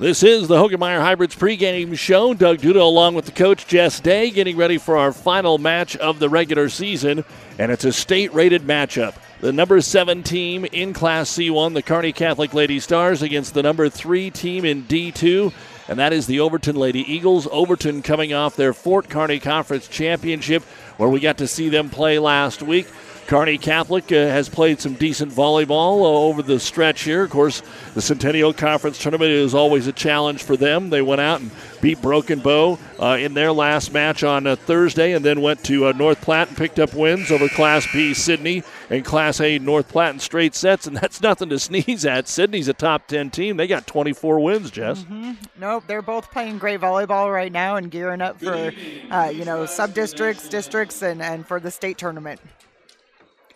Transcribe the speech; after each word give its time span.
This 0.00 0.22
is 0.22 0.46
the 0.46 0.54
Hoegemeyer 0.54 1.00
Hybrids 1.00 1.34
pregame 1.34 1.98
show. 1.98 2.32
Doug 2.32 2.58
Duda 2.58 2.80
along 2.80 3.14
with 3.14 3.24
the 3.24 3.32
coach 3.32 3.66
Jess 3.66 3.98
Day 3.98 4.30
getting 4.30 4.56
ready 4.56 4.78
for 4.78 4.96
our 4.96 5.12
final 5.12 5.58
match 5.58 5.96
of 5.96 6.20
the 6.20 6.28
regular 6.28 6.68
season, 6.68 7.24
and 7.58 7.72
it's 7.72 7.84
a 7.84 7.92
state 7.92 8.32
rated 8.32 8.62
matchup. 8.62 9.16
The 9.40 9.52
number 9.52 9.80
seven 9.80 10.22
team 10.22 10.64
in 10.66 10.92
Class 10.92 11.30
C1, 11.30 11.74
the 11.74 11.82
Kearney 11.82 12.12
Catholic 12.12 12.54
Lady 12.54 12.78
Stars, 12.78 13.22
against 13.22 13.54
the 13.54 13.62
number 13.64 13.88
three 13.88 14.30
team 14.30 14.64
in 14.64 14.84
D2, 14.84 15.52
and 15.88 15.98
that 15.98 16.12
is 16.12 16.28
the 16.28 16.38
Overton 16.38 16.76
Lady 16.76 17.00
Eagles. 17.12 17.48
Overton 17.50 18.02
coming 18.02 18.32
off 18.32 18.54
their 18.54 18.72
Fort 18.72 19.08
Kearney 19.08 19.40
Conference 19.40 19.88
Championship, 19.88 20.62
where 20.98 21.08
we 21.08 21.18
got 21.18 21.38
to 21.38 21.48
see 21.48 21.70
them 21.70 21.90
play 21.90 22.20
last 22.20 22.62
week. 22.62 22.86
Kearney 23.28 23.58
Catholic 23.58 24.10
uh, 24.10 24.14
has 24.14 24.48
played 24.48 24.80
some 24.80 24.94
decent 24.94 25.30
volleyball 25.30 26.00
uh, 26.00 26.28
over 26.28 26.40
the 26.40 26.58
stretch 26.58 27.02
here. 27.02 27.24
Of 27.24 27.30
course, 27.30 27.62
the 27.92 28.00
Centennial 28.00 28.54
Conference 28.54 28.96
tournament 28.96 29.30
is 29.30 29.54
always 29.54 29.86
a 29.86 29.92
challenge 29.92 30.42
for 30.42 30.56
them. 30.56 30.88
They 30.88 31.02
went 31.02 31.20
out 31.20 31.42
and 31.42 31.50
beat 31.82 32.00
Broken 32.00 32.40
Bow 32.40 32.78
uh, 32.98 33.18
in 33.20 33.34
their 33.34 33.52
last 33.52 33.92
match 33.92 34.24
on 34.24 34.46
uh, 34.46 34.56
Thursday 34.56 35.12
and 35.12 35.22
then 35.22 35.42
went 35.42 35.62
to 35.64 35.88
uh, 35.88 35.92
North 35.92 36.22
Platte 36.22 36.48
and 36.48 36.56
picked 36.56 36.78
up 36.78 36.94
wins 36.94 37.30
over 37.30 37.50
Class 37.50 37.86
B 37.92 38.14
Sidney 38.14 38.62
and 38.88 39.04
Class 39.04 39.42
A 39.42 39.58
North 39.58 39.90
Platte 39.90 40.14
in 40.14 40.20
straight 40.20 40.54
sets, 40.54 40.86
and 40.86 40.96
that's 40.96 41.20
nothing 41.22 41.50
to 41.50 41.58
sneeze 41.58 42.06
at. 42.06 42.28
Sidney's 42.28 42.68
a 42.68 42.72
top 42.72 43.08
10 43.08 43.28
team. 43.28 43.58
They 43.58 43.66
got 43.66 43.86
24 43.86 44.40
wins, 44.40 44.70
Jess. 44.70 45.00
Mm-hmm. 45.00 45.32
Nope, 45.60 45.84
they're 45.86 46.00
both 46.00 46.30
playing 46.30 46.56
great 46.56 46.80
volleyball 46.80 47.30
right 47.30 47.52
now 47.52 47.76
and 47.76 47.90
gearing 47.90 48.22
up 48.22 48.40
for, 48.40 48.72
uh, 49.10 49.28
you 49.28 49.44
know, 49.44 49.66
sub 49.66 49.92
districts, 49.92 50.48
districts, 50.48 51.02
and, 51.02 51.20
and 51.20 51.46
for 51.46 51.60
the 51.60 51.70
state 51.70 51.98
tournament. 51.98 52.40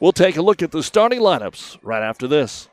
We'll 0.02 0.10
take 0.10 0.36
a 0.36 0.42
look 0.42 0.62
at 0.62 0.72
the 0.72 0.82
starting 0.82 1.20
lineups 1.20 1.78
right 1.80 2.02
after 2.02 2.26
this. 2.26 2.68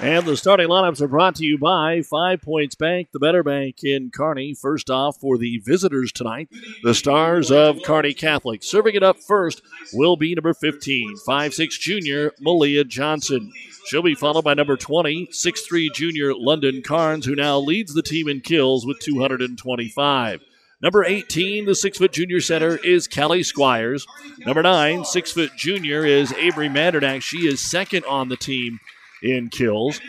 And 0.00 0.24
the 0.24 0.38
starting 0.38 0.68
lineups 0.68 1.02
are 1.02 1.06
brought 1.06 1.34
to 1.34 1.44
you 1.44 1.58
by 1.58 2.00
Five 2.00 2.40
Points 2.40 2.74
Bank, 2.74 3.08
the 3.12 3.18
better 3.18 3.42
bank 3.42 3.84
in 3.84 4.10
Kearney. 4.10 4.54
First 4.54 4.88
off, 4.88 5.18
for 5.20 5.36
the 5.36 5.58
visitors 5.58 6.12
tonight, 6.12 6.48
the 6.82 6.94
stars 6.94 7.50
of 7.50 7.82
Kearney 7.82 8.14
Catholic. 8.14 8.62
Serving 8.62 8.94
it 8.94 9.02
up 9.02 9.18
first 9.18 9.60
will 9.92 10.16
be 10.16 10.34
number 10.34 10.54
15, 10.54 11.16
5'6 11.28 11.78
junior 11.78 12.32
Malia 12.40 12.84
Johnson. 12.84 13.52
She'll 13.88 14.00
be 14.00 14.14
followed 14.14 14.44
by 14.44 14.54
number 14.54 14.78
20, 14.78 15.26
6'3 15.26 15.88
junior 15.92 16.32
London 16.34 16.80
Carnes, 16.80 17.26
who 17.26 17.34
now 17.34 17.58
leads 17.58 17.92
the 17.92 18.00
team 18.00 18.28
in 18.28 18.40
kills 18.40 18.86
with 18.86 18.98
225. 19.00 20.40
Number 20.82 21.04
18, 21.04 21.66
the 21.66 21.74
six 21.74 21.98
foot 21.98 22.12
junior 22.12 22.40
center, 22.40 22.76
is 22.78 23.06
Kelly 23.06 23.42
Squires. 23.42 24.06
Number 24.46 24.62
nine, 24.62 25.04
six 25.04 25.30
foot 25.30 25.50
junior, 25.56 26.06
is 26.06 26.32
Avery 26.32 26.68
Mandernack. 26.68 27.22
She 27.22 27.46
is 27.46 27.60
second 27.60 28.04
on 28.06 28.28
the 28.28 28.36
team 28.36 28.80
in 29.22 29.48
kills. 29.48 30.00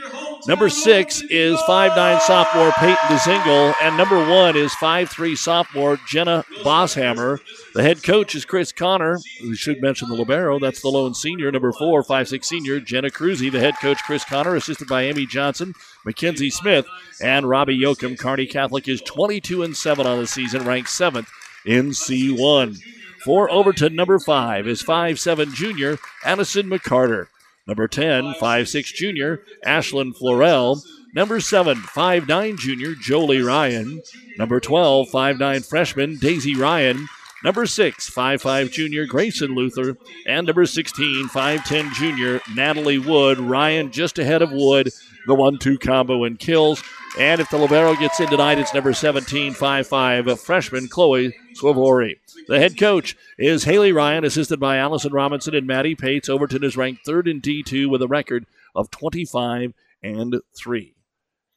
Number 0.48 0.70
six 0.70 1.22
is 1.30 1.60
five-nine 1.62 2.20
sophomore 2.22 2.72
Peyton 2.72 2.96
DeZingle, 3.08 3.76
and 3.82 3.96
number 3.98 4.18
one 4.30 4.56
is 4.56 4.74
five-three 4.76 5.36
sophomore 5.36 6.00
Jenna 6.08 6.44
Bosshammer. 6.64 7.40
The 7.74 7.84
head 7.84 8.02
coach 8.04 8.34
is 8.34 8.46
Chris 8.46 8.72
Connor. 8.72 9.20
We 9.42 9.56
should 9.56 9.82
mention 9.82 10.10
the 10.10 10.16
libero. 10.16 10.60
That's 10.60 10.82
the 10.82 10.90
lone 10.90 11.14
senior. 11.14 11.52
Number 11.52 11.72
four, 11.72 12.04
five-six 12.04 12.48
senior 12.48 12.80
Jenna 12.80 13.10
Cruzy. 13.10 13.52
The 13.52 13.60
head 13.60 13.76
coach 13.80 14.04
Chris 14.04 14.26
Connor, 14.26 14.56
assisted 14.56 14.88
by 14.88 15.04
Amy 15.04 15.26
Johnson, 15.26 15.74
Mackenzie 16.06 16.50
Smith, 16.50 16.88
and 17.22 17.48
Robbie 17.48 17.80
Yoakum. 17.80 18.18
Kearney 18.18 18.48
Catholic 18.48 18.88
is 18.88 19.02
22 19.02 19.64
and 19.64 19.78
seven 19.78 20.08
on 20.08 20.20
the 20.20 20.28
season, 20.28 20.66
ranked 20.66 20.90
seventh 20.90 21.30
in 21.66 21.90
C1. 21.90 22.82
For 23.24 23.52
Overton, 23.52 23.96
number 23.96 24.18
five 24.18 24.68
is 24.68 24.82
five-seven 24.82 25.54
junior 25.54 26.00
Addison 26.26 26.68
McCarter. 26.68 27.28
Number 27.72 27.88
10, 27.88 28.34
5'6 28.34 28.94
junior, 28.94 29.46
Ashlyn 29.66 30.14
Florell. 30.14 30.84
Number 31.16 31.40
7, 31.40 31.78
5'9 31.78 32.58
junior, 32.58 32.96
Jolie 32.96 33.42
Ryan. 33.42 34.02
Number 34.38 34.60
12, 34.60 35.08
5'9 35.08 35.66
freshman, 35.66 36.18
Daisy 36.18 36.54
Ryan. 36.54 37.08
Number 37.46 37.66
6, 37.66 38.10
5'5 38.10 38.74
junior, 38.74 39.06
Grayson 39.06 39.56
Luther. 39.56 39.96
And 40.28 40.46
number 40.48 40.66
16, 40.66 41.30
5'10 41.30 41.94
junior, 41.94 42.42
Natalie 42.54 42.98
Wood. 42.98 43.40
Ryan 43.40 43.90
just 43.90 44.20
ahead 44.20 44.42
of 44.42 44.52
Wood, 44.52 44.92
the 45.26 45.34
1 45.34 45.58
2 45.60 45.78
combo 45.78 46.26
in 46.26 46.36
kills. 46.36 46.84
And 47.18 47.40
if 47.40 47.50
the 47.50 47.58
Libero 47.58 47.96
gets 47.96 48.20
in 48.20 48.28
tonight, 48.28 48.60
it's 48.60 48.74
number 48.74 48.92
17, 48.92 49.54
5'5 49.54 50.38
freshman, 50.40 50.90
Chloe 50.90 51.34
Swavori. 51.56 52.16
The 52.48 52.60
head 52.60 52.78
coach 52.78 53.16
is 53.38 53.64
Haley 53.64 53.92
Ryan, 53.92 54.26
assisted 54.26 54.60
by 54.60 54.78
Allison 54.78 55.14
Robinson 55.14 55.56
and 55.56 55.68
Maddie 55.68 55.96
Pates. 55.96 56.30
Overton 56.30 56.64
is 56.64 56.78
ranked 56.78 57.06
third 57.06 57.28
in 57.28 57.42
D2 57.42 57.90
with 57.90 58.02
a 58.02 58.08
record 58.08 58.46
of 58.76 58.92
25 58.92 59.74
and 60.04 60.36
3. 60.56 60.96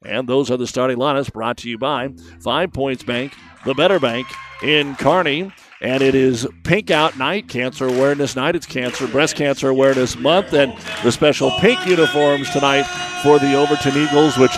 And 0.03 0.29
those 0.29 0.51
are 0.51 0.57
the 0.57 0.67
starting 0.67 0.97
lineups 0.97 1.33
brought 1.33 1.57
to 1.57 1.69
you 1.69 1.77
by 1.77 2.09
Five 2.39 2.73
Points 2.73 3.03
Bank, 3.03 3.33
the 3.65 3.73
Better 3.73 3.99
Bank 3.99 4.27
in 4.61 4.95
Kearney. 4.95 5.51
And 5.81 6.01
it 6.01 6.15
is 6.15 6.47
Pink 6.63 6.89
Out 6.89 7.17
Night, 7.17 7.49
Cancer 7.49 7.87
Awareness 7.87 8.35
Night. 8.35 8.55
It's 8.55 8.65
Cancer 8.65 9.07
Breast 9.07 9.35
Cancer 9.35 9.69
Awareness 9.69 10.17
Month, 10.17 10.53
and 10.53 10.73
the 11.03 11.11
special 11.11 11.51
pink 11.59 11.85
uniforms 11.85 12.49
tonight 12.51 12.83
for 13.23 13.39
the 13.39 13.55
Overton 13.55 13.97
Eagles, 13.97 14.37
which 14.37 14.55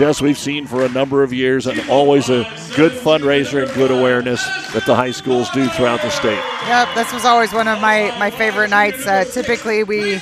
Jess, 0.00 0.22
we've 0.22 0.38
seen 0.38 0.66
for 0.66 0.82
a 0.82 0.88
number 0.88 1.22
of 1.22 1.30
years, 1.30 1.66
and 1.66 1.78
always 1.90 2.30
a 2.30 2.44
good 2.74 2.90
fundraiser 2.90 3.64
and 3.64 3.72
good 3.74 3.90
awareness 3.90 4.42
that 4.72 4.86
the 4.86 4.94
high 4.94 5.10
schools 5.10 5.50
do 5.50 5.68
throughout 5.68 6.00
the 6.00 6.08
state. 6.08 6.42
Yep, 6.68 6.88
this 6.94 7.12
was 7.12 7.26
always 7.26 7.52
one 7.52 7.68
of 7.68 7.82
my, 7.82 8.10
my 8.18 8.30
favorite 8.30 8.70
nights. 8.70 9.06
Uh, 9.06 9.24
typically, 9.24 9.84
we, 9.84 10.16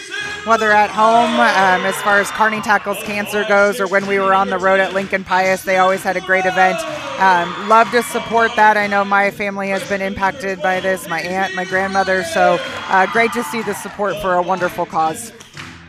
whether 0.47 0.73
at 0.73 0.91
home, 0.91 1.31
um, 1.35 1.87
as 1.87 1.95
far 2.03 2.19
as 2.19 2.29
Kearney 2.33 2.61
Tackles 2.61 3.01
Cancer 3.05 3.45
goes, 3.45 3.81
or 3.81 3.87
when 3.87 4.09
we 4.09 4.19
were 4.19 4.35
on 4.35 4.51
the 4.51 4.59
road 4.59 4.81
at 4.81 4.95
Lincoln 4.95 5.23
Pius, 5.23 5.63
they 5.63 5.77
always 5.77 6.03
had 6.03 6.17
a 6.17 6.21
great 6.23 6.45
event. 6.45 6.81
Um, 7.21 7.69
love 7.69 7.89
to 7.93 8.03
support 8.03 8.57
that. 8.57 8.77
I 8.77 8.89
know 8.89 9.05
my 9.05 9.31
family 9.31 9.69
has 9.69 9.89
been 9.89 10.03
impacted 10.03 10.61
by 10.61 10.81
this, 10.81 11.09
my 11.09 11.21
aunt, 11.21 11.55
my 11.55 11.65
grandmother, 11.65 12.25
so 12.25 12.59
uh, 12.89 13.07
great 13.13 13.33
to 13.35 13.45
see 13.45 13.63
the 13.63 13.75
support 13.75 14.17
for 14.17 14.35
a 14.35 14.43
wonderful 14.43 14.87
cause. 14.87 15.33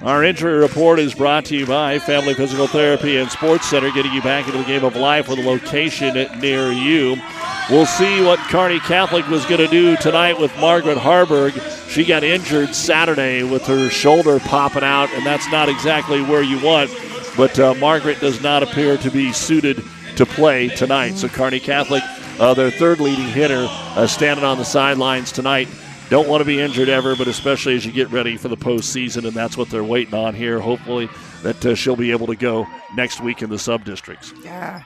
Our 0.02 0.24
injury 0.24 0.58
report 0.58 0.98
is 0.98 1.14
brought 1.14 1.44
to 1.46 1.58
you 1.58 1.66
by 1.66 2.00
Family 2.00 2.34
Physical 2.34 2.68
Therapy 2.68 3.18
and 3.18 3.30
Sports 3.30 3.70
Center, 3.70 3.92
getting 3.92 4.14
you 4.14 4.22
back 4.22 4.46
into 4.46 4.58
the 4.58 4.64
game 4.64 4.86
of 4.86 4.96
life 4.96 5.28
with 5.28 5.40
a 5.40 5.42
location 5.42 6.14
near 6.40 6.72
you. 6.72 7.18
We'll 7.70 7.86
see 7.86 8.24
what 8.24 8.40
Kearney 8.48 8.80
Catholic 8.80 9.28
was 9.28 9.46
going 9.46 9.60
to 9.60 9.68
do 9.68 9.98
tonight 9.98 10.40
with 10.40 10.58
Margaret 10.58 10.98
Harburg. 10.98 11.54
She 11.90 12.06
got 12.06 12.24
injured 12.24 12.74
Saturday 12.74 13.44
with 13.44 13.66
her 13.66 13.90
shoulder 13.90 14.40
popping 14.40 14.86
out, 14.86 15.10
and 15.10 15.26
that's 15.26 15.52
not 15.52 15.68
exactly 15.68 16.22
where 16.22 16.44
you 16.44 16.64
want. 16.66 16.90
But 17.36 17.60
uh, 17.60 17.74
Margaret 17.74 18.22
does 18.22 18.42
not 18.42 18.64
appear 18.64 18.98
to 19.00 19.12
be 19.12 19.34
suited 19.34 19.84
to 20.16 20.26
play 20.26 20.70
tonight. 20.70 21.18
So 21.18 21.28
Kearney 21.28 21.60
Catholic, 21.60 22.04
uh, 22.40 22.54
their 22.54 22.72
third 22.72 23.02
leading 23.02 23.28
hitter, 23.28 23.68
uh, 23.70 24.08
standing 24.08 24.46
on 24.46 24.60
the 24.60 24.66
sidelines 24.66 25.34
tonight 25.34 25.68
don't 26.10 26.28
want 26.28 26.42
to 26.42 26.46
be 26.46 26.60
injured 26.60 26.90
ever, 26.90 27.16
but 27.16 27.28
especially 27.28 27.76
as 27.76 27.86
you 27.86 27.92
get 27.92 28.10
ready 28.10 28.36
for 28.36 28.48
the 28.48 28.58
postseason, 28.58 29.26
and 29.26 29.34
that's 29.34 29.56
what 29.56 29.70
they're 29.70 29.84
waiting 29.84 30.16
on 30.16 30.34
here. 30.34 30.60
Hopefully, 30.60 31.08
that 31.44 31.64
uh, 31.64 31.76
she'll 31.76 31.96
be 31.96 32.12
able 32.12 32.26
to 32.28 32.36
go 32.36 32.68
next 32.96 33.22
week 33.22 33.44
in 33.44 33.50
the 33.50 33.60
sub 33.60 33.86
districts. 33.86 34.34
Yeah. 34.44 34.84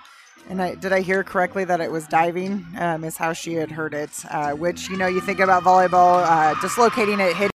And 0.49 0.61
I, 0.61 0.75
did 0.75 0.91
I 0.91 0.99
hear 0.99 1.23
correctly 1.23 1.63
that 1.63 1.79
it 1.79 1.89
was 1.89 2.05
diving? 2.07 2.65
Um, 2.77 3.05
is 3.05 3.15
how 3.15 3.31
she 3.31 3.53
had 3.53 3.71
heard 3.71 3.93
it. 3.93 4.09
Uh, 4.29 4.51
which 4.51 4.89
you 4.89 4.97
know, 4.97 5.07
you 5.07 5.21
think 5.21 5.39
about 5.39 5.63
volleyball, 5.63 6.25
uh, 6.27 6.59
dislocating 6.59 7.21
it, 7.21 7.33
hitting. 7.35 7.49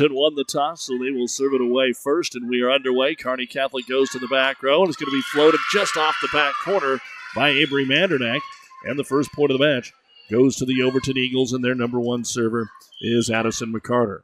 Won 0.00 0.34
the 0.36 0.44
toss, 0.44 0.84
so 0.84 0.96
they 0.96 1.10
will 1.10 1.28
serve 1.28 1.54
it 1.54 1.60
away 1.60 1.92
first, 1.92 2.34
and 2.34 2.48
we 2.48 2.62
are 2.62 2.70
underway. 2.70 3.14
Kearney 3.14 3.46
Catholic 3.46 3.86
goes 3.86 4.10
to 4.10 4.18
the 4.18 4.28
back 4.28 4.62
row, 4.62 4.80
and 4.80 4.88
it's 4.88 4.96
going 4.96 5.10
to 5.10 5.16
be 5.16 5.22
floated 5.22 5.60
just 5.72 5.96
off 5.96 6.16
the 6.22 6.28
back 6.32 6.54
corner 6.64 6.98
by 7.36 7.50
Avery 7.50 7.84
Mandernack, 7.84 8.40
and 8.84 8.98
the 8.98 9.04
first 9.04 9.32
point 9.32 9.52
of 9.52 9.58
the 9.58 9.64
match 9.64 9.92
goes 10.30 10.56
to 10.56 10.64
the 10.64 10.82
Overton 10.82 11.18
Eagles, 11.18 11.52
and 11.52 11.64
their 11.64 11.74
number 11.74 12.00
one 12.00 12.24
server 12.24 12.70
is 13.00 13.30
Addison 13.30 13.72
McCarter. 13.72 14.20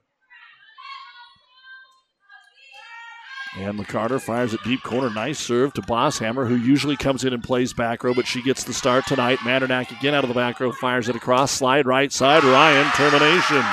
And 3.57 3.79
McCarter 3.79 4.21
fires 4.21 4.55
it 4.55 4.62
deep 4.62 4.83
corner. 4.83 5.11
Nice 5.11 5.39
serve 5.41 5.73
to 5.75 5.83
Bosshammer, 5.83 6.47
who 6.47 6.55
usually 6.55 6.97
comes 6.97 7.25
in 7.25 7.33
and 7.33 7.43
plays 7.43 7.73
back 7.73 8.05
row, 8.05 8.15
but 8.15 8.27
she 8.27 8.41
gets 8.43 8.62
the 8.62 8.73
start 8.73 9.06
tonight. 9.06 9.39
Mandernack 9.41 9.91
again 9.99 10.15
out 10.15 10.23
of 10.23 10.29
the 10.29 10.35
back 10.35 10.61
row, 10.61 10.71
fires 10.71 11.09
it 11.09 11.17
across, 11.17 11.50
slide 11.50 11.87
right 11.87 12.12
side. 12.12 12.44
Ryan, 12.44 12.87
termination. 12.93 13.65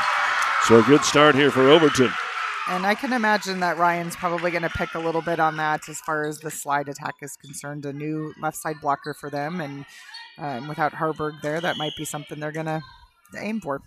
So 0.63 0.79
a 0.79 0.83
good 0.83 1.03
start 1.03 1.35
here 1.35 1.51
for 1.51 1.69
Overton. 1.69 2.11
And 2.67 2.83
I 2.83 2.95
can 2.95 3.13
imagine 3.13 3.59
that 3.59 3.77
Ryan's 3.77 4.15
probably 4.15 4.49
going 4.49 4.63
to 4.63 4.69
pick 4.69 4.95
a 4.95 4.99
little 4.99 5.21
bit 5.21 5.39
on 5.39 5.57
that 5.57 5.87
as 5.87 5.99
far 5.99 6.25
as 6.25 6.39
the 6.39 6.49
slide 6.49 6.89
attack 6.89 7.13
is 7.21 7.35
concerned. 7.35 7.85
A 7.85 7.93
new 7.93 8.33
left 8.41 8.57
side 8.57 8.77
blocker 8.81 9.13
for 9.13 9.29
them, 9.29 9.61
and 9.61 9.85
um, 10.37 10.67
without 10.67 10.93
Harburg 10.93 11.35
there, 11.41 11.61
that 11.61 11.77
might 11.77 11.93
be 11.97 12.05
something 12.05 12.39
they're 12.39 12.51
going 12.51 12.65
to 12.65 12.81
aim 13.39 13.61
for. 13.61 13.81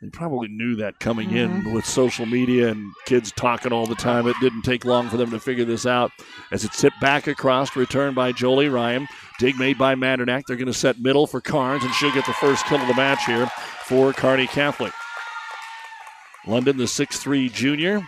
They 0.00 0.10
probably 0.10 0.46
knew 0.46 0.76
that 0.76 1.00
coming 1.00 1.30
mm-hmm. 1.30 1.66
in 1.66 1.74
with 1.74 1.84
social 1.84 2.24
media 2.24 2.68
and 2.68 2.92
kids 3.06 3.32
talking 3.32 3.72
all 3.72 3.86
the 3.86 3.96
time. 3.96 4.28
It 4.28 4.36
didn't 4.40 4.62
take 4.62 4.84
long 4.84 5.08
for 5.08 5.16
them 5.16 5.32
to 5.32 5.40
figure 5.40 5.64
this 5.64 5.86
out. 5.86 6.12
As 6.52 6.64
it's 6.64 6.80
tipped 6.80 7.00
back 7.00 7.26
across, 7.26 7.74
returned 7.74 8.14
by 8.14 8.30
Jolie 8.30 8.68
Ryan. 8.68 9.08
Dig 9.40 9.56
made 9.58 9.76
by 9.76 9.96
Mandernack. 9.96 10.44
They're 10.46 10.56
going 10.56 10.66
to 10.66 10.72
set 10.72 11.00
middle 11.00 11.26
for 11.26 11.40
Carnes, 11.40 11.82
and 11.82 11.92
she'll 11.94 12.14
get 12.14 12.26
the 12.26 12.32
first 12.34 12.64
kill 12.66 12.80
of 12.80 12.86
the 12.86 12.94
match 12.94 13.24
here 13.24 13.48
for 13.86 14.12
Kearney 14.12 14.46
Catholic. 14.46 14.92
London, 16.46 16.76
the 16.76 16.86
six-three 16.86 17.48
junior, 17.48 18.00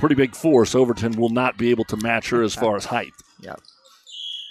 pretty 0.00 0.16
big 0.16 0.34
force. 0.34 0.74
Overton 0.74 1.12
will 1.12 1.30
not 1.30 1.56
be 1.56 1.70
able 1.70 1.84
to 1.84 1.96
match 1.96 2.30
her 2.30 2.42
as 2.42 2.54
far 2.56 2.74
as 2.74 2.84
height. 2.84 3.12
Yep. 3.40 3.60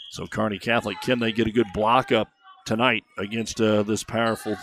So 0.09 0.25
Kearney 0.25 0.57
Catholic, 0.57 0.99
can 1.01 1.19
they 1.19 1.31
get 1.31 1.47
a 1.47 1.51
good 1.51 1.67
block 1.73 2.11
up 2.11 2.29
tonight 2.65 3.03
against 3.17 3.61
uh, 3.61 3.83
this 3.83 4.03
powerful 4.03 4.57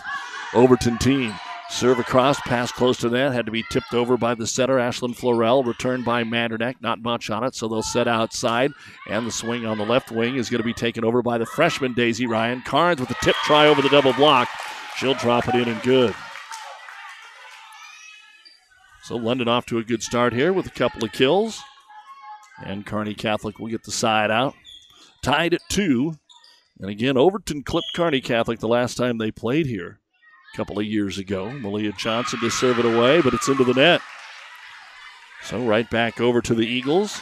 Overton 0.53 0.97
team? 0.97 1.33
Serve 1.69 1.99
across, 1.99 2.39
pass 2.41 2.71
close 2.71 2.97
to 2.97 3.09
that, 3.09 3.33
had 3.33 3.45
to 3.45 3.51
be 3.51 3.63
tipped 3.69 3.93
over 3.93 4.15
by 4.15 4.35
the 4.35 4.47
setter, 4.47 4.77
Ashlyn 4.77 5.17
Florell, 5.17 5.65
returned 5.65 6.05
by 6.05 6.23
Mandernack, 6.23 6.75
not 6.79 7.01
much 7.01 7.29
on 7.29 7.43
it, 7.43 7.55
so 7.55 7.67
they'll 7.67 7.81
set 7.81 8.07
outside, 8.07 8.71
and 9.09 9.27
the 9.27 9.31
swing 9.31 9.65
on 9.65 9.77
the 9.77 9.85
left 9.85 10.09
wing 10.09 10.37
is 10.37 10.49
going 10.49 10.59
to 10.59 10.65
be 10.65 10.73
taken 10.73 11.03
over 11.03 11.21
by 11.21 11.37
the 11.37 11.45
freshman 11.45 11.93
Daisy 11.93 12.25
Ryan. 12.25 12.61
Carnes 12.61 13.01
with 13.01 13.11
a 13.11 13.17
tip 13.21 13.35
try 13.43 13.67
over 13.67 13.81
the 13.81 13.89
double 13.89 14.13
block. 14.13 14.47
She'll 14.95 15.13
drop 15.13 15.47
it 15.49 15.55
in 15.55 15.67
and 15.67 15.81
good. 15.81 16.15
So 19.03 19.15
London 19.15 19.47
off 19.47 19.65
to 19.67 19.77
a 19.77 19.83
good 19.83 20.03
start 20.03 20.33
here 20.33 20.53
with 20.53 20.67
a 20.67 20.71
couple 20.71 21.03
of 21.03 21.11
kills. 21.11 21.61
And 22.65 22.85
Kearney 22.85 23.13
Catholic 23.13 23.59
will 23.59 23.67
get 23.67 23.83
the 23.83 23.91
side 23.91 24.31
out. 24.31 24.55
Tied 25.27 25.53
at 25.53 25.67
two. 25.67 26.13
And 26.79 26.89
again, 26.89 27.17
Overton 27.17 27.61
clipped 27.63 27.91
Kearney 27.93 28.21
Catholic 28.21 28.59
the 28.59 28.67
last 28.69 28.95
time 28.95 29.17
they 29.17 29.29
played 29.29 29.65
here 29.65 29.99
a 30.53 30.57
couple 30.57 30.79
of 30.79 30.85
years 30.85 31.17
ago. 31.17 31.51
Malia 31.51 31.91
Johnson 31.91 32.39
to 32.39 32.49
serve 32.49 32.79
it 32.79 32.85
away, 32.85 33.19
but 33.19 33.33
it's 33.33 33.49
into 33.49 33.65
the 33.65 33.73
net. 33.73 33.99
So 35.43 35.65
right 35.65 35.89
back 35.89 36.21
over 36.21 36.41
to 36.41 36.55
the 36.55 36.65
Eagles. 36.65 37.21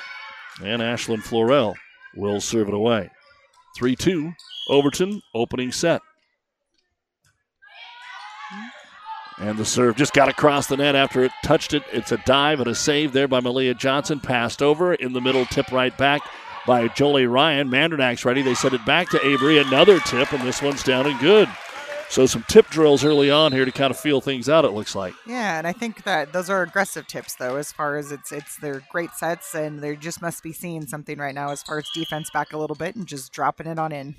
And 0.63 0.83
Ashlyn 0.83 1.25
Florell 1.25 1.73
will 2.15 2.39
serve 2.39 2.67
it 2.67 2.75
away. 2.75 3.09
3 3.75 3.95
2, 3.95 4.33
Overton, 4.69 5.23
opening 5.33 5.71
set. 5.71 6.03
And 9.39 9.57
the 9.57 9.65
serve 9.65 9.95
just 9.95 10.13
got 10.13 10.29
across 10.29 10.67
the 10.67 10.77
net 10.77 10.95
after 10.95 11.23
it 11.23 11.31
touched 11.43 11.73
it. 11.73 11.81
It's 11.91 12.11
a 12.11 12.17
dive 12.17 12.59
and 12.59 12.69
a 12.69 12.75
save 12.75 13.13
there 13.13 13.27
by 13.27 13.39
Malia 13.39 13.73
Johnson. 13.73 14.19
Passed 14.19 14.61
over 14.61 14.93
in 14.93 15.13
the 15.13 15.21
middle, 15.21 15.47
tip 15.47 15.71
right 15.71 15.97
back 15.97 16.21
by 16.65 16.87
Jolie 16.89 17.27
Ryan. 17.27 17.69
Mandernack's 17.69 18.25
ready. 18.25 18.41
They 18.41 18.53
send 18.53 18.73
it 18.73 18.85
back 18.85 19.09
to 19.09 19.25
Avery. 19.25 19.57
Another 19.59 19.99
tip, 19.99 20.31
and 20.33 20.43
this 20.43 20.61
one's 20.61 20.83
down 20.83 21.05
and 21.05 21.19
good. 21.19 21.49
So 22.09 22.25
some 22.25 22.45
tip 22.47 22.69
drills 22.69 23.03
early 23.03 23.31
on 23.31 23.51
here 23.51 23.65
to 23.65 23.71
kind 23.71 23.91
of 23.91 23.99
feel 23.99 24.21
things 24.21 24.47
out. 24.47 24.63
It 24.63 24.71
looks 24.71 24.95
like. 24.95 25.13
Yeah, 25.25 25.57
and 25.57 25.65
I 25.65 25.73
think 25.73 26.03
that 26.03 26.33
those 26.33 26.49
are 26.49 26.61
aggressive 26.61 27.07
tips, 27.07 27.35
though. 27.35 27.55
As 27.55 27.71
far 27.71 27.97
as 27.97 28.11
it's 28.11 28.31
it's 28.31 28.57
they're 28.57 28.83
great 28.91 29.11
sets, 29.11 29.55
and 29.55 29.79
they 29.79 29.95
just 29.95 30.21
must 30.21 30.43
be 30.43 30.53
seeing 30.53 30.85
something 30.85 31.17
right 31.17 31.35
now 31.35 31.49
as 31.49 31.63
far 31.63 31.79
as 31.79 31.85
defense 31.93 32.29
back 32.31 32.53
a 32.53 32.57
little 32.57 32.75
bit 32.75 32.95
and 32.95 33.07
just 33.07 33.31
dropping 33.31 33.67
it 33.67 33.79
on 33.79 33.91
in. 33.91 34.15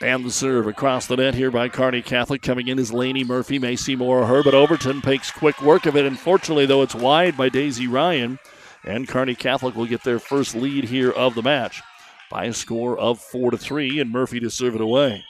And 0.00 0.24
the 0.24 0.30
serve 0.30 0.68
across 0.68 1.06
the 1.06 1.16
net 1.16 1.34
here 1.34 1.50
by 1.50 1.68
Kearney 1.68 2.02
Catholic. 2.02 2.40
Coming 2.40 2.68
in 2.68 2.78
is 2.78 2.92
Laney 2.92 3.24
Murphy. 3.24 3.58
May 3.58 3.74
see 3.74 3.96
more 3.96 4.22
of 4.22 4.28
her, 4.28 4.44
but 4.44 4.54
Overton 4.54 5.02
takes 5.02 5.32
quick 5.32 5.60
work 5.60 5.86
of 5.86 5.96
it. 5.96 6.06
Unfortunately, 6.06 6.66
though, 6.66 6.82
it's 6.82 6.94
wide 6.94 7.36
by 7.36 7.48
Daisy 7.48 7.88
Ryan. 7.88 8.38
And 8.84 9.08
Kearney 9.08 9.34
Catholic 9.34 9.74
will 9.74 9.86
get 9.86 10.04
their 10.04 10.18
first 10.18 10.54
lead 10.54 10.84
here 10.84 11.10
of 11.10 11.34
the 11.34 11.42
match 11.42 11.82
by 12.30 12.44
a 12.44 12.52
score 12.52 12.98
of 12.98 13.20
4 13.20 13.50
to 13.50 13.58
3, 13.58 14.00
and 14.00 14.10
Murphy 14.10 14.40
to 14.40 14.50
serve 14.50 14.74
it 14.74 14.80
away. 14.80 15.24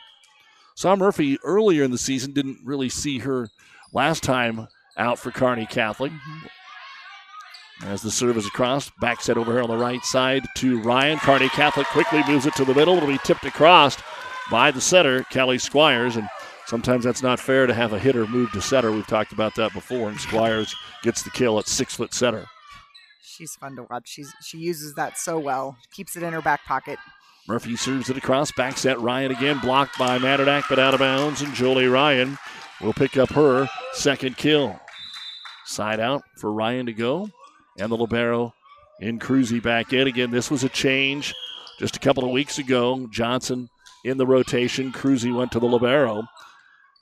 Saw 0.75 0.95
Murphy 0.95 1.39
earlier 1.43 1.83
in 1.83 1.91
the 1.91 1.99
season, 1.99 2.33
didn't 2.33 2.61
really 2.63 2.89
see 2.89 3.19
her 3.19 3.49
last 3.93 4.23
time 4.23 4.69
out 4.97 5.19
for 5.19 5.31
Kearney 5.31 5.67
Catholic. 5.67 6.13
As 7.83 8.03
the 8.03 8.11
serve 8.11 8.37
is 8.37 8.47
across, 8.47 8.91
back 9.01 9.21
set 9.21 9.39
over 9.39 9.53
here 9.53 9.63
on 9.63 9.71
the 9.71 9.77
right 9.77 10.05
side 10.05 10.45
to 10.57 10.81
Ryan. 10.83 11.19
Kearney 11.19 11.49
Catholic 11.49 11.87
quickly 11.89 12.23
moves 12.27 12.47
it 12.47 12.55
to 12.57 12.65
the 12.65 12.75
middle. 12.75 12.97
It'll 12.97 13.09
be 13.09 13.19
tipped 13.19 13.45
across 13.45 13.97
by 14.51 14.73
the 14.73 14.81
setter, 14.81 15.23
Kelly 15.31 15.59
Squires. 15.59 16.17
And 16.17 16.29
sometimes 16.67 17.05
that's 17.05 17.23
not 17.23 17.39
fair 17.39 17.69
to 17.69 17.75
have 17.75 17.93
a 17.93 17.99
hitter 17.99 18.27
move 18.27 18.51
to 18.53 18.61
setter. 18.61 18.91
We've 18.91 19.07
talked 19.07 19.33
about 19.33 19.55
that 19.55 19.73
before. 19.73 20.09
And 20.09 20.21
Squires 20.21 20.75
gets 21.03 21.23
the 21.23 21.31
kill 21.31 21.59
at 21.61 21.69
six 21.69 21.95
foot 21.95 22.13
setter. 22.13 22.47
She's 23.39 23.55
fun 23.55 23.77
to 23.77 23.85
watch. 23.85 24.09
She's 24.09 24.35
she 24.45 24.59
uses 24.59 24.95
that 24.95 25.17
so 25.17 25.39
well. 25.39 25.77
Keeps 25.93 26.17
it 26.17 26.25
in 26.25 26.33
her 26.33 26.43
back 26.43 26.65
pocket. 26.65 26.99
Murphy 27.47 27.77
serves 27.77 28.11
it 28.11 28.17
across, 28.17 28.51
back 28.53 28.77
set 28.77 29.01
Ryan 29.01 29.31
again, 29.31 29.59
blocked 29.61 29.97
by 29.97 30.19
Mandernack, 30.19 30.65
but 30.69 30.79
out 30.81 30.93
of 30.93 31.01
bounds. 31.01 31.41
And 31.41 31.55
Jolie 31.55 31.87
Ryan 31.87 32.37
will 32.83 32.93
pick 32.93 33.17
up 33.17 33.31
her 33.31 33.69
second 33.93 34.37
kill. 34.37 34.79
Side 35.65 36.01
out 36.01 36.23
for 36.37 36.53
Ryan 36.53 36.87
to 36.87 36.93
go. 36.93 37.31
And 37.79 37.93
the 37.93 37.97
Libero 37.97 38.53
in 39.01 39.19
Cruzy 39.21 39.63
back 39.63 39.93
in. 39.93 40.09
Again, 40.09 40.31
this 40.33 40.51
was 40.51 40.65
a 40.65 40.69
change 40.69 41.33
just 41.79 41.97
a 41.97 42.01
couple 42.01 42.25
of 42.25 42.31
weeks 42.31 42.59
ago. 42.59 43.07
Johnson 43.13 43.71
in 44.05 44.19
the 44.19 44.27
rotation. 44.27 44.93
Cruzy 44.93 45.33
went 45.35 45.53
to 45.53 45.61
the 45.61 45.67
Libero. 45.67 46.25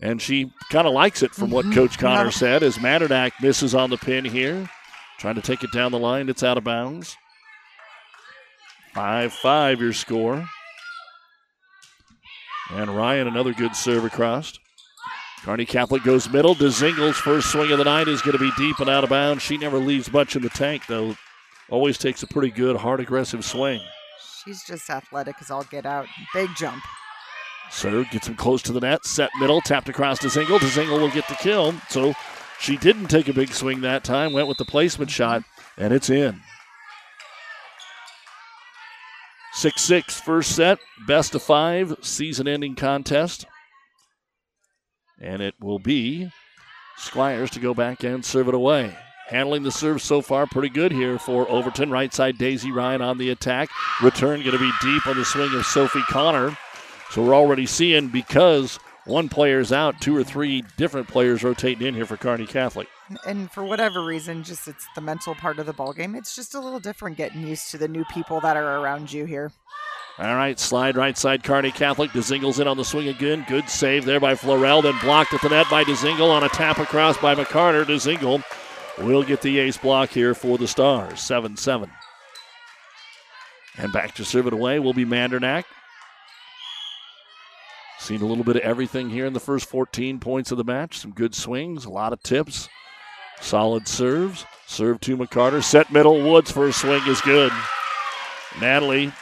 And 0.03 0.21
she 0.21 0.53
kind 0.71 0.87
of 0.87 0.93
likes 0.93 1.23
it 1.23 1.35
from 1.35 1.51
what 1.51 1.65
Mhm. 1.65 1.75
Coach 1.75 1.99
Connor 1.99 2.31
said 2.31 2.63
as 2.63 2.77
Mandernack 2.77 3.33
misses 3.41 3.75
on 3.75 3.89
the 3.89 3.97
pin 3.97 4.27
here. 4.27 4.69
Trying 5.19 5.37
to 5.37 5.43
take 5.43 5.65
it 5.65 5.73
down 5.73 5.93
the 5.93 5.99
line. 5.99 6.29
It's 6.29 6.43
out 6.43 6.59
of 6.59 6.65
bounds. 6.65 7.17
5 8.95 9.33
5 9.33 9.81
your 9.81 9.93
score. 9.93 10.49
And 12.71 12.91
Ryan, 12.97 13.29
another 13.29 13.53
good 13.53 13.77
serve 13.77 14.05
across. 14.05 14.59
Kearney 15.43 15.65
Catholic 15.65 16.03
goes 16.03 16.29
middle. 16.29 16.55
DeZingle's 16.55 17.17
first 17.17 17.53
swing 17.53 17.71
of 17.71 17.79
the 17.79 17.85
night 17.85 18.09
is 18.09 18.21
going 18.21 18.37
to 18.37 18.43
be 18.43 18.51
deep 18.57 18.81
and 18.81 18.91
out 18.91 19.05
of 19.05 19.11
bounds. 19.11 19.43
She 19.43 19.57
never 19.57 19.79
leaves 19.79 20.13
much 20.13 20.35
in 20.35 20.43
the 20.43 20.49
tank, 20.49 20.87
though. 20.89 21.15
Always 21.69 21.99
takes 21.99 22.23
a 22.23 22.27
pretty 22.27 22.51
good, 22.51 22.77
hard, 22.77 23.01
aggressive 23.01 23.45
swing. 23.45 23.81
She's 24.45 24.65
just 24.65 24.91
athletic 24.91 25.37
as 25.41 25.51
all 25.51 25.65
get 25.65 25.87
out. 25.87 26.07
Big 26.35 26.51
jump. 26.57 26.83
Serve 27.71 28.11
gets 28.11 28.29
him 28.29 28.35
close 28.35 28.63
to 28.63 28.73
the 28.73 28.81
net. 28.81 29.05
Set 29.05 29.31
middle, 29.39 29.61
tapped 29.61 29.89
across 29.89 30.19
to 30.21 30.29
Zingle. 30.29 30.59
DeZingle 30.59 31.01
will 31.01 31.11
get 31.11 31.29
the 31.29 31.35
kill. 31.35 31.75
So 31.89 32.15
she 32.61 32.77
didn't 32.77 33.09
take 33.09 33.29
a 33.29 33.33
big 33.33 33.53
swing 33.53 33.81
that 33.81 34.05
time. 34.05 34.33
Went 34.33 34.49
with 34.49 34.59
the 34.59 34.65
placement 34.65 35.11
shot, 35.11 35.43
and 35.77 35.93
it's 35.93 36.11
in. 36.11 36.41
6 39.55 39.81
6 39.81 40.21
first 40.21 40.55
set, 40.55 40.79
best 41.07 41.35
of 41.35 41.43
five, 41.43 41.97
season 42.03 42.47
ending 42.47 42.75
contest. 42.75 43.47
And 45.19 45.41
it 45.41 45.55
will 45.61 45.79
be 45.79 46.31
Squires 46.97 47.51
to 47.51 47.61
go 47.61 47.75
back 47.75 48.05
and 48.05 48.25
serve 48.25 48.49
it 48.49 48.55
away. 48.55 48.97
Handling 49.29 49.65
the 49.65 49.71
serve 49.71 50.01
so 50.01 50.23
far 50.23 50.47
pretty 50.47 50.69
good 50.69 50.93
here 50.93 51.19
for 51.19 51.49
Overton. 51.49 51.91
Right 51.91 52.13
side, 52.13 52.39
Daisy 52.39 52.73
Ryan 52.73 53.03
on 53.03 53.19
the 53.19 53.31
attack. 53.31 53.69
Return 54.03 54.41
going 54.41 54.53
to 54.53 54.59
be 54.59 54.73
deep 54.81 55.07
on 55.07 55.17
the 55.17 55.25
swing 55.25 55.55
of 55.55 55.67
Sophie 55.67 56.03
Connor. 56.09 56.57
So 57.11 57.23
we're 57.23 57.35
already 57.35 57.67
seeing 57.67 58.09
because 58.09 58.79
one 59.07 59.29
player's 59.29 59.73
out, 59.73 60.01
two 60.01 60.17
or 60.17 60.25
three 60.25 60.63
different 60.77 61.09
players 61.09 61.43
rotating 61.43 61.87
in 61.87 61.95
here 61.95 62.07
for 62.07 62.17
Kearney 62.17 62.47
Catholic. 62.47 62.89
And 63.27 63.51
for 63.51 63.65
whatever 63.65 64.05
reason, 64.05 64.43
just 64.43 64.69
it's 64.69 64.87
the 64.95 65.01
mental 65.01 65.35
part 65.35 65.59
of 65.59 65.67
the 65.67 65.73
ball 65.73 65.93
game. 65.93 66.15
It's 66.15 66.35
just 66.35 66.55
a 66.55 66.61
little 66.61 66.81
different 66.81 67.17
getting 67.17 67.47
used 67.47 67.71
to 67.71 67.79
the 67.79 67.89
new 67.89 68.05
people 68.07 68.41
that 68.41 68.57
are 68.57 68.79
around 68.79 69.13
you 69.13 69.25
here. 69.25 69.53
All 70.19 70.35
right, 70.35 70.59
slide 70.59 70.97
right 70.97 71.17
side, 71.17 71.45
Kearney 71.45 71.71
Catholic. 71.71 72.11
DeZingle's 72.11 72.59
in 72.59 72.67
on 72.67 72.79
the 72.79 72.85
swing 72.85 73.09
again. 73.09 73.45
Good 73.49 73.69
save 73.69 74.07
there 74.07 74.19
by 74.19 74.35
Florell, 74.35 74.83
then 74.83 74.99
blocked 75.03 75.35
at 75.35 75.43
the 75.43 75.51
net 75.51 75.67
by 75.71 75.85
DeZingle 75.85 76.31
on 76.31 76.43
a 76.43 76.49
tap 76.49 76.79
across 76.79 77.19
by 77.19 77.35
McCarter. 77.35 77.85
DeZingle 77.85 78.43
will 79.05 79.23
get 79.23 79.43
the 79.43 79.59
ace 79.59 79.77
block 79.77 80.09
here 80.09 80.35
for 80.35 80.57
the 80.57 80.67
Stars. 80.67 81.21
7 81.21 81.57
7. 81.57 81.91
And 83.77 83.93
back 83.93 84.15
to 84.15 84.25
serve 84.25 84.47
it 84.47 84.55
away 84.55 84.79
will 84.79 84.95
be 84.95 85.05
Mandernack. 85.05 85.65
Seen 87.99 88.21
a 88.23 88.27
little 88.27 88.45
bit 88.45 88.57
of 88.57 88.63
everything 88.63 89.11
here 89.11 89.27
in 89.27 89.33
the 89.33 89.41
first 89.41 89.69
14 89.69 90.21
points 90.21 90.51
of 90.51 90.59
the 90.59 90.65
match. 90.65 90.99
Some 90.99 91.13
good 91.13 91.35
swings, 91.35 91.85
a 91.85 91.91
lot 91.91 92.13
of 92.13 92.23
tips, 92.23 92.69
solid 93.41 93.89
serves. 93.89 94.45
Serve 94.67 95.01
to 95.01 95.17
McCarter. 95.17 95.63
Set 95.63 95.93
middle. 95.93 96.21
Woods 96.23 96.51
for 96.51 96.67
a 96.67 96.73
swing 96.73 97.03
is 97.07 97.21
good. 97.21 97.53
Natalie, 98.61 99.13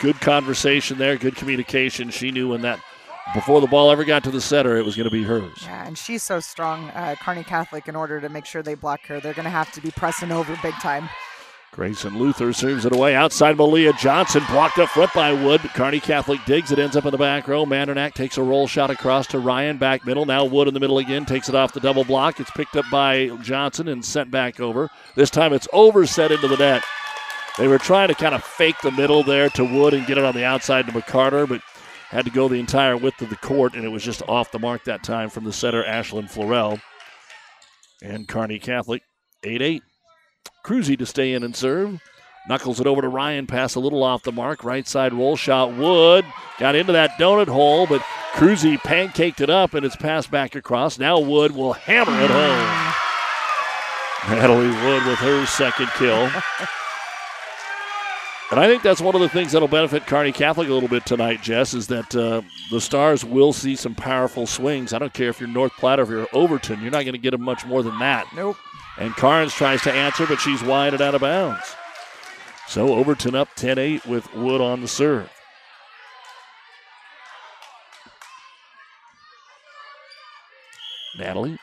good 0.00 0.20
conversation 0.20 0.98
there, 0.98 1.16
good 1.16 1.36
communication. 1.36 2.10
She 2.10 2.30
knew 2.30 2.50
when 2.50 2.62
that, 2.62 2.80
before 3.34 3.60
the 3.60 3.66
ball 3.66 3.90
ever 3.90 4.04
got 4.04 4.22
to 4.24 4.30
the 4.30 4.40
setter, 4.40 4.76
it 4.76 4.84
was 4.84 4.96
going 4.96 5.08
to 5.08 5.12
be 5.12 5.22
hers. 5.22 5.58
Yeah, 5.62 5.86
and 5.86 5.96
she's 5.96 6.22
so 6.22 6.40
strong, 6.40 6.90
uh, 6.90 7.16
Kearney 7.20 7.44
Catholic, 7.44 7.88
in 7.88 7.96
order 7.96 8.20
to 8.20 8.28
make 8.28 8.46
sure 8.46 8.62
they 8.62 8.74
block 8.74 9.06
her. 9.06 9.20
They're 9.20 9.34
going 9.34 9.44
to 9.44 9.50
have 9.50 9.72
to 9.72 9.80
be 9.80 9.90
pressing 9.90 10.30
over 10.30 10.56
big 10.62 10.74
time. 10.74 11.08
Grayson 11.72 12.18
Luther 12.18 12.52
serves 12.52 12.84
it 12.84 12.94
away 12.94 13.14
outside 13.14 13.56
Malia 13.56 13.94
Johnson, 13.94 14.42
blocked 14.50 14.78
up 14.78 14.90
front 14.90 15.10
by 15.14 15.32
Wood. 15.32 15.62
Kearney 15.74 16.00
Catholic 16.00 16.44
digs 16.44 16.70
it, 16.70 16.78
ends 16.78 16.96
up 16.96 17.06
in 17.06 17.12
the 17.12 17.16
back 17.16 17.48
row. 17.48 17.64
Mandernack 17.64 18.12
takes 18.12 18.36
a 18.36 18.42
roll 18.42 18.66
shot 18.66 18.90
across 18.90 19.26
to 19.28 19.38
Ryan, 19.38 19.78
back 19.78 20.04
middle. 20.04 20.26
Now 20.26 20.44
Wood 20.44 20.68
in 20.68 20.74
the 20.74 20.80
middle 20.80 20.98
again, 20.98 21.24
takes 21.24 21.48
it 21.48 21.54
off 21.54 21.72
the 21.72 21.80
double 21.80 22.04
block. 22.04 22.40
It's 22.40 22.50
picked 22.50 22.76
up 22.76 22.84
by 22.92 23.28
Johnson 23.40 23.88
and 23.88 24.04
sent 24.04 24.30
back 24.30 24.60
over. 24.60 24.90
This 25.16 25.30
time 25.30 25.54
it's 25.54 25.66
overset 25.72 26.30
into 26.30 26.46
the 26.46 26.58
net. 26.58 26.84
They 27.56 27.68
were 27.68 27.78
trying 27.78 28.08
to 28.08 28.14
kind 28.14 28.34
of 28.34 28.44
fake 28.44 28.76
the 28.82 28.92
middle 28.92 29.22
there 29.22 29.48
to 29.50 29.64
Wood 29.64 29.94
and 29.94 30.06
get 30.06 30.18
it 30.18 30.24
on 30.24 30.34
the 30.34 30.44
outside 30.44 30.86
to 30.86 30.92
McCarter, 30.92 31.48
but 31.48 31.62
had 32.10 32.26
to 32.26 32.30
go 32.30 32.48
the 32.48 32.60
entire 32.60 32.98
width 32.98 33.22
of 33.22 33.30
the 33.30 33.36
court, 33.36 33.74
and 33.74 33.86
it 33.86 33.88
was 33.88 34.02
just 34.02 34.20
off 34.28 34.52
the 34.52 34.58
mark 34.58 34.84
that 34.84 35.02
time 35.02 35.30
from 35.30 35.44
the 35.44 35.52
setter, 35.54 35.82
Ashlyn 35.82 36.30
Florell. 36.30 36.82
And 38.02 38.28
Kearney 38.28 38.58
Catholic, 38.58 39.00
8 39.42 39.62
8. 39.62 39.82
Cruzy 40.64 40.98
to 40.98 41.06
stay 41.06 41.32
in 41.32 41.42
and 41.42 41.54
serve. 41.56 42.00
Knuckles 42.48 42.80
it 42.80 42.86
over 42.86 43.02
to 43.02 43.08
Ryan, 43.08 43.46
pass 43.46 43.76
a 43.76 43.80
little 43.80 44.02
off 44.02 44.24
the 44.24 44.32
mark. 44.32 44.64
Right 44.64 44.86
side 44.86 45.12
roll 45.12 45.36
shot. 45.36 45.74
Wood 45.74 46.24
got 46.58 46.74
into 46.74 46.92
that 46.92 47.12
donut 47.12 47.48
hole, 47.48 47.86
but 47.86 48.00
Cruzy 48.32 48.78
pancaked 48.78 49.40
it 49.40 49.50
up 49.50 49.74
and 49.74 49.86
it's 49.86 49.96
passed 49.96 50.30
back 50.30 50.54
across. 50.54 50.98
Now 50.98 51.20
Wood 51.20 51.52
will 51.52 51.72
hammer 51.74 52.20
it 52.20 52.30
home. 52.30 52.92
Natalie 54.28 54.68
Wood 54.68 55.06
with 55.06 55.18
her 55.18 55.46
second 55.46 55.88
kill. 55.98 56.30
And 58.50 58.60
I 58.60 58.66
think 58.66 58.82
that's 58.82 59.00
one 59.00 59.14
of 59.14 59.20
the 59.22 59.30
things 59.30 59.52
that'll 59.52 59.66
benefit 59.66 60.06
Kearney 60.06 60.30
Catholic 60.30 60.68
a 60.68 60.74
little 60.74 60.88
bit 60.88 61.06
tonight, 61.06 61.40
Jess, 61.42 61.72
is 61.72 61.86
that 61.86 62.14
uh, 62.14 62.42
the 62.70 62.82
Stars 62.82 63.24
will 63.24 63.54
see 63.54 63.74
some 63.74 63.94
powerful 63.94 64.46
swings. 64.46 64.92
I 64.92 64.98
don't 64.98 65.14
care 65.14 65.30
if 65.30 65.40
you're 65.40 65.48
North 65.48 65.72
Platte 65.78 66.00
or 66.00 66.02
if 66.02 66.08
you're 66.10 66.28
Overton, 66.34 66.82
you're 66.82 66.90
not 66.90 67.04
going 67.04 67.14
to 67.14 67.18
get 67.18 67.30
them 67.30 67.40
much 67.40 67.64
more 67.64 67.82
than 67.82 67.98
that. 68.00 68.26
Nope. 68.36 68.58
And 68.98 69.14
Carnes 69.16 69.54
tries 69.54 69.82
to 69.82 69.92
answer, 69.92 70.26
but 70.26 70.40
she's 70.40 70.62
wide 70.62 70.92
and 70.92 71.02
out 71.02 71.14
of 71.14 71.22
bounds. 71.22 71.74
So 72.68 72.94
Overton 72.94 73.34
up 73.34 73.48
10 73.56 73.78
8 73.78 74.06
with 74.06 74.32
Wood 74.34 74.60
on 74.60 74.80
the 74.80 74.88
serve. 74.88 75.30
Natalie 81.18 81.58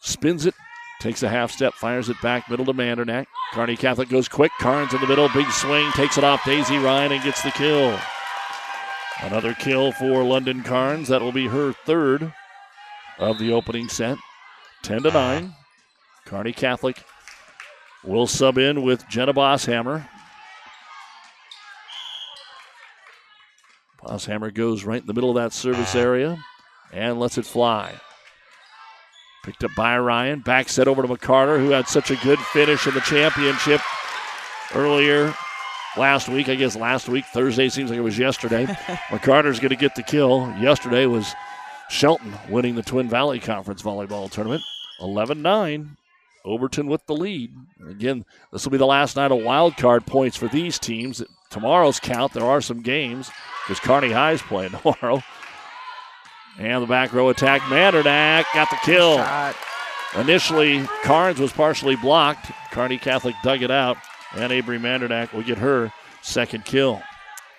spins 0.00 0.46
it, 0.46 0.54
takes 1.00 1.22
a 1.22 1.28
half 1.28 1.50
step, 1.50 1.74
fires 1.74 2.08
it 2.08 2.16
back, 2.22 2.48
middle 2.48 2.64
to 2.64 2.72
Mandernack. 2.72 3.26
Kearney 3.52 3.76
Catholic 3.76 4.08
goes 4.08 4.28
quick. 4.28 4.52
Carnes 4.60 4.94
in 4.94 5.00
the 5.00 5.06
middle, 5.06 5.28
big 5.30 5.50
swing, 5.50 5.90
takes 5.92 6.16
it 6.16 6.24
off 6.24 6.44
Daisy 6.44 6.78
Ryan 6.78 7.12
and 7.12 7.22
gets 7.22 7.42
the 7.42 7.50
kill. 7.50 7.98
Another 9.22 9.54
kill 9.54 9.92
for 9.92 10.22
London 10.24 10.62
Carnes. 10.62 11.08
That 11.08 11.20
will 11.20 11.32
be 11.32 11.48
her 11.48 11.72
third 11.72 12.32
of 13.18 13.38
the 13.38 13.52
opening 13.52 13.88
set. 13.88 14.16
10 14.82 15.02
to 15.02 15.10
9. 15.10 15.54
Kearney 16.30 16.52
Catholic 16.52 17.02
will 18.04 18.28
sub 18.28 18.56
in 18.56 18.82
with 18.82 19.06
Jenna 19.08 19.34
Bosshammer. 19.34 20.08
Bosshammer 24.00 24.54
goes 24.54 24.84
right 24.84 25.00
in 25.00 25.08
the 25.08 25.12
middle 25.12 25.30
of 25.30 25.34
that 25.34 25.52
service 25.52 25.96
area 25.96 26.38
and 26.92 27.18
lets 27.18 27.36
it 27.36 27.44
fly. 27.44 27.92
Picked 29.42 29.64
up 29.64 29.72
by 29.76 29.98
Ryan. 29.98 30.38
Back 30.38 30.68
set 30.68 30.86
over 30.86 31.02
to 31.02 31.08
McCarter, 31.08 31.58
who 31.58 31.70
had 31.70 31.88
such 31.88 32.12
a 32.12 32.16
good 32.16 32.38
finish 32.38 32.86
in 32.86 32.94
the 32.94 33.00
championship 33.00 33.80
earlier 34.72 35.34
last 35.96 36.28
week. 36.28 36.48
I 36.48 36.54
guess 36.54 36.76
last 36.76 37.08
week, 37.08 37.24
Thursday 37.32 37.68
seems 37.68 37.90
like 37.90 37.98
it 37.98 38.02
was 38.02 38.18
yesterday. 38.18 38.66
McCarter's 39.08 39.58
going 39.58 39.70
to 39.70 39.76
get 39.76 39.96
the 39.96 40.04
kill. 40.04 40.54
Yesterday 40.60 41.06
was 41.06 41.34
Shelton 41.88 42.32
winning 42.48 42.76
the 42.76 42.84
Twin 42.84 43.08
Valley 43.08 43.40
Conference 43.40 43.82
volleyball 43.82 44.30
tournament. 44.30 44.62
11 45.00 45.42
9. 45.42 45.96
Overton 46.44 46.86
with 46.86 47.06
the 47.06 47.14
lead. 47.14 47.54
Again, 47.88 48.24
this 48.52 48.64
will 48.64 48.72
be 48.72 48.78
the 48.78 48.86
last 48.86 49.16
night 49.16 49.32
of 49.32 49.42
wild 49.42 49.76
card 49.76 50.06
points 50.06 50.36
for 50.36 50.48
these 50.48 50.78
teams. 50.78 51.22
Tomorrow's 51.50 52.00
count, 52.00 52.32
there 52.32 52.44
are 52.44 52.60
some 52.60 52.82
games 52.82 53.30
because 53.66 53.80
Kearney 53.80 54.12
High's 54.12 54.42
playing 54.42 54.70
tomorrow. 54.82 55.22
And 56.58 56.82
the 56.82 56.86
back 56.86 57.12
row 57.12 57.28
attack. 57.28 57.62
Mandernack 57.62 58.44
got 58.54 58.70
the 58.70 58.78
kill. 58.82 59.16
Shot. 59.16 59.56
Initially, 60.16 60.84
Carnes 61.04 61.38
was 61.38 61.52
partially 61.52 61.96
blocked. 61.96 62.50
Kearney 62.72 62.98
Catholic 62.98 63.36
dug 63.44 63.62
it 63.62 63.70
out, 63.70 63.96
and 64.34 64.52
Avery 64.52 64.78
Mandernack 64.78 65.32
will 65.32 65.42
get 65.42 65.58
her 65.58 65.92
second 66.22 66.64
kill. 66.64 67.00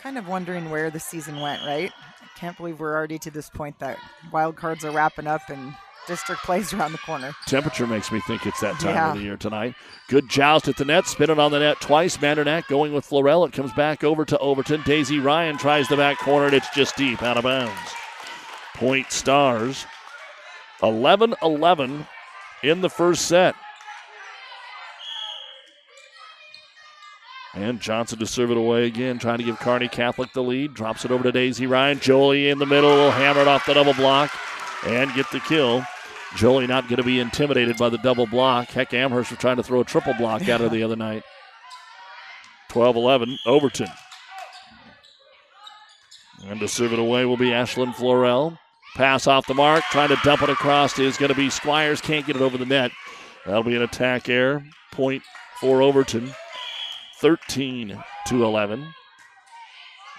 Kind 0.01 0.17
of 0.17 0.27
wondering 0.27 0.69
where 0.69 0.89
the 0.89 0.99
season 0.99 1.39
went, 1.39 1.61
right? 1.65 1.91
I 2.21 2.39
can't 2.39 2.57
believe 2.57 2.79
we're 2.79 2.93
already 2.93 3.19
to 3.19 3.31
this 3.31 3.49
point 3.49 3.79
that 3.79 3.97
wild 4.33 4.57
cards 4.57 4.83
are 4.83 4.91
wrapping 4.91 5.27
up 5.27 5.49
and 5.49 5.73
district 6.07 6.41
plays 6.43 6.73
around 6.73 6.91
the 6.91 6.97
corner. 6.99 7.33
Temperature 7.47 7.87
makes 7.87 8.11
me 8.11 8.19
think 8.21 8.45
it's 8.45 8.59
that 8.61 8.79
time 8.79 8.95
Yeah. 8.95 9.11
of 9.11 9.17
the 9.17 9.23
year 9.23 9.37
tonight. 9.37 9.75
Good 10.07 10.29
joust 10.29 10.67
at 10.67 10.77
the 10.77 10.85
net, 10.85 11.07
spinning 11.07 11.39
on 11.39 11.51
the 11.51 11.59
net 11.59 11.79
twice. 11.81 12.17
Mandernack 12.17 12.67
going 12.67 12.93
with 12.93 13.07
Florell. 13.09 13.47
It 13.47 13.53
comes 13.53 13.71
back 13.73 14.03
over 14.03 14.25
to 14.25 14.37
Overton. 14.39 14.81
Daisy 14.83 15.19
Ryan 15.19 15.57
tries 15.57 15.87
the 15.87 15.97
back 15.97 16.17
corner, 16.19 16.47
and 16.47 16.55
it's 16.55 16.69
just 16.75 16.95
deep, 16.95 17.21
out 17.23 17.37
of 17.37 17.43
bounds. 17.43 17.71
Point 18.75 19.11
Stars. 19.11 19.85
11 20.83 21.35
11 21.43 22.07
in 22.63 22.81
the 22.81 22.89
first 22.89 23.27
set. 23.27 23.55
And 27.53 27.81
Johnson 27.81 28.17
to 28.19 28.25
serve 28.25 28.49
it 28.49 28.57
away 28.57 28.85
again, 28.85 29.19
trying 29.19 29.39
to 29.39 29.43
give 29.43 29.59
Kearney 29.59 29.89
Catholic 29.89 30.31
the 30.33 30.41
lead. 30.41 30.73
Drops 30.73 31.03
it 31.03 31.11
over 31.11 31.23
to 31.23 31.33
Daisy 31.33 31.67
Ryan. 31.67 31.99
Jolie 31.99 32.49
in 32.49 32.59
the 32.59 32.65
middle 32.65 32.91
will 32.91 33.11
hammer 33.11 33.41
it 33.41 33.47
off 33.47 33.65
the 33.65 33.73
double 33.73 33.93
block 33.93 34.31
and 34.85 35.13
get 35.13 35.29
the 35.31 35.39
kill. 35.39 35.85
Jolie 36.35 36.67
not 36.67 36.87
going 36.87 36.97
to 36.97 37.03
be 37.03 37.19
intimidated 37.19 37.77
by 37.77 37.89
the 37.89 37.97
double 37.97 38.25
block. 38.25 38.69
Heck, 38.69 38.93
Amherst 38.93 39.31
was 39.31 39.39
trying 39.39 39.57
to 39.57 39.63
throw 39.63 39.81
a 39.81 39.85
triple 39.85 40.13
block 40.13 40.47
at 40.47 40.61
her 40.61 40.69
the 40.69 40.83
other 40.83 40.95
night. 40.95 41.23
12 42.69 42.95
11, 42.95 43.37
Overton. 43.45 43.89
And 46.47 46.59
to 46.59 46.67
serve 46.67 46.93
it 46.93 46.99
away 46.99 47.25
will 47.25 47.37
be 47.37 47.49
Ashlyn 47.49 47.93
Florell. 47.93 48.57
Pass 48.95 49.27
off 49.27 49.47
the 49.47 49.53
mark, 49.53 49.83
trying 49.91 50.09
to 50.09 50.19
dump 50.23 50.41
it 50.41 50.49
across 50.49 50.97
is 50.99 51.17
going 51.17 51.29
to 51.29 51.35
be 51.35 51.49
Squires. 51.49 52.01
Can't 52.01 52.25
get 52.25 52.35
it 52.35 52.41
over 52.41 52.57
the 52.57 52.65
net. 52.65 52.91
That'll 53.45 53.63
be 53.63 53.75
an 53.75 53.81
attack 53.81 54.29
error. 54.29 54.63
Point 54.91 55.23
for 55.59 55.81
Overton. 55.81 56.33
13 57.19 58.01
to 58.27 58.45
11. 58.45 58.93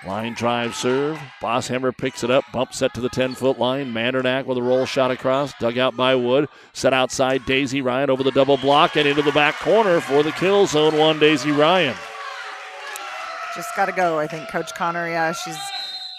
Line 0.06 0.34
drive 0.34 0.74
serve. 0.74 1.16
Bosshammer 1.40 1.96
picks 1.96 2.24
it 2.24 2.30
up. 2.30 2.44
Bump 2.52 2.74
set 2.74 2.92
to 2.94 3.00
the 3.00 3.08
10 3.08 3.34
foot 3.34 3.58
line. 3.58 3.92
Mandernack 3.92 4.46
with 4.46 4.58
a 4.58 4.62
roll 4.62 4.84
shot 4.84 5.12
across. 5.12 5.52
Dug 5.60 5.78
out 5.78 5.96
by 5.96 6.16
Wood. 6.16 6.48
Set 6.72 6.92
outside 6.92 7.46
Daisy 7.46 7.80
Ryan 7.80 8.10
over 8.10 8.24
the 8.24 8.32
double 8.32 8.56
block 8.56 8.96
and 8.96 9.06
into 9.06 9.22
the 9.22 9.30
back 9.30 9.58
corner 9.60 10.00
for 10.00 10.24
the 10.24 10.32
kill 10.32 10.66
zone 10.66 10.98
one. 10.98 11.20
Daisy 11.20 11.52
Ryan. 11.52 11.94
Just 13.54 13.76
got 13.76 13.86
to 13.86 13.92
go. 13.92 14.18
I 14.18 14.26
think 14.26 14.48
Coach 14.48 14.74
Connor, 14.74 15.08
yeah, 15.08 15.32
she's 15.32 15.58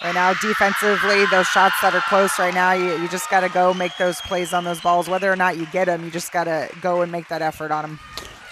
right 0.04 0.14
now 0.14 0.34
defensively, 0.34 1.26
those 1.26 1.48
shots 1.48 1.76
that 1.82 1.96
are 1.96 2.02
close 2.02 2.38
right 2.38 2.54
now, 2.54 2.74
you, 2.74 2.96
you 3.02 3.08
just 3.10 3.30
got 3.30 3.40
to 3.42 3.50
go 3.50 3.74
make 3.74 3.96
those 3.98 4.22
plays 4.22 4.54
on 4.54 4.64
those 4.64 4.80
balls. 4.82 5.10
Whether 5.10 5.32
or 5.32 5.36
not 5.36 5.58
you 5.58 5.66
get 5.68 5.86
them, 5.86 6.04
you 6.06 6.12
just 6.12 6.32
got 6.32 6.44
to 6.44 6.70
go 6.82 7.02
and 7.02 7.12
make 7.12 7.28
that 7.30 7.42
effort 7.42 7.72
on 7.72 7.84
them. 7.84 8.00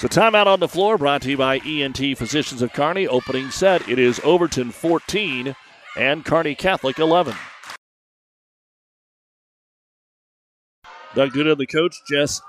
So 0.01 0.07
timeout 0.07 0.47
on 0.47 0.59
the 0.59 0.67
floor 0.67 0.97
brought 0.97 1.21
to 1.21 1.29
you 1.29 1.37
by 1.37 1.59
ENT 1.59 2.17
Physicians 2.17 2.63
of 2.63 2.73
Kearney. 2.73 3.07
Opening 3.07 3.51
set, 3.51 3.87
it 3.87 3.99
is 3.99 4.19
Overton 4.23 4.71
14 4.71 5.55
and 5.95 6.25
Kearney 6.25 6.55
Catholic 6.55 6.97
11. 6.97 7.35
Doug 11.13 11.29
Duda, 11.33 11.55
the 11.55 11.67
coach, 11.67 11.97
Jess 12.09 12.41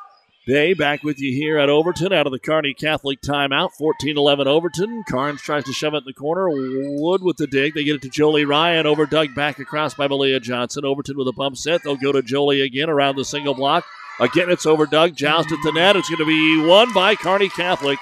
Day, 0.47 0.73
back 0.73 1.03
with 1.03 1.21
you 1.21 1.31
here 1.31 1.59
at 1.59 1.69
Overton 1.69 2.11
out 2.11 2.27
of 2.27 2.33
the 2.33 2.39
Kearney 2.39 2.73
Catholic 2.73 3.21
timeout. 3.21 3.73
14 3.77 4.17
11 4.17 4.49
Overton. 4.49 5.05
Carnes 5.07 5.43
tries 5.43 5.65
to 5.65 5.75
shove 5.75 5.93
it 5.93 5.99
in 5.99 6.05
the 6.07 6.15
corner. 6.15 6.49
Wood 6.49 7.23
with 7.23 7.37
the 7.37 7.47
dig. 7.47 7.75
They 7.75 7.85
get 7.85 7.97
it 7.97 8.03
to 8.03 8.09
Jolie 8.09 8.47
Ryan. 8.47 8.87
Over 8.87 9.05
Doug 9.05 9.35
back 9.35 9.59
across 9.59 9.93
by 9.93 10.09
Malia 10.09 10.41
Johnson. 10.41 10.87
Overton 10.87 11.19
with 11.19 11.29
a 11.29 11.35
bump 11.35 11.59
set. 11.59 11.83
They'll 11.85 11.97
go 11.97 12.13
to 12.13 12.23
Jolie 12.23 12.63
again 12.63 12.89
around 12.89 13.17
the 13.17 13.27
single 13.27 13.53
block. 13.53 13.85
Again, 14.21 14.50
it's 14.50 14.66
over 14.66 14.87
Doug. 14.87 15.16
Joust 15.16 15.50
at 15.52 15.59
the 15.64 15.73
net. 15.73 15.97
It's 15.97 16.09
going 16.09 16.19
to 16.19 16.26
be 16.26 16.66
won 16.66 16.92
by 16.92 17.14
Kearney 17.14 17.49
Catholic. 17.49 17.99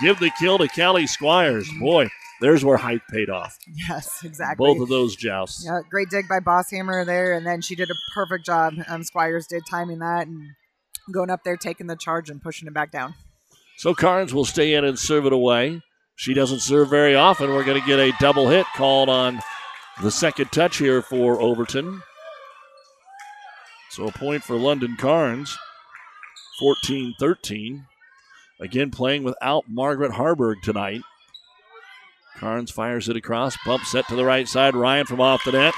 Give 0.00 0.18
the 0.18 0.30
kill 0.38 0.58
to 0.58 0.68
Callie 0.68 1.06
Squires. 1.06 1.70
Boy, 1.78 2.08
there's 2.40 2.64
where 2.64 2.76
height 2.76 3.02
paid 3.10 3.30
off. 3.30 3.56
Yes, 3.88 4.24
exactly. 4.24 4.66
Both 4.66 4.82
of 4.82 4.88
those 4.88 5.16
jousts. 5.16 5.64
Yeah, 5.64 5.80
great 5.88 6.10
dig 6.10 6.28
by 6.28 6.40
Bosshammer 6.40 7.06
there, 7.06 7.32
and 7.32 7.46
then 7.46 7.60
she 7.62 7.74
did 7.74 7.90
a 7.90 7.94
perfect 8.12 8.44
job. 8.44 8.74
Um, 8.88 9.04
Squires 9.04 9.46
did 9.46 9.62
timing 9.70 10.00
that 10.00 10.26
and 10.26 10.50
going 11.12 11.30
up 11.30 11.44
there, 11.44 11.56
taking 11.56 11.86
the 11.86 11.96
charge 11.96 12.28
and 12.30 12.42
pushing 12.42 12.66
it 12.66 12.74
back 12.74 12.90
down. 12.90 13.14
So 13.76 13.94
Carnes 13.94 14.34
will 14.34 14.44
stay 14.44 14.74
in 14.74 14.84
and 14.84 14.98
serve 14.98 15.26
it 15.26 15.32
away. 15.32 15.80
She 16.16 16.34
doesn't 16.34 16.60
serve 16.60 16.90
very 16.90 17.14
often. 17.14 17.50
We're 17.50 17.64
going 17.64 17.80
to 17.80 17.86
get 17.86 17.98
a 17.98 18.12
double 18.20 18.48
hit 18.48 18.66
called 18.76 19.08
on 19.08 19.40
the 20.02 20.10
second 20.10 20.52
touch 20.52 20.78
here 20.78 21.02
for 21.02 21.40
Overton. 21.40 22.02
So 23.94 24.08
a 24.08 24.12
point 24.12 24.42
for 24.42 24.56
London 24.56 24.96
Carnes. 24.96 25.56
14 26.58 27.14
13. 27.18 27.86
Again, 28.60 28.90
playing 28.90 29.22
without 29.22 29.64
Margaret 29.68 30.12
Harburg 30.12 30.62
tonight. 30.62 31.02
Carnes 32.38 32.72
fires 32.72 33.08
it 33.08 33.16
across, 33.16 33.56
bump 33.64 33.84
set 33.84 34.08
to 34.08 34.16
the 34.16 34.24
right 34.24 34.48
side. 34.48 34.74
Ryan 34.74 35.06
from 35.06 35.20
off 35.20 35.44
the 35.44 35.52
net. 35.52 35.74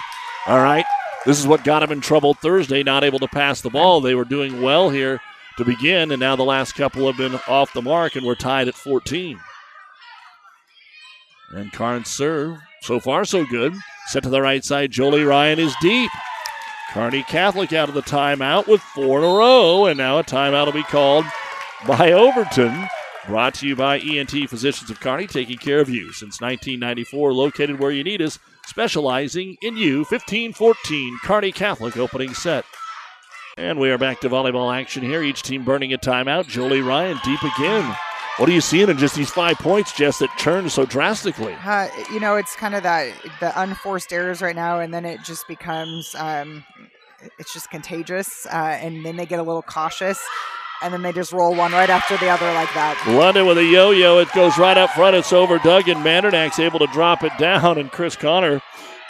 All 0.46 0.62
right. 0.62 0.86
This 1.26 1.38
is 1.38 1.46
what 1.46 1.64
got 1.64 1.82
him 1.82 1.92
in 1.92 2.00
trouble 2.00 2.32
Thursday, 2.32 2.82
not 2.82 3.04
able 3.04 3.18
to 3.18 3.28
pass 3.28 3.60
the 3.60 3.68
ball. 3.68 4.00
They 4.00 4.14
were 4.14 4.24
doing 4.24 4.62
well 4.62 4.88
here 4.88 5.20
to 5.58 5.64
begin, 5.64 6.10
and 6.10 6.20
now 6.20 6.36
the 6.36 6.42
last 6.42 6.72
couple 6.72 7.06
have 7.06 7.18
been 7.18 7.38
off 7.48 7.74
the 7.74 7.82
mark, 7.82 8.16
and 8.16 8.24
we're 8.24 8.34
tied 8.34 8.68
at 8.68 8.74
14. 8.74 9.38
And 11.50 11.70
Carnes 11.72 12.08
serve. 12.08 12.58
So 12.80 12.98
far, 12.98 13.26
so 13.26 13.44
good. 13.44 13.74
Set 14.06 14.22
to 14.22 14.30
the 14.30 14.40
right 14.40 14.64
side. 14.64 14.90
Jolie 14.90 15.24
Ryan 15.24 15.58
is 15.58 15.74
deep. 15.82 16.10
Kearney 16.92 17.22
Catholic 17.24 17.72
out 17.72 17.88
of 17.88 17.94
the 17.94 18.02
timeout 18.02 18.66
with 18.66 18.80
four 18.80 19.18
in 19.18 19.24
a 19.24 19.28
row, 19.28 19.86
and 19.86 19.98
now 19.98 20.18
a 20.18 20.24
timeout 20.24 20.66
will 20.66 20.72
be 20.72 20.82
called 20.82 21.24
by 21.86 22.12
Overton. 22.12 22.88
Brought 23.26 23.54
to 23.54 23.66
you 23.66 23.74
by 23.74 23.98
ENT 23.98 24.48
Physicians 24.48 24.88
of 24.88 25.00
Kearney, 25.00 25.26
taking 25.26 25.58
care 25.58 25.80
of 25.80 25.90
you 25.90 26.12
since 26.12 26.40
1994, 26.40 27.32
located 27.32 27.80
where 27.80 27.90
you 27.90 28.04
need 28.04 28.22
us, 28.22 28.38
specializing 28.66 29.56
in 29.62 29.76
you. 29.76 30.04
15 30.04 30.52
14, 30.52 31.18
Kearney 31.24 31.52
Catholic 31.52 31.96
opening 31.96 32.34
set. 32.34 32.64
And 33.56 33.80
we 33.80 33.90
are 33.90 33.98
back 33.98 34.20
to 34.20 34.28
volleyball 34.28 34.74
action 34.74 35.02
here. 35.02 35.22
Each 35.22 35.42
team 35.42 35.64
burning 35.64 35.92
a 35.92 35.98
timeout. 35.98 36.46
Jolie 36.46 36.82
Ryan 36.82 37.18
deep 37.24 37.42
again. 37.42 37.96
What 38.38 38.48
are 38.50 38.52
you 38.52 38.60
seeing 38.60 38.90
in 38.90 38.98
just 38.98 39.14
these 39.14 39.30
five 39.30 39.56
points, 39.56 39.92
Jess, 39.92 40.18
that 40.18 40.28
turned 40.38 40.70
so 40.70 40.84
drastically? 40.84 41.56
Uh, 41.64 41.88
you 42.12 42.20
know, 42.20 42.36
it's 42.36 42.54
kind 42.54 42.74
of 42.74 42.82
that 42.82 43.14
the 43.40 43.58
unforced 43.60 44.12
errors 44.12 44.42
right 44.42 44.54
now, 44.54 44.78
and 44.80 44.92
then 44.92 45.06
it 45.06 45.22
just 45.24 45.48
becomes 45.48 46.14
um, 46.18 46.62
it's 47.38 47.54
just 47.54 47.70
contagious, 47.70 48.46
uh, 48.52 48.78
and 48.80 49.06
then 49.06 49.16
they 49.16 49.24
get 49.24 49.38
a 49.38 49.42
little 49.42 49.62
cautious. 49.62 50.20
and 50.82 50.92
then 50.92 51.00
they 51.00 51.12
just 51.12 51.32
roll 51.32 51.54
one 51.54 51.72
right 51.72 51.88
after 51.88 52.18
the 52.18 52.28
other 52.28 52.52
like 52.52 52.72
that. 52.74 53.02
London 53.08 53.46
with 53.46 53.56
a 53.56 53.64
yo-yo. 53.64 54.18
It 54.18 54.30
goes 54.34 54.58
right 54.58 54.76
up 54.76 54.90
front. 54.90 55.16
It's 55.16 55.32
over 55.32 55.58
Duggan. 55.58 55.98
Mandernach's 56.02 56.58
able 56.58 56.78
to 56.80 56.86
drop 56.88 57.24
it 57.24 57.32
down, 57.38 57.78
and 57.78 57.90
Chris 57.90 58.14
Connor 58.16 58.60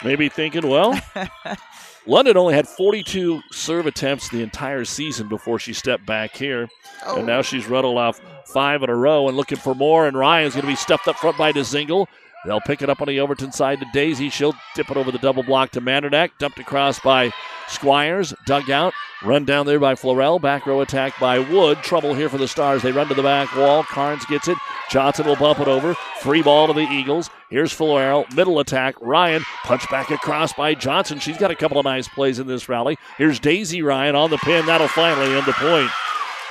maybe 0.03 0.29
thinking, 0.29 0.67
well, 0.67 0.99
London 2.05 2.37
only 2.37 2.53
had 2.53 2.67
42 2.67 3.41
serve 3.51 3.85
attempts 3.85 4.29
the 4.29 4.41
entire 4.41 4.85
season 4.85 5.27
before 5.27 5.59
she 5.59 5.73
stepped 5.73 6.05
back 6.05 6.35
here. 6.35 6.69
Oh. 7.05 7.17
And 7.17 7.27
now 7.27 7.41
she's 7.41 7.67
rattled 7.67 7.97
off 7.97 8.21
five 8.45 8.81
in 8.83 8.89
a 8.89 8.95
row 8.95 9.27
and 9.27 9.35
looking 9.35 9.57
for 9.57 9.75
more. 9.75 10.07
And 10.07 10.17
Ryan's 10.17 10.53
going 10.53 10.63
to 10.63 10.71
be 10.71 10.75
stuffed 10.75 11.07
up 11.07 11.17
front 11.17 11.37
by 11.37 11.51
DeZingle. 11.51 12.07
They'll 12.45 12.61
pick 12.61 12.81
it 12.81 12.89
up 12.89 13.01
on 13.01 13.07
the 13.07 13.19
Overton 13.19 13.51
side 13.51 13.79
to 13.79 13.85
Daisy. 13.93 14.29
She'll 14.29 14.55
dip 14.75 14.89
it 14.89 14.97
over 14.97 15.11
the 15.11 15.17
double 15.17 15.43
block 15.43 15.71
to 15.71 15.81
Mandernack. 15.81 16.31
Dumped 16.39 16.59
across 16.59 16.99
by 16.99 17.31
Squires. 17.67 18.33
Dug 18.45 18.69
out. 18.69 18.93
Run 19.23 19.45
down 19.45 19.65
there 19.65 19.79
by 19.79 19.95
Florell. 19.95 20.39
Back 20.39 20.65
row 20.65 20.81
attack 20.81 21.19
by 21.19 21.39
Wood. 21.39 21.79
Trouble 21.79 22.13
here 22.13 22.29
for 22.29 22.37
the 22.37 22.47
Stars. 22.47 22.83
They 22.83 22.91
run 22.91 23.07
to 23.07 23.15
the 23.15 23.23
back 23.23 23.53
wall. 23.55 23.83
Carnes 23.83 24.25
gets 24.25 24.47
it. 24.47 24.57
Johnson 24.89 25.25
will 25.25 25.35
bump 25.35 25.59
it 25.59 25.67
over. 25.67 25.95
Free 26.21 26.41
ball 26.41 26.67
to 26.67 26.73
the 26.73 26.87
Eagles. 26.87 27.29
Here's 27.49 27.73
Florell. 27.73 28.31
Middle 28.35 28.59
attack. 28.59 28.95
Ryan. 29.01 29.43
Punch 29.63 29.89
back 29.89 30.11
across 30.11 30.53
by 30.53 30.75
Johnson. 30.75 31.19
She's 31.19 31.37
got 31.37 31.51
a 31.51 31.55
couple 31.55 31.79
of 31.79 31.85
nice 31.85 32.07
plays 32.07 32.39
in 32.39 32.47
this 32.47 32.69
rally. 32.69 32.97
Here's 33.17 33.39
Daisy 33.39 33.81
Ryan 33.81 34.15
on 34.15 34.29
the 34.29 34.37
pin. 34.37 34.65
That'll 34.65 34.87
finally 34.87 35.35
end 35.35 35.45
the 35.45 35.53
point. 35.53 35.91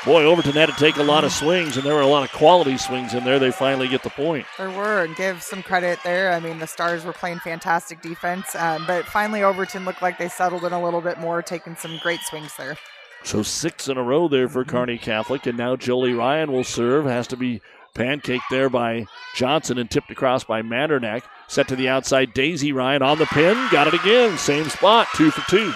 Boy, 0.04 0.24
Overton 0.24 0.52
had 0.52 0.68
to 0.68 0.74
take 0.76 0.98
a 0.98 1.02
lot 1.02 1.24
of 1.24 1.32
swings, 1.32 1.76
and 1.76 1.84
there 1.84 1.94
were 1.94 2.00
a 2.00 2.06
lot 2.06 2.22
of 2.22 2.30
quality 2.30 2.76
swings 2.76 3.12
in 3.12 3.24
there. 3.24 3.40
They 3.40 3.50
finally 3.50 3.88
get 3.88 4.04
the 4.04 4.10
point. 4.10 4.46
There 4.56 4.70
were, 4.70 5.02
and 5.02 5.16
give 5.16 5.42
some 5.42 5.64
credit 5.64 5.98
there. 6.04 6.32
I 6.32 6.38
mean, 6.38 6.60
the 6.60 6.66
Stars 6.66 7.04
were 7.04 7.12
playing 7.12 7.40
fantastic 7.40 8.02
defense, 8.02 8.54
um, 8.54 8.84
but 8.86 9.04
finally 9.06 9.42
Overton 9.42 9.84
looked 9.84 10.02
like 10.02 10.16
they 10.18 10.28
settled 10.28 10.64
in 10.64 10.72
a 10.72 10.82
little 10.82 11.00
bit 11.00 11.18
more, 11.18 11.42
taking 11.42 11.74
some 11.74 11.98
great 12.02 12.20
swings 12.20 12.52
there. 12.56 12.76
So 13.24 13.42
six 13.42 13.88
in 13.88 13.96
a 13.96 14.02
row 14.02 14.28
there 14.28 14.48
for 14.48 14.64
Kearney 14.64 14.98
Catholic, 14.98 15.46
and 15.46 15.58
now 15.58 15.74
Jolie 15.74 16.14
Ryan 16.14 16.52
will 16.52 16.62
serve. 16.62 17.06
Has 17.06 17.26
to 17.28 17.36
be 17.36 17.60
pancaked 17.96 18.48
there 18.50 18.70
by 18.70 19.06
Johnson 19.34 19.78
and 19.78 19.90
tipped 19.90 20.12
across 20.12 20.44
by 20.44 20.62
Mandernach. 20.62 21.24
Set 21.48 21.66
to 21.68 21.74
the 21.74 21.88
outside, 21.88 22.32
Daisy 22.34 22.70
Ryan 22.70 23.02
on 23.02 23.18
the 23.18 23.26
pin. 23.26 23.56
Got 23.72 23.88
it 23.88 23.94
again. 23.94 24.38
Same 24.38 24.68
spot, 24.68 25.08
two 25.16 25.32
for 25.32 25.48
two. 25.50 25.72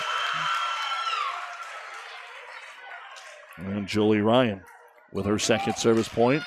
And 3.66 3.86
Jolie 3.86 4.20
Ryan 4.20 4.62
with 5.12 5.26
her 5.26 5.38
second 5.38 5.76
service 5.76 6.08
point. 6.08 6.42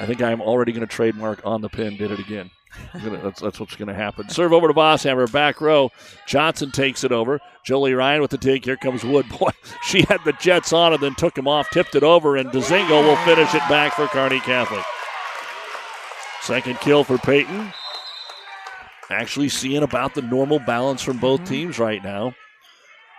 I 0.00 0.06
think 0.06 0.22
I'm 0.22 0.40
already 0.40 0.72
going 0.72 0.86
to 0.86 0.92
trademark 0.92 1.44
on 1.44 1.60
the 1.60 1.68
pin. 1.68 1.96
Did 1.96 2.12
it 2.12 2.20
again. 2.20 2.50
Gonna, 2.92 3.18
that's, 3.18 3.40
that's 3.40 3.58
what's 3.58 3.76
going 3.76 3.88
to 3.88 3.94
happen. 3.94 4.28
Serve 4.28 4.52
over 4.52 4.68
to 4.68 4.74
Bosshammer, 4.74 5.30
back 5.32 5.60
row. 5.60 5.90
Johnson 6.26 6.70
takes 6.70 7.02
it 7.02 7.12
over. 7.12 7.40
Jolie 7.64 7.94
Ryan 7.94 8.20
with 8.20 8.30
the 8.30 8.38
take. 8.38 8.64
Here 8.64 8.76
comes 8.76 9.04
Wood. 9.04 9.26
Boy, 9.38 9.50
she 9.84 10.02
had 10.02 10.22
the 10.24 10.34
Jets 10.34 10.72
on 10.72 10.92
and 10.92 11.02
then 11.02 11.14
took 11.14 11.36
him 11.36 11.48
off, 11.48 11.68
tipped 11.70 11.94
it 11.94 12.02
over, 12.02 12.36
and 12.36 12.50
DeZingle 12.50 13.02
will 13.02 13.16
finish 13.24 13.54
it 13.54 13.68
back 13.68 13.94
for 13.94 14.06
Kearney 14.08 14.40
Catholic. 14.40 14.84
Second 16.42 16.78
kill 16.80 17.04
for 17.04 17.18
Peyton. 17.18 17.72
Actually, 19.10 19.48
seeing 19.48 19.82
about 19.82 20.14
the 20.14 20.22
normal 20.22 20.58
balance 20.58 21.02
from 21.02 21.18
both 21.18 21.40
mm-hmm. 21.40 21.52
teams 21.52 21.78
right 21.78 22.04
now. 22.04 22.34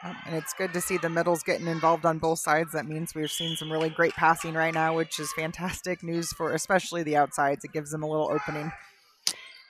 And 0.03 0.35
it's 0.35 0.53
good 0.53 0.71
to 0.73 0.81
see 0.81 0.97
the 0.97 1.09
middles 1.09 1.43
getting 1.43 1.67
involved 1.67 2.05
on 2.05 2.19
both 2.19 2.39
sides. 2.39 2.71
That 2.71 2.87
means 2.87 3.13
we've 3.13 3.31
seen 3.31 3.57
some 3.57 3.71
really 3.71 3.89
great 3.89 4.13
passing 4.13 4.53
right 4.53 4.73
now, 4.73 4.95
which 4.95 5.19
is 5.19 5.31
fantastic 5.33 6.03
news 6.03 6.31
for 6.31 6.53
especially 6.53 7.03
the 7.03 7.17
outsides. 7.17 7.65
It 7.65 7.73
gives 7.73 7.91
them 7.91 8.03
a 8.03 8.07
little 8.07 8.31
opening. 8.31 8.71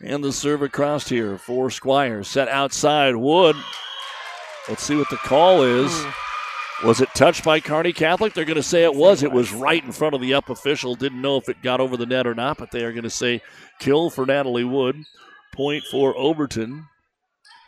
And 0.02 0.24
the 0.24 0.32
serve 0.32 0.62
across 0.62 1.10
here 1.10 1.38
for 1.38 1.72
Squires. 1.72 2.28
Set 2.28 2.48
outside. 2.48 3.16
Wood. 3.16 3.56
Let's 4.68 4.84
see 4.84 4.96
what 4.96 5.10
the 5.10 5.18
call 5.18 5.64
is. 5.64 5.92
Ooh. 6.06 6.14
Was 6.86 7.02
it 7.02 7.10
touched 7.14 7.44
by 7.44 7.60
Kearney 7.60 7.92
Catholic? 7.92 8.34
They're 8.34 8.46
going 8.46 8.56
to 8.56 8.64
say 8.64 8.84
it 8.84 8.96
was. 8.96 9.24
It 9.24 9.32
was 9.32 9.52
right 9.52 9.84
in 9.84 9.92
front 9.92 10.16
of 10.16 10.22
the 10.22 10.34
up 10.34 10.50
official. 10.50 10.96
Didn't 10.96 11.22
know 11.22 11.36
if 11.36 11.50
it 11.50 11.62
got 11.62 11.82
over 11.82 11.98
the 11.98 12.06
net 12.06 12.26
or 12.26 12.36
not, 12.36 12.58
but 12.58 12.72
they 12.72 12.86
are 12.86 12.94
going 12.94 13.04
to 13.04 13.10
say 13.10 13.42
kill 13.80 14.10
for 14.10 14.26
Natalie 14.26 14.64
Wood. 14.64 14.96
Point 15.54 15.84
for 15.92 16.16
Overton. 16.16 16.86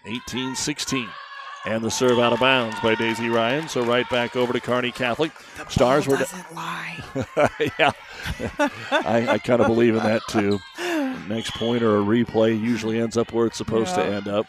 18 0.05 0.55
16. 0.55 1.09
And 1.65 1.83
the 1.83 1.91
serve 1.91 2.17
out 2.17 2.33
of 2.33 2.39
bounds 2.39 2.79
by 2.79 2.95
Daisy 2.95 3.29
Ryan. 3.29 3.67
So 3.67 3.83
right 3.83 4.09
back 4.09 4.35
over 4.35 4.51
to 4.51 4.59
Kearney 4.59 4.91
Catholic. 4.91 5.31
Stars 5.69 6.07
Ball 6.07 6.15
were. 6.15 6.19
doesn't 6.19 6.55
lie. 6.55 6.97
yeah. 7.77 7.91
I, 8.91 9.27
I 9.29 9.37
kind 9.37 9.61
of 9.61 9.67
believe 9.67 9.95
in 9.95 10.03
that 10.03 10.21
too. 10.27 10.59
Next 11.27 11.53
point 11.53 11.83
or 11.83 11.99
a 11.99 12.03
replay 12.03 12.59
usually 12.59 12.99
ends 12.99 13.15
up 13.15 13.31
where 13.31 13.45
it's 13.45 13.57
supposed 13.57 13.93
to 13.95 14.03
end 14.03 14.27
up. 14.27 14.47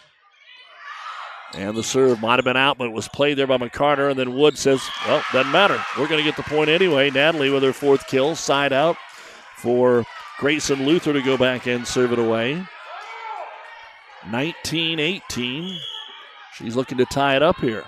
And 1.55 1.77
the 1.77 1.83
serve 1.83 2.21
might 2.23 2.37
have 2.37 2.47
been 2.47 2.57
out, 2.57 2.79
but 2.79 2.87
it 2.87 2.93
was 2.93 3.09
played 3.09 3.37
there 3.37 3.47
by 3.47 3.59
McCarter. 3.59 4.09
And 4.09 4.19
then 4.19 4.35
Wood 4.35 4.57
says, 4.57 4.83
well, 5.07 5.23
doesn't 5.33 5.53
matter. 5.53 5.83
We're 5.99 6.09
going 6.09 6.19
to 6.19 6.25
get 6.25 6.37
the 6.37 6.43
point 6.45 6.71
anyway. 6.71 7.11
Natalie 7.11 7.51
with 7.51 7.63
her 7.63 7.75
fourth 7.75 8.07
kill, 8.07 8.35
side 8.35 8.73
out 8.73 8.97
for 9.57 10.07
Grayson 10.39 10.87
Luther 10.87 11.13
to 11.13 11.21
go 11.21 11.37
back 11.37 11.67
and 11.67 11.87
serve 11.87 12.13
it 12.13 12.19
away. 12.19 12.67
19 14.31 14.99
18. 14.99 15.79
She's 16.57 16.77
looking 16.77 16.99
to 16.99 17.07
tie 17.07 17.37
it 17.37 17.43
up 17.43 17.57
here. 17.59 17.85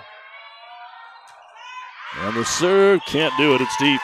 And 2.21 2.35
the 2.35 2.45
serve 2.45 3.01
can't 3.05 3.33
do 3.37 3.55
it. 3.55 3.61
It's 3.61 3.77
deep. 3.77 4.01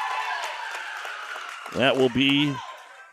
That 1.76 1.96
will 1.96 2.10
be 2.10 2.54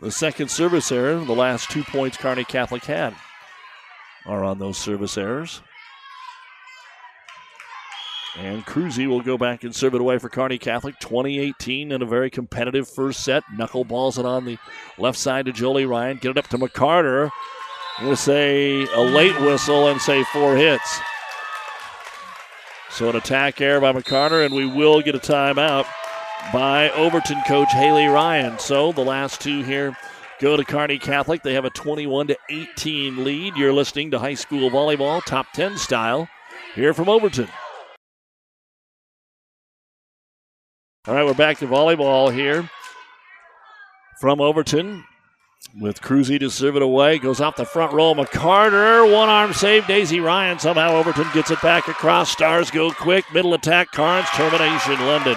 the 0.00 0.10
second 0.10 0.50
service 0.50 0.90
error. 0.90 1.24
The 1.24 1.34
last 1.34 1.70
two 1.70 1.84
points 1.84 2.16
Kearney 2.16 2.44
Catholic 2.44 2.84
had 2.84 3.14
are 4.26 4.44
on 4.44 4.58
those 4.58 4.76
service 4.76 5.16
errors. 5.16 5.62
And 8.36 8.64
Cruzy 8.66 9.06
will 9.08 9.20
go 9.20 9.38
back 9.38 9.64
and 9.64 9.74
serve 9.74 9.94
it 9.94 10.00
away 10.00 10.18
for 10.18 10.28
Kearney 10.28 10.58
Catholic. 10.58 10.98
2018 11.00 11.90
in 11.90 12.02
a 12.02 12.06
very 12.06 12.30
competitive 12.30 12.88
first 12.88 13.24
set. 13.24 13.42
Knuckleballs 13.56 14.18
it 14.18 14.26
on 14.26 14.44
the 14.44 14.58
left 14.96 15.18
side 15.18 15.46
to 15.46 15.52
Jolie 15.52 15.86
Ryan. 15.86 16.18
Get 16.18 16.32
it 16.32 16.38
up 16.38 16.48
to 16.48 16.58
McCarter. 16.58 17.30
I'm 17.98 18.04
going 18.04 18.16
to 18.16 18.22
say 18.22 18.84
a 18.94 19.00
late 19.00 19.40
whistle 19.40 19.88
and 19.88 20.00
say 20.00 20.22
four 20.24 20.56
hits. 20.56 21.00
So 22.98 23.08
an 23.08 23.14
attack 23.14 23.60
error 23.60 23.80
by 23.80 23.92
McCarter, 23.92 24.44
and 24.44 24.52
we 24.52 24.66
will 24.66 25.00
get 25.00 25.14
a 25.14 25.20
timeout 25.20 25.86
by 26.52 26.90
Overton 26.90 27.40
coach 27.46 27.70
Haley 27.70 28.08
Ryan. 28.08 28.58
So 28.58 28.90
the 28.90 29.04
last 29.04 29.40
two 29.40 29.62
here 29.62 29.96
go 30.40 30.56
to 30.56 30.64
Kearney 30.64 30.98
Catholic. 30.98 31.44
They 31.44 31.54
have 31.54 31.64
a 31.64 31.70
21 31.70 32.26
to 32.26 32.36
18 32.50 33.22
lead. 33.22 33.54
You're 33.54 33.72
listening 33.72 34.10
to 34.10 34.18
high 34.18 34.34
school 34.34 34.68
volleyball, 34.68 35.24
top 35.24 35.46
10 35.52 35.78
style, 35.78 36.28
here 36.74 36.92
from 36.92 37.08
Overton. 37.08 37.46
All 41.06 41.14
right, 41.14 41.24
we're 41.24 41.34
back 41.34 41.58
to 41.58 41.68
volleyball 41.68 42.34
here 42.34 42.68
from 44.20 44.40
Overton 44.40 45.04
with 45.80 46.00
Cruzy 46.00 46.38
to 46.40 46.50
serve 46.50 46.76
it 46.76 46.82
away. 46.82 47.18
Goes 47.18 47.40
off 47.40 47.56
the 47.56 47.64
front 47.64 47.92
row. 47.92 48.14
McCarter, 48.14 49.12
one 49.12 49.28
arm 49.28 49.52
save. 49.52 49.86
Daisy 49.86 50.20
Ryan 50.20 50.58
somehow 50.58 50.92
Overton 50.92 51.26
gets 51.32 51.50
it 51.50 51.60
back 51.62 51.88
across. 51.88 52.30
Stars 52.30 52.70
go 52.70 52.90
quick. 52.90 53.24
Middle 53.32 53.54
attack. 53.54 53.90
Carnes 53.92 54.28
termination. 54.30 54.98
London. 55.06 55.36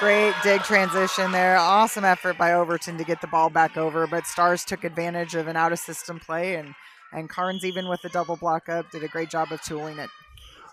Great 0.00 0.34
dig 0.42 0.62
transition 0.62 1.32
there. 1.32 1.56
Awesome 1.56 2.04
effort 2.04 2.36
by 2.36 2.52
Overton 2.52 2.98
to 2.98 3.04
get 3.04 3.20
the 3.20 3.26
ball 3.26 3.48
back 3.48 3.76
over, 3.76 4.06
but 4.06 4.26
Stars 4.26 4.64
took 4.64 4.84
advantage 4.84 5.34
of 5.34 5.46
an 5.46 5.56
out 5.56 5.72
of 5.72 5.78
system 5.78 6.18
play, 6.18 6.56
and 6.56 6.74
and 7.12 7.30
Carnes 7.30 7.64
even 7.64 7.88
with 7.88 8.02
the 8.02 8.08
double 8.08 8.36
block 8.36 8.68
up 8.68 8.90
did 8.90 9.04
a 9.04 9.08
great 9.08 9.30
job 9.30 9.52
of 9.52 9.62
tooling 9.62 9.98
it. 9.98 10.10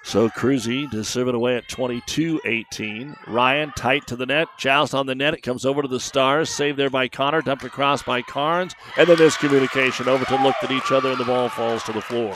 So 0.04 0.30
Cruzy 0.30 0.90
to 0.92 1.04
serve 1.04 1.28
it 1.28 1.36
away 1.36 1.56
at 1.56 1.70
22 1.70 2.42
18. 2.44 3.16
Ryan 3.28 3.72
tight 3.76 4.08
to 4.08 4.16
the 4.16 4.26
net. 4.26 4.48
Joust 4.58 4.96
on 4.96 5.06
the 5.06 5.16
net. 5.16 5.34
It 5.34 5.44
comes 5.44 5.66
over 5.66 5.82
to 5.82 5.88
the 5.88 6.00
Stars. 6.00 6.50
Saved 6.50 6.78
there 6.78 6.90
by 6.90 7.08
Connor. 7.08 7.42
Dumped 7.42 7.64
across 7.64 8.02
by 8.02 8.22
Carnes. 8.22 8.74
And 8.98 9.08
then 9.08 9.18
this 9.18 9.38
communication. 9.38 10.10
Overton 10.10 10.44
looked 10.44 10.64
at 10.64 10.72
each 10.72 10.92
other 10.92 11.12
and 11.12 11.20
the 11.20 11.26
ball 11.26 11.50
falls 11.50 11.84
to 11.84 11.94
the 11.94 12.02
floor. 12.02 12.36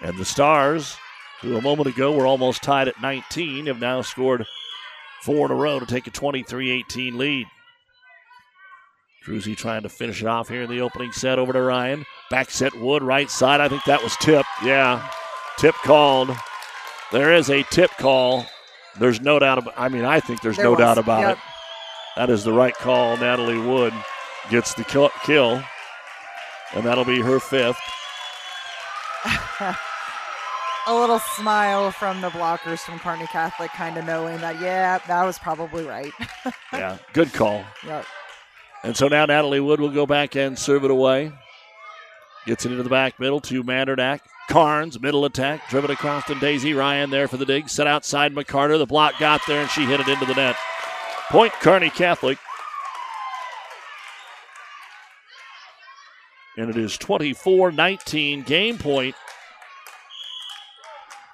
And 0.00 0.16
the 0.18 0.24
Stars, 0.24 0.96
who 1.40 1.56
a 1.56 1.62
moment 1.62 1.88
ago 1.88 2.12
were 2.12 2.26
almost 2.26 2.62
tied 2.62 2.88
at 2.88 3.00
19, 3.02 3.66
have 3.66 3.80
now 3.80 4.02
scored 4.02 4.46
four 5.22 5.46
in 5.46 5.52
a 5.52 5.56
row 5.56 5.80
to 5.80 5.86
take 5.86 6.06
a 6.06 6.10
23 6.10 6.70
18 6.70 7.18
lead. 7.18 7.46
Cruzy 9.24 9.56
trying 9.56 9.82
to 9.82 9.88
finish 9.88 10.20
it 10.20 10.26
off 10.26 10.48
here 10.48 10.62
in 10.62 10.70
the 10.70 10.80
opening 10.80 11.12
set 11.12 11.38
over 11.38 11.52
to 11.52 11.60
Ryan. 11.60 12.04
Back 12.30 12.50
set 12.50 12.74
Wood, 12.74 13.02
right 13.02 13.30
side. 13.30 13.60
I 13.60 13.68
think 13.68 13.84
that 13.84 14.02
was 14.02 14.16
tipped. 14.16 14.48
Yeah. 14.64 15.08
Tip 15.58 15.74
called. 15.76 16.30
There 17.12 17.32
is 17.32 17.50
a 17.50 17.62
tip 17.64 17.90
call. 17.98 18.46
There's 18.98 19.20
no 19.20 19.38
doubt 19.38 19.58
about 19.58 19.74
I 19.76 19.88
mean, 19.88 20.04
I 20.04 20.20
think 20.20 20.40
there's 20.42 20.56
There 20.56 20.64
no 20.66 20.70
was, 20.72 20.78
doubt 20.78 20.98
about 20.98 21.20
yep. 21.20 21.36
it. 21.36 21.42
That 22.16 22.30
is 22.30 22.44
the 22.44 22.52
right 22.52 22.74
call. 22.74 23.16
Natalie 23.16 23.58
Wood 23.58 23.94
gets 24.50 24.74
the 24.74 24.84
kill, 24.84 25.10
kill. 25.24 25.62
And 26.74 26.84
that'll 26.84 27.04
be 27.04 27.20
her 27.20 27.38
fifth. 27.38 27.78
A 30.88 30.92
little 30.94 31.20
smile 31.36 31.92
from 31.92 32.20
the 32.20 32.30
blockers 32.30 32.80
from 32.80 32.98
Kearney 32.98 33.26
Catholic, 33.28 33.70
kind 33.70 33.96
of 33.96 34.04
knowing 34.04 34.38
that, 34.40 34.60
yeah, 34.60 34.98
that 35.06 35.22
was 35.24 35.38
probably 35.38 35.84
right. 35.84 36.12
Yeah, 36.72 36.96
good 37.12 37.32
call. 37.34 37.64
yep. 37.86 38.04
And 38.82 38.96
so 38.96 39.06
now 39.06 39.26
Natalie 39.26 39.60
Wood 39.60 39.78
will 39.78 39.90
go 39.90 40.06
back 40.06 40.34
and 40.34 40.58
serve 40.58 40.84
it 40.84 40.90
away. 40.90 41.30
Gets 42.46 42.66
it 42.66 42.72
into 42.72 42.82
the 42.82 42.90
back 42.90 43.20
middle 43.20 43.40
to 43.42 43.62
Mandernach. 43.62 44.20
Carnes, 44.48 45.00
middle 45.00 45.24
attack, 45.24 45.68
driven 45.68 45.90
across 45.90 46.24
to 46.24 46.34
Daisy 46.34 46.74
Ryan 46.74 47.10
there 47.10 47.28
for 47.28 47.36
the 47.36 47.46
dig. 47.46 47.68
Set 47.68 47.86
outside 47.86 48.34
McCarter. 48.34 48.76
The 48.76 48.86
block 48.86 49.18
got 49.18 49.40
there 49.46 49.60
and 49.60 49.70
she 49.70 49.84
hit 49.84 50.00
it 50.00 50.08
into 50.08 50.26
the 50.26 50.34
net. 50.34 50.56
Point 51.30 51.52
Kearney 51.54 51.90
Catholic. 51.90 52.38
And 56.58 56.68
it 56.68 56.76
is 56.76 56.98
24 56.98 57.72
19 57.72 58.42
game 58.42 58.76
point. 58.76 59.14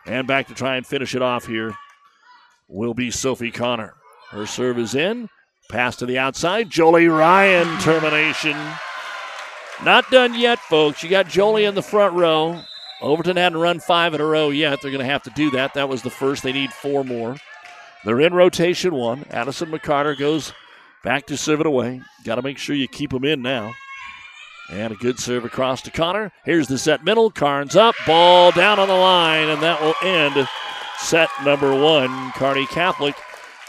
And 0.07 0.27
back 0.27 0.47
to 0.49 0.55
try 0.55 0.77
and 0.77 0.87
finish 0.87 1.15
it 1.15 1.23
off 1.23 1.47
here 1.47 1.75
will 2.69 2.95
be 2.95 3.11
Sophie 3.11 3.51
Connor. 3.51 3.95
Her 4.31 4.47
serve 4.47 4.79
is 4.79 4.95
in. 4.95 5.29
Pass 5.71 5.97
to 5.97 6.07
the 6.07 6.19
outside. 6.19 6.71
Jolie 6.71 7.09
Ryan 7.09 7.79
termination. 7.81 8.57
Not 9.85 10.11
done 10.11 10.39
yet, 10.39 10.59
folks. 10.59 11.03
You 11.03 11.09
got 11.09 11.29
Jolie 11.29 11.65
in 11.65 11.75
the 11.75 11.83
front 11.83 12.15
row. 12.15 12.61
Overton 13.01 13.37
hadn't 13.37 13.59
run 13.59 13.79
five 13.79 14.13
in 14.13 14.21
a 14.21 14.25
row 14.25 14.51
yet. 14.51 14.83
They're 14.83 14.91
going 14.91 15.05
to 15.05 15.11
have 15.11 15.23
to 15.23 15.31
do 15.31 15.51
that. 15.53 15.75
That 15.75 15.89
was 15.89 16.03
the 16.03 16.11
first. 16.11 16.43
They 16.43 16.53
need 16.53 16.73
four 16.73 17.05
more. 17.05 17.37
They're 18.05 18.21
in 18.21 18.35
rotation 18.35 18.95
one. 18.95 19.25
Addison 19.31 19.71
McCarter 19.71 20.19
goes 20.19 20.53
back 21.05 21.27
to 21.27 21.37
serve 21.37 21.61
it 21.61 21.67
away. 21.67 22.03
Got 22.25 22.37
to 22.37 22.43
make 22.43 22.59
sure 22.59 22.75
you 22.75 22.89
keep 22.89 23.11
them 23.11 23.25
in 23.25 23.41
now. 23.41 23.73
And 24.71 24.93
a 24.93 24.97
good 24.97 25.19
serve 25.21 25.45
across 25.45 25.81
to 25.83 25.91
Connor. 25.91 26.33
Here's 26.45 26.69
the 26.69 26.77
set 26.77 27.05
middle. 27.05 27.31
Carnes 27.31 27.77
up. 27.77 27.95
Ball 28.07 28.51
down 28.51 28.79
on 28.79 28.89
the 28.89 28.95
line, 28.95 29.49
and 29.49 29.63
that 29.63 29.81
will 29.81 29.95
end 30.03 30.49
set 30.99 31.31
number 31.45 31.75
one. 31.75 32.33
Kearney 32.33 32.67
Catholic 32.67 33.15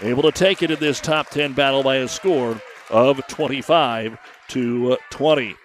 able 0.01 0.23
to 0.23 0.31
take 0.31 0.63
it 0.63 0.71
in 0.71 0.79
this 0.79 0.99
top 0.99 1.29
10 1.29 1.53
battle 1.53 1.83
by 1.83 1.97
a 1.97 2.07
score 2.07 2.59
of 2.89 3.25
25 3.27 4.17
to 4.49 4.97
20. 5.11 5.55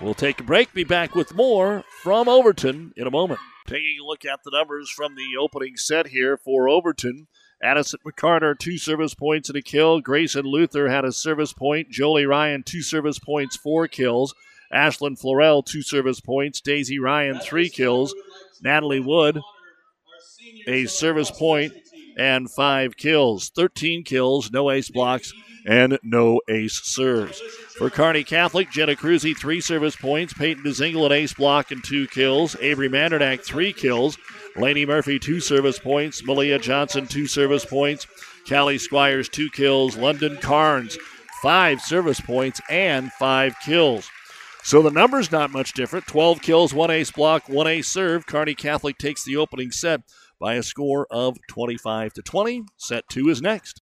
We'll 0.00 0.14
take 0.14 0.40
a 0.40 0.44
break, 0.44 0.74
be 0.74 0.84
back 0.84 1.14
with 1.14 1.34
more 1.34 1.82
from 2.02 2.28
Overton 2.28 2.92
in 2.96 3.06
a 3.06 3.10
moment. 3.10 3.40
Taking 3.66 3.98
a 4.00 4.04
look 4.04 4.26
at 4.26 4.44
the 4.44 4.50
numbers 4.50 4.90
from 4.90 5.14
the 5.14 5.36
opening 5.40 5.76
set 5.76 6.08
here 6.08 6.36
for 6.36 6.68
Overton. 6.68 7.28
Addison 7.62 8.00
McCarter, 8.06 8.56
two 8.56 8.76
service 8.76 9.14
points 9.14 9.48
and 9.48 9.56
a 9.56 9.62
kill. 9.62 10.00
Grayson 10.02 10.44
Luther 10.44 10.88
had 10.88 11.06
a 11.06 11.12
service 11.12 11.54
point. 11.54 11.90
Jolie 11.90 12.26
Ryan, 12.26 12.62
two 12.62 12.82
service 12.82 13.18
points, 13.18 13.56
four 13.56 13.88
kills. 13.88 14.34
Ashlyn 14.72 15.18
Florell, 15.18 15.64
two 15.64 15.82
service 15.82 16.20
points. 16.20 16.60
Daisy 16.60 16.98
Ryan, 16.98 17.38
three 17.38 17.70
kills. 17.70 18.14
Natalie 18.60 19.00
Wood, 19.00 19.40
a 20.66 20.84
service 20.86 21.30
point 21.30 21.72
and 22.18 22.50
five 22.50 22.96
kills. 22.96 23.50
13 23.50 24.04
kills, 24.04 24.50
no 24.50 24.70
ace 24.70 24.90
blocks, 24.90 25.32
and 25.66 25.98
no 26.02 26.40
ace 26.48 26.80
serves. 26.84 27.40
For 27.76 27.90
Kearney 27.90 28.24
Catholic, 28.24 28.70
Jenna 28.70 28.94
Cruzy, 28.94 29.36
three 29.36 29.60
service 29.60 29.96
points. 29.96 30.32
Peyton 30.32 30.62
DeZingle, 30.62 31.04
an 31.04 31.12
ace 31.12 31.34
block 31.34 31.72
and 31.72 31.82
two 31.82 32.06
kills. 32.06 32.56
Avery 32.60 32.88
Mandernack, 32.88 33.44
three 33.44 33.72
kills. 33.72 34.16
Laney 34.54 34.86
Murphy, 34.86 35.18
two 35.18 35.40
service 35.40 35.78
points. 35.78 36.24
Malia 36.24 36.58
Johnson, 36.58 37.06
two 37.06 37.26
service 37.26 37.64
points. 37.64 38.06
Callie 38.48 38.78
Squires, 38.78 39.28
two 39.28 39.50
kills. 39.50 39.96
London 39.96 40.38
Carnes, 40.38 40.96
five 41.42 41.80
service 41.80 42.20
points 42.20 42.60
and 42.70 43.12
five 43.12 43.54
kills. 43.64 44.08
So 44.62 44.82
the 44.82 44.90
number's 44.90 45.30
not 45.30 45.52
much 45.52 45.74
different 45.74 46.06
12 46.06 46.42
kills, 46.42 46.74
one 46.74 46.90
ace 46.90 47.12
block, 47.12 47.48
one 47.48 47.68
ace 47.68 47.86
serve. 47.86 48.26
Kearney 48.26 48.54
Catholic 48.54 48.98
takes 48.98 49.24
the 49.24 49.36
opening 49.36 49.70
set 49.70 50.00
by 50.40 50.54
a 50.54 50.62
score 50.62 51.06
of 51.10 51.36
25 51.48 52.12
to 52.14 52.22
20. 52.22 52.64
Set 52.76 53.04
two 53.08 53.28
is 53.28 53.40
next. 53.40 53.80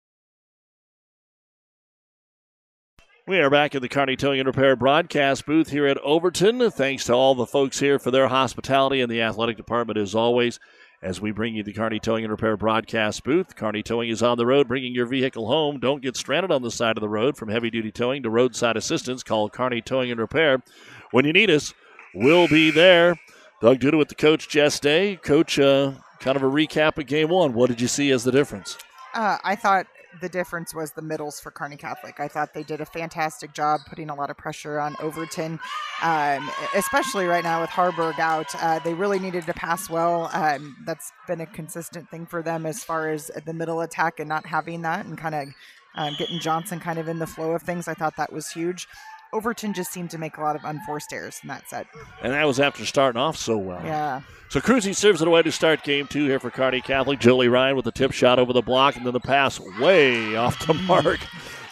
We 3.27 3.39
are 3.39 3.49
back 3.49 3.75
at 3.75 3.81
the 3.81 3.89
Kearney 3.89 4.15
Towing 4.15 4.39
and 4.39 4.47
Repair 4.47 4.77
broadcast 4.77 5.45
booth 5.45 5.69
here 5.69 5.85
at 5.85 5.97
Overton. 5.97 6.71
Thanks 6.71 7.03
to 7.03 7.13
all 7.13 7.35
the 7.35 7.45
folks 7.45 7.77
here 7.77 7.99
for 7.99 8.09
their 8.09 8.29
hospitality 8.29 9.01
and 9.01 9.11
the 9.11 9.21
athletic 9.21 9.57
department 9.57 9.99
as 9.99 10.15
always. 10.15 10.61
As 11.01 11.19
we 11.19 11.31
bring 11.31 11.53
you 11.53 11.61
the 11.61 11.73
Kearney 11.73 11.99
Towing 11.99 12.23
and 12.23 12.31
Repair 12.31 12.55
broadcast 12.55 13.25
booth, 13.25 13.57
Kearney 13.57 13.83
Towing 13.83 14.07
is 14.07 14.23
on 14.23 14.37
the 14.37 14.45
road 14.45 14.69
bringing 14.69 14.95
your 14.95 15.07
vehicle 15.07 15.45
home. 15.45 15.77
Don't 15.77 16.01
get 16.01 16.15
stranded 16.15 16.51
on 16.51 16.61
the 16.61 16.71
side 16.71 16.95
of 16.95 17.01
the 17.01 17.09
road 17.09 17.35
from 17.35 17.49
heavy 17.49 17.69
duty 17.69 17.91
towing 17.91 18.23
to 18.23 18.29
roadside 18.29 18.77
assistance. 18.77 19.23
Call 19.23 19.49
Kearney 19.49 19.81
Towing 19.81 20.09
and 20.09 20.21
Repair. 20.21 20.63
When 21.11 21.25
you 21.25 21.33
need 21.33 21.49
us, 21.49 21.73
we'll 22.15 22.47
be 22.47 22.71
there. 22.71 23.19
Doug 23.59 23.79
Duda 23.79 23.97
with 23.97 24.07
the 24.07 24.15
coach, 24.15 24.47
Jess 24.47 24.79
Day. 24.79 25.17
Coach, 25.17 25.59
uh, 25.59 25.91
kind 26.21 26.37
of 26.37 26.43
a 26.43 26.49
recap 26.49 26.97
of 26.97 27.07
game 27.07 27.27
one. 27.27 27.51
What 27.51 27.67
did 27.67 27.81
you 27.81 27.89
see 27.89 28.09
as 28.11 28.23
the 28.23 28.31
difference? 28.31 28.77
Uh, 29.13 29.37
I 29.43 29.57
thought 29.57 29.85
the 30.21 30.29
difference 30.29 30.73
was 30.73 30.91
the 30.91 31.01
middles 31.01 31.39
for 31.39 31.51
Kearney 31.51 31.77
Catholic. 31.77 32.19
I 32.19 32.27
thought 32.27 32.53
they 32.53 32.63
did 32.63 32.81
a 32.81 32.85
fantastic 32.85 33.53
job 33.53 33.81
putting 33.87 34.09
a 34.09 34.15
lot 34.15 34.29
of 34.29 34.37
pressure 34.37 34.79
on 34.79 34.95
Overton, 34.99 35.59
um, 36.01 36.49
especially 36.75 37.25
right 37.25 37.43
now 37.43 37.61
with 37.61 37.69
Harburg 37.69 38.19
out. 38.19 38.53
Uh, 38.55 38.79
they 38.79 38.93
really 38.93 39.19
needed 39.19 39.45
to 39.45 39.53
pass 39.53 39.89
well. 39.89 40.29
Um, 40.33 40.75
that's 40.85 41.11
been 41.27 41.41
a 41.41 41.45
consistent 41.45 42.09
thing 42.09 42.25
for 42.25 42.41
them 42.41 42.65
as 42.65 42.83
far 42.83 43.09
as 43.09 43.31
the 43.45 43.53
middle 43.53 43.81
attack 43.81 44.19
and 44.19 44.29
not 44.29 44.45
having 44.45 44.81
that 44.83 45.05
and 45.05 45.17
kind 45.17 45.35
of 45.35 45.47
um, 45.95 46.15
getting 46.17 46.39
Johnson 46.39 46.79
kind 46.79 46.99
of 46.99 47.07
in 47.07 47.19
the 47.19 47.27
flow 47.27 47.51
of 47.51 47.63
things. 47.63 47.87
I 47.87 47.93
thought 47.93 48.15
that 48.17 48.31
was 48.31 48.51
huge. 48.51 48.87
Overton 49.33 49.73
just 49.73 49.91
seemed 49.91 50.09
to 50.11 50.17
make 50.17 50.37
a 50.37 50.41
lot 50.41 50.55
of 50.55 50.63
unforced 50.63 51.11
errors 51.11 51.39
in 51.43 51.49
that 51.49 51.67
set. 51.69 51.87
And 52.21 52.33
that 52.33 52.45
was 52.45 52.59
after 52.59 52.85
starting 52.85 53.19
off 53.19 53.37
so 53.37 53.57
well. 53.57 53.83
Yeah. 53.83 54.21
So 54.49 54.61
Cruzy 54.61 54.95
serves 54.95 55.21
it 55.21 55.27
away 55.27 55.41
to 55.41 55.51
start 55.51 55.83
game 55.83 56.07
two 56.07 56.25
here 56.25 56.39
for 56.39 56.49
Kearney 56.49 56.81
Catholic. 56.81 57.19
Jolie 57.19 57.49
Ryan 57.49 57.75
with 57.75 57.85
the 57.85 57.91
tip 57.91 58.13
shot 58.13 58.39
over 58.39 58.53
the 58.53 58.61
block 58.61 58.95
and 58.95 59.05
then 59.05 59.13
the 59.13 59.19
pass 59.19 59.59
way 59.79 60.35
off 60.35 60.65
the 60.65 60.73
hmm. 60.73 60.85
mark. 60.85 61.19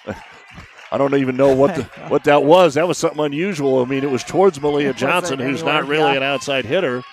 I 0.92 0.98
don't 0.98 1.16
even 1.16 1.36
know 1.36 1.56
what 1.56 1.76
the, 1.76 1.84
what 2.10 2.24
that 2.26 2.44
was. 2.44 2.74
That 2.76 2.88
was 2.88 2.98
something 2.98 3.24
unusual. 3.24 3.82
I 3.82 3.86
mean, 3.86 4.04
it 4.04 4.12
was 4.12 4.24
towards 4.24 4.60
Malia 4.62 4.94
Johnson, 4.94 5.40
who's 5.40 5.62
anywhere, 5.62 5.82
not 5.82 5.90
really 5.90 6.12
yeah. 6.12 6.18
an 6.18 6.24
outside 6.24 6.66
hitter, 6.66 7.04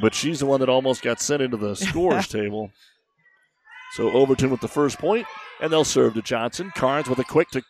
but 0.00 0.14
she's 0.14 0.40
the 0.40 0.46
one 0.46 0.60
that 0.60 0.68
almost 0.68 1.02
got 1.02 1.20
sent 1.20 1.42
into 1.42 1.56
the 1.56 1.74
scores 1.76 2.28
table. 2.28 2.70
So 3.92 4.10
Overton 4.10 4.50
with 4.50 4.60
the 4.60 4.68
first 4.68 4.98
point, 4.98 5.26
and 5.60 5.72
they'll 5.72 5.84
serve 5.84 6.14
to 6.14 6.22
Johnson. 6.22 6.70
Carnes 6.74 7.08
with 7.08 7.18
a 7.18 7.24
quick 7.24 7.48
to 7.50 7.62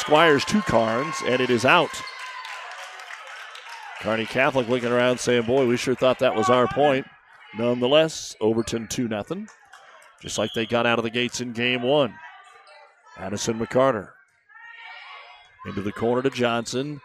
Squires 0.00 0.46
to 0.46 0.62
Carnes, 0.62 1.14
and 1.26 1.42
it 1.42 1.50
is 1.50 1.66
out. 1.66 2.02
Kearney 4.00 4.24
Catholic 4.24 4.66
looking 4.66 4.90
around 4.90 5.20
saying, 5.20 5.42
Boy, 5.42 5.66
we 5.66 5.76
sure 5.76 5.94
thought 5.94 6.20
that 6.20 6.34
was 6.34 6.48
our 6.48 6.66
point. 6.66 7.06
Nonetheless, 7.56 8.34
Overton 8.40 8.88
2 8.88 9.08
0. 9.08 9.22
Just 10.22 10.38
like 10.38 10.50
they 10.54 10.64
got 10.64 10.86
out 10.86 10.98
of 10.98 11.04
the 11.04 11.10
gates 11.10 11.42
in 11.42 11.52
game 11.52 11.82
one. 11.82 12.14
Addison 13.18 13.58
McCarter. 13.58 14.08
Into 15.66 15.82
the 15.82 15.92
corner 15.92 16.22
to 16.22 16.30
Johnson. 16.30 17.02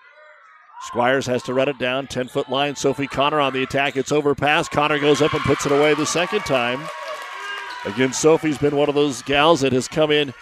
Squires 0.84 1.26
has 1.26 1.44
to 1.44 1.54
run 1.54 1.68
it 1.68 1.78
down. 1.78 2.08
10 2.08 2.30
foot 2.30 2.50
line. 2.50 2.78
Sophie 2.78 3.08
Connor 3.08 3.42
on 3.42 3.52
the 3.52 3.64
attack. 3.64 3.98
It's 3.98 4.14
overpass. 4.14 4.70
Connor 4.70 5.00
goes 5.00 5.22
up 5.22 5.34
and 5.34 5.44
puts 5.44 5.66
it 5.66 5.74
away 5.74 5.96
the 5.96 6.06
second 6.06 6.42
time. 6.42 6.80
Again, 7.84 8.14
Sophie's 8.14 8.58
been 8.58 8.78
one 8.78 8.88
of 8.88 8.96
those 8.96 9.22
gals 9.24 9.60
that 9.62 9.74
has 9.74 9.90
come 9.90 10.12
in 10.12 10.34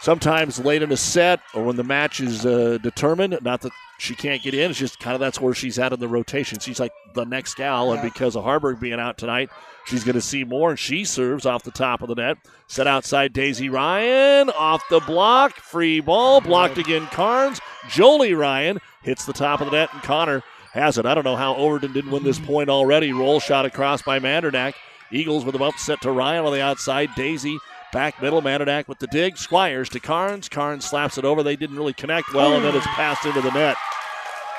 sometimes 0.00 0.58
late 0.58 0.82
in 0.82 0.90
a 0.92 0.96
set 0.96 1.40
or 1.54 1.64
when 1.64 1.76
the 1.76 1.84
match 1.84 2.20
is 2.20 2.44
uh, 2.44 2.78
determined. 2.82 3.38
Not 3.42 3.60
that 3.62 3.72
she 3.98 4.14
can't 4.14 4.42
get 4.42 4.54
in, 4.54 4.70
it's 4.70 4.78
just 4.78 4.98
kind 4.98 5.14
of 5.14 5.20
that's 5.20 5.40
where 5.40 5.54
she's 5.54 5.78
at 5.78 5.92
in 5.92 6.00
the 6.00 6.08
rotation. 6.08 6.58
She's 6.58 6.80
like 6.80 6.92
the 7.14 7.24
next 7.24 7.54
gal, 7.54 7.92
and 7.92 8.02
because 8.02 8.34
of 8.34 8.44
Harburg 8.44 8.80
being 8.80 8.98
out 8.98 9.18
tonight, 9.18 9.50
she's 9.86 10.04
going 10.04 10.14
to 10.14 10.20
see 10.20 10.42
more. 10.44 10.70
And 10.70 10.78
she 10.78 11.04
serves 11.04 11.44
off 11.46 11.62
the 11.62 11.70
top 11.70 12.02
of 12.02 12.08
the 12.08 12.14
net. 12.14 12.38
Set 12.66 12.86
outside 12.86 13.32
Daisy 13.32 13.68
Ryan 13.68 14.50
off 14.50 14.82
the 14.88 15.00
block. 15.00 15.56
Free 15.56 16.00
ball 16.00 16.40
blocked 16.40 16.78
again. 16.78 17.06
Carnes. 17.06 17.60
Jolie 17.88 18.34
Ryan 18.34 18.78
hits 19.02 19.24
the 19.24 19.32
top 19.32 19.60
of 19.60 19.66
the 19.66 19.76
net, 19.76 19.90
and 19.92 20.02
Connor 20.02 20.42
has 20.72 20.98
it. 20.98 21.06
I 21.06 21.14
don't 21.14 21.24
know 21.24 21.36
how 21.36 21.56
Overton 21.56 21.92
didn't 21.92 22.10
win 22.10 22.22
this 22.22 22.38
point 22.38 22.70
already. 22.70 23.12
Roll 23.12 23.40
shot 23.40 23.66
across 23.66 24.02
by 24.02 24.18
Mandernack. 24.18 24.74
Eagles 25.10 25.44
with 25.44 25.52
them 25.52 25.62
up 25.62 25.74
set 25.76 26.00
to 26.02 26.12
Ryan 26.12 26.44
on 26.44 26.52
the 26.52 26.62
outside. 26.62 27.10
Daisy 27.16 27.58
Back 27.92 28.22
middle, 28.22 28.40
Mandernack 28.40 28.86
with 28.86 29.00
the 29.00 29.08
dig. 29.08 29.36
Squires 29.36 29.88
to 29.90 30.00
Carnes. 30.00 30.48
Carnes 30.48 30.84
slaps 30.84 31.18
it 31.18 31.24
over. 31.24 31.42
They 31.42 31.56
didn't 31.56 31.76
really 31.76 31.92
connect 31.92 32.32
well, 32.32 32.54
and 32.54 32.64
then 32.64 32.76
it's 32.76 32.86
passed 32.88 33.24
into 33.26 33.40
the 33.40 33.50
net. 33.50 33.76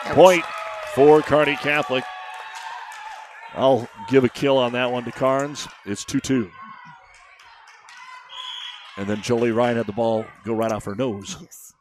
Point 0.07 0.43
for 0.93 1.21
Kearney 1.21 1.55
Catholic. 1.55 2.03
I'll 3.53 3.87
give 4.09 4.23
a 4.23 4.29
kill 4.29 4.57
on 4.57 4.73
that 4.73 4.91
one 4.91 5.05
to 5.05 5.11
Carnes. 5.11 5.67
It's 5.85 6.03
2 6.03 6.19
2. 6.19 6.51
And 8.97 9.07
then 9.07 9.21
Jolie 9.21 9.51
Ryan 9.51 9.77
had 9.77 9.87
the 9.87 9.93
ball 9.93 10.25
go 10.43 10.53
right 10.53 10.71
off 10.71 10.85
her 10.85 10.95
nose. 10.95 11.37
Yes. 11.39 11.73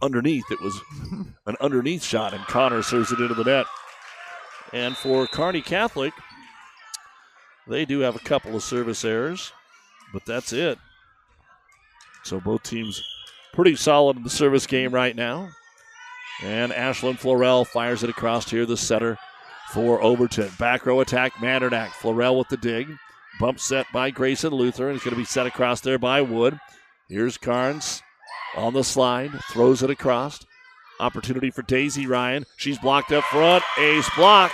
Underneath, 0.00 0.44
it 0.50 0.60
was 0.60 0.80
an 1.46 1.56
underneath 1.60 2.04
shot, 2.04 2.34
and 2.34 2.44
Connor 2.44 2.82
serves 2.82 3.10
it 3.10 3.20
into 3.20 3.34
the 3.34 3.44
net. 3.44 3.66
And 4.72 4.96
for 4.96 5.26
Kearney 5.26 5.62
Catholic, 5.62 6.12
they 7.66 7.84
do 7.84 8.00
have 8.00 8.14
a 8.14 8.20
couple 8.20 8.54
of 8.54 8.62
service 8.62 9.04
errors, 9.04 9.52
but 10.12 10.24
that's 10.24 10.52
it. 10.52 10.78
So 12.24 12.40
both 12.40 12.62
teams 12.62 13.02
pretty 13.52 13.76
solid 13.76 14.16
in 14.16 14.22
the 14.22 14.30
service 14.30 14.66
game 14.66 14.92
right 14.92 15.16
now. 15.16 15.48
And 16.42 16.70
Ashlyn 16.72 17.18
Florell 17.18 17.66
fires 17.66 18.04
it 18.04 18.10
across 18.10 18.48
here, 18.48 18.66
the 18.66 18.76
setter 18.76 19.18
for 19.72 20.00
Overton. 20.00 20.50
Back 20.58 20.86
row 20.86 21.00
attack, 21.00 21.34
Mandernack. 21.34 21.88
Florell 21.88 22.38
with 22.38 22.48
the 22.48 22.56
dig. 22.56 22.88
Bump 23.40 23.60
set 23.60 23.86
by 23.92 24.10
Grayson 24.10 24.52
Luther. 24.52 24.88
and 24.88 24.96
It's 24.96 25.04
going 25.04 25.14
to 25.14 25.20
be 25.20 25.24
set 25.24 25.46
across 25.46 25.80
there 25.80 25.98
by 25.98 26.22
Wood. 26.22 26.58
Here's 27.08 27.38
Carnes 27.38 28.02
on 28.56 28.74
the 28.74 28.84
slide, 28.84 29.32
throws 29.50 29.82
it 29.82 29.90
across. 29.90 30.44
Opportunity 31.00 31.50
for 31.50 31.62
Daisy 31.62 32.06
Ryan. 32.06 32.44
She's 32.56 32.78
blocked 32.78 33.12
up 33.12 33.24
front. 33.24 33.62
Ace 33.78 34.10
block. 34.16 34.52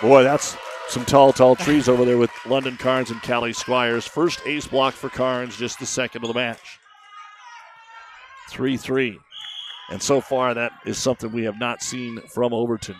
Boy, 0.00 0.22
that's 0.22 0.56
some 0.88 1.04
tall, 1.04 1.32
tall 1.32 1.56
trees 1.56 1.88
over 1.88 2.04
there 2.04 2.18
with 2.18 2.30
London 2.44 2.76
Carnes 2.76 3.10
and 3.10 3.22
Callie 3.22 3.52
Squires. 3.52 4.06
First 4.06 4.42
ace 4.44 4.66
block 4.66 4.94
for 4.94 5.08
Carnes, 5.08 5.56
just 5.56 5.78
the 5.78 5.86
second 5.86 6.24
of 6.24 6.28
the 6.28 6.34
match. 6.34 6.78
3 8.52 8.76
3. 8.76 9.18
And 9.90 10.02
so 10.02 10.20
far, 10.20 10.54
that 10.54 10.72
is 10.86 10.98
something 10.98 11.32
we 11.32 11.44
have 11.44 11.58
not 11.58 11.82
seen 11.82 12.20
from 12.32 12.52
Overton. 12.52 12.96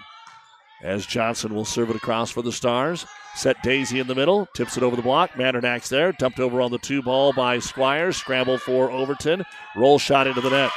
As 0.82 1.06
Johnson 1.06 1.54
will 1.54 1.64
serve 1.64 1.90
it 1.90 1.96
across 1.96 2.30
for 2.30 2.42
the 2.42 2.50
Stars. 2.50 3.06
Set 3.34 3.62
Daisy 3.62 4.00
in 4.00 4.08
the 4.08 4.14
middle, 4.14 4.46
tips 4.54 4.76
it 4.76 4.82
over 4.82 4.96
the 4.96 5.02
block. 5.02 5.30
Mandernach's 5.32 5.88
there, 5.88 6.12
dumped 6.12 6.40
over 6.40 6.60
on 6.60 6.70
the 6.70 6.78
two 6.78 7.02
ball 7.02 7.32
by 7.32 7.60
Squires. 7.60 8.16
Scramble 8.16 8.58
for 8.58 8.90
Overton. 8.90 9.44
Roll 9.76 9.98
shot 9.98 10.26
into 10.26 10.40
the 10.40 10.50
net. 10.50 10.70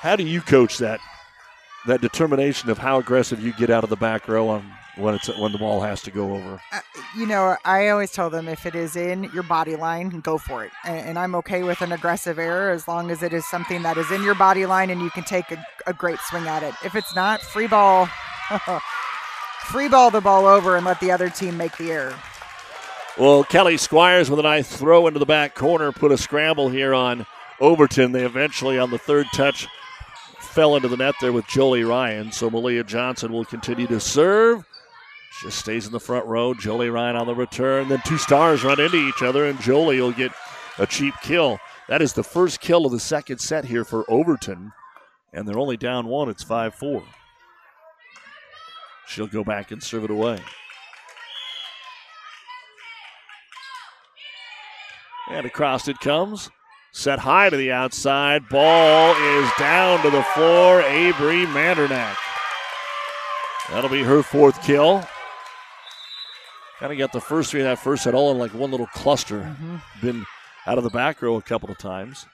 How 0.00 0.16
do 0.16 0.24
you 0.24 0.40
coach 0.40 0.78
that? 0.78 0.98
That 1.86 2.00
determination 2.00 2.70
of 2.70 2.78
how 2.78 2.98
aggressive 2.98 3.40
you 3.40 3.52
get 3.52 3.70
out 3.70 3.84
of 3.84 3.90
the 3.90 3.96
back 3.96 4.26
row 4.26 4.48
on 4.48 4.72
when 4.96 5.14
it's 5.14 5.28
when 5.38 5.52
the 5.52 5.58
ball 5.58 5.80
has 5.80 6.02
to 6.02 6.10
go 6.10 6.34
over. 6.34 6.60
Uh, 6.72 6.80
you 7.16 7.26
know, 7.26 7.56
I 7.64 7.88
always 7.88 8.10
tell 8.10 8.30
them 8.30 8.48
if 8.48 8.66
it 8.66 8.74
is 8.74 8.96
in 8.96 9.24
your 9.34 9.42
body 9.42 9.76
line, 9.76 10.20
go 10.20 10.38
for 10.38 10.64
it. 10.64 10.72
And, 10.84 11.08
and, 11.08 11.18
I'm 11.18 11.34
okay 11.36 11.62
with 11.62 11.80
an 11.80 11.92
aggressive 11.92 12.38
error 12.38 12.70
as 12.70 12.86
long 12.86 13.10
as 13.10 13.22
it 13.22 13.32
is 13.32 13.46
something 13.46 13.82
that 13.82 13.96
is 13.96 14.10
in 14.10 14.22
your 14.22 14.34
body 14.34 14.66
line 14.66 14.90
and 14.90 15.00
you 15.00 15.10
can 15.10 15.24
take 15.24 15.50
a, 15.50 15.64
a 15.86 15.92
great 15.92 16.18
swing 16.20 16.46
at 16.46 16.62
it. 16.62 16.74
If 16.84 16.94
it's 16.94 17.14
not, 17.14 17.40
free 17.40 17.66
ball, 17.66 18.08
free 19.64 19.88
ball 19.88 20.10
the 20.10 20.20
ball 20.20 20.46
over 20.46 20.76
and 20.76 20.84
let 20.84 21.00
the 21.00 21.10
other 21.10 21.30
team 21.30 21.56
make 21.56 21.76
the 21.76 21.90
error. 21.90 22.14
Well, 23.18 23.44
Kelly 23.44 23.76
Squires 23.76 24.30
with 24.30 24.38
a 24.38 24.42
nice 24.42 24.74
throw 24.74 25.06
into 25.06 25.18
the 25.18 25.26
back 25.26 25.54
corner 25.54 25.92
put 25.92 26.12
a 26.12 26.18
scramble 26.18 26.70
here 26.70 26.94
on 26.94 27.26
Overton. 27.60 28.12
They 28.12 28.24
eventually, 28.24 28.78
on 28.78 28.90
the 28.90 28.98
third 28.98 29.26
touch, 29.34 29.68
fell 30.38 30.76
into 30.76 30.88
the 30.88 30.96
net 30.96 31.14
there 31.20 31.32
with 31.32 31.46
Jolie 31.46 31.84
Ryan. 31.84 32.32
So 32.32 32.50
Malia 32.50 32.84
Johnson 32.84 33.32
will 33.32 33.44
continue 33.44 33.86
to 33.86 34.00
serve. 34.00 34.64
Just 35.42 35.58
stays 35.58 35.86
in 35.86 35.92
the 35.92 35.98
front 35.98 36.24
row. 36.26 36.54
Jolie 36.54 36.88
Ryan 36.88 37.16
on 37.16 37.26
the 37.26 37.34
return. 37.34 37.88
Then 37.88 38.00
two 38.06 38.16
stars 38.16 38.62
run 38.62 38.78
into 38.78 38.96
each 38.96 39.22
other, 39.22 39.44
and 39.46 39.60
Jolie 39.60 40.00
will 40.00 40.12
get 40.12 40.30
a 40.78 40.86
cheap 40.86 41.14
kill. 41.20 41.58
That 41.88 42.00
is 42.00 42.12
the 42.12 42.22
first 42.22 42.60
kill 42.60 42.86
of 42.86 42.92
the 42.92 43.00
second 43.00 43.38
set 43.38 43.64
here 43.64 43.84
for 43.84 44.08
Overton. 44.08 44.72
And 45.32 45.48
they're 45.48 45.58
only 45.58 45.76
down 45.76 46.06
one. 46.06 46.28
It's 46.28 46.44
5 46.44 46.76
4. 46.76 47.02
She'll 49.08 49.26
go 49.26 49.42
back 49.42 49.72
and 49.72 49.82
serve 49.82 50.04
it 50.04 50.10
away. 50.10 50.38
And 55.28 55.44
across 55.44 55.88
it 55.88 55.98
comes. 55.98 56.50
Set 56.92 57.18
high 57.18 57.50
to 57.50 57.56
the 57.56 57.72
outside. 57.72 58.48
Ball 58.48 59.10
is 59.12 59.50
down 59.58 60.02
to 60.02 60.10
the 60.10 60.22
floor. 60.22 60.82
Avery 60.82 61.46
Mandernach. 61.46 62.16
That'll 63.70 63.90
be 63.90 64.02
her 64.02 64.22
fourth 64.22 64.62
kill. 64.62 65.02
Kind 66.82 66.94
of 66.94 66.98
got 66.98 67.12
the 67.12 67.20
first 67.20 67.52
three 67.52 67.60
of 67.60 67.66
that 67.66 67.78
first 67.78 68.02
set 68.02 68.12
all 68.12 68.32
in 68.32 68.38
like 68.38 68.52
one 68.54 68.72
little 68.72 68.88
cluster. 68.88 69.42
Mm-hmm. 69.42 69.76
Been 70.04 70.26
out 70.66 70.78
of 70.78 70.84
the 70.84 70.90
back 70.90 71.22
row 71.22 71.36
a 71.36 71.42
couple 71.42 71.70
of 71.70 71.78
times. 71.78 72.26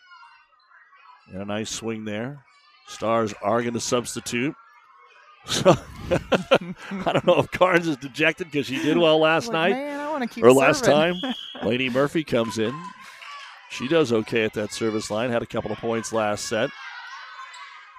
And 1.31 1.43
a 1.43 1.45
nice 1.45 1.69
swing 1.69 2.07
there. 2.07 2.43
Stars 2.87 3.35
are 3.43 3.61
going 3.61 3.75
to 3.75 3.81
substitute. 3.81 4.55
So 5.47 5.71
I 6.11 7.13
don't 7.13 7.27
know 7.27 7.39
if 7.39 7.51
Carnes 7.53 7.87
is 7.87 7.97
dejected 7.97 8.51
because 8.51 8.67
she 8.67 8.83
did 8.83 8.99
well 8.99 9.19
last 9.19 9.47
like, 9.47 9.73
night 9.73 9.73
man, 9.73 10.29
or 10.43 10.53
last 10.53 10.85
time. 10.85 11.15
Lady 11.63 11.89
Murphy 11.89 12.23
comes 12.23 12.59
in. 12.59 12.79
She 13.71 13.89
does 13.89 14.13
okay 14.13 14.45
at 14.45 14.53
that 14.55 14.73
service 14.73 15.11
line. 15.11 15.31
Had 15.31 15.43
a 15.43 15.47
couple 15.47 15.73
of 15.73 15.79
points 15.79 16.13
last 16.13 16.49
set. 16.49 16.69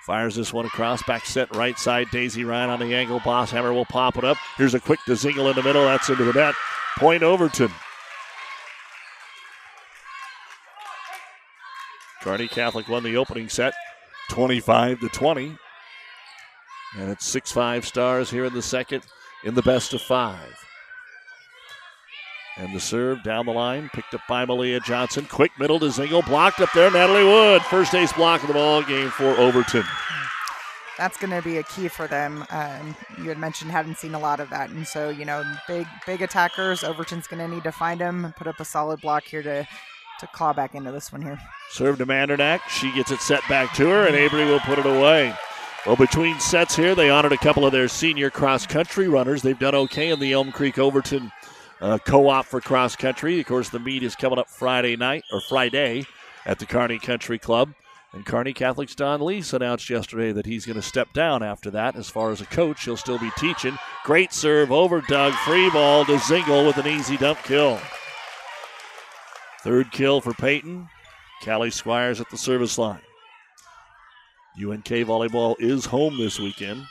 Fires 0.10 0.34
this 0.34 0.52
one 0.52 0.66
across, 0.66 1.04
back 1.04 1.24
set 1.24 1.56
right 1.56 1.78
side. 1.78 2.08
Daisy 2.12 2.44
Ryan 2.44 2.72
on 2.72 2.80
the 2.80 2.96
angle. 2.96 3.20
Bosshammer 3.20 3.72
will 3.72 3.86
pop 3.86 4.18
it 4.18 4.24
up. 4.24 4.38
Here's 4.58 4.74
a 4.74 4.80
quick 4.80 5.00
Dezingle 5.06 5.48
in 5.52 5.56
the 5.56 5.62
middle. 5.62 5.84
That's 5.84 6.10
into 6.10 6.24
the 6.24 6.34
net. 6.34 6.56
Point 6.98 7.22
Overton. 7.22 7.70
Kearney 12.24 12.48
Catholic 12.48 12.88
won 12.88 13.04
the 13.04 13.18
opening 13.18 13.50
set 13.50 13.76
25 14.32 15.00
to 15.02 15.10
20. 15.10 15.56
And 16.98 17.12
it's 17.12 17.28
6 17.28 17.52
5 17.52 17.86
stars 17.86 18.32
here 18.32 18.46
in 18.46 18.54
the 18.56 18.64
second 18.64 19.04
in 19.44 19.54
the 19.54 19.62
best 19.62 19.94
of 19.94 20.02
five. 20.02 20.69
And 22.60 22.76
the 22.76 22.80
serve 22.80 23.24
down 23.24 23.46
the 23.46 23.54
line, 23.54 23.90
picked 23.94 24.14
up 24.14 24.22
by 24.28 24.44
Malia 24.44 24.82
Johnson. 24.82 25.26
Quick 25.26 25.52
middle 25.58 25.80
to 25.80 25.90
Zingle, 25.90 26.22
blocked 26.24 26.60
up 26.60 26.70
there. 26.74 26.92
Natalie 26.92 27.24
Wood, 27.24 27.62
first 27.64 27.96
ace 27.96 28.12
block 28.12 28.42
of 28.42 28.48
the 28.48 28.54
ball 28.54 28.84
game 28.84 29.10
for 29.10 29.30
Overton. 29.38 29.86
That's 30.98 31.16
going 31.18 31.32
to 31.32 31.42
be 31.42 31.58
a 31.58 31.64
key 31.64 31.88
for 31.88 32.06
them. 32.08 32.46
Um, 32.50 32.98
you 33.18 33.30
had 33.30 33.38
mentioned 33.38 33.72
hadn't 33.72 33.98
seen 33.98 34.14
a 34.14 34.20
lot 34.20 34.42
of 34.42 34.50
that, 34.50 34.72
and 34.72 34.86
so 34.86 35.10
you 35.10 35.24
know, 35.24 35.42
big 35.70 35.88
big 36.06 36.22
attackers. 36.22 36.84
Overton's 36.84 37.28
going 37.28 37.40
to 37.40 37.48
need 37.48 37.64
to 37.64 37.72
find 37.72 38.02
them 38.02 38.26
and 38.26 38.36
put 38.36 38.48
up 38.48 38.60
a 38.60 38.66
solid 38.66 39.00
block 39.00 39.24
here 39.24 39.42
to 39.42 39.66
to 40.20 40.28
claw 40.28 40.52
back 40.52 40.76
into 40.76 40.92
this 40.92 41.14
one 41.14 41.22
here. 41.22 41.40
Serve 41.70 41.98
to 42.00 42.06
Mandernach. 42.06 42.60
She 42.68 42.92
gets 42.92 43.12
it 43.12 43.22
set 43.22 43.42
back 43.48 43.74
to 43.76 43.88
her, 43.88 44.06
and 44.06 44.18
Avery 44.18 44.44
will 44.44 44.60
put 44.60 44.80
it 44.80 44.86
away. 44.86 45.34
Well, 45.86 45.96
between 45.96 46.38
sets 46.42 46.76
here, 46.76 46.94
they 46.94 47.10
honored 47.10 47.32
a 47.32 47.38
couple 47.38 47.66
of 47.66 47.72
their 47.72 47.88
senior 47.88 48.30
cross 48.30 48.68
country 48.68 49.08
runners. 49.08 49.42
They've 49.42 49.58
done 49.58 49.76
okay 49.76 50.10
in 50.10 50.20
the 50.20 50.34
Elm 50.34 50.52
Creek 50.52 50.78
Overton 50.78 51.32
uh, 51.82 51.98
co-op 52.00 52.46
for 52.46 52.62
cross 52.62 52.96
country. 52.96 53.40
Of 53.40 53.46
course, 53.46 53.70
the 53.70 53.80
meet 53.80 54.04
is 54.04 54.16
coming 54.16 54.40
up 54.40 54.50
Friday 54.50 54.96
night 54.96 55.24
or 55.32 55.42
Friday 55.42 56.06
at 56.46 56.60
the 56.60 56.66
Kearney 56.66 57.00
Country 57.00 57.40
Club. 57.40 57.74
And 58.12 58.26
Kearney 58.26 58.54
Catholic's 58.54 58.96
Don 58.96 59.20
Leese 59.20 59.54
announced 59.54 59.90
yesterday 59.90 60.32
that 60.32 60.48
he's 60.48 60.66
going 60.66 60.78
to 60.78 60.82
step 60.82 61.14
down 61.14 61.44
after 61.44 61.70
that. 61.72 61.96
As 61.96 62.10
far 62.10 62.32
as 62.32 62.42
a 62.42 62.46
coach, 62.46 62.84
he'll 62.84 62.98
still 62.98 63.20
be 63.20 63.30
teaching. 63.38 63.78
Great 64.04 64.34
serve 64.34 64.72
over 64.72 65.02
Doug. 65.02 65.34
Free 65.34 65.70
ball 65.70 66.06
to 66.06 66.18
Zingle 66.18 66.66
with 66.66 66.78
an 66.78 66.88
easy 66.88 67.18
dump 67.18 67.38
kill. 67.44 67.80
Third 69.62 69.92
kill 69.92 70.22
for 70.22 70.34
Peyton. 70.34 70.90
Callie 71.44 71.70
Squires 71.70 72.20
at 72.20 72.30
the 72.32 72.38
service 72.38 72.78
line. 72.78 73.02
UNK 74.58 74.86
volleyball 74.86 75.56
is 75.60 75.86
home 75.86 76.18
this 76.18 76.40
weekend. 76.40 76.84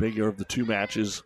Bigger 0.00 0.26
of 0.26 0.36
the 0.36 0.44
two 0.44 0.64
matches 0.64 1.22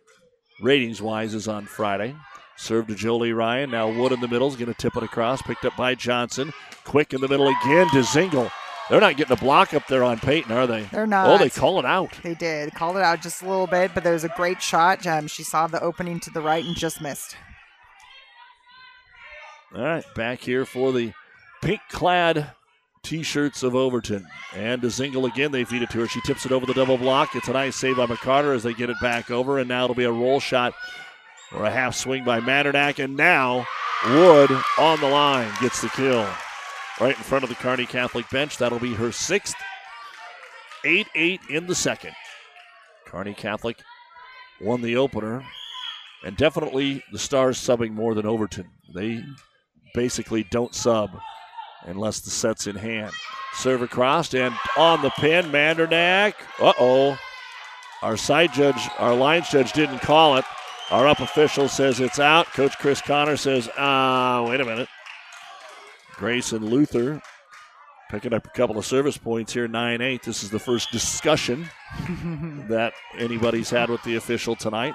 ratings 0.61 1.01
wise 1.01 1.33
is 1.33 1.47
on 1.47 1.65
Friday. 1.65 2.15
Serve 2.55 2.87
to 2.87 2.95
Jolie 2.95 3.33
Ryan. 3.33 3.71
Now 3.71 3.89
Wood 3.89 4.11
in 4.11 4.21
the 4.21 4.27
middle 4.27 4.47
is 4.47 4.55
going 4.55 4.67
to 4.67 4.73
tip 4.73 4.95
it 4.95 5.03
across. 5.03 5.41
Picked 5.41 5.65
up 5.65 5.75
by 5.75 5.95
Johnson. 5.95 6.53
Quick 6.83 7.13
in 7.13 7.21
the 7.21 7.27
middle 7.27 7.47
again 7.47 7.89
to 7.89 8.03
Zingle. 8.03 8.51
They're 8.89 8.99
not 8.99 9.15
getting 9.15 9.37
a 9.37 9.39
block 9.39 9.73
up 9.73 9.87
there 9.87 10.03
on 10.03 10.19
Peyton, 10.19 10.51
are 10.51 10.67
they? 10.67 10.81
They're 10.83 11.07
not. 11.07 11.27
Oh, 11.27 11.37
they 11.37 11.49
call 11.49 11.79
it 11.79 11.85
out. 11.85 12.19
They 12.23 12.35
did. 12.35 12.73
Called 12.73 12.97
it 12.97 13.03
out 13.03 13.21
just 13.21 13.41
a 13.41 13.47
little 13.47 13.67
bit, 13.67 13.91
but 13.93 14.03
there 14.03 14.13
was 14.13 14.25
a 14.25 14.29
great 14.35 14.61
shot. 14.61 15.07
Um, 15.07 15.27
she 15.27 15.43
saw 15.43 15.67
the 15.67 15.81
opening 15.81 16.19
to 16.19 16.29
the 16.31 16.41
right 16.41 16.63
and 16.63 16.75
just 16.75 17.01
missed. 17.01 17.37
All 19.73 19.81
right, 19.81 20.03
back 20.13 20.41
here 20.41 20.65
for 20.65 20.91
the 20.91 21.13
pink 21.61 21.79
clad 21.89 22.51
t 23.03 23.23
shirts 23.23 23.63
of 23.63 23.75
Overton. 23.75 24.27
And 24.55 24.81
to 24.81 24.89
Zingle 24.89 25.25
again, 25.25 25.51
they 25.51 25.63
feed 25.63 25.81
it 25.81 25.89
to 25.91 25.99
her. 25.99 26.07
She 26.07 26.21
tips 26.21 26.45
it 26.45 26.51
over 26.51 26.65
the 26.65 26.73
double 26.73 26.97
block. 26.97 27.35
It's 27.35 27.47
a 27.47 27.53
nice 27.53 27.75
save 27.75 27.97
by 27.97 28.05
McCarter 28.05 28.55
as 28.55 28.63
they 28.63 28.73
get 28.73 28.89
it 28.89 28.97
back 29.01 29.31
over. 29.31 29.59
And 29.59 29.67
now 29.67 29.83
it'll 29.83 29.95
be 29.95 30.03
a 30.03 30.11
roll 30.11 30.39
shot 30.39 30.73
or 31.53 31.65
a 31.65 31.71
half 31.71 31.95
swing 31.95 32.23
by 32.23 32.39
Mandernack. 32.39 33.03
And 33.03 33.15
now 33.15 33.65
Wood 34.09 34.49
on 34.79 34.99
the 34.99 35.07
line 35.07 35.51
gets 35.61 35.81
the 35.81 35.89
kill. 35.89 36.27
Right 36.99 37.15
in 37.15 37.23
front 37.23 37.43
of 37.43 37.49
the 37.49 37.55
Kearney 37.55 37.85
Catholic 37.85 38.29
bench. 38.29 38.57
That'll 38.57 38.79
be 38.79 38.93
her 38.93 39.11
sixth. 39.11 39.55
8 40.83 41.07
8 41.13 41.41
in 41.49 41.67
the 41.67 41.75
second. 41.75 42.13
Kearney 43.05 43.33
Catholic 43.33 43.77
won 44.59 44.81
the 44.81 44.97
opener. 44.97 45.43
And 46.23 46.37
definitely 46.37 47.03
the 47.11 47.19
Stars 47.19 47.57
subbing 47.57 47.91
more 47.91 48.13
than 48.13 48.25
Overton. 48.25 48.69
They 48.93 49.23
basically 49.93 50.43
don't 50.43 50.75
sub 50.75 51.11
unless 51.83 52.19
the 52.19 52.29
set's 52.29 52.67
in 52.67 52.75
hand. 52.75 53.11
Serve 53.53 53.81
across 53.81 54.33
and 54.33 54.55
on 54.77 55.01
the 55.01 55.09
pin, 55.11 55.45
Mandernack. 55.45 56.33
Uh 56.59 56.73
oh. 56.79 57.17
Our 58.01 58.17
side 58.17 58.53
judge, 58.53 58.89
our 58.97 59.13
lines 59.13 59.49
judge 59.49 59.73
didn't 59.73 59.99
call 59.99 60.37
it. 60.37 60.45
Our 60.89 61.07
up 61.07 61.19
official 61.19 61.67
says 61.67 61.99
it's 61.99 62.19
out. 62.19 62.47
Coach 62.47 62.77
Chris 62.79 63.01
Connor 63.01 63.37
says, 63.37 63.69
ah, 63.77 64.45
wait 64.47 64.59
a 64.59 64.65
minute. 64.65 64.89
Grayson 66.15 66.65
Luther 66.65 67.21
picking 68.09 68.33
up 68.33 68.45
a 68.45 68.49
couple 68.49 68.77
of 68.77 68.85
service 68.85 69.17
points 69.17 69.53
here, 69.53 69.67
9 69.67 70.01
8. 70.01 70.23
This 70.23 70.43
is 70.43 70.49
the 70.49 70.59
first 70.59 70.91
discussion 70.91 71.69
that 72.69 72.93
anybody's 73.17 73.69
had 73.69 73.89
with 73.89 74.03
the 74.03 74.15
official 74.15 74.55
tonight. 74.55 74.93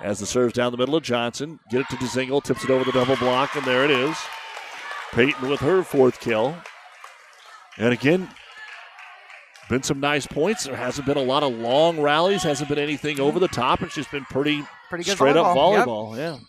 As 0.00 0.20
the 0.20 0.26
serves 0.26 0.52
down 0.52 0.70
the 0.70 0.78
middle 0.78 0.94
of 0.94 1.02
Johnson, 1.02 1.58
get 1.70 1.80
it 1.80 1.88
to 1.88 1.96
DeZingle, 1.96 2.44
tips 2.44 2.62
it 2.62 2.70
over 2.70 2.84
the 2.84 2.92
double 2.92 3.16
block, 3.16 3.56
and 3.56 3.64
there 3.64 3.84
it 3.84 3.90
is. 3.90 4.16
Peyton 5.12 5.48
with 5.48 5.60
her 5.60 5.82
fourth 5.82 6.20
kill. 6.20 6.56
And 7.76 7.92
again, 7.92 8.28
been 9.68 9.82
some 9.82 10.00
nice 10.00 10.26
points. 10.26 10.64
There 10.64 10.76
hasn't 10.76 11.06
been 11.06 11.16
a 11.16 11.22
lot 11.22 11.42
of 11.42 11.52
long 11.54 12.00
rallies, 12.00 12.42
hasn't 12.42 12.68
been 12.68 12.78
anything 12.78 13.20
over 13.20 13.38
the 13.38 13.48
top. 13.48 13.82
It's 13.82 13.94
just 13.94 14.10
been 14.10 14.24
pretty, 14.24 14.64
pretty 14.88 15.04
good 15.04 15.14
straight 15.14 15.36
volleyball. 15.36 15.78
up 15.78 15.86
volleyball. 15.86 16.16
Yep. 16.16 16.40
Yeah. 16.40 16.44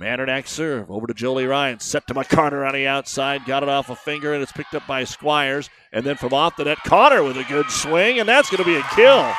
Mandernach 0.00 0.46
serve 0.48 0.90
over 0.90 1.06
to 1.06 1.14
Jolie 1.14 1.46
Ryan. 1.46 1.78
Set 1.78 2.06
to 2.08 2.14
McCarter 2.14 2.66
on 2.66 2.74
the 2.74 2.86
outside. 2.86 3.44
Got 3.44 3.62
it 3.62 3.68
off 3.68 3.90
a 3.90 3.96
finger, 3.96 4.32
and 4.32 4.42
it's 4.42 4.52
picked 4.52 4.74
up 4.74 4.86
by 4.86 5.04
Squires. 5.04 5.68
And 5.92 6.04
then 6.04 6.16
from 6.16 6.32
off 6.32 6.56
the 6.56 6.64
net, 6.64 6.78
Connor 6.84 7.22
with 7.22 7.36
a 7.36 7.44
good 7.44 7.70
swing, 7.70 8.18
and 8.18 8.28
that's 8.28 8.50
going 8.50 8.62
to 8.62 8.68
be 8.68 8.76
a 8.76 8.82
kill. 8.94 9.32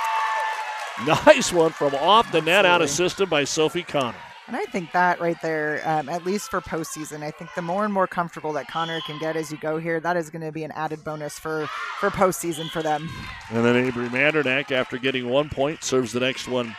Nice 1.25 1.51
one 1.51 1.71
from 1.71 1.95
off 1.95 2.31
the 2.31 2.41
net 2.41 2.65
out 2.65 2.81
of 2.83 2.89
system 2.89 3.27
by 3.27 3.43
Sophie 3.43 3.83
Connor. 3.83 4.15
And 4.47 4.57
I 4.57 4.65
think 4.65 4.91
that 4.91 5.21
right 5.21 5.41
there, 5.41 5.81
um, 5.85 6.09
at 6.09 6.25
least 6.25 6.51
for 6.51 6.59
postseason, 6.59 7.23
I 7.23 7.31
think 7.31 7.53
the 7.55 7.61
more 7.61 7.85
and 7.85 7.93
more 7.93 8.07
comfortable 8.07 8.51
that 8.53 8.67
Connor 8.67 8.99
can 9.01 9.17
get 9.17 9.37
as 9.37 9.51
you 9.51 9.57
go 9.57 9.77
here, 9.77 10.01
that 10.01 10.17
is 10.17 10.29
going 10.29 10.41
to 10.41 10.51
be 10.51 10.65
an 10.65 10.71
added 10.71 11.03
bonus 11.03 11.39
for 11.39 11.67
for 11.99 12.09
postseason 12.09 12.69
for 12.69 12.83
them. 12.83 13.09
And 13.51 13.63
then 13.63 13.77
Avery 13.77 14.09
Mandernack, 14.09 14.71
after 14.71 14.97
getting 14.97 15.29
one 15.29 15.49
point, 15.49 15.83
serves 15.83 16.11
the 16.11 16.19
next 16.19 16.49
one 16.49 16.75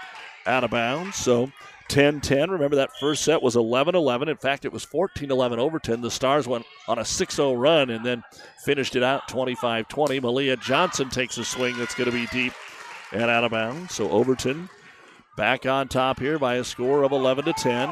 out 0.47 0.63
of 0.63 0.71
bounds. 0.71 1.17
So 1.17 1.51
10 1.89 2.21
10. 2.21 2.51
Remember 2.51 2.77
that 2.77 2.97
first 2.99 3.25
set 3.25 3.43
was 3.43 3.57
11 3.57 3.95
11. 3.95 4.29
In 4.29 4.37
fact, 4.37 4.67
it 4.67 4.73
was 4.73 4.85
14 4.85 5.31
11 5.31 5.59
Overton. 5.59 6.03
The 6.03 6.11
Stars 6.11 6.47
went 6.47 6.67
on 6.87 6.99
a 6.99 7.05
6 7.05 7.35
0 7.35 7.55
run 7.55 7.89
and 7.89 8.05
then 8.05 8.23
finished 8.65 8.95
it 8.95 9.03
out 9.03 9.27
25 9.29 9.89
20. 9.89 10.21
Malia 10.21 10.57
Johnson 10.57 11.09
takes 11.09 11.39
a 11.39 11.45
swing 11.45 11.77
that's 11.79 11.95
going 11.95 12.11
to 12.11 12.17
be 12.17 12.27
deep 12.27 12.53
and 13.13 13.31
out 13.31 13.45
of 13.45 13.53
bounds. 13.53 13.95
So 13.95 14.11
Overton 14.11 14.69
back 15.37 15.67
on 15.67 15.89
top 15.89 16.19
here 16.19 16.39
by 16.39 16.57
a 16.57 16.65
score 16.65 17.03
of 17.03 17.13
11 17.13 17.45
to 17.47 17.53
10. 17.53 17.91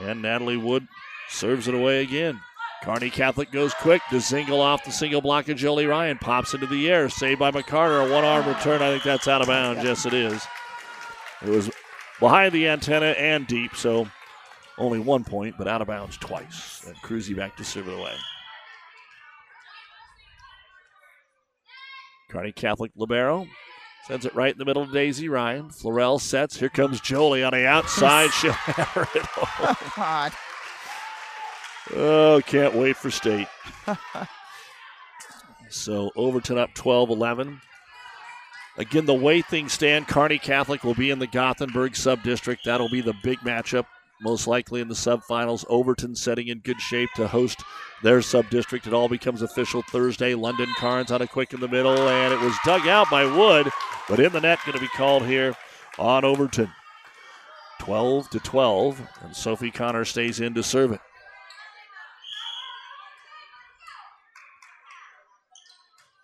And 0.00 0.22
Natalie 0.22 0.56
Wood 0.56 0.86
serves 1.28 1.68
it 1.68 1.74
away 1.74 2.02
again. 2.02 2.40
Kearney 2.82 3.10
Catholic 3.10 3.50
goes 3.50 3.72
quick. 3.74 4.02
DeZingle 4.10 4.58
off 4.58 4.84
the 4.84 4.90
single 4.90 5.22
block 5.22 5.48
of 5.48 5.56
Jolie 5.56 5.86
Ryan. 5.86 6.18
Pops 6.18 6.52
into 6.52 6.66
the 6.66 6.90
air. 6.90 7.08
Saved 7.08 7.38
by 7.38 7.50
McCarter. 7.50 8.06
A 8.06 8.12
one 8.12 8.24
arm 8.24 8.46
return. 8.46 8.82
I 8.82 8.90
think 8.90 9.02
that's 9.02 9.28
out 9.28 9.40
of 9.40 9.46
bounds. 9.46 9.82
Yes, 9.82 10.04
it 10.04 10.12
is. 10.12 10.46
It 11.42 11.48
was 11.48 11.70
behind 12.20 12.52
the 12.52 12.68
antenna 12.68 13.06
and 13.06 13.46
deep, 13.46 13.74
so 13.74 14.06
only 14.76 14.98
one 14.98 15.24
point, 15.24 15.56
but 15.56 15.68
out 15.68 15.80
of 15.80 15.86
bounds 15.86 16.16
twice. 16.18 16.84
And 16.86 16.96
Cruzy 16.96 17.34
back 17.34 17.56
to 17.56 17.64
serve 17.64 17.88
it 17.88 17.98
away. 17.98 18.14
Kearney 22.30 22.52
Catholic 22.52 22.90
Libero 22.96 23.46
sends 24.06 24.26
it 24.26 24.34
right 24.34 24.52
in 24.52 24.58
the 24.58 24.64
middle 24.64 24.86
to 24.86 24.92
Daisy 24.92 25.28
Ryan. 25.28 25.68
Florell 25.70 26.20
sets. 26.20 26.58
Here 26.58 26.68
comes 26.68 27.00
Jolie 27.00 27.42
on 27.42 27.52
the 27.52 27.66
outside. 27.66 28.30
She'll 28.34 28.52
hammer 28.52 29.08
it 29.14 29.22
home. 29.22 29.76
Oh, 29.78 29.92
God. 29.96 30.32
Oh, 31.94 32.42
can't 32.46 32.74
wait 32.74 32.96
for 32.96 33.10
state. 33.10 33.48
so 35.70 36.10
Overton 36.16 36.58
up 36.58 36.74
12 36.74 37.10
11. 37.10 37.60
Again, 38.76 39.06
the 39.06 39.14
way 39.14 39.40
things 39.40 39.72
stand, 39.72 40.08
Kearney 40.08 40.38
Catholic 40.38 40.82
will 40.82 40.94
be 40.94 41.10
in 41.10 41.20
the 41.20 41.28
Gothenburg 41.28 41.94
sub 41.94 42.22
district. 42.24 42.64
That'll 42.64 42.88
be 42.88 43.00
the 43.00 43.14
big 43.22 43.38
matchup, 43.40 43.86
most 44.24 44.46
likely 44.46 44.80
in 44.80 44.88
the 44.88 44.94
sub 44.94 45.22
finals. 45.22 45.64
Overton 45.68 46.16
setting 46.16 46.48
in 46.48 46.58
good 46.60 46.80
shape 46.80 47.10
to 47.14 47.28
host 47.28 47.62
their 48.02 48.22
sub 48.22 48.48
district. 48.50 48.86
It 48.86 48.94
all 48.94 49.08
becomes 49.08 49.42
official 49.42 49.82
Thursday. 49.82 50.34
London 50.34 50.68
Carnes 50.78 51.12
on 51.12 51.22
a 51.22 51.26
quick 51.26 51.52
in 51.52 51.60
the 51.60 51.68
middle, 51.68 52.08
and 52.08 52.32
it 52.32 52.40
was 52.40 52.56
dug 52.64 52.88
out 52.88 53.10
by 53.10 53.24
Wood, 53.24 53.68
but 54.08 54.18
in 54.18 54.32
the 54.32 54.40
net 54.40 54.58
going 54.64 54.76
to 54.76 54.80
be 54.80 54.88
called 54.88 55.24
here 55.24 55.54
on 55.98 56.24
Overton. 56.24 56.72
12 57.80 58.30
to 58.30 58.40
12, 58.40 59.08
and 59.22 59.36
Sophie 59.36 59.70
Connor 59.70 60.04
stays 60.04 60.40
in 60.40 60.54
to 60.54 60.62
serve 60.62 60.92
it. 60.92 61.00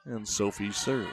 And 0.07 0.27
Sophie 0.27 0.73
serve. 0.73 1.07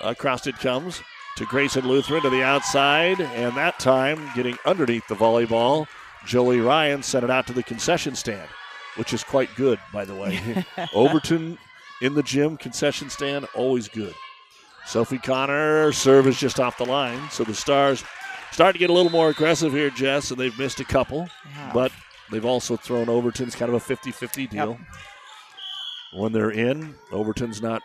Across 0.00 0.46
it 0.46 0.58
comes 0.58 1.02
to 1.36 1.46
Grayson 1.46 1.86
Lutheran 1.88 2.22
to 2.22 2.30
the 2.30 2.42
outside, 2.42 3.20
and 3.20 3.56
that 3.56 3.78
time 3.78 4.20
getting 4.34 4.58
underneath 4.66 5.06
the 5.08 5.14
volleyball. 5.14 5.86
Jolie 6.26 6.60
Ryan 6.60 7.02
sent 7.02 7.24
it 7.24 7.30
out 7.30 7.46
to 7.48 7.52
the 7.52 7.62
concession 7.62 8.14
stand, 8.14 8.48
which 8.96 9.12
is 9.12 9.24
quite 9.24 9.48
good, 9.56 9.78
by 9.92 10.04
the 10.04 10.14
way. 10.14 10.64
Overton 10.94 11.58
in 12.00 12.14
the 12.14 12.22
gym, 12.22 12.56
concession 12.56 13.08
stand, 13.10 13.46
always 13.54 13.88
good. 13.88 14.14
Sophie 14.86 15.18
Connor, 15.18 15.92
serve 15.92 16.26
is 16.26 16.38
just 16.38 16.60
off 16.60 16.76
the 16.78 16.84
line. 16.84 17.20
So 17.30 17.44
the 17.44 17.54
Stars 17.54 18.04
starting 18.50 18.74
to 18.74 18.78
get 18.80 18.90
a 18.90 18.92
little 18.92 19.10
more 19.12 19.30
aggressive 19.30 19.72
here, 19.72 19.90
Jess, 19.90 20.30
and 20.30 20.38
they've 20.38 20.56
missed 20.58 20.80
a 20.80 20.84
couple, 20.84 21.28
Yeah. 21.56 21.70
but 21.72 21.92
they've 22.30 22.44
also 22.44 22.76
thrown 22.76 23.08
Overton's 23.08 23.54
kind 23.54 23.68
of 23.68 23.74
a 23.76 23.80
50 23.80 24.10
50 24.12 24.46
deal. 24.48 24.78
When 26.12 26.32
they're 26.32 26.50
in, 26.50 26.94
Overton's 27.10 27.62
not 27.62 27.82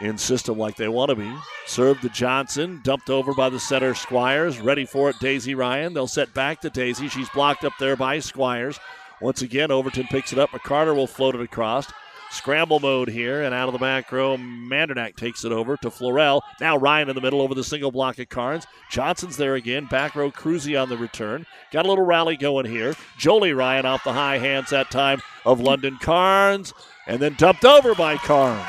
in 0.00 0.16
system 0.18 0.58
like 0.58 0.76
they 0.76 0.88
want 0.88 1.10
to 1.10 1.16
be. 1.16 1.32
Served 1.66 2.02
to 2.02 2.08
Johnson, 2.08 2.80
dumped 2.82 3.10
over 3.10 3.34
by 3.34 3.48
the 3.48 3.60
setter 3.60 3.94
Squires. 3.94 4.60
Ready 4.60 4.84
for 4.84 5.10
it, 5.10 5.18
Daisy 5.20 5.54
Ryan. 5.54 5.94
They'll 5.94 6.06
set 6.06 6.32
back 6.34 6.60
to 6.62 6.70
Daisy. 6.70 7.08
She's 7.08 7.28
blocked 7.30 7.64
up 7.64 7.74
there 7.78 7.96
by 7.96 8.18
Squires. 8.18 8.78
Once 9.20 9.42
again, 9.42 9.70
Overton 9.70 10.06
picks 10.06 10.32
it 10.32 10.38
up. 10.38 10.50
McCarter 10.50 10.94
will 10.94 11.06
float 11.06 11.34
it 11.34 11.42
across. 11.42 11.86
Scramble 12.32 12.78
mode 12.78 13.08
here, 13.08 13.42
and 13.42 13.52
out 13.52 13.68
of 13.68 13.72
the 13.72 13.78
back 13.78 14.12
row, 14.12 14.36
Mandernack 14.36 15.16
takes 15.16 15.44
it 15.44 15.50
over 15.50 15.76
to 15.78 15.90
Florell. 15.90 16.42
Now 16.60 16.76
Ryan 16.76 17.08
in 17.08 17.16
the 17.16 17.20
middle 17.20 17.40
over 17.42 17.56
the 17.56 17.64
single 17.64 17.90
block 17.90 18.20
of 18.20 18.28
Carnes. 18.28 18.66
Johnson's 18.88 19.36
there 19.36 19.56
again. 19.56 19.86
Back 19.86 20.14
row, 20.14 20.30
Cruzy 20.30 20.80
on 20.80 20.88
the 20.88 20.96
return. 20.96 21.44
Got 21.72 21.86
a 21.86 21.88
little 21.88 22.06
rally 22.06 22.36
going 22.36 22.66
here. 22.66 22.94
Jolie 23.18 23.52
Ryan 23.52 23.84
off 23.84 24.04
the 24.04 24.12
high 24.12 24.38
hands 24.38 24.70
that 24.70 24.92
time 24.92 25.20
of 25.44 25.60
London 25.60 25.98
Carnes, 26.00 26.72
and 27.08 27.18
then 27.18 27.34
dumped 27.34 27.64
over 27.64 27.96
by 27.96 28.16
Carnes. 28.16 28.64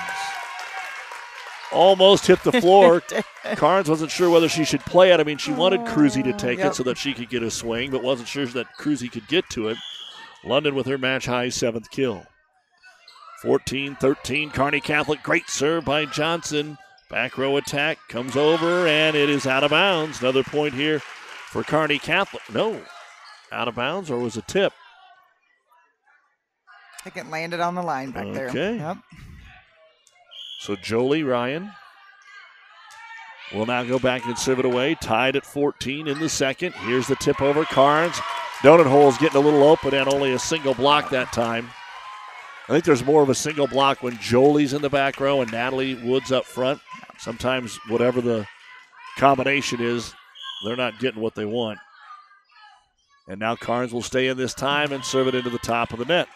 Almost 1.72 2.28
hit 2.28 2.44
the 2.44 2.52
floor. 2.62 3.02
Carnes 3.56 3.90
wasn't 3.90 4.12
sure 4.12 4.30
whether 4.30 4.50
she 4.50 4.66
should 4.66 4.82
play 4.82 5.12
it. 5.12 5.20
I 5.20 5.24
mean, 5.24 5.38
she 5.38 5.54
wanted 5.54 5.82
Cruzy 5.82 6.24
to 6.24 6.34
oh, 6.34 6.38
take 6.38 6.60
Yep. 6.60 6.68
it 6.72 6.76
so 6.76 6.84
that 6.84 6.98
she 6.98 7.14
could 7.14 7.30
get 7.30 7.44
a 7.44 7.52
swing, 7.52 7.92
but 7.92 8.04
wasn't 8.04 8.28
sure 8.28 8.46
that 8.46 8.68
Cruzy 8.80 9.12
could 9.12 9.28
get 9.28 9.50
to 9.52 9.70
it. 9.70 9.78
London 10.44 10.76
with 10.76 10.88
her 10.88 10.98
match 10.98 11.26
high 11.28 11.50
seventh 11.50 11.90
kill. 11.92 12.26
14 13.42 13.96
13. 13.96 14.52
Kearney 14.52 14.82
Catholic. 14.82 15.24
Great 15.24 15.50
serve 15.50 15.86
by 15.86 16.06
Johnson. 16.06 16.78
Back 17.10 17.38
row 17.38 17.58
attack 17.58 17.98
comes 18.08 18.38
over, 18.38 18.88
and 18.88 19.16
it 19.18 19.30
is 19.30 19.46
out 19.46 19.64
of 19.64 19.72
bounds. 19.72 20.22
Another 20.22 20.44
point 20.44 20.74
here 20.74 21.00
for 21.00 21.64
Kearney 21.64 22.00
Catholic. 22.00 22.44
No, 22.54 22.82
out 23.52 23.68
of 23.68 23.76
bounds, 23.76 24.10
or 24.10 24.18
was 24.20 24.38
a 24.38 24.42
tip? 24.44 24.72
I 27.04 27.10
think 27.10 27.26
it 27.26 27.30
landed 27.30 27.60
on 27.60 27.76
the 27.76 27.82
line 27.82 28.12
back 28.12 28.32
there. 28.32 28.50
Okay. 28.50 28.78
Yep. 28.78 28.98
So 30.62 30.76
Jolie 30.76 31.24
Ryan 31.24 31.72
will 33.52 33.66
now 33.66 33.84
go 33.84 33.98
back 33.98 34.28
and 34.28 34.38
serve 34.38 34.60
it 34.60 34.66
away. 34.66 34.94
Tied 34.94 35.36
at 35.36 35.44
14 35.44 36.08
in 36.08 36.20
the 36.20 36.30
second. 36.30 36.76
Here's 36.76 37.08
the 37.08 37.16
tip 37.16 37.42
over. 37.42 37.66
Carnes. 37.66 38.16
Donut 38.60 38.86
hole's 38.86 39.18
getting 39.18 39.42
a 39.42 39.44
little 39.44 39.64
open 39.64 39.96
and 39.96 40.08
only 40.08 40.34
a 40.34 40.38
single 40.38 40.76
block 40.76 41.10
that 41.10 41.34
time. 41.34 41.68
I 42.70 42.74
think 42.74 42.86
there's 42.86 43.04
more 43.04 43.24
of 43.24 43.30
a 43.30 43.36
single 43.36 43.66
block 43.66 44.04
when 44.04 44.20
Jolie's 44.20 44.74
in 44.74 44.84
the 44.84 44.90
back 44.90 45.20
row 45.20 45.42
and 45.42 45.52
Natalie 45.52 45.96
Woods 45.96 46.32
up 46.32 46.46
front. 46.46 46.80
Sometimes, 47.18 47.80
whatever 47.88 48.22
the 48.22 48.46
combination 49.18 49.82
is, 49.82 50.14
they're 50.64 50.76
not 50.76 51.00
getting 51.00 51.22
what 51.24 51.34
they 51.34 51.46
want. 51.46 51.80
And 53.28 53.40
now 53.40 53.56
Carnes 53.56 53.94
will 53.94 54.04
stay 54.04 54.28
in 54.28 54.38
this 54.38 54.54
time 54.54 54.92
and 54.92 55.04
serve 55.04 55.28
it 55.28 55.34
into 55.34 55.50
the 55.50 55.58
top 55.58 55.92
of 55.92 55.98
the 55.98 56.06
net. 56.06 56.28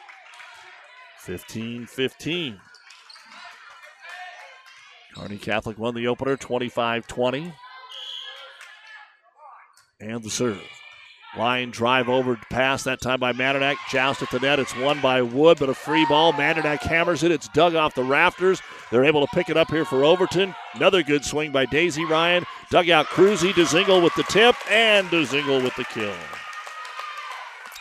15 1.20 1.86
15. 1.86 2.60
Kearney 5.16 5.38
Catholic 5.38 5.78
won 5.78 5.96
the 5.96 6.08
opener 6.08 6.36
25 6.36 7.08
20. 7.08 7.54
And 10.02 10.24
the 10.24 10.30
serve. 10.30 10.62
Line 11.38 11.72
drive 11.72 12.08
over 12.08 12.38
pass 12.50 12.84
that 12.84 13.02
time 13.02 13.20
by 13.20 13.34
Mandernack. 13.34 13.78
Joust 13.90 14.22
at 14.22 14.30
the 14.30 14.40
net. 14.40 14.60
It's 14.60 14.76
won 14.78 15.02
by 15.02 15.22
Wood, 15.22 15.58
but 15.60 15.70
a 15.70 15.74
free 15.74 16.06
ball. 16.06 16.32
Mandernack 16.34 16.80
hammers 16.80 17.24
it. 17.24 17.32
It's 17.32 17.50
dug 17.50 17.76
off 17.76 17.96
the 17.96 18.04
rafters. 18.04 18.62
They're 18.92 19.04
able 19.04 19.26
to 19.26 19.34
pick 19.34 19.50
it 19.50 19.58
up 19.58 19.70
here 19.70 19.84
for 19.84 20.04
Overton. 20.04 20.56
Another 20.74 21.04
good 21.04 21.26
swing 21.26 21.52
by 21.52 21.66
Daisy 21.66 22.06
Ryan. 22.06 22.46
Dug 22.70 22.90
out 22.90 23.08
Cruzy. 23.08 23.52
DeZingle 23.52 24.02
with 24.02 24.16
the 24.16 24.24
tip, 24.24 24.56
and 24.70 25.08
DeZingle 25.10 25.64
with 25.64 25.76
the 25.76 25.86
kill. 25.86 26.14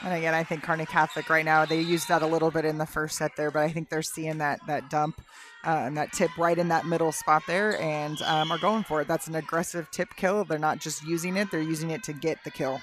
And 0.02 0.12
again, 0.12 0.34
I 0.34 0.42
think 0.44 0.62
Kearney 0.62 0.86
Catholic 0.86 1.30
right 1.30 1.44
now 1.44 1.64
they 1.64 1.80
used 1.80 2.08
that 2.08 2.22
a 2.22 2.26
little 2.26 2.50
bit 2.50 2.64
in 2.64 2.78
the 2.78 2.86
first 2.86 3.16
set 3.16 3.36
there, 3.36 3.50
but 3.50 3.62
I 3.62 3.70
think 3.70 3.88
they're 3.88 4.02
seeing 4.02 4.38
that 4.38 4.60
that 4.66 4.90
dump 4.90 5.20
and 5.66 5.96
that 5.96 6.12
tip 6.12 6.36
right 6.36 6.58
in 6.58 6.68
that 6.68 6.86
middle 6.86 7.12
spot 7.12 7.42
there, 7.46 7.80
and 7.80 8.20
um, 8.22 8.52
are 8.52 8.58
going 8.58 8.84
for 8.84 9.00
it. 9.00 9.08
That's 9.08 9.26
an 9.26 9.34
aggressive 9.34 9.90
tip 9.90 10.08
kill. 10.16 10.44
They're 10.44 10.58
not 10.58 10.80
just 10.80 11.04
using 11.04 11.36
it; 11.36 11.50
they're 11.50 11.60
using 11.62 11.90
it 11.90 12.02
to 12.04 12.12
get 12.12 12.42
the 12.44 12.50
kill. 12.50 12.80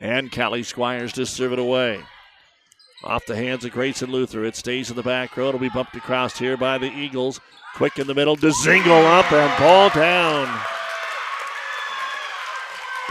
And 0.00 0.32
Callie 0.32 0.64
Squires 0.64 1.12
to 1.14 1.26
serve 1.26 1.52
it 1.52 1.58
away. 1.58 2.02
Off 3.04 3.26
the 3.26 3.36
hands 3.36 3.64
of 3.64 3.72
Grayson 3.72 4.10
Luther. 4.10 4.44
It 4.44 4.56
stays 4.56 4.90
in 4.90 4.96
the 4.96 5.02
back 5.02 5.36
row. 5.36 5.48
It'll 5.48 5.60
be 5.60 5.68
bumped 5.68 5.96
across 5.96 6.38
here 6.38 6.56
by 6.56 6.78
the 6.78 6.92
Eagles. 6.92 7.40
Quick 7.74 7.98
in 7.98 8.06
the 8.06 8.14
middle. 8.14 8.36
DeZingle 8.36 9.18
up 9.18 9.32
and 9.32 9.58
ball 9.58 9.90
down. 9.90 10.60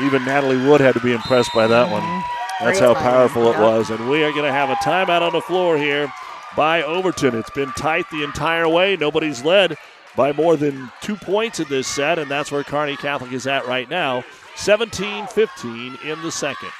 Even 0.02 0.24
Natalie 0.26 0.66
Wood 0.66 0.82
had 0.82 0.94
to 0.94 1.02
be 1.02 1.14
impressed 1.14 1.52
by 1.54 1.68
that 1.68 1.92
one. 1.92 2.04
That's 2.60 2.80
Great 2.80 2.88
how 2.88 2.94
powerful 2.94 3.52
it 3.52 3.60
was. 3.60 3.90
And 3.90 4.10
we 4.10 4.24
are 4.24 4.32
going 4.32 4.46
to 4.46 4.52
have 4.52 4.70
a 4.70 4.76
timeout 4.76 5.22
on 5.22 5.34
the 5.34 5.42
floor 5.42 5.78
here 5.78 6.12
by 6.56 6.84
Overton. 6.84 7.36
It's 7.36 7.50
been 7.50 7.72
tight 7.72 8.06
the 8.12 8.24
entire 8.24 8.68
way. 8.68 8.96
Nobody's 8.98 9.44
led 9.44 9.78
by 10.16 10.32
more 10.34 10.56
than 10.56 10.92
two 11.02 11.16
points 11.16 11.60
in 11.60 11.68
this 11.70 11.88
set, 11.88 12.20
and 12.20 12.30
that's 12.30 12.52
where 12.52 12.64
Kearney 12.64 12.98
Catholic 12.98 13.32
is 13.32 13.48
at 13.48 13.68
right 13.68 13.90
now. 13.90 14.24
17 14.56 15.28
15 15.28 15.98
in 16.06 16.22
the 16.22 16.32
second. 16.32 16.72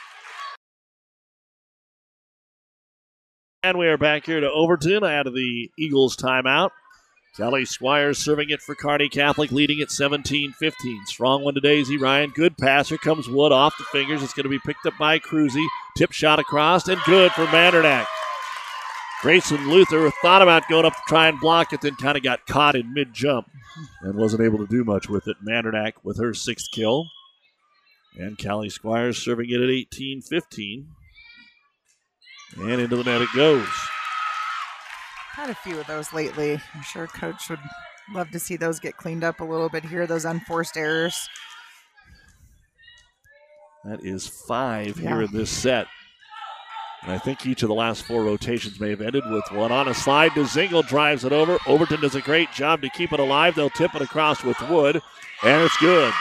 And 3.64 3.78
we 3.78 3.88
are 3.88 3.98
back 3.98 4.26
here 4.26 4.40
to 4.40 4.50
Overton 4.50 5.04
out 5.04 5.28
of 5.28 5.34
the 5.34 5.70
Eagles 5.78 6.18
timeout. 6.18 6.72
Kelly 7.38 7.64
Squires 7.64 8.18
serving 8.18 8.50
it 8.50 8.62
for 8.62 8.76
Kearney 8.76 9.08
Catholic, 9.08 9.52
leading 9.52 9.80
at 9.82 9.92
17 9.92 10.52
15. 10.52 11.06
Strong 11.06 11.44
one 11.44 11.54
to 11.54 11.62
Daisy 11.62 11.98
Ryan. 11.98 12.32
Good 12.32 12.58
passer. 12.58 12.98
Comes 12.98 13.30
Wood 13.30 13.54
off 13.54 13.78
the 13.78 13.86
fingers. 13.86 14.22
It's 14.22 14.34
going 14.34 14.44
to 14.44 14.50
be 14.50 14.60
picked 14.66 14.86
up 14.86 14.94
by 15.00 15.20
Cruzy. 15.20 15.66
Tip 15.96 16.12
shot 16.12 16.40
across 16.40 16.88
and 16.90 17.00
good 17.06 17.32
for 17.32 17.46
Mandernack. 17.46 18.08
Grayson 19.22 19.70
Luther 19.70 20.10
thought 20.24 20.42
about 20.42 20.68
going 20.68 20.86
up 20.86 20.94
to 20.94 21.02
try 21.08 21.28
and 21.28 21.40
block 21.40 21.74
it, 21.74 21.82
then 21.82 21.96
kind 21.96 22.18
of 22.18 22.24
got 22.24 22.48
caught 22.48 22.76
in 22.76 22.92
mid 22.94 23.14
jump 23.14 23.48
and 24.02 24.16
wasn't 24.16 24.42
able 24.42 24.58
to 24.58 24.66
do 24.68 24.84
much 24.84 25.08
with 25.08 25.28
it. 25.28 25.38
Mandernack 25.48 25.94
with 26.04 26.20
her 26.20 26.34
sixth 26.34 26.68
kill. 26.74 27.06
And 28.18 28.38
Callie 28.38 28.70
Squires 28.70 29.18
serving 29.24 29.50
it 29.52 29.62
at 29.62 29.70
18 29.70 30.22
15. 30.22 30.88
And 32.58 32.82
into 32.82 32.96
the 32.98 33.04
net 33.04 33.22
it 33.22 33.30
goes. 33.36 33.68
Had 35.34 35.50
a 35.50 35.56
few 35.56 35.80
of 35.80 35.88
those 35.88 36.12
lately. 36.12 36.60
I'm 36.74 36.82
sure 36.84 37.08
Coach 37.08 37.50
would 37.50 37.60
love 38.14 38.32
to 38.32 38.40
see 38.40 38.58
those 38.58 38.80
get 38.80 38.98
cleaned 38.98 39.24
up 39.24 39.40
a 39.40 39.44
little 39.46 39.70
bit 39.70 39.86
here, 39.86 40.06
those 40.08 40.26
unforced 40.26 40.76
errors. 40.76 41.30
That 43.86 44.04
is 44.04 44.28
five 44.28 45.00
Yeah. 45.00 45.10
here 45.10 45.22
in 45.24 45.32
this 45.32 45.50
set. 45.50 45.88
And 47.04 47.12
I 47.12 47.18
think 47.18 47.46
each 47.46 47.64
of 47.64 47.70
the 47.70 47.76
last 47.76 48.04
four 48.04 48.24
rotations 48.24 48.80
may 48.80 48.92
have 48.92 49.02
ended 49.02 49.24
with 49.30 49.44
one 49.52 49.72
on 49.72 49.88
a 49.88 49.94
slide 49.94 50.36
to 50.36 50.46
Zingle, 50.46 50.84
drives 50.84 51.26
it 51.26 51.32
over. 51.32 51.58
Overton 51.66 52.02
does 52.02 52.14
a 52.14 52.22
great 52.22 52.52
job 52.52 52.82
to 52.82 52.90
keep 52.90 53.12
it 53.12 53.20
alive. 53.20 53.56
They'll 53.56 53.72
tip 53.72 53.96
it 53.96 54.04
across 54.04 54.44
with 54.44 54.60
Wood, 54.70 55.02
and 55.44 55.64
it's 55.64 55.78
good. 55.78 56.14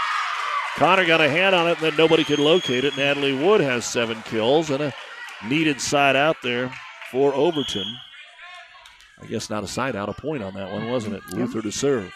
Connor 0.76 1.05
got 1.05 1.20
a 1.20 1.28
hand 1.28 1.55
on 1.55 1.68
it, 1.68 1.72
and 1.72 1.81
then 1.81 1.97
nobody 1.97 2.24
could 2.24 2.39
locate 2.39 2.85
it. 2.85 2.97
Natalie 2.97 3.35
Wood 3.37 3.61
has 3.61 3.85
seven 3.85 4.22
kills 4.22 4.70
and 4.70 4.83
a 4.83 4.95
needed 5.47 5.81
side 5.81 6.16
out 6.16 6.37
there 6.43 6.72
for 7.11 7.35
Overton. 7.35 7.97
I 9.20 9.26
guess 9.26 9.51
not 9.51 9.64
a 9.64 9.68
side 9.68 9.97
out, 9.97 10.09
a 10.09 10.14
point 10.14 10.43
on 10.43 10.55
that 10.55 10.72
one, 10.72 10.89
wasn't 10.89 11.16
it? 11.16 11.22
Luther 11.33 11.61
to 11.61 11.70
serve. 11.70 12.11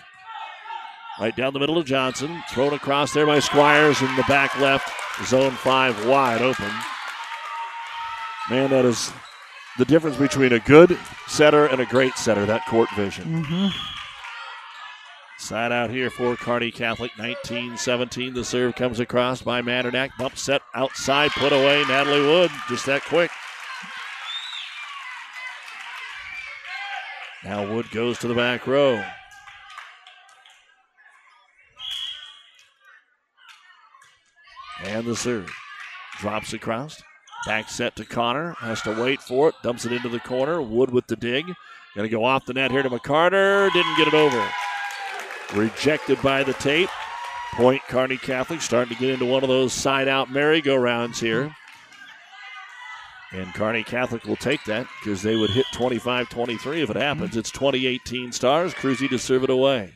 Right 1.21 1.37
down 1.37 1.53
the 1.53 1.61
middle 1.61 1.77
of 1.77 1.85
Johnson. 1.85 2.43
Thrown 2.51 2.73
across 2.73 3.13
there 3.13 3.27
by 3.27 3.41
Squires 3.41 4.01
in 4.01 4.17
the 4.17 4.25
back 4.27 4.59
left. 4.59 4.89
Zone 5.27 5.53
five 5.53 6.07
wide 6.07 6.41
open. 6.41 6.71
Man, 8.51 8.71
that 8.71 8.85
is 8.85 9.11
the 9.79 9.85
difference 9.85 10.17
between 10.17 10.53
a 10.53 10.61
good 10.61 10.99
setter 11.27 11.67
and 11.67 11.81
a 11.81 11.87
great 11.87 12.15
setter, 12.15 12.45
that 12.47 12.67
court 12.67 12.89
vision. 12.95 13.43
Mm-hmm. 13.43 13.69
Side 15.39 15.73
out 15.73 15.91
here 15.91 16.11
for 16.11 16.37
Kearney 16.37 16.71
Catholic, 16.71 17.11
19 17.19 17.77
17. 17.77 18.35
The 18.35 18.45
serve 18.45 18.77
comes 18.77 19.01
across 19.01 19.43
by 19.43 19.63
Mandernack. 19.63 20.11
Bump 20.19 20.37
set 20.37 20.63
outside, 20.75 21.31
put 21.33 21.53
away. 21.53 21.85
Natalie 21.89 22.21
Wood, 22.21 22.51
just 22.69 22.87
that 22.87 23.03
quick. 23.03 23.31
Now 27.45 27.67
Wood 27.71 27.91
goes 27.91 28.19
to 28.21 28.29
the 28.29 28.35
back 28.35 28.67
row. 28.67 29.05
And 34.85 35.07
the 35.07 35.17
serve. 35.17 35.51
Drops 36.19 36.53
across. 36.53 37.03
Back 37.47 37.69
set 37.69 37.97
to 37.97 38.05
Connor. 38.05 38.53
Has 38.59 38.81
to 38.83 39.03
wait 39.03 39.21
for 39.21 39.51
it. 39.51 39.55
Dumps 39.63 39.85
it 39.85 39.93
into 39.93 40.09
the 40.09 40.21
corner. 40.21 40.63
Wood 40.63 40.91
with 40.91 41.07
the 41.07 41.17
dig. 41.17 41.45
Going 41.95 42.09
to 42.09 42.09
go 42.09 42.25
off 42.25 42.47
the 42.47 42.55
net 42.55 42.71
here 42.71 42.83
to 42.83 42.91
McCarter. 42.91 43.73
Didn't 43.73 43.97
get 43.97 44.09
it 44.09 44.15
over. 44.15 44.49
Rejected 45.55 46.21
by 46.23 46.43
the 46.43 46.55
tape. 46.55 46.89
Point 47.53 47.83
Kearney 47.83 48.17
Catholic 48.17 48.61
starting 48.61 48.95
to 48.95 49.01
get 49.01 49.11
into 49.11 49.27
one 49.27 49.45
of 49.45 49.49
those 49.49 49.73
side 49.73 50.09
out 50.09 50.31
merry-go-rounds 50.31 51.21
here. 51.21 51.55
And 53.31 53.53
Kearney 53.55 53.85
Catholic 53.85 54.25
will 54.25 54.37
take 54.37 54.65
that 54.65 54.87
because 55.01 55.23
they 55.23 55.37
would 55.37 55.51
hit 55.51 55.67
25 55.73 56.29
23 56.29 56.83
if 56.83 56.91
it 56.91 56.97
happens. 56.97 57.37
It's 57.37 57.51
2018 57.51 58.33
Stars. 58.33 58.75
Cruzy 58.75 59.09
to 59.09 59.19
serve 59.19 59.45
it 59.45 59.51
away. 59.51 59.93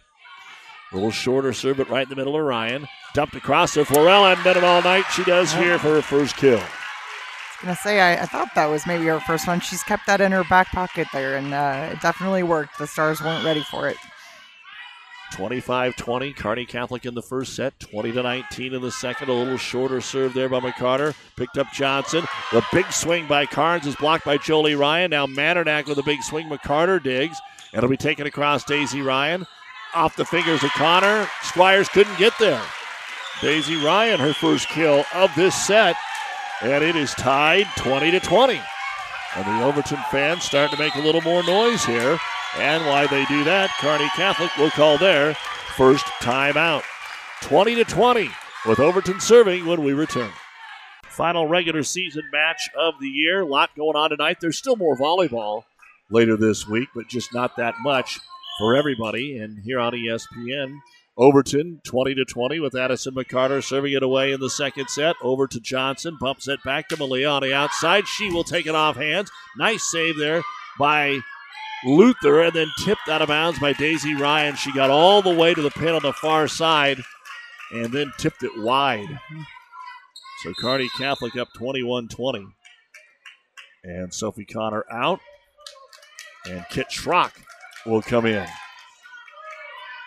A 0.92 0.94
little 0.94 1.10
shorter 1.10 1.52
serve 1.52 1.80
it 1.80 1.88
right 1.88 2.04
in 2.04 2.08
the 2.08 2.16
middle 2.16 2.36
of 2.36 2.44
Ryan. 2.44 2.86
Dumped 3.14 3.34
across 3.34 3.74
there. 3.74 3.84
Florella 3.84 4.34
hadn't 4.34 4.44
done 4.44 4.56
it 4.56 4.64
all 4.64 4.82
night. 4.82 5.04
She 5.12 5.24
does 5.24 5.52
here 5.52 5.78
for 5.78 5.88
her 5.88 6.02
first 6.02 6.36
kill. 6.36 6.62
Gonna 7.62 7.76
say 7.76 8.00
I, 8.00 8.22
I 8.22 8.26
thought 8.26 8.54
that 8.54 8.66
was 8.66 8.86
maybe 8.86 9.06
her 9.06 9.20
first 9.20 9.46
one. 9.46 9.60
She's 9.60 9.82
kept 9.82 10.06
that 10.06 10.20
in 10.20 10.32
her 10.32 10.44
back 10.44 10.68
pocket 10.68 11.08
there, 11.12 11.36
and 11.36 11.52
uh, 11.52 11.90
it 11.92 12.00
definitely 12.00 12.42
worked. 12.42 12.78
The 12.78 12.86
Stars 12.86 13.22
weren't 13.22 13.44
ready 13.44 13.64
for 13.70 13.88
it. 13.88 13.96
25 15.32 15.96
20. 15.96 16.32
Kearney 16.32 16.64
Catholic 16.64 17.04
in 17.04 17.14
the 17.14 17.22
first 17.22 17.54
set. 17.54 17.78
20 17.80 18.12
to 18.12 18.22
19 18.22 18.74
in 18.74 18.82
the 18.82 18.90
second. 18.90 19.28
A 19.28 19.32
little 19.32 19.58
shorter 19.58 20.00
serve 20.00 20.34
there 20.34 20.48
by 20.48 20.60
McCarter. 20.60 21.14
Picked 21.36 21.58
up 21.58 21.66
Johnson. 21.72 22.24
The 22.52 22.64
big 22.72 22.90
swing 22.92 23.26
by 23.26 23.46
Carnes 23.46 23.86
is 23.86 23.96
blocked 23.96 24.24
by 24.24 24.38
Jolie 24.38 24.74
Ryan. 24.74 25.10
Now 25.10 25.26
Mandernack 25.26 25.86
with 25.86 25.98
a 25.98 26.02
big 26.02 26.22
swing. 26.22 26.48
McCarter 26.48 27.02
digs. 27.02 27.38
It'll 27.74 27.90
be 27.90 27.96
taken 27.96 28.26
across 28.26 28.64
Daisy 28.64 29.02
Ryan. 29.02 29.46
Off 29.94 30.16
the 30.16 30.24
fingers 30.24 30.64
of 30.64 30.70
Connor. 30.70 31.28
Squires 31.42 31.88
couldn't 31.88 32.18
get 32.18 32.32
there. 32.38 32.62
Daisy 33.40 33.76
Ryan, 33.76 34.18
her 34.18 34.34
first 34.34 34.68
kill 34.68 35.04
of 35.14 35.30
this 35.36 35.54
set. 35.54 35.94
And 36.60 36.82
it 36.82 36.96
is 36.96 37.14
tied 37.14 37.66
20 37.76 38.10
to 38.10 38.20
20. 38.20 38.60
And 39.36 39.46
the 39.46 39.64
Overton 39.64 39.98
fans 40.10 40.42
starting 40.42 40.76
to 40.76 40.82
make 40.82 40.94
a 40.96 41.00
little 41.00 41.20
more 41.20 41.42
noise 41.44 41.84
here. 41.84 42.18
And 42.56 42.84
why 42.86 43.06
they 43.06 43.24
do 43.26 43.44
that, 43.44 43.70
Kearney 43.78 44.08
Catholic 44.16 44.56
will 44.56 44.70
call 44.70 44.98
their 44.98 45.34
first 45.76 46.04
timeout. 46.20 46.82
20 47.42 47.76
to 47.76 47.84
20 47.84 48.30
with 48.66 48.80
Overton 48.80 49.20
serving 49.20 49.66
when 49.66 49.84
we 49.84 49.92
return. 49.92 50.30
Final 51.06 51.46
regular 51.46 51.82
season 51.82 52.24
match 52.32 52.68
of 52.76 52.94
the 53.00 53.08
year. 53.08 53.42
A 53.42 53.46
lot 53.46 53.70
going 53.76 53.96
on 53.96 54.10
tonight. 54.10 54.38
There's 54.40 54.58
still 54.58 54.76
more 54.76 54.96
volleyball 54.96 55.62
later 56.10 56.36
this 56.36 56.66
week, 56.66 56.88
but 56.94 57.08
just 57.08 57.32
not 57.32 57.56
that 57.56 57.74
much 57.82 58.18
for 58.58 58.74
everybody. 58.74 59.38
And 59.38 59.60
here 59.64 59.78
on 59.78 59.92
ESPN, 59.92 60.78
Overton 61.18 61.80
20 61.84 62.14
to 62.14 62.24
20 62.24 62.60
with 62.60 62.76
Addison 62.76 63.12
McCarter 63.12 63.62
serving 63.62 63.92
it 63.92 64.04
away 64.04 64.30
in 64.30 64.38
the 64.38 64.48
second 64.48 64.88
set. 64.88 65.16
Over 65.20 65.48
to 65.48 65.58
Johnson, 65.58 66.16
bumps 66.20 66.46
it 66.46 66.62
back 66.62 66.88
to 66.88 66.96
Malia 66.96 67.28
on 67.28 67.42
the 67.42 67.52
outside. 67.52 68.06
She 68.06 68.30
will 68.30 68.44
take 68.44 68.66
it 68.66 68.76
off 68.76 68.96
hands. 68.96 69.28
Nice 69.56 69.90
save 69.90 70.16
there 70.16 70.42
by 70.78 71.18
Luther, 71.84 72.42
and 72.42 72.52
then 72.52 72.68
tipped 72.84 73.08
out 73.08 73.20
of 73.20 73.28
bounds 73.28 73.58
by 73.58 73.72
Daisy 73.72 74.14
Ryan. 74.14 74.54
She 74.54 74.72
got 74.72 74.90
all 74.90 75.20
the 75.20 75.34
way 75.34 75.54
to 75.54 75.62
the 75.62 75.70
pin 75.70 75.94
on 75.94 76.02
the 76.02 76.12
far 76.12 76.46
side, 76.46 77.02
and 77.72 77.86
then 77.86 78.12
tipped 78.16 78.44
it 78.44 78.56
wide. 78.56 79.18
So 80.44 80.52
Kearney 80.60 80.88
Catholic 80.96 81.36
up 81.36 81.48
21-20. 81.58 82.44
And 83.82 84.14
Sophie 84.14 84.44
Connor 84.44 84.84
out. 84.90 85.18
And 86.48 86.64
Kit 86.70 86.88
Schrock 86.90 87.32
will 87.84 88.02
come 88.02 88.26
in. 88.26 88.46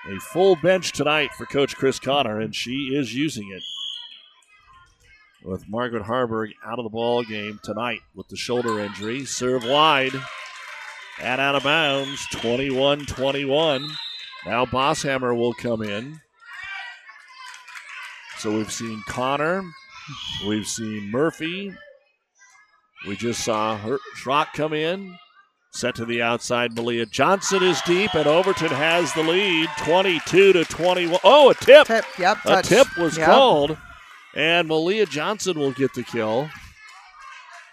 A 0.10 0.20
full 0.20 0.56
bench 0.56 0.94
tonight 0.94 1.30
for 1.38 1.46
Coach 1.46 1.76
Chris 1.76 2.00
Connor, 2.00 2.40
and 2.40 2.56
she 2.56 2.96
is 2.96 3.14
using 3.14 3.52
it. 3.52 3.62
With 5.44 5.70
Margaret 5.70 6.04
Harburg 6.04 6.52
out 6.66 6.80
of 6.80 6.84
the 6.84 6.90
ball 6.90 7.24
game 7.24 7.60
tonight 7.64 8.00
with 8.16 8.28
the 8.28 8.36
shoulder 8.36 8.80
injury. 8.80 9.26
Serve 9.26 9.64
wide 9.64 10.14
and 11.22 11.40
out 11.40 11.56
of 11.56 11.64
bounds, 11.64 12.26
21 12.32 13.06
21. 13.06 13.88
Now 14.46 14.66
Bosshammer 14.66 15.36
will 15.36 15.54
come 15.54 15.84
in. 15.84 16.20
So 18.40 18.58
we've 18.58 18.72
seen 18.72 19.04
Connor, 19.08 19.64
we've 20.48 20.68
seen 20.68 21.12
Murphy. 21.12 21.76
We 23.08 23.16
just 23.16 23.44
saw 23.44 23.78
her 23.78 24.00
Schrock 24.18 24.48
come 24.54 24.74
in. 24.74 25.16
Set 25.74 25.96
to 25.96 26.06
the 26.06 26.22
outside, 26.22 26.76
Malia 26.76 27.06
Johnson 27.06 27.64
is 27.64 27.80
deep, 27.84 28.14
and 28.14 28.28
Overton 28.28 28.68
has 28.72 29.14
the 29.14 29.24
lead, 29.24 29.70
22 29.78 30.52
to 30.54 30.66
21. 30.66 31.20
Oh, 31.24 31.50
a 31.50 31.56
tip! 31.56 31.88
Tip, 31.88 32.04
yep, 32.20 32.38
A 32.44 32.48
touch. 32.50 32.68
tip 32.68 32.98
was 32.98 33.18
Yep. 33.18 33.26
called, 33.26 33.78
and 34.36 34.68
Malia 34.68 35.06
Johnson 35.06 35.58
will 35.58 35.72
get 35.72 35.94
the 35.94 36.04
kill. 36.04 36.50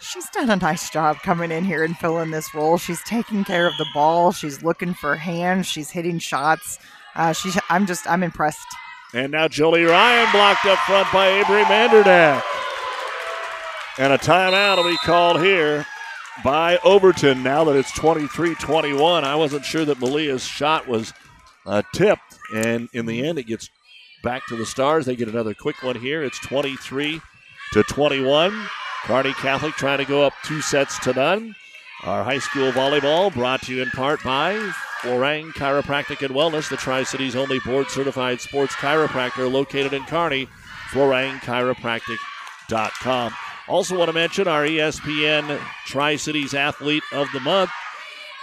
She's 0.01 0.28
done 0.30 0.49
a 0.49 0.55
nice 0.55 0.90
job 0.90 1.18
coming 1.24 1.51
in 1.51 1.64
here 1.64 1.82
and 1.82 1.99
filling 1.99 2.30
this 2.30 2.55
role. 2.55 2.78
She's 2.78 3.03
taking 3.03 3.42
care 3.44 3.66
of 3.66 3.76
the 3.78 3.86
ball. 3.92 4.30
She's 4.30 4.62
looking 4.62 4.94
for 4.94 5.16
hands. 5.16 5.66
She's 5.66 5.90
hitting 5.90 6.20
shots. 6.20 6.78
Uh, 7.16 7.32
she's. 7.32 7.59
I'm 7.68 7.84
just. 7.84 8.09
I'm 8.09 8.22
impressed. 8.22 8.64
And 9.12 9.32
now 9.32 9.49
Jolie 9.49 9.82
Ryan 9.82 10.30
blocked 10.30 10.66
up 10.66 10.78
front 10.80 11.12
by 11.12 11.26
Avery 11.26 11.64
Mandernack. 11.64 12.44
And 13.99 14.12
a 14.12 14.18
timeout 14.18 14.76
will 14.76 14.88
be 14.88 14.96
called 14.99 15.40
here 15.42 15.84
by 16.45 16.78
Overton 16.78 17.43
now 17.43 17.64
that 17.64 17.76
it's 17.76 17.93
23 17.93 18.55
21. 18.55 19.24
I 19.24 19.34
wasn't 19.34 19.64
sure 19.64 19.84
that 19.84 20.01
Malia's 20.01 20.45
shot 20.45 20.86
was 20.86 21.12
uh, 21.66 21.82
tipped. 21.95 22.39
And 22.55 22.89
in 22.93 23.07
the 23.07 23.26
end, 23.26 23.39
it 23.39 23.45
gets 23.45 23.70
back 24.22 24.47
to 24.49 24.57
the 24.57 24.66
Stars. 24.66 25.07
They 25.07 25.16
get 25.16 25.28
another 25.28 25.55
quick 25.55 25.82
one 25.82 25.97
here. 25.97 26.22
It's 26.22 26.39
23 26.41 27.20
to 27.72 27.82
21. 27.82 28.68
Kearney 29.05 29.32
Catholic 29.34 29.74
trying 29.74 29.99
to 29.99 30.05
go 30.05 30.24
up 30.24 30.32
two 30.45 30.61
sets 30.61 30.99
to 31.01 31.12
none. 31.12 31.55
Our 32.05 32.22
high 32.24 32.39
school 32.39 32.70
volleyball 32.72 33.32
brought 33.32 33.62
to 33.62 33.74
you 33.74 33.82
in 33.82 33.91
part 33.91 34.22
by 34.22 34.55
Florang 35.03 35.53
Chiropractic 35.53 36.24
and 36.24 36.34
Wellness, 36.34 36.68
the 36.68 36.76
Tri 36.76 37.05
Cities 37.05 37.36
only 37.36 37.61
board 37.61 37.89
certified 37.91 38.41
sports 38.41 38.74
chiropractor 38.74 39.49
located 39.51 39.93
in 39.93 40.05
Kearney. 40.05 40.49
FlorangChiropractic.com. 40.91 43.32
Also, 43.68 43.98
want 43.98 44.08
to 44.08 44.14
mention 44.14 44.48
our 44.48 44.64
ESPN 44.64 45.60
Tri 45.86 46.16
Cities 46.16 46.54
Athlete 46.54 47.02
of 47.12 47.28
the 47.32 47.40
Month. 47.40 47.70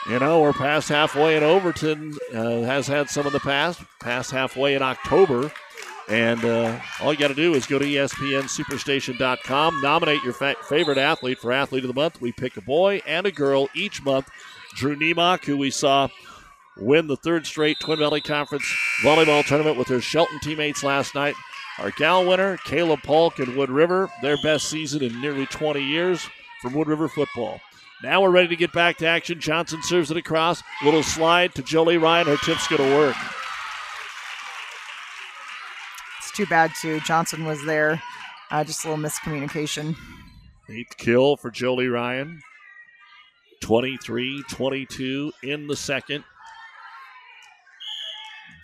You 0.08 0.20
know, 0.20 0.40
we're 0.42 0.54
past 0.54 0.88
halfway 0.90 1.36
in 1.36 1.42
Overton. 1.42 2.16
Uh, 2.32 2.62
has 2.62 2.86
had 2.86 3.10
some 3.10 3.26
in 3.26 3.34
the 3.34 3.40
past. 3.40 3.82
Past 4.00 4.30
halfway 4.30 4.76
in 4.76 4.84
October. 4.84 5.52
And 6.08 6.46
uh, 6.46 6.80
all 7.02 7.12
you 7.12 7.18
got 7.18 7.30
to 7.30 7.34
do 7.34 7.56
is 7.56 7.66
go 7.66 7.80
to 7.80 7.86
ESPNSuperstation.com, 7.86 9.82
nominate 9.82 10.22
your 10.24 10.34
fa- 10.34 10.56
favorite 10.70 11.00
athlete 11.00 11.40
for 11.40 11.52
Athlete 11.52 11.84
of 11.84 11.88
the 11.88 12.00
Month. 12.00 12.22
We 12.22 12.32
pick 12.32 12.58
a 12.58 12.62
boy 12.62 13.02
and 13.08 13.26
a 13.26 13.32
girl 13.32 13.68
each 13.74 14.04
month. 14.04 14.30
Drew 14.76 14.96
Nemok, 14.96 15.46
who 15.46 15.58
we 15.58 15.72
saw 15.72 16.10
win 16.78 17.08
the 17.08 17.16
third 17.16 17.48
straight 17.48 17.80
Twin 17.80 17.98
Valley 17.98 18.22
Conference 18.22 18.66
volleyball 19.02 19.44
tournament 19.46 19.78
with 19.78 19.88
her 19.88 20.02
Shelton 20.02 20.40
teammates 20.42 20.84
last 20.84 21.16
night. 21.16 21.34
Our 21.80 21.92
gal 21.92 22.26
winner, 22.26 22.58
Caleb 22.58 23.04
Polk 23.04 23.40
and 23.40 23.56
Wood 23.56 23.70
River, 23.70 24.10
their 24.22 24.38
best 24.38 24.70
season 24.70 25.04
in 25.04 25.20
nearly 25.20 25.46
20 25.46 25.82
years 25.82 26.26
from 26.62 26.74
Wood 26.74 26.88
River 26.88 27.10
football. 27.10 27.60
Now 28.02 28.22
we're 28.22 28.30
ready 28.30 28.48
to 28.48 28.56
get 28.56 28.72
back 28.72 28.98
to 28.98 29.08
action. 29.08 29.40
Johnson 29.40 29.82
serves 29.84 30.10
it 30.10 30.18
across. 30.18 30.64
Little 30.84 31.04
slide 31.04 31.54
to 31.56 31.62
Jolie 31.62 31.98
Ryan. 31.98 32.28
Her 32.28 32.38
tip's 32.38 32.68
going 32.68 32.82
to 32.82 32.96
work. 32.96 33.16
It's 36.20 36.32
too 36.32 36.46
bad, 36.46 36.72
too. 36.80 37.00
Johnson 37.02 37.46
was 37.46 37.64
there. 37.66 38.02
Uh, 38.52 38.64
just 38.64 38.86
a 38.86 38.90
little 38.90 39.04
miscommunication. 39.04 39.96
Eighth 40.70 40.98
kill 40.98 41.36
for 41.36 41.52
Jolie 41.52 41.88
Ryan. 41.88 42.42
23 43.62 44.44
22 44.50 45.32
in 45.44 45.68
the 45.68 45.76
second. 45.76 46.24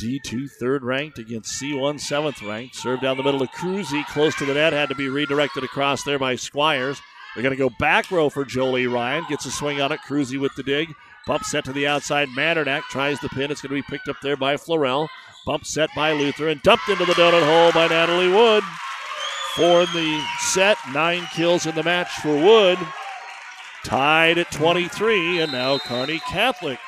D2 0.01 0.49
third 0.59 0.83
ranked 0.83 1.19
against 1.19 1.61
C1 1.61 1.99
seventh 1.99 2.41
ranked. 2.41 2.75
Served 2.75 3.03
down 3.03 3.17
the 3.17 3.23
middle 3.23 3.39
to 3.39 3.47
Cruzy, 3.47 4.05
close 4.07 4.35
to 4.35 4.45
the 4.45 4.55
net, 4.55 4.73
had 4.73 4.89
to 4.89 4.95
be 4.95 5.09
redirected 5.09 5.63
across 5.63 6.03
there 6.03 6.17
by 6.17 6.35
Squires. 6.35 6.99
They're 7.33 7.43
going 7.43 7.55
to 7.55 7.69
go 7.69 7.73
back 7.79 8.11
row 8.11 8.29
for 8.29 8.43
Jolie 8.43 8.87
Ryan. 8.87 9.25
Gets 9.29 9.45
a 9.45 9.51
swing 9.51 9.79
on 9.79 9.91
it. 9.91 9.99
Cruzy 10.07 10.39
with 10.39 10.53
the 10.55 10.63
dig. 10.63 10.93
Bump 11.27 11.43
set 11.43 11.63
to 11.65 11.73
the 11.73 11.87
outside. 11.87 12.27
Mandernack 12.29 12.81
tries 12.89 13.19
the 13.19 13.29
pin. 13.29 13.51
It's 13.51 13.61
going 13.61 13.69
to 13.69 13.75
be 13.75 13.95
picked 13.97 14.09
up 14.09 14.17
there 14.21 14.35
by 14.35 14.55
Florell. 14.55 15.07
Bump 15.45 15.65
set 15.65 15.89
by 15.95 16.11
Luther 16.11 16.49
and 16.49 16.61
dumped 16.61 16.89
into 16.89 17.05
the 17.05 17.13
donut 17.13 17.45
hole 17.45 17.71
by 17.71 17.87
Natalie 17.87 18.31
Wood. 18.31 18.63
Four 19.55 19.81
in 19.81 19.93
the 19.93 20.23
set, 20.39 20.77
nine 20.93 21.27
kills 21.33 21.65
in 21.65 21.75
the 21.75 21.83
match 21.83 22.09
for 22.21 22.35
Wood. 22.35 22.79
Tied 23.83 24.37
at 24.37 24.51
23, 24.51 25.41
and 25.41 25.51
now 25.51 25.77
Kearney 25.77 26.19
Catholic 26.19 26.79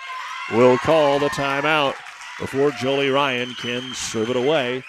will 0.52 0.78
call 0.78 1.20
the 1.20 1.30
timeout 1.30 1.96
before 2.40 2.72
Jolie 2.72 3.10
Ryan 3.10 3.54
can 3.56 3.94
serve 3.94 4.30
it 4.30 4.36
away. 4.36 4.84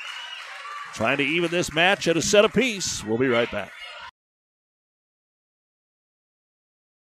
Trying 0.94 1.18
to 1.18 1.24
even 1.24 1.50
this 1.50 1.72
match 1.72 2.06
at 2.06 2.16
a 2.16 2.22
set 2.22 2.44
apiece. 2.44 3.02
We'll 3.04 3.18
be 3.18 3.28
right 3.28 3.50
back. 3.50 3.72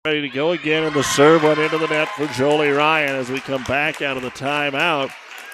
Ready 0.06 0.22
to 0.22 0.30
go 0.30 0.52
again, 0.52 0.84
and 0.84 0.96
the 0.96 1.04
serve 1.04 1.44
went 1.44 1.60
into 1.60 1.78
the 1.78 1.88
net 1.88 2.08
for 2.10 2.26
Jolie 2.28 2.70
Ryan 2.70 3.16
as 3.16 3.30
we 3.30 3.40
come 3.40 3.64
back 3.66 4.02
out 4.02 4.18
of 4.18 4.24
the 4.24 4.32
timeout. 4.32 5.12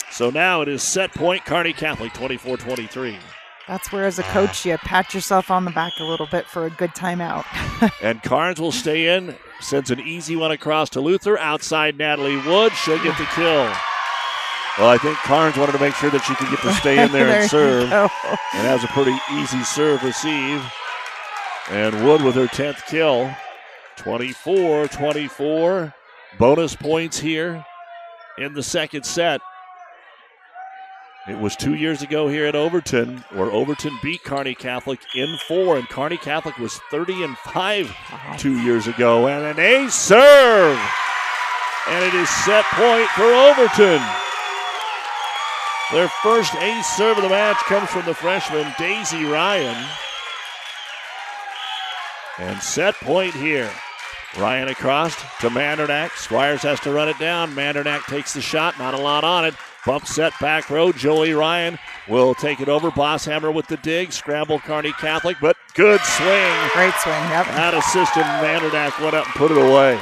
So 0.09 0.29
now 0.29 0.61
it 0.61 0.69
is 0.69 0.81
set 0.81 1.13
point 1.13 1.43
Kearney 1.45 1.73
Catholic 1.73 2.13
24 2.13 2.57
23. 2.57 3.17
That's 3.67 3.91
where, 3.91 4.05
as 4.05 4.19
a 4.19 4.23
coach, 4.23 4.65
you 4.65 4.77
pat 4.77 5.13
yourself 5.13 5.51
on 5.51 5.65
the 5.65 5.71
back 5.71 5.91
a 5.99 6.05
little 6.05 6.27
bit 6.27 6.45
for 6.47 6.65
a 6.65 6.69
good 6.69 6.91
timeout. 6.91 7.43
and 8.01 8.23
Carnes 8.23 8.61
will 8.61 8.71
stay 8.71 9.17
in, 9.17 9.35
sends 9.59 9.91
an 9.91 9.99
easy 9.99 10.37
one 10.37 10.51
across 10.51 10.89
to 10.91 11.01
Luther. 11.01 11.37
Outside 11.37 11.97
Natalie 11.97 12.37
Wood. 12.37 12.71
She'll 12.71 13.03
get 13.03 13.17
the 13.17 13.25
kill. 13.35 13.69
Well, 14.77 14.89
I 14.89 14.97
think 14.97 15.17
Carnes 15.17 15.57
wanted 15.57 15.71
to 15.71 15.79
make 15.79 15.95
sure 15.95 16.11
that 16.11 16.23
she 16.23 16.35
could 16.35 16.49
get 16.49 16.61
to 16.61 16.73
stay 16.73 17.03
in 17.03 17.11
there, 17.11 17.25
there 17.27 17.41
and 17.41 17.49
serve. 17.49 17.91
And 17.91 18.67
has 18.67 18.83
a 18.83 18.87
pretty 18.87 19.17
easy 19.33 19.63
serve 19.63 20.03
receive. 20.03 20.63
And 21.69 22.05
Wood 22.05 22.21
with 22.21 22.35
her 22.35 22.47
10th 22.47 22.85
kill. 22.85 23.35
24 23.97 24.87
24. 24.87 25.93
Bonus 26.37 26.75
points 26.75 27.19
here 27.19 27.65
in 28.37 28.53
the 28.53 28.61
second 28.61 29.03
set. 29.03 29.41
It 31.27 31.39
was 31.39 31.55
two 31.55 31.73
years 31.73 32.03
ago 32.03 32.29
here 32.29 32.45
at 32.45 32.55
Overton, 32.55 33.25
where 33.31 33.51
Overton 33.51 33.97
beat 34.01 34.23
Kearney 34.23 34.55
Catholic 34.55 34.99
in 35.13 35.37
four, 35.47 35.75
and 35.75 35.89
Kearney 35.89 36.17
Catholic 36.17 36.57
was 36.57 36.79
30 36.89 37.23
and 37.23 37.37
5 37.39 38.37
two 38.37 38.61
years 38.61 38.87
ago. 38.87 39.27
And 39.27 39.43
an 39.43 39.59
ace 39.59 39.93
serve! 39.93 40.79
And 41.89 42.05
it 42.05 42.13
is 42.13 42.29
set 42.29 42.63
point 42.65 43.09
for 43.09 43.23
Overton. 43.23 44.01
Their 45.91 46.09
first 46.21 46.53
ace 46.55 46.85
serve 46.97 47.17
of 47.17 47.23
the 47.23 47.29
match 47.29 47.57
comes 47.59 47.89
from 47.89 48.05
the 48.05 48.13
freshman 48.13 48.73
Daisy 48.77 49.23
Ryan. 49.23 49.87
And 52.39 52.61
set 52.61 52.95
point 52.95 53.33
here. 53.33 53.71
Ryan 54.37 54.67
across 54.67 55.15
to 55.39 55.49
Mandernack. 55.49 56.11
Squires 56.17 56.61
has 56.61 56.81
to 56.81 56.91
run 56.91 57.07
it 57.07 57.17
down. 57.19 57.53
Mandernack 57.53 58.03
takes 58.05 58.33
the 58.33 58.41
shot, 58.41 58.77
not 58.77 58.93
a 58.93 58.97
lot 58.97 59.23
on 59.23 59.45
it. 59.45 59.55
Bump 59.85 60.05
set 60.05 60.33
back 60.41 60.69
row. 60.69 60.91
Jolie 60.91 61.31
Ryan 61.31 61.79
will 62.09 62.35
take 62.35 62.59
it 62.59 62.67
over. 62.67 62.91
Bosshammer 62.91 63.53
with 63.53 63.67
the 63.67 63.77
dig. 63.77 64.11
Scramble 64.11 64.59
Kearney 64.59 64.91
Catholic, 64.91 65.37
but 65.39 65.55
good 65.73 66.01
swing. 66.01 66.69
Great 66.73 66.93
swing, 66.95 67.23
yep. 67.29 67.45
That 67.47 67.73
assistant 67.73 68.25
Mandernack 68.25 69.01
went 69.01 69.15
up 69.15 69.25
and 69.25 69.35
put 69.35 69.51
it 69.51 69.57
away. 69.57 69.97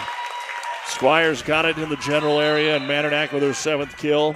Squires 0.88 1.44
got 1.44 1.66
it 1.66 1.78
in 1.78 1.90
the 1.90 1.98
general 1.98 2.40
area, 2.40 2.76
and 2.76 2.90
Mandernack 2.90 3.32
with 3.32 3.44
her 3.44 3.54
seventh 3.54 3.96
kill. 3.98 4.36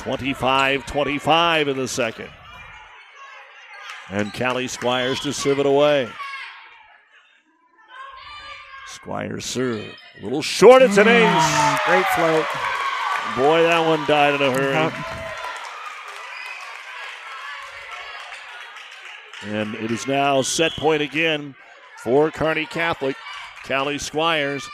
25 0.00 0.86
25 0.86 1.68
in 1.68 1.76
the 1.76 1.86
second. 1.86 2.30
And 4.08 4.32
Callie 4.32 4.66
Squires 4.66 5.20
to 5.20 5.32
serve 5.32 5.58
it 5.58 5.66
away. 5.66 6.08
Squires 8.86 9.44
serve. 9.44 9.84
A 10.18 10.24
little 10.24 10.40
short, 10.40 10.80
it's 10.80 10.96
an 10.96 11.06
ace. 11.06 11.28
Mm, 11.28 11.84
great 11.84 12.06
float. 12.06 12.46
Boy, 13.36 13.62
that 13.62 13.86
one 13.86 14.06
died 14.06 14.34
in 14.34 14.42
a 14.42 14.50
hurry. 14.50 14.72
Yep. 14.72 14.92
And 19.54 19.74
it 19.74 19.90
is 19.90 20.06
now 20.06 20.40
set 20.40 20.72
point 20.72 21.02
again 21.02 21.54
for 21.98 22.30
Kearney 22.30 22.64
Catholic. 22.64 23.16
Callie 23.66 23.98
Squires 23.98 24.66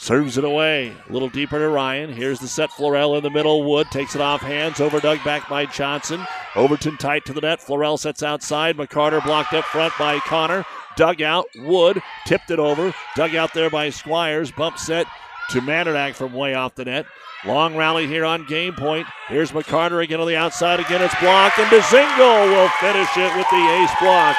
serves 0.00 0.38
it 0.38 0.44
away. 0.44 0.96
A 1.08 1.12
little 1.12 1.28
deeper 1.28 1.58
to 1.58 1.68
Ryan. 1.68 2.10
Here's 2.10 2.40
the 2.40 2.48
set. 2.48 2.70
Florell 2.70 3.18
in 3.18 3.22
the 3.22 3.28
middle. 3.28 3.62
Wood 3.62 3.86
takes 3.90 4.14
it 4.14 4.22
off 4.22 4.40
hands. 4.40 4.78
Overdug 4.78 5.22
back 5.24 5.46
by 5.46 5.66
Johnson. 5.66 6.26
Overton 6.56 6.96
tight 6.96 7.26
to 7.26 7.34
the 7.34 7.42
net. 7.42 7.60
Florell 7.60 7.98
sets 7.98 8.22
outside. 8.22 8.78
McCarter 8.78 9.22
blocked 9.22 9.52
up 9.52 9.64
front 9.66 9.92
by 9.98 10.18
Connor. 10.20 10.64
Dug 10.96 11.20
out. 11.20 11.44
Wood 11.58 12.02
tipped 12.26 12.50
it 12.50 12.58
over. 12.58 12.94
Dug 13.14 13.34
out 13.34 13.52
there 13.52 13.68
by 13.68 13.90
Squires. 13.90 14.50
Bump 14.50 14.78
set 14.78 15.06
to 15.50 15.60
Mandernack 15.60 16.14
from 16.14 16.32
way 16.32 16.54
off 16.54 16.74
the 16.74 16.86
net. 16.86 17.04
Long 17.44 17.76
rally 17.76 18.06
here 18.06 18.24
on 18.24 18.46
game 18.46 18.72
point. 18.72 19.06
Here's 19.28 19.52
McCarter 19.52 20.02
again 20.02 20.20
on 20.20 20.26
the 20.26 20.36
outside. 20.36 20.80
Again, 20.80 21.02
it's 21.02 21.14
blocked, 21.20 21.58
and 21.58 21.68
DeZingle 21.68 22.48
will 22.48 22.68
finish 22.80 23.08
it 23.16 23.36
with 23.36 23.48
the 23.50 23.82
ace 23.82 24.00
block 24.00 24.36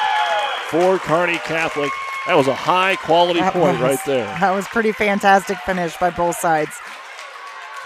for 0.70 0.98
Kearney 0.98 1.38
Catholic. 1.38 1.90
That 2.26 2.36
was 2.36 2.46
a 2.46 2.54
high 2.54 2.96
quality 2.96 3.40
That 3.40 3.52
point 3.52 3.80
was- 3.80 3.80
right 3.80 3.98
there. 4.06 4.26
That 4.26 4.52
was 4.54 4.66
pretty 4.68 4.92
fantastic 4.92 5.58
finish 5.58 5.96
by 5.96 6.10
both 6.10 6.36
sides. 6.36 6.72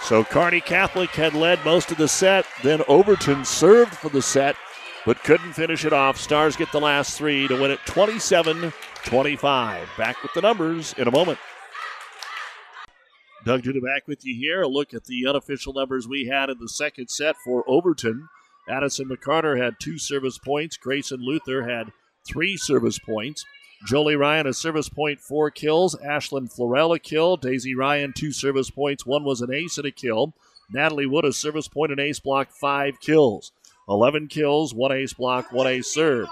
So 0.02 0.24
Kearney 0.24 0.60
Catholic 0.60 1.10
had 1.10 1.34
led 1.34 1.64
most 1.64 1.90
of 1.90 1.96
the 1.96 2.06
set. 2.08 2.46
Then 2.62 2.82
Overton 2.86 3.44
served 3.44 3.94
for 3.94 4.08
the 4.10 4.20
set, 4.22 4.54
but 5.06 5.22
couldn't 5.24 5.54
finish 5.54 5.84
it 5.84 5.92
off. 5.92 6.18
Stars 6.18 6.54
get 6.54 6.70
the 6.70 6.80
last 6.80 7.16
three 7.16 7.48
to 7.48 7.54
win 7.60 7.70
it 7.70 7.80
27 7.86 8.72
25. 9.04 9.88
Back 9.96 10.22
with 10.22 10.32
the 10.34 10.42
numbers 10.42 10.94
in 10.98 11.08
a 11.08 11.10
moment. 11.10 11.38
Doug 13.44 13.62
Duda 13.62 13.82
back 13.82 14.06
with 14.06 14.24
you 14.24 14.34
here. 14.36 14.62
A 14.62 14.68
look 14.68 14.92
at 14.92 15.04
the 15.04 15.26
unofficial 15.26 15.72
numbers 15.72 16.06
we 16.08 16.26
had 16.26 16.50
in 16.50 16.58
the 16.58 16.68
second 16.68 17.08
set 17.08 17.36
for 17.44 17.64
Overton. 17.68 18.28
Addison 18.68 19.08
McCarter 19.08 19.62
had 19.62 19.74
two 19.80 19.98
service 19.98 20.38
points. 20.38 20.76
Grayson 20.76 21.20
Luther 21.20 21.68
had 21.68 21.92
three 22.28 22.56
service 22.56 22.98
points. 22.98 23.44
Jolie 23.86 24.16
Ryan, 24.16 24.48
a 24.48 24.52
service 24.52 24.88
point, 24.88 25.20
four 25.20 25.48
kills. 25.48 25.94
Ashlyn 26.04 26.52
Florell, 26.52 26.96
a 26.96 26.98
kill. 26.98 27.36
Daisy 27.36 27.76
Ryan, 27.76 28.12
two 28.12 28.32
service 28.32 28.68
points. 28.68 29.06
One 29.06 29.22
was 29.22 29.42
an 29.42 29.54
ace 29.54 29.78
and 29.78 29.86
a 29.86 29.92
kill. 29.92 30.34
Natalie 30.72 31.06
Wood, 31.06 31.24
a 31.24 31.32
service 31.32 31.68
point, 31.68 31.92
an 31.92 32.00
ace 32.00 32.18
block, 32.18 32.50
five 32.50 32.98
kills. 33.00 33.52
11 33.88 34.26
kills, 34.26 34.74
one 34.74 34.90
ace 34.90 35.12
block, 35.12 35.52
one 35.52 35.68
ace 35.68 35.86
serve. 35.86 36.26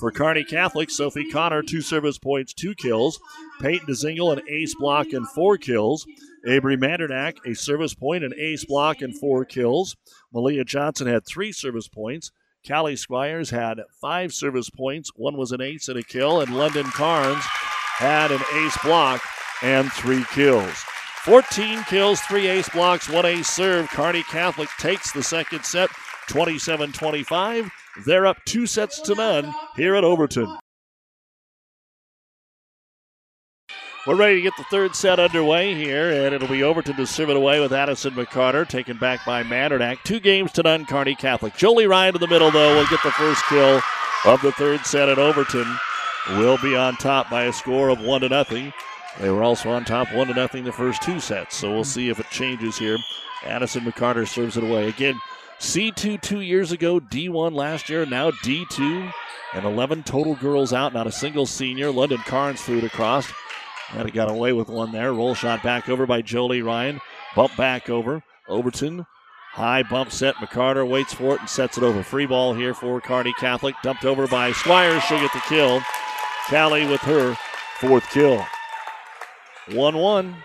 For 0.00 0.10
Kearney 0.10 0.44
Catholic, 0.44 0.88
Sophie 0.88 1.30
Connor, 1.30 1.62
two 1.62 1.82
service 1.82 2.16
points, 2.16 2.54
two 2.54 2.74
kills. 2.74 3.20
Peyton 3.60 3.86
DeZingle, 3.86 4.32
an 4.32 4.48
ace 4.48 4.74
block 4.74 5.12
and 5.12 5.28
four 5.28 5.58
kills. 5.58 6.06
Avery 6.46 6.78
Mandernack, 6.78 7.36
a 7.46 7.54
service 7.54 7.92
point, 7.92 8.24
an 8.24 8.32
ace 8.38 8.64
block, 8.64 9.02
and 9.02 9.18
four 9.18 9.44
kills. 9.44 9.94
Malia 10.32 10.64
Johnson 10.64 11.06
had 11.06 11.26
three 11.26 11.52
service 11.52 11.86
points. 11.86 12.32
Callie 12.66 12.96
Squires 12.96 13.50
had 13.50 13.80
five 14.00 14.32
service 14.32 14.70
points. 14.70 15.10
One 15.16 15.36
was 15.36 15.52
an 15.52 15.60
ace 15.60 15.88
and 15.88 15.98
a 15.98 16.02
kill. 16.02 16.40
And 16.40 16.56
London 16.56 16.86
Carnes 16.86 17.44
had 17.98 18.30
an 18.30 18.40
ace 18.54 18.78
block 18.82 19.22
and 19.62 19.92
three 19.92 20.24
kills. 20.32 20.74
14 21.24 21.84
kills, 21.84 22.20
three 22.22 22.48
ace 22.48 22.68
blocks, 22.68 23.08
one 23.08 23.24
ace 23.24 23.48
serve. 23.48 23.88
Kearney 23.88 24.22
Catholic 24.24 24.68
takes 24.78 25.12
the 25.12 25.22
second 25.22 25.64
set 25.64 25.90
27 26.28 26.92
25. 26.92 27.70
They're 28.04 28.26
up 28.26 28.38
two 28.44 28.66
sets 28.66 29.00
to 29.02 29.14
none 29.14 29.54
here 29.76 29.94
at 29.94 30.04
Overton. 30.04 30.54
We're 34.06 34.16
ready 34.16 34.36
to 34.36 34.42
get 34.42 34.52
the 34.58 34.64
third 34.64 34.94
set 34.94 35.18
underway 35.18 35.74
here, 35.74 36.10
and 36.10 36.34
it'll 36.34 36.46
be 36.46 36.62
Overton 36.62 36.96
to 36.96 37.06
serve 37.06 37.30
it 37.30 37.38
away 37.38 37.58
with 37.58 37.72
Addison 37.72 38.12
McCarter, 38.12 38.68
taken 38.68 38.98
back 38.98 39.24
by 39.24 39.42
Mandernack. 39.42 40.02
Two 40.04 40.20
games 40.20 40.52
to 40.52 40.62
none, 40.62 40.84
Kearney 40.84 41.14
Catholic. 41.14 41.56
Jolie 41.56 41.86
Ryan 41.86 42.14
in 42.14 42.20
the 42.20 42.28
middle, 42.28 42.50
though, 42.50 42.76
will 42.76 42.86
get 42.88 43.02
the 43.02 43.10
first 43.12 43.42
kill 43.46 43.80
of 44.26 44.42
the 44.42 44.52
third 44.52 44.84
set 44.84 45.08
at 45.08 45.18
Overton. 45.18 45.78
Will 46.32 46.58
be 46.58 46.76
on 46.76 46.96
top 46.96 47.30
by 47.30 47.44
a 47.44 47.52
score 47.52 47.88
of 47.88 47.98
one 47.98 48.20
to 48.20 48.28
nothing. 48.28 48.74
They 49.20 49.30
were 49.30 49.42
also 49.42 49.70
on 49.70 49.86
top 49.86 50.12
one 50.12 50.26
to 50.26 50.34
nothing 50.34 50.64
the 50.64 50.72
first 50.72 51.00
two 51.00 51.18
sets, 51.18 51.56
so 51.56 51.70
we'll 51.72 51.82
see 51.82 52.10
if 52.10 52.20
it 52.20 52.28
changes 52.28 52.76
here. 52.76 52.98
Addison 53.42 53.84
McCarter 53.84 54.28
serves 54.28 54.58
it 54.58 54.64
away 54.64 54.88
again. 54.88 55.18
C2 55.60 56.20
two 56.20 56.42
years 56.42 56.72
ago, 56.72 57.00
D1 57.00 57.54
last 57.54 57.88
year, 57.88 58.04
now 58.04 58.30
D2, 58.30 59.10
and 59.54 59.64
11 59.64 60.02
total 60.02 60.34
girls 60.34 60.74
out, 60.74 60.92
not 60.92 61.06
a 61.06 61.12
single 61.12 61.46
senior. 61.46 61.90
London 61.90 62.18
Carnes 62.18 62.60
food 62.60 62.84
across. 62.84 63.32
And 63.92 64.06
he 64.06 64.10
got 64.10 64.30
away 64.30 64.52
with 64.52 64.68
one 64.68 64.92
there. 64.92 65.12
Roll 65.12 65.34
shot 65.34 65.62
back 65.62 65.88
over 65.88 66.06
by 66.06 66.22
Jolie 66.22 66.62
Ryan. 66.62 67.00
Bump 67.36 67.56
back 67.56 67.88
over. 67.88 68.22
Overton. 68.48 69.06
High 69.52 69.82
bump 69.84 70.10
set. 70.10 70.34
McCarter 70.36 70.88
waits 70.88 71.14
for 71.14 71.34
it 71.34 71.40
and 71.40 71.48
sets 71.48 71.78
it 71.78 71.84
over. 71.84 72.02
Free 72.02 72.26
ball 72.26 72.54
here 72.54 72.74
for 72.74 73.00
Kearney 73.00 73.34
Catholic. 73.38 73.74
Dumped 73.82 74.04
over 74.04 74.26
by 74.26 74.52
Squires. 74.52 75.02
She'll 75.04 75.20
get 75.20 75.32
the 75.32 75.42
kill. 75.48 75.80
Callie 76.48 76.86
with 76.86 77.00
her 77.02 77.36
fourth 77.78 78.08
kill. 78.10 78.44
1 79.72 79.96
1. 79.96 80.36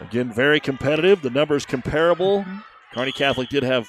Again, 0.00 0.32
very 0.32 0.60
competitive. 0.60 1.22
The 1.22 1.30
numbers 1.30 1.66
comparable. 1.66 2.40
Mm-hmm. 2.40 2.58
Kearney 2.94 3.12
Catholic 3.12 3.48
did 3.48 3.62
have 3.62 3.88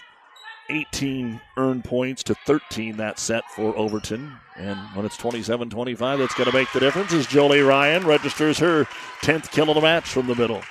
18 0.69 1.39
earned 1.57 1.83
points 1.83 2.23
to 2.23 2.35
13 2.45 2.97
that 2.97 3.19
set 3.19 3.43
for 3.55 3.75
Overton. 3.77 4.35
And 4.55 4.77
when 4.95 5.05
it's 5.05 5.17
27 5.17 5.69
25, 5.69 6.19
that's 6.19 6.33
going 6.33 6.49
to 6.49 6.55
make 6.55 6.71
the 6.73 6.79
difference 6.79 7.13
as 7.13 7.27
Jolie 7.27 7.61
Ryan 7.61 8.05
registers 8.05 8.57
her 8.59 8.85
10th 9.21 9.51
kill 9.51 9.69
of 9.69 9.75
the 9.75 9.81
match 9.81 10.05
from 10.05 10.27
the 10.27 10.35
middle. 10.35 10.61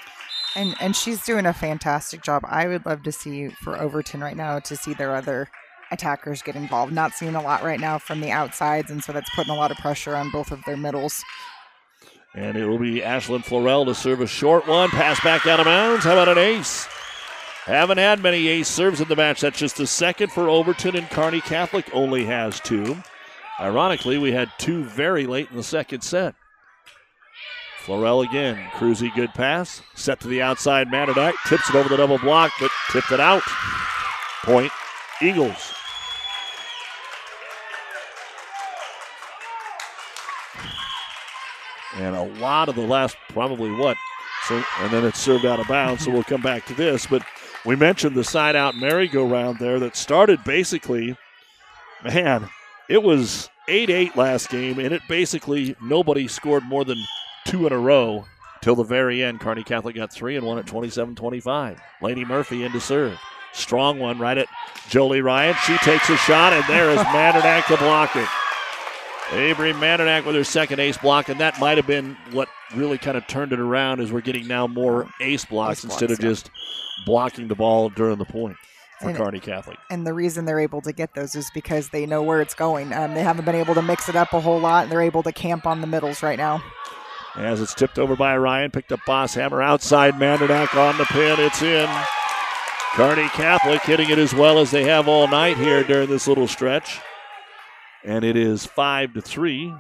And, 0.57 0.75
and 0.81 0.97
she's 0.97 1.25
doing 1.25 1.47
a 1.47 1.53
fantastic 1.53 2.23
job. 2.23 2.43
I 2.47 2.67
would 2.67 2.85
love 2.87 3.03
to 3.05 3.13
see 3.13 3.49
for 3.49 3.79
Overton 3.79 4.21
right 4.21 4.37
now 4.37 4.59
to 4.61 4.77
see 4.77 4.95
their 4.95 5.15
other 5.15 5.49
attackers 5.91 6.43
get 6.43 6.57
involved. 6.57 6.93
Not 6.93 7.13
seeing 7.13 7.35
a 7.35 7.43
lot 7.43 7.63
right 7.63 7.81
now 7.81 7.99
from 7.99 8.21
the 8.21 8.31
outsides, 8.31 8.91
and 8.91 9.03
so 9.03 9.13
that's 9.13 9.31
putting 9.35 9.53
a 9.53 9.57
lot 9.57 9.71
of 9.71 9.77
pressure 9.79 10.17
on 10.17 10.31
both 10.31 10.51
of 10.51 10.63
their 10.65 10.77
middles. 10.77 11.23
And 12.35 12.57
it 12.57 12.67
will 12.67 12.79
be 12.79 13.01
Ashlyn 13.01 13.45
Florell 13.45 13.87
to 13.87 13.95
serve 13.95 14.21
a 14.21 14.27
short 14.27 14.67
one. 14.67 14.91
Pass 14.91 15.23
back 15.23 15.47
out 15.47 15.61
of 15.61 15.67
bounds. 15.67 16.05
How 16.05 16.13
about 16.13 16.29
an 16.29 16.39
ace? 16.39 16.87
Haven't 17.69 17.99
had 17.99 18.23
many 18.23 18.49
ace 18.49 18.67
serves 18.67 18.99
in 19.03 19.09
the 19.09 19.15
match. 19.15 19.43
That's 19.43 19.59
just 19.59 19.77
the 19.77 19.87
second 19.87 20.33
for 20.33 20.49
Overton, 20.49 20.97
and 20.97 21.11
Kearney 21.11 21.43
Catholic 21.43 21.85
only 21.93 22.25
has 22.25 22.61
two. 22.61 22.97
Ironically, 23.61 24.17
we 24.17 24.33
had 24.33 24.51
two 24.57 24.85
very 24.85 25.27
late 25.27 25.51
in 25.51 25.57
the 25.59 25.63
second 25.63 26.01
set. 26.01 26.35
Florell 27.85 28.27
again. 28.27 28.57
Cruzy, 28.73 29.15
good 29.15 29.35
pass. 29.35 29.83
Set 29.95 30.19
to 30.21 30.29
the 30.29 30.41
outside. 30.41 30.89
Mandernack 30.89 31.35
tips 31.47 31.69
it 31.69 31.77
over 31.77 31.91
the 31.91 31.99
double 31.99 32.17
block, 32.17 32.53
but 32.59 32.71
tipped 32.91 33.13
it 33.13 33.21
out. 33.21 33.43
Point, 34.45 34.73
Eagles. 35.21 35.75
And 41.97 42.17
a 42.17 42.23
lot 42.41 42.71
of 42.71 42.77
the 42.77 42.87
last, 42.87 43.19
probably 43.29 43.71
what? 43.73 43.99
So, 44.45 44.63
and 44.79 44.91
then 44.91 45.05
it's 45.05 45.21
served 45.21 45.45
out 45.45 45.61
of 45.61 45.69
bounds, 45.69 46.07
so 46.07 46.11
we'll 46.11 46.25
come 46.25 46.41
back 46.41 46.65
to 46.65 46.75
this. 46.75 47.07
But 47.07 47.23
we 47.65 47.77
mentioned 47.77 48.17
the 48.17 48.25
side 48.25 48.57
out 48.57 48.77
merry-go-round 48.77 49.59
there 49.59 49.79
that 49.81 49.97
started 49.97 50.43
basically, 50.45 51.17
man, 52.05 52.49
it 52.89 53.03
was 53.03 53.51
8 53.69 53.91
8 53.91 54.17
last 54.17 54.49
game, 54.51 54.79
and 54.79 54.93
it 54.93 55.03
basically 55.09 55.77
nobody 55.83 56.29
scored 56.29 56.65
more 56.65 56.85
than 56.85 57.03
two 57.47 57.67
in 57.67 57.73
a 57.73 57.79
row 57.79 58.25
till 58.61 58.75
the 58.75 58.85
very 58.85 59.23
end. 59.23 59.41
Kearney 59.41 59.63
Catholic 59.63 59.97
got 59.97 60.13
three 60.13 60.37
and 60.37 60.47
won 60.47 60.59
at 60.59 60.67
27 60.67 61.15
25. 61.15 61.81
Laney 62.01 62.25
Murphy 62.25 62.65
in 62.65 62.73
to 62.73 62.81
serve. 62.81 63.19
Strong 63.53 63.99
one 63.99 64.19
right 64.19 64.39
at 64.39 64.49
Jolie 64.89 65.21
Ryan. 65.21 65.57
She 65.67 65.77
takes 65.79 66.09
a 66.11 66.17
shot, 66.17 66.53
and 66.53 66.65
there 66.69 66.91
is 66.91 67.01
Mandernack 67.01 67.67
to 67.67 67.77
block 67.77 68.15
it. 68.17 68.29
Avery 69.33 69.73
Mandernack 69.73 70.25
with 70.25 70.35
her 70.35 70.45
second 70.45 70.81
ace 70.81 70.97
block, 70.97 71.29
and 71.29 71.41
that 71.41 71.61
might 71.61 71.77
have 71.77 71.87
been 71.87 72.17
what 72.31 72.49
really 72.75 72.97
kind 72.97 73.17
of 73.17 73.27
turned 73.27 73.53
it 73.53 73.61
around 73.61 74.01
as 74.01 74.11
we're 74.11 74.21
getting 74.21 74.47
now 74.47 74.67
more 74.67 75.09
ace 75.21 75.45
blocks, 75.45 75.79
ace 75.79 75.85
blocks 75.85 75.85
instead 75.85 76.11
of 76.11 76.19
yeah. 76.19 76.31
just 76.31 76.51
blocking 77.05 77.49
the 77.49 77.55
ball 77.55 77.91
during 77.91 78.17
the 78.19 78.25
point 78.25 78.57
for 79.01 79.11
and, 79.11 79.19
Kearney 79.19 79.41
Catholic. 79.41 79.79
And 79.91 80.07
the 80.07 80.15
reason 80.15 80.45
they're 80.45 80.59
able 80.59 80.81
to 80.81 80.93
get 80.93 81.15
those 81.15 81.35
is 81.35 81.51
because 81.53 81.91
they 81.91 82.07
know 82.07 82.23
where 82.23 82.41
it's 82.41 82.55
going. 82.55 82.93
Um, 82.93 83.15
they 83.15 83.23
haven't 83.23 83.45
been 83.45 83.55
able 83.55 83.75
to 83.75 83.83
mix 83.83 84.09
it 84.09 84.17
up 84.17 84.33
a 84.33 84.41
whole 84.41 84.61
lot, 84.61 84.85
and 84.85 84.93
they're 84.93 85.03
able 85.03 85.23
to 85.23 85.33
camp 85.33 85.67
on 85.67 85.81
the 85.81 85.87
middles 85.87 86.23
right 86.23 86.39
now. 86.39 86.63
As 87.37 87.61
it's 87.61 87.75
tipped 87.75 87.99
over 87.99 88.17
by 88.17 88.37
Ryan, 88.37 88.71
picked 88.71 88.93
up 88.93 89.01
Bosshammer 89.07 89.63
outside, 89.63 90.15
Mandernack 90.15 90.75
on 90.75 90.97
the 90.99 91.05
pin. 91.05 91.39
It's 91.39 91.63
in. 91.63 91.89
Kearney 92.95 93.29
Catholic 93.29 93.83
hitting 93.83 94.11
it 94.11 94.19
as 94.19 94.35
well 94.35 94.59
as 94.59 94.71
they 94.71 94.85
have 94.85 95.07
all 95.07 95.29
night 95.29 95.57
here 95.57 95.85
during 95.85 96.09
this 96.09 96.27
little 96.27 96.49
stretch. 96.49 96.99
And 98.05 98.25
it 98.25 98.37
is 98.37 98.65
5 98.65 99.15
to 99.15 99.21
3, 99.21 99.75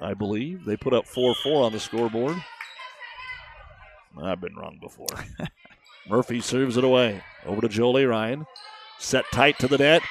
I 0.00 0.14
believe. 0.14 0.64
They 0.64 0.76
put 0.76 0.94
up 0.94 1.06
4 1.06 1.34
4 1.34 1.64
on 1.64 1.72
the 1.72 1.80
scoreboard. 1.80 2.36
I've 4.20 4.40
been 4.40 4.56
wrong 4.56 4.78
before. 4.80 5.06
Murphy 6.08 6.40
serves 6.40 6.76
it 6.76 6.84
away. 6.84 7.22
Over 7.46 7.60
to 7.60 7.68
Jolie 7.68 8.06
Ryan. 8.06 8.46
Set 8.98 9.24
tight 9.32 9.58
to 9.60 9.68
the 9.68 9.78
net. 9.78 10.02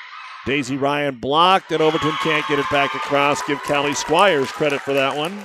Daisy 0.46 0.78
Ryan 0.78 1.18
blocked, 1.18 1.72
and 1.72 1.82
Overton 1.82 2.14
can't 2.24 2.48
get 2.48 2.60
it 2.60 2.70
back 2.72 2.96
across. 2.96 3.42
Give 3.44 3.62
Callie 3.64 3.94
Squires 3.94 4.52
credit 4.52 4.82
for 4.82 4.94
that 4.94 5.16
one. 5.16 5.38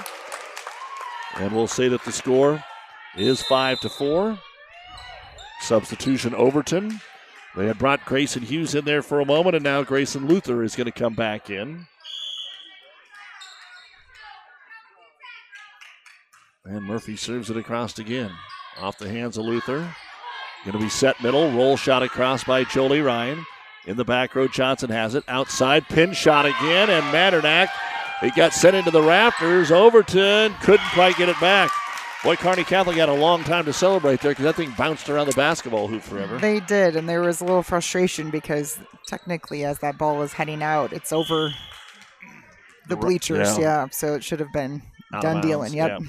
And 1.37 1.55
we'll 1.55 1.67
say 1.67 1.89
that 1.89 2.05
the 2.05 2.13
score 2.13 2.63
is 3.17 3.43
5 3.43 3.81
to 3.81 3.89
4. 3.89 4.39
Substitution 5.61 6.35
Overton. 6.35 7.01
They 7.57 7.67
had 7.67 7.79
brought 7.79 8.05
Grayson 8.05 8.43
Hughes 8.43 8.75
in 8.75 8.85
there 8.85 9.03
for 9.03 9.21
a 9.21 9.27
moment, 9.27 9.57
and 9.57 9.65
now 9.65 9.83
Grayson 9.83 10.27
Luther 10.27 10.63
is 10.63 10.77
going 10.77 10.87
to 10.87 10.93
come 10.93 11.15
back 11.15 11.51
in. 11.51 11.87
And 16.67 16.83
Murphy 16.83 17.17
serves 17.17 17.51
it 17.51 17.57
across 17.59 17.99
again. 17.99 18.31
Off 18.81 18.97
the 18.99 19.09
hands 19.09 19.37
of 19.37 19.45
Luther. 19.45 19.87
Going 20.65 20.79
to 20.79 20.83
be 20.83 20.89
set 20.89 21.23
middle. 21.23 21.51
Roll 21.53 21.77
shot 21.77 22.03
across 22.03 22.43
by 22.43 22.65
Jolie 22.65 23.03
Ryan. 23.03 23.45
In 23.87 23.99
the 23.99 24.05
back 24.05 24.35
row, 24.35 24.49
Johnson 24.49 24.89
has 24.89 25.15
it. 25.15 25.25
Outside, 25.29 25.87
pin 25.89 26.15
shot 26.15 26.47
again, 26.47 26.89
and 26.89 27.05
Mandernack. 27.07 27.69
He 28.23 28.31
got 28.31 28.55
sent 28.55 28.75
into 28.75 28.91
the 28.91 29.03
rafters. 29.03 29.71
Overton 29.71 30.55
couldn't 30.63 30.89
quite 30.95 31.17
get 31.17 31.29
it 31.29 31.39
back. 31.39 31.71
Boy, 32.23 32.37
Kearney 32.37 32.65
Catholic 32.65 32.97
had 32.97 33.11
a 33.11 33.15
long 33.15 33.45
time 33.45 33.67
to 33.67 33.73
celebrate 33.75 34.23
there 34.23 34.31
because 34.31 34.45
that 34.45 34.55
thing 34.55 34.73
bounced 34.79 35.11
around 35.11 35.27
the 35.27 35.35
basketball 35.35 35.89
hoop 35.89 36.01
forever. 36.01 36.39
They 36.39 36.61
did, 36.61 36.97
and 36.97 37.07
there 37.07 37.21
was 37.21 37.43
a 37.43 37.45
little 37.45 37.63
frustration 37.63 38.31
because 38.31 38.79
technically, 39.07 39.65
as 39.67 39.81
that 39.81 39.99
ball 39.99 40.17
was 40.17 40.33
heading 40.33 40.63
out, 40.63 40.95
it's 40.95 41.13
over 41.13 41.53
the 42.89 42.97
bleachers. 42.97 43.59
Yeah, 43.59 43.83
yeah 43.83 43.89
so 43.91 44.15
it 44.15 44.25
should 44.25 44.41
have 44.41 44.53
been 44.55 44.81
Out 45.13 45.21
done 45.21 45.43
dealing. 45.43 45.75
Yep. 45.75 46.01
Yeah. 46.01 46.07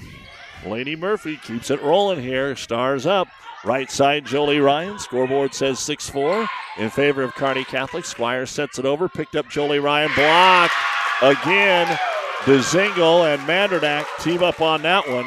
Laney 0.64 0.96
Murphy 0.96 1.36
keeps 1.36 1.70
it 1.70 1.82
rolling 1.82 2.20
here. 2.22 2.56
Stars 2.56 3.06
up. 3.06 3.28
Right 3.64 3.90
side, 3.90 4.24
Jolie 4.26 4.60
Ryan. 4.60 4.98
Scoreboard 4.98 5.52
says 5.52 5.78
6 5.80 6.08
4 6.10 6.46
in 6.78 6.90
favor 6.90 7.22
of 7.22 7.34
Kearney 7.34 7.64
Catholic. 7.64 8.04
Squire 8.04 8.46
sets 8.46 8.78
it 8.78 8.84
over. 8.84 9.08
Picked 9.08 9.34
up 9.34 9.48
Jolie 9.48 9.80
Ryan. 9.80 10.10
Blocked 10.14 10.74
again. 11.22 11.98
DeZingle 12.42 13.32
and 13.34 13.42
Mandernack 13.42 14.06
team 14.20 14.42
up 14.42 14.60
on 14.60 14.82
that 14.82 15.08
one. 15.08 15.26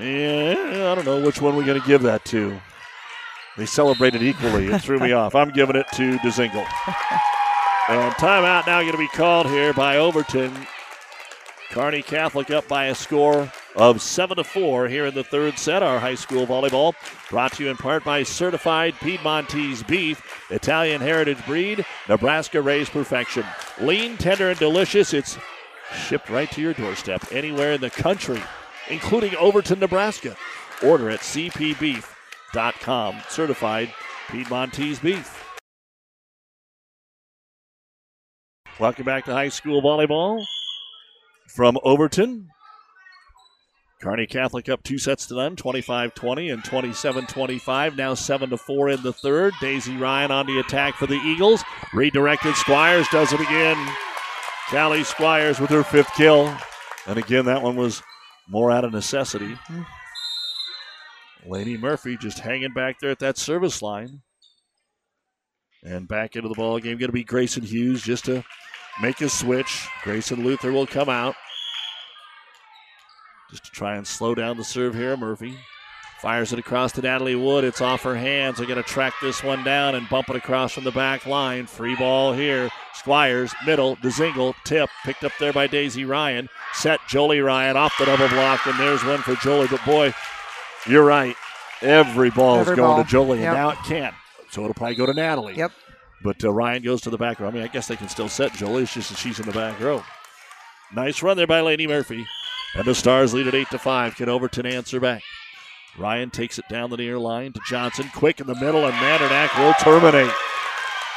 Yeah, 0.00 0.92
I 0.92 0.94
don't 0.94 1.04
know 1.04 1.20
which 1.20 1.40
one 1.40 1.56
we're 1.56 1.64
going 1.64 1.80
to 1.80 1.86
give 1.86 2.02
that 2.02 2.24
to. 2.26 2.60
They 3.56 3.66
celebrated 3.66 4.22
equally. 4.22 4.68
It 4.68 4.80
threw 4.80 4.98
me 5.00 5.12
off. 5.12 5.34
I'm 5.34 5.50
giving 5.50 5.74
it 5.76 5.86
to 5.94 6.16
DeZingle. 6.18 6.64
and 7.88 8.14
timeout 8.14 8.66
now 8.66 8.80
going 8.80 8.92
to 8.92 8.98
be 8.98 9.08
called 9.08 9.46
here 9.46 9.72
by 9.72 9.96
Overton. 9.96 10.54
Kearney 11.72 12.02
Catholic 12.02 12.50
up 12.50 12.68
by 12.68 12.86
a 12.86 12.94
score 12.94 13.50
of 13.76 14.02
7 14.02 14.36
to 14.36 14.44
4 14.44 14.88
here 14.88 15.06
in 15.06 15.14
the 15.14 15.24
third 15.24 15.58
set. 15.58 15.82
Our 15.82 15.98
high 15.98 16.16
school 16.16 16.46
volleyball 16.46 16.92
brought 17.30 17.54
to 17.54 17.64
you 17.64 17.70
in 17.70 17.78
part 17.78 18.04
by 18.04 18.24
certified 18.24 18.92
Piedmontese 19.00 19.82
beef, 19.82 20.22
Italian 20.50 21.00
heritage 21.00 21.44
breed, 21.46 21.86
Nebraska 22.10 22.60
raised 22.60 22.92
perfection. 22.92 23.46
Lean, 23.80 24.18
tender, 24.18 24.50
and 24.50 24.58
delicious. 24.58 25.14
It's 25.14 25.38
shipped 25.94 26.28
right 26.28 26.50
to 26.52 26.60
your 26.60 26.74
doorstep 26.74 27.32
anywhere 27.32 27.72
in 27.72 27.80
the 27.80 27.88
country, 27.88 28.42
including 28.90 29.34
Overton, 29.36 29.80
Nebraska. 29.80 30.36
Order 30.84 31.08
at 31.08 31.20
cpbeef.com. 31.20 32.02
Certified 33.30 33.94
Piedmontese 34.28 35.00
beef. 35.00 35.42
Welcome 38.78 39.06
back 39.06 39.24
to 39.24 39.32
high 39.32 39.48
school 39.48 39.80
volleyball 39.80 40.44
from 41.54 41.78
Overton. 41.82 42.48
Kearney 44.00 44.26
Catholic 44.26 44.68
up 44.68 44.82
two 44.82 44.98
sets 44.98 45.26
to 45.26 45.34
none, 45.34 45.54
25 45.54 46.14
20 46.14 46.50
and 46.50 46.64
27 46.64 47.26
25. 47.26 47.96
Now 47.96 48.14
7 48.14 48.50
to 48.50 48.56
4 48.56 48.88
in 48.88 49.02
the 49.02 49.12
third. 49.12 49.54
Daisy 49.60 49.96
Ryan 49.96 50.32
on 50.32 50.46
the 50.46 50.58
attack 50.58 50.94
for 50.94 51.06
the 51.06 51.14
Eagles. 51.14 51.62
Redirected 51.94 52.56
Squires 52.56 53.06
does 53.08 53.32
it 53.32 53.40
again. 53.40 53.76
Callie 54.70 55.04
Squires 55.04 55.60
with 55.60 55.70
her 55.70 55.84
fifth 55.84 56.12
kill. 56.14 56.52
And 57.06 57.18
again, 57.18 57.44
that 57.44 57.62
one 57.62 57.76
was 57.76 58.02
more 58.48 58.72
out 58.72 58.84
of 58.84 58.92
necessity. 58.92 59.56
Laney 61.46 61.76
Murphy 61.76 62.16
just 62.16 62.40
hanging 62.40 62.72
back 62.72 62.98
there 63.00 63.10
at 63.10 63.18
that 63.20 63.38
service 63.38 63.82
line. 63.82 64.22
And 65.84 66.08
back 66.08 66.34
into 66.34 66.48
the 66.48 66.54
ball 66.54 66.78
game, 66.78 66.98
going 66.98 67.08
to 67.08 67.12
be 67.12 67.24
Grayson 67.24 67.64
Hughes 67.64 68.02
just 68.02 68.24
to 68.26 68.44
make 69.00 69.20
a 69.20 69.28
switch. 69.28 69.88
Grayson 70.02 70.44
Luther 70.44 70.72
will 70.72 70.86
come 70.86 71.08
out. 71.08 71.34
Just 73.50 73.64
to 73.64 73.70
try 73.70 73.96
and 73.96 74.06
slow 74.06 74.34
down 74.34 74.56
the 74.56 74.64
serve 74.64 74.94
here, 74.94 75.16
Murphy. 75.16 75.56
Fires 76.20 76.52
it 76.52 76.58
across 76.58 76.92
to 76.92 77.02
Natalie 77.02 77.34
Wood. 77.34 77.64
It's 77.64 77.80
off 77.80 78.04
her 78.04 78.14
hands. 78.14 78.58
They're 78.58 78.66
going 78.66 78.80
to 78.80 78.88
track 78.88 79.12
this 79.20 79.42
one 79.42 79.64
down 79.64 79.96
and 79.96 80.08
bump 80.08 80.30
it 80.30 80.36
across 80.36 80.72
from 80.72 80.84
the 80.84 80.92
back 80.92 81.26
line. 81.26 81.66
Free 81.66 81.96
ball 81.96 82.32
here. 82.32 82.70
Squires, 82.94 83.52
middle, 83.66 83.96
DeZingle, 83.96 84.54
tip, 84.64 84.88
picked 85.04 85.24
up 85.24 85.32
there 85.40 85.52
by 85.52 85.66
Daisy 85.66 86.04
Ryan. 86.04 86.48
Set 86.74 87.00
Jolie 87.08 87.40
Ryan 87.40 87.76
off 87.76 87.92
the 87.98 88.04
double 88.04 88.28
block, 88.28 88.64
and 88.66 88.78
there's 88.78 89.04
one 89.04 89.18
for 89.18 89.34
Jolie. 89.34 89.66
But 89.66 89.84
boy, 89.84 90.14
you're 90.86 91.04
right. 91.04 91.34
Every 91.80 92.30
ball 92.30 92.60
Every 92.60 92.74
is 92.74 92.76
going 92.76 92.96
ball. 92.96 93.04
to 93.04 93.10
Jolie, 93.10 93.44
and 93.44 93.54
now 93.54 93.70
it 93.70 93.78
can't. 93.84 94.14
So 94.50 94.62
it'll 94.62 94.74
probably 94.74 94.94
go 94.94 95.06
to 95.06 95.14
Natalie. 95.14 95.56
Yep. 95.56 95.72
But 96.22 96.44
uh, 96.44 96.52
Ryan 96.52 96.82
goes 96.82 97.00
to 97.02 97.10
the 97.10 97.18
back 97.18 97.40
row. 97.40 97.48
I 97.48 97.50
mean, 97.50 97.62
I 97.62 97.68
guess 97.68 97.88
they 97.88 97.96
can 97.96 98.08
still 98.08 98.28
set 98.28 98.52
Jolie. 98.54 98.84
It's 98.84 98.94
just 98.94 99.10
that 99.10 99.18
she's 99.18 99.40
in 99.40 99.46
the 99.46 99.52
back 99.52 99.80
row. 99.80 100.02
Nice 100.94 101.22
run 101.22 101.36
there 101.36 101.46
by 101.46 101.60
Laney 101.60 101.86
Murphy. 101.86 102.26
And 102.74 102.84
the 102.84 102.94
Stars 102.94 103.34
lead 103.34 103.46
at 103.46 103.54
8 103.54 103.68
to 103.70 103.78
5. 103.78 104.16
Can 104.16 104.28
Overton 104.28 104.66
answer 104.66 105.00
back? 105.00 105.22
Ryan 105.98 106.30
takes 106.30 106.58
it 106.58 106.68
down 106.68 106.90
the 106.90 106.96
near 106.96 107.18
line 107.18 107.52
to 107.52 107.60
Johnson. 107.68 108.10
Quick 108.14 108.40
in 108.40 108.46
the 108.46 108.54
middle, 108.54 108.86
and 108.86 108.94
Mandernack 108.94 109.58
will 109.58 109.74
terminate. 109.74 110.32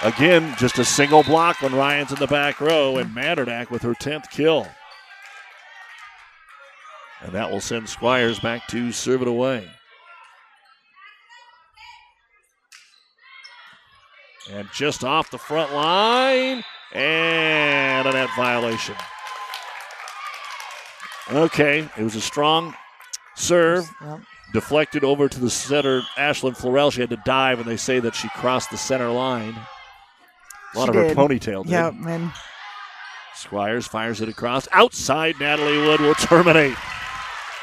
Again, 0.03 0.53
just 0.57 0.79
a 0.79 0.85
single 0.85 1.23
block 1.23 1.61
when 1.61 1.73
Ryan's 1.73 2.11
in 2.11 2.19
the 2.19 2.27
back 2.27 2.59
row, 2.59 2.97
and 2.97 3.15
Mandernack 3.15 3.69
with 3.69 3.83
her 3.83 3.93
10th 3.93 4.29
kill. 4.29 4.67
And 7.21 7.31
that 7.31 7.49
will 7.49 7.61
send 7.61 7.87
Squires 7.87 8.39
back 8.39 8.67
to 8.67 8.91
serve 8.91 9.21
it 9.21 9.27
away. 9.27 9.69
And 14.51 14.69
just 14.73 15.03
off 15.03 15.31
the 15.31 15.37
front 15.39 15.73
line, 15.73 16.63
and 16.93 18.07
a 18.07 18.11
net 18.11 18.29
violation. 18.35 18.95
Okay, 21.31 21.89
it 21.97 22.03
was 22.03 22.15
a 22.15 22.21
strong 22.21 22.75
serve, 23.35 23.89
Yep. 24.01 24.19
deflected 24.53 25.03
over 25.03 25.27
to 25.27 25.39
the 25.39 25.49
center. 25.49 26.01
Ashlyn 26.17 26.55
Florell, 26.55 26.91
she 26.93 27.01
had 27.01 27.09
to 27.09 27.17
dive, 27.25 27.59
and 27.59 27.67
they 27.67 27.77
say 27.77 27.99
that 27.99 28.13
she 28.13 28.29
crossed 28.29 28.69
the 28.69 28.77
center 28.77 29.09
line. 29.09 29.55
A 30.75 30.79
lot 30.79 30.85
She 30.93 30.99
of 30.99 31.07
her 31.07 31.15
ponytail 31.15 31.63
did. 31.63 31.71
Yep. 31.71 31.93
And 32.07 32.31
Squires 33.33 33.87
fires 33.87 34.21
it 34.21 34.29
across. 34.29 34.67
Outside, 34.71 35.39
Natalie 35.39 35.79
Wood 35.79 35.99
will 36.01 36.13
terminate. 36.15 36.75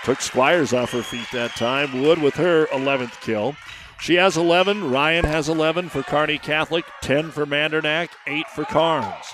Took 0.04 0.20
Squires 0.20 0.72
off 0.72 0.90
her 0.90 1.02
feet 1.02 1.26
that 1.32 1.52
time. 1.54 2.02
Wood 2.02 2.20
with 2.20 2.34
her 2.34 2.66
11th 2.72 3.20
kill. 3.20 3.54
She 4.02 4.16
has 4.16 4.36
11. 4.36 4.90
Ryan 4.90 5.24
has 5.26 5.48
11 5.48 5.88
for 5.88 6.02
Kearney 6.02 6.36
Catholic, 6.36 6.84
10 7.02 7.30
for 7.30 7.46
Mandernack, 7.46 8.08
8 8.26 8.48
for 8.48 8.64
Carnes. 8.64 9.26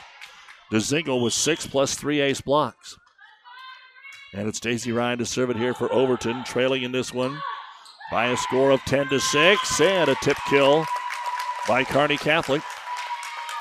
DeZingle 0.70 1.22
with 1.22 1.32
6 1.32 1.66
plus 1.68 1.94
3 1.94 2.20
ace 2.20 2.42
blocks. 2.42 2.98
And 4.34 4.46
it's 4.46 4.60
Daisy 4.60 4.92
Ryan 4.92 5.20
to 5.20 5.24
serve 5.24 5.48
it 5.48 5.56
here 5.56 5.72
for 5.72 5.90
Overton, 5.90 6.44
trailing 6.44 6.82
in 6.82 6.92
this 6.92 7.14
one 7.14 7.40
by 8.12 8.26
a 8.26 8.36
score 8.36 8.70
of 8.70 8.82
10 8.82 9.08
to 9.08 9.18
6 9.18 9.80
and 9.80 10.10
a 10.10 10.14
tip 10.16 10.36
kill 10.50 10.84
by 11.66 11.82
Kearney 11.82 12.18
Catholic. 12.18 12.60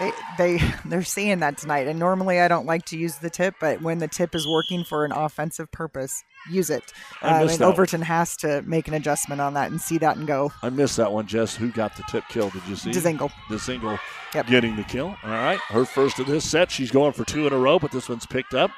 they 0.02 0.12
they 0.38 0.74
they're 0.86 1.04
seeing 1.04 1.40
that 1.40 1.58
tonight. 1.58 1.88
And 1.88 1.98
normally 1.98 2.42
I 2.42 2.50
don't 2.50 2.66
like 2.66 2.84
to 2.88 2.98
use 2.98 3.16
the 3.16 3.30
tip, 3.30 3.56
but 3.62 3.82
when 3.82 4.00
the 4.00 4.10
tip 4.10 4.36
is 4.36 4.46
working 4.46 4.84
for 4.84 5.06
an 5.06 5.14
offensive 5.14 5.72
purpose, 5.72 6.22
use 6.50 6.70
it. 6.70 6.94
I 7.22 7.40
Um, 7.40 7.44
missed 7.46 7.54
and 7.56 7.62
that. 7.62 7.68
Overton 7.74 8.02
has 8.02 8.38
to 8.38 8.62
make 8.64 8.88
an 8.88 8.94
adjustment 8.94 9.42
on 9.42 9.54
that 9.56 9.70
and 9.72 9.82
see 9.82 9.98
that 10.00 10.18
and 10.18 10.26
go. 10.28 10.52
I 10.64 10.70
missed 10.70 10.98
that 10.98 11.12
one, 11.12 11.28
Jess. 11.28 11.56
Who 11.56 11.72
got 11.72 11.96
the 11.98 12.04
tip 12.10 12.24
kill? 12.30 12.50
Did 12.50 12.62
you 12.68 12.76
see? 12.76 12.92
Dezingle. 12.92 13.32
DeZingle 13.50 14.00
Yep. 14.34 14.48
getting 14.48 14.76
the 14.76 14.84
kill. 14.84 15.18
All 15.24 15.30
right. 15.30 15.60
Her 15.70 15.86
first 15.86 16.20
of 16.20 16.28
this 16.28 16.50
set. 16.50 16.72
She's 16.72 16.92
going 16.92 17.14
for 17.14 17.24
two 17.26 17.48
in 17.48 17.54
a 17.54 17.58
row, 17.58 17.80
but 17.80 17.92
this 17.92 18.08
one's 18.10 18.26
picked 18.26 18.54
up 18.54 18.72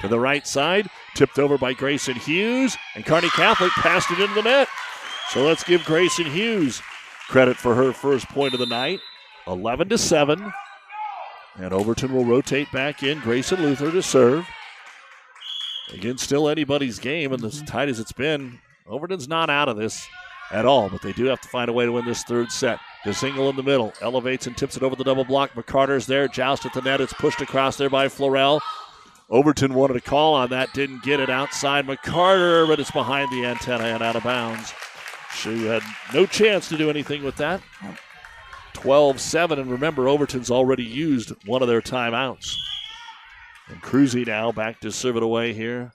to 0.00 0.08
the 0.08 0.20
right 0.20 0.46
side. 0.46 0.88
Tipped 1.14 1.38
over 1.38 1.56
by 1.58 1.72
Grayson 1.72 2.16
Hughes. 2.16 2.76
And 2.94 3.04
Kearney 3.06 3.30
Catholic 3.30 3.72
passed 3.72 4.10
it 4.10 4.20
into 4.20 4.34
the 4.34 4.42
net. 4.42 4.68
So 5.30 5.42
let's 5.44 5.64
give 5.64 5.84
Grayson 5.84 6.26
Hughes 6.26 6.80
credit 7.28 7.56
for 7.56 7.74
her 7.74 7.92
first 7.92 8.28
point 8.28 8.54
of 8.54 8.60
the 8.60 8.66
night. 8.66 9.00
11 9.48 9.88
to 9.88 9.98
7. 9.98 10.52
And 11.56 11.72
Overton 11.72 12.12
will 12.12 12.24
rotate 12.24 12.70
back 12.70 13.02
in. 13.02 13.18
Grayson 13.20 13.62
Luther 13.62 13.90
to 13.90 14.02
serve. 14.02 14.46
Again, 15.92 16.18
still 16.18 16.48
anybody's 16.48 16.98
game, 16.98 17.32
and 17.32 17.44
as 17.44 17.62
tight 17.62 17.88
as 17.88 18.00
it's 18.00 18.12
been, 18.12 18.58
Overton's 18.86 19.28
not 19.28 19.50
out 19.50 19.68
of 19.68 19.76
this 19.76 20.06
at 20.50 20.66
all, 20.66 20.88
but 20.88 21.02
they 21.02 21.12
do 21.12 21.26
have 21.26 21.40
to 21.40 21.48
find 21.48 21.68
a 21.68 21.72
way 21.72 21.84
to 21.84 21.92
win 21.92 22.04
this 22.04 22.24
third 22.24 22.50
set. 22.50 22.78
The 23.04 23.14
single 23.14 23.48
in 23.48 23.56
the 23.56 23.62
middle, 23.62 23.92
elevates 24.00 24.46
and 24.46 24.56
tips 24.56 24.76
it 24.76 24.82
over 24.82 24.96
the 24.96 25.04
double 25.04 25.24
block. 25.24 25.52
McCarter's 25.52 26.06
there, 26.06 26.28
joust 26.28 26.66
at 26.66 26.72
the 26.72 26.82
net. 26.82 27.00
It's 27.00 27.12
pushed 27.12 27.40
across 27.40 27.76
there 27.76 27.90
by 27.90 28.06
Florell. 28.06 28.60
Overton 29.28 29.74
wanted 29.74 29.96
a 29.96 30.00
call 30.00 30.34
on 30.34 30.50
that, 30.50 30.72
didn't 30.72 31.02
get 31.02 31.20
it 31.20 31.30
outside 31.30 31.86
McCarter, 31.86 32.66
but 32.66 32.78
it's 32.78 32.92
behind 32.92 33.30
the 33.30 33.44
antenna 33.44 33.84
and 33.84 34.02
out 34.02 34.16
of 34.16 34.22
bounds. 34.22 34.72
She 35.34 35.66
had 35.66 35.82
no 36.14 36.26
chance 36.26 36.68
to 36.68 36.76
do 36.76 36.90
anything 36.90 37.24
with 37.24 37.36
that. 37.36 37.60
12 38.72 39.20
7, 39.20 39.58
and 39.58 39.70
remember, 39.70 40.08
Overton's 40.08 40.50
already 40.50 40.84
used 40.84 41.32
one 41.44 41.62
of 41.62 41.68
their 41.68 41.80
timeouts. 41.80 42.56
And 43.68 43.82
Cruzy 43.82 44.26
now 44.26 44.52
back 44.52 44.80
to 44.80 44.92
serve 44.92 45.16
it 45.16 45.22
away 45.22 45.52
here 45.52 45.92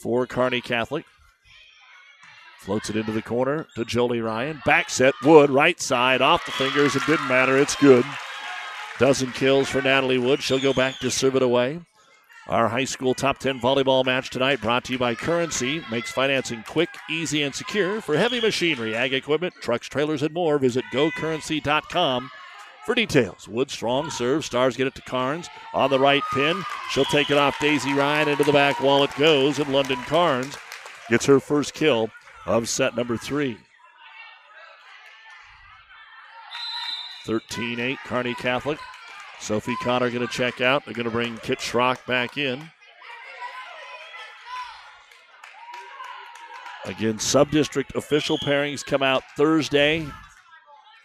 for 0.00 0.26
Kearney 0.26 0.60
Catholic. 0.60 1.04
Floats 2.60 2.90
it 2.90 2.96
into 2.96 3.12
the 3.12 3.22
corner 3.22 3.66
to 3.74 3.84
Jolie 3.84 4.20
Ryan. 4.20 4.62
Back 4.66 4.90
set, 4.90 5.14
Wood, 5.22 5.50
right 5.50 5.80
side, 5.80 6.20
off 6.20 6.44
the 6.44 6.52
fingers. 6.52 6.94
It 6.94 7.06
didn't 7.06 7.28
matter. 7.28 7.56
It's 7.56 7.76
good. 7.76 8.04
Dozen 8.98 9.32
kills 9.32 9.68
for 9.68 9.80
Natalie 9.80 10.18
Wood. 10.18 10.42
She'll 10.42 10.58
go 10.58 10.74
back 10.74 10.98
to 10.98 11.10
serve 11.10 11.36
it 11.36 11.42
away. 11.42 11.80
Our 12.48 12.68
high 12.68 12.84
school 12.84 13.14
top 13.14 13.38
10 13.38 13.60
volleyball 13.60 14.04
match 14.04 14.30
tonight 14.30 14.60
brought 14.60 14.84
to 14.84 14.92
you 14.92 14.98
by 14.98 15.14
Currency. 15.14 15.82
Makes 15.90 16.10
financing 16.10 16.64
quick, 16.66 16.90
easy, 17.08 17.42
and 17.42 17.54
secure 17.54 18.00
for 18.00 18.16
heavy 18.16 18.40
machinery, 18.40 18.94
ag 18.94 19.14
equipment, 19.14 19.54
trucks, 19.60 19.88
trailers, 19.88 20.22
and 20.22 20.34
more. 20.34 20.58
Visit 20.58 20.84
gocurrency.com 20.92 22.30
for 22.90 22.94
details. 22.96 23.46
Wood 23.46 23.70
strong 23.70 24.10
serve. 24.10 24.44
Stars 24.44 24.76
get 24.76 24.88
it 24.88 24.96
to 24.96 25.02
Carnes 25.02 25.48
on 25.72 25.90
the 25.90 25.98
right 26.00 26.24
pin. 26.32 26.60
She'll 26.90 27.04
take 27.04 27.30
it 27.30 27.38
off 27.38 27.56
Daisy 27.60 27.92
Ryan 27.92 28.30
into 28.30 28.42
the 28.42 28.52
back 28.52 28.80
wall. 28.80 29.04
It 29.04 29.14
goes, 29.16 29.60
and 29.60 29.72
London 29.72 29.98
Carnes 30.06 30.56
gets 31.08 31.24
her 31.26 31.38
first 31.38 31.72
kill 31.72 32.10
of 32.46 32.68
set 32.68 32.96
number 32.96 33.16
three. 33.16 33.56
13 37.26 37.78
8, 37.78 37.98
Kearney 38.06 38.34
Catholic. 38.34 38.80
Sophie 39.38 39.76
Connor 39.84 40.10
going 40.10 40.26
to 40.26 40.32
check 40.32 40.60
out. 40.60 40.84
They're 40.84 40.92
going 40.92 41.04
to 41.04 41.12
bring 41.12 41.36
Kit 41.38 41.60
Schrock 41.60 42.04
back 42.06 42.38
in. 42.38 42.68
Again, 46.86 47.20
sub 47.20 47.52
district 47.52 47.94
official 47.94 48.36
pairings 48.38 48.84
come 48.84 49.04
out 49.04 49.22
Thursday. 49.36 50.08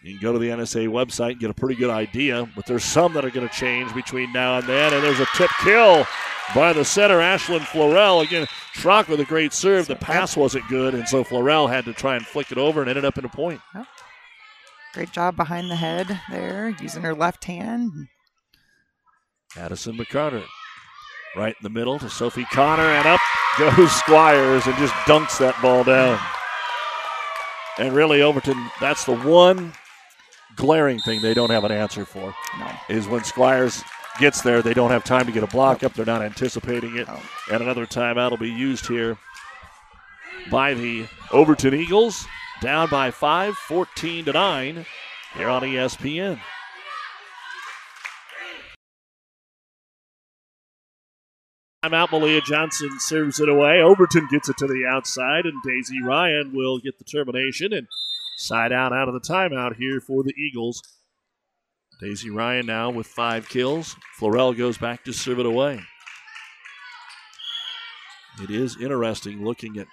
You 0.06 0.12
can 0.12 0.22
go 0.22 0.32
to 0.32 0.38
the 0.38 0.50
NSA 0.50 0.86
website 0.86 1.32
and 1.32 1.40
get 1.40 1.50
a 1.50 1.54
pretty 1.54 1.74
good 1.74 1.90
idea, 1.90 2.48
but 2.54 2.64
there's 2.64 2.84
some 2.84 3.12
that 3.14 3.24
are 3.24 3.30
going 3.30 3.48
to 3.48 3.52
change 3.52 3.92
between 3.92 4.32
now 4.32 4.58
and 4.58 4.68
then. 4.68 4.94
And 4.94 5.02
there's 5.02 5.18
a 5.18 5.26
tip 5.34 5.50
kill 5.64 6.06
by 6.54 6.72
the 6.72 6.84
center, 6.84 7.18
Ashlyn 7.18 7.58
Florell. 7.58 8.22
Again, 8.22 8.46
Schrock 8.72 9.08
with 9.08 9.18
a 9.18 9.24
great 9.24 9.52
serve. 9.52 9.88
The 9.88 9.96
pass 9.96 10.36
wasn't 10.36 10.68
good, 10.68 10.94
and 10.94 11.08
so 11.08 11.24
Florell 11.24 11.68
had 11.68 11.86
to 11.86 11.92
try 11.92 12.14
and 12.14 12.24
flick 12.24 12.52
it 12.52 12.58
over 12.58 12.80
and 12.80 12.88
ended 12.88 13.04
up 13.04 13.18
in 13.18 13.24
a 13.24 13.28
point. 13.28 13.60
Great 14.94 15.10
job 15.10 15.34
behind 15.34 15.72
the 15.72 15.76
head 15.76 16.20
there, 16.30 16.72
using 16.80 17.02
her 17.02 17.12
left 17.12 17.44
hand. 17.46 17.90
Addison 19.56 19.96
McCarter 19.96 20.44
right 21.34 21.56
in 21.58 21.64
the 21.64 21.68
middle 21.68 21.98
to 21.98 22.08
Sophie 22.08 22.46
Connor, 22.52 22.84
and 22.84 23.08
up 23.08 23.20
goes 23.58 23.90
Squires 23.96 24.68
and 24.68 24.76
just 24.76 24.94
dunks 25.04 25.36
that 25.38 25.60
ball 25.60 25.82
down. 25.82 26.16
And 27.78 27.92
really, 27.92 28.22
Overton, 28.22 28.70
that's 28.80 29.04
the 29.04 29.16
one 29.16 29.72
glaring 30.56 30.98
thing 31.00 31.22
they 31.22 31.34
don't 31.34 31.50
have 31.50 31.64
an 31.64 31.72
answer 31.72 32.04
for 32.04 32.34
No. 32.58 32.70
is 32.88 33.06
when 33.06 33.22
Squires 33.24 33.84
gets 34.18 34.40
there, 34.40 34.62
they 34.62 34.74
don't 34.74 34.90
have 34.90 35.04
time 35.04 35.26
to 35.26 35.32
get 35.32 35.42
a 35.42 35.46
block 35.46 35.84
up. 35.84 35.92
They're 35.94 36.06
not 36.06 36.22
anticipating 36.22 36.96
it. 36.96 37.06
No. 37.06 37.20
And 37.52 37.62
another 37.62 37.86
timeout 37.86 38.30
will 38.30 38.38
be 38.38 38.50
used 38.50 38.86
here 38.86 39.16
by 40.50 40.74
the 40.74 41.06
Overton 41.32 41.74
Eagles, 41.74 42.26
down 42.60 42.88
by 42.88 43.10
five, 43.10 43.54
14 43.56 44.24
to 44.26 44.32
9, 44.32 44.86
here 45.36 45.48
on 45.48 45.62
ESPN. 45.62 46.40
Timeout, 51.84 52.10
Malia 52.10 52.40
Johnson 52.40 52.98
serves 52.98 53.38
it 53.38 53.48
away. 53.48 53.80
Overton 53.80 54.26
gets 54.30 54.48
it 54.48 54.56
to 54.58 54.66
the 54.66 54.84
outside, 54.88 55.44
and 55.44 55.62
Daisy 55.62 56.02
Ryan 56.02 56.52
will 56.54 56.78
get 56.78 56.98
the 56.98 57.04
termination 57.04 57.72
and 57.72 57.86
side 58.36 58.72
out 58.72 58.92
out 58.92 59.08
of 59.08 59.14
the 59.14 59.20
timeout 59.20 59.76
here 59.76 60.00
for 60.00 60.22
the 60.22 60.34
Eagles. 60.34 60.80
Daisy 62.00 62.30
Ryan 62.30 62.66
now 62.66 62.90
with 62.90 63.06
five 63.06 63.48
kills. 63.48 63.96
Florell 64.20 64.56
goes 64.56 64.76
back 64.78 65.02
to 65.04 65.12
serve 65.12 65.40
it 65.40 65.46
away. 65.46 65.80
It 68.42 68.50
is 68.50 68.76
interesting 68.80 69.44
looking 69.44 69.78
at 69.78 69.86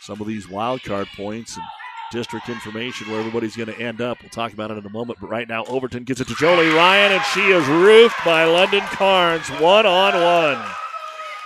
some 0.00 0.20
of 0.20 0.26
these 0.26 0.48
wild 0.48 0.82
card 0.82 1.08
points 1.16 1.56
and 1.56 1.64
district 2.12 2.48
information 2.50 3.08
where 3.08 3.20
everybody's 3.20 3.56
going 3.56 3.72
to 3.72 3.80
end 3.80 4.02
up. 4.02 4.20
We'll 4.20 4.30
talk 4.30 4.52
about 4.52 4.70
it 4.70 4.76
in 4.76 4.84
a 4.84 4.90
moment. 4.90 5.18
But 5.20 5.30
right 5.30 5.48
now, 5.48 5.64
Overton 5.64 6.04
gets 6.04 6.20
it 6.20 6.28
to 6.28 6.34
Jolie 6.34 6.68
Ryan, 6.68 7.12
and 7.12 7.22
she 7.32 7.40
is 7.40 7.66
roofed 7.68 8.22
by 8.24 8.44
London 8.44 8.80
Carnes 8.80 9.48
one 9.60 9.86
on 9.86 10.14
one. 10.14 10.70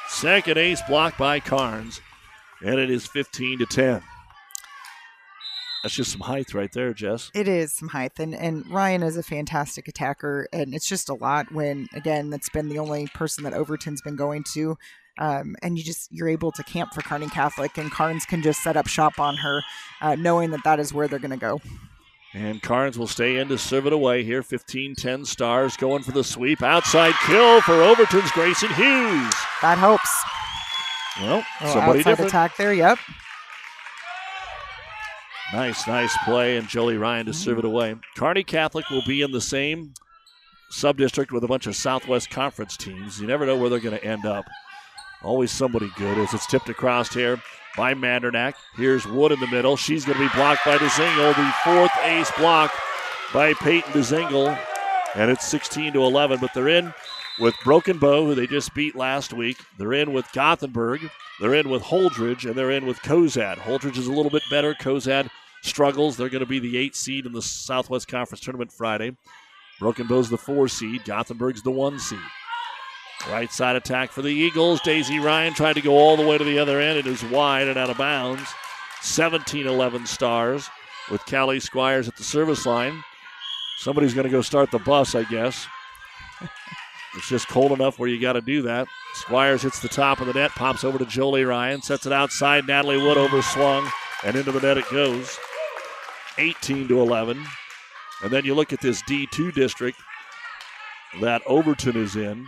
Second 0.09 0.59
ace 0.59 0.83
blocked 0.89 1.19
by 1.19 1.39
Carnes, 1.39 2.01
and 2.65 2.81
it 2.81 2.91
is 2.91 3.07
15 3.07 3.61
to 3.61 3.67
10. 3.67 4.03
That's 5.85 5.97
just 5.97 6.13
some 6.13 6.23
height 6.23 6.55
right 6.55 6.73
there, 6.73 6.95
Jess. 6.95 7.31
It 7.35 7.47
is 7.47 7.75
some 7.75 7.89
height, 7.89 8.19
and, 8.19 8.35
and 8.35 8.67
Ryan 8.71 9.03
is 9.03 9.19
a 9.19 9.23
fantastic 9.23 9.87
attacker, 9.87 10.49
and 10.51 10.75
it's 10.75 10.89
just 10.89 11.11
a 11.11 11.15
lot 11.15 11.53
when 11.53 11.89
again 11.93 12.31
that's 12.31 12.49
been 12.49 12.71
the 12.71 12.79
only 12.79 13.07
person 13.09 13.45
that 13.45 13.53
Overton's 13.53 14.01
been 14.01 14.17
going 14.17 14.45
to, 14.55 14.79
um, 15.19 15.57
and 15.63 15.77
you 15.77 15.85
just 15.85 16.11
you're 16.11 16.31
able 16.31 16.53
to 16.53 16.63
camp 16.63 16.95
for 16.95 17.03
Kearney 17.03 17.29
Catholic, 17.29 17.77
and 17.77 17.93
Carnes 17.93 18.25
can 18.25 18.41
just 18.41 18.63
set 18.63 18.79
up 18.79 18.87
shop 18.87 19.21
on 19.21 19.37
her, 19.37 19.61
uh, 20.01 20.15
knowing 20.15 20.53
that 20.53 20.65
that 20.65 20.81
is 20.81 20.95
where 20.95 21.07
they're 21.07 21.19
going 21.19 21.31
to 21.33 21.37
go. 21.37 21.61
And 22.33 22.63
Carnes 22.63 22.99
will 22.99 23.07
stay 23.07 23.37
in 23.37 23.49
to 23.49 23.59
serve 23.59 23.87
it 23.87 23.93
away 23.93 24.25
here. 24.25 24.43
15 24.43 24.95
10 24.95 25.25
stars 25.27 25.77
going 25.77 26.03
for 26.03 26.13
the 26.13 26.25
sweep. 26.25 26.63
Outside 26.63 27.13
kill 27.27 27.61
for 27.61 27.75
Overton's 27.75 28.31
Grayson 28.31 28.71
Hughes. 28.71 29.35
That 29.61 29.77
helps. 29.77 30.11
Well, 31.21 31.45
somebody 31.61 31.99
outside 31.99 32.11
different. 32.11 32.31
attack 32.31 32.57
there. 32.57 32.73
Yep. 32.73 32.99
Nice, 35.55 35.87
nice 35.87 36.17
play, 36.25 36.57
and 36.57 36.67
Jolie 36.67 36.97
Ryan 36.97 37.27
to 37.27 37.33
serve 37.33 37.61
it 37.61 37.65
away. 37.65 37.95
Kearney 38.17 38.43
Catholic 38.43 38.91
will 38.91 39.05
be 39.07 39.23
in 39.23 39.31
the 39.31 39.41
same 39.41 39.95
sub 40.69 40.97
district 40.97 41.31
with 41.31 41.45
a 41.45 41.47
bunch 41.47 41.69
of 41.69 41.77
Southwest 41.77 42.29
Conference 42.29 42.77
teams. 42.77 43.21
You 43.21 43.29
never 43.29 43.47
know 43.47 43.57
where 43.57 43.71
they're 43.71 43.79
going 43.79 43.97
to 43.97 44.05
end 44.05 44.27
up. 44.27 44.47
Always 45.23 45.53
somebody 45.53 45.89
good 45.97 46.19
as 46.19 46.35
it's 46.35 46.49
tipped 46.49 46.71
across 46.71 47.15
here 47.15 47.41
by 47.77 47.95
Mandernack. 47.95 48.55
Here's 48.75 49.07
Wood 49.07 49.31
in 49.31 49.39
the 49.39 49.47
middle. 49.47 49.77
She's 49.77 50.05
going 50.05 50.19
to 50.19 50.25
be 50.25 50.35
blocked 50.35 50.65
by 50.65 50.77
DeZingle. 50.77 51.37
The 51.37 51.53
fourth 51.63 51.93
ace 52.03 52.33
block 52.37 52.73
by 53.33 53.55
Peyton 53.55 53.93
DeZingle. 53.93 54.59
And 55.15 55.31
it's 55.31 55.47
16 55.47 55.93
to 55.93 56.03
11, 56.03 56.41
but 56.41 56.53
they're 56.53 56.67
in 56.67 56.93
with 57.39 57.55
Broken 57.63 57.99
Bow, 57.99 58.27
who 58.27 58.35
they 58.35 58.49
just 58.49 58.75
beat 58.75 58.97
last 58.97 59.33
week. 59.33 59.59
They're 59.79 59.93
in 59.93 60.13
with 60.13 60.27
Gothenburg. 60.33 61.09
They're 61.41 61.55
in 61.55 61.71
with 61.71 61.85
Holdrege, 61.85 62.45
and 62.45 62.57
they're 62.57 62.73
in 62.73 62.87
with 62.87 62.99
Cozad. 63.03 63.59
Holdrege 63.59 63.99
is 63.99 64.09
a 64.09 64.13
little 64.13 64.33
bit 64.33 64.43
better. 64.51 64.75
Cozad 64.75 65.31
struggles. 65.65 66.17
They're 66.17 66.29
going 66.29 66.41
to 66.41 66.47
be 66.47 66.59
the 66.59 66.77
eight 66.77 66.95
seed 66.95 67.27
in 67.27 67.33
the 67.33 67.43
Southwest 67.43 68.09
Conference 68.09 68.41
Tournament 68.41 68.73
Friday. 68.73 69.17
Broken 69.81 70.07
Bow's 70.07 70.31
the 70.31 70.39
four 70.39 70.69
seed. 70.69 71.05
Gothenburg's 71.05 71.63
the 71.63 71.71
one 71.71 71.99
seed. 71.99 72.19
Right 73.29 73.51
side 73.51 73.77
attack 73.77 74.11
for 74.11 74.23
the 74.23 74.29
Eagles. 74.29 74.81
Daisy 74.83 75.19
Ryan 75.19 75.55
tried 75.55 75.75
to 75.75 75.81
go 75.81 75.95
all 75.95 76.17
the 76.17 76.27
way 76.27 76.37
to 76.37 76.45
the 76.45 76.59
other 76.59 76.81
end. 76.81 76.99
It 76.99 77.07
is 77.07 77.25
wide 77.25 77.69
and 77.69 77.79
out 77.79 77.91
of 77.91 77.97
bounds. 77.99 78.49
17 79.01 79.67
11 79.67 80.07
stars 80.07 80.69
with 81.11 81.25
Callie 81.27 81.61
Squires 81.61 82.09
at 82.09 82.17
the 82.17 82.25
service 82.25 82.67
line. 82.67 83.03
Somebody's 83.79 84.15
going 84.15 84.25
to 84.25 84.31
go 84.31 84.43
start 84.43 84.71
the 84.71 84.79
bus, 84.79 85.15
I 85.15 85.25
guess. 85.25 85.67
it's 87.17 87.29
just 87.29 87.49
cold 87.49 87.73
enough 87.73 87.99
where 87.99 88.09
you 88.09 88.21
got 88.21 88.35
to 88.35 88.41
do 88.41 88.63
that. 88.63 88.87
Squires 89.15 89.63
hits 89.63 89.81
the 89.81 89.89
top 89.89 90.21
of 90.21 90.27
the 90.27 90.35
net, 90.35 90.51
pops 90.53 90.85
over 90.85 90.99
to 90.99 91.07
Jolie 91.07 91.45
Ryan, 91.45 91.83
sets 91.83 92.07
it 92.07 92.13
outside. 92.13 92.67
Natalie 92.67 92.99
Wood 92.99 93.17
overswung, 93.17 93.89
and 94.23 94.37
into 94.37 94.53
the 94.53 94.61
net 94.61 94.79
it 94.79 94.89
goes. 94.91 95.39
18 96.39 96.89
to 96.89 97.01
11. 97.01 97.45
And 98.23 98.33
then 98.33 98.45
you 98.45 98.55
look 98.55 98.73
at 98.73 98.81
this 98.81 99.03
D2 99.03 99.55
district 99.55 99.99
that 101.21 101.43
Overton 101.47 101.97
is 101.97 102.17
in. 102.17 102.47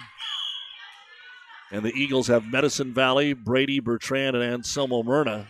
And 1.72 1.84
the 1.84 1.93
Eagles 1.95 2.28
have 2.28 2.51
Medicine 2.51 2.93
Valley, 2.93 3.32
Brady, 3.32 3.80
Bertrand, 3.80 4.37
and 4.37 4.45
Anselmo 4.45 5.03
Merna. 5.03 5.47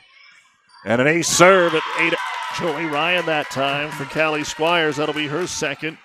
And 0.84 1.01
an 1.01 1.07
ace 1.07 1.28
serve 1.28 1.74
at 1.74 1.82
eight. 2.01 2.14
Jolie 2.59 2.87
Ryan 2.87 3.26
that 3.26 3.51
time 3.51 3.91
for 3.91 4.05
Callie 4.07 4.45
Squires. 4.45 4.97
That'll 4.97 5.14
be 5.14 5.26
her 5.26 5.47
second. 5.47 5.99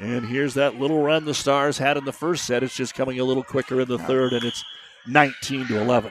And 0.00 0.24
here's 0.24 0.54
that 0.54 0.80
little 0.80 1.02
run 1.02 1.26
the 1.26 1.34
Stars 1.34 1.78
had 1.78 1.96
in 1.96 2.04
the 2.04 2.12
first 2.12 2.44
set. 2.44 2.62
It's 2.62 2.74
just 2.74 2.94
coming 2.94 3.20
a 3.20 3.24
little 3.24 3.44
quicker 3.44 3.80
in 3.80 3.86
the 3.86 3.98
third, 3.98 4.32
and 4.32 4.42
it's 4.42 4.64
19 5.06 5.68
to 5.68 5.80
11. 5.80 6.10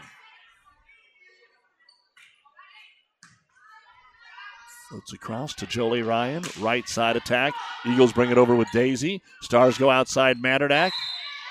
Floats 4.90 5.14
across 5.14 5.54
to 5.54 5.68
Jolie 5.68 6.02
Ryan. 6.02 6.44
Right 6.60 6.90
side 6.90 7.16
attack. 7.16 7.54
Eagles 7.86 8.12
bring 8.12 8.32
it 8.32 8.40
over 8.40 8.56
with 8.56 8.68
Daisy. 8.74 9.22
Stars 9.42 9.78
go 9.78 9.92
outside 9.92 10.42
Mandernack. 10.42 10.92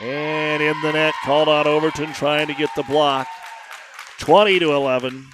And 0.01 0.61
in 0.61 0.75
the 0.83 0.93
net, 0.93 1.15
called 1.25 1.49
on 1.49 1.69
Overton 1.69 2.13
trying 2.15 2.49
to 2.49 2.55
get 2.55 2.71
the 2.75 2.83
block. 2.83 3.29
20 4.19 4.59
to 4.59 4.73
11. 4.73 5.25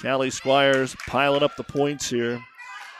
Callie 0.00 0.30
Squires 0.30 0.94
piling 1.08 1.42
up 1.42 1.56
the 1.56 1.64
points 1.64 2.08
here. 2.08 2.40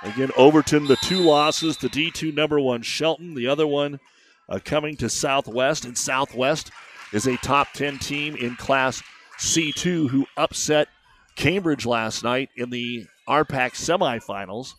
Again, 0.02 0.30
Overton, 0.36 0.88
the 0.88 0.96
two 0.96 1.20
losses. 1.20 1.76
The 1.76 1.88
D2 1.88 2.34
number 2.34 2.58
one, 2.58 2.82
Shelton. 2.82 3.34
The 3.34 3.46
other 3.46 3.66
one 3.66 4.00
uh, 4.48 4.58
coming 4.64 4.96
to 4.96 5.08
Southwest. 5.08 5.84
And 5.84 5.96
Southwest 5.96 6.72
is 7.12 7.28
a 7.28 7.36
top 7.36 7.72
10 7.74 7.98
team 8.00 8.34
in 8.34 8.56
Class 8.56 9.04
C2 9.38 10.08
who 10.10 10.26
upset 10.36 10.88
Cambridge 11.36 11.86
last 11.86 12.24
night 12.24 12.48
in 12.56 12.70
the 12.70 13.06
RPAC 13.28 13.72
semifinals. 13.72 14.74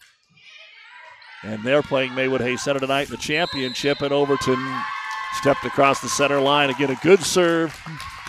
And 1.43 1.63
they're 1.63 1.83
playing 1.83 2.15
Maywood 2.15 2.41
Hayes 2.41 2.63
Center 2.63 2.79
tonight 2.79 3.07
in 3.07 3.11
the 3.11 3.17
championship. 3.17 4.01
And 4.01 4.11
Overton 4.11 4.81
stepped 5.33 5.65
across 5.65 6.01
the 6.01 6.09
center 6.09 6.41
line. 6.41 6.69
Again, 6.69 6.89
a 6.89 6.95
good 6.95 7.21
serve, 7.21 7.73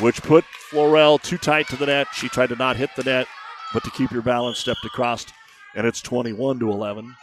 which 0.00 0.22
put 0.22 0.44
Florell 0.70 1.20
too 1.20 1.38
tight 1.38 1.68
to 1.68 1.76
the 1.76 1.86
net. 1.86 2.08
She 2.12 2.28
tried 2.28 2.50
to 2.50 2.56
not 2.56 2.76
hit 2.76 2.90
the 2.96 3.04
net, 3.04 3.26
but 3.72 3.82
to 3.84 3.90
keep 3.90 4.10
your 4.10 4.22
balance, 4.22 4.58
stepped 4.58 4.84
across. 4.84 5.24
And 5.74 5.86
it's 5.86 6.02
21 6.02 6.58
to 6.60 6.70
11. 6.70 7.14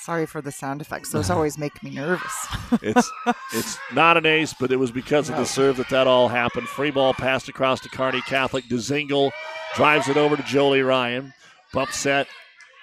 Sorry 0.00 0.26
for 0.26 0.42
the 0.42 0.52
sound 0.52 0.82
effects. 0.82 1.10
Those 1.10 1.30
always 1.30 1.56
make 1.56 1.82
me 1.82 1.90
nervous. 1.90 2.46
It's 2.82 3.10
it's 3.52 3.78
not 3.92 4.16
an 4.18 4.26
ace, 4.26 4.52
but 4.52 4.72
it 4.72 4.76
was 4.76 4.90
because 4.90 5.30
of 5.30 5.36
the 5.36 5.46
serve 5.46 5.78
that 5.78 5.88
that 5.88 6.06
all 6.06 6.28
happened. 6.28 6.68
Free 6.68 6.90
ball 6.90 7.14
passed 7.14 7.48
across 7.48 7.80
to 7.80 7.88
Kearney 7.88 8.20
Catholic. 8.22 8.64
DeZingle 8.64 9.30
drives 9.76 10.08
it 10.08 10.16
over 10.16 10.36
to 10.36 10.42
Jolie 10.42 10.82
Ryan. 10.82 11.32
Bump 11.72 11.90
set, 11.90 12.28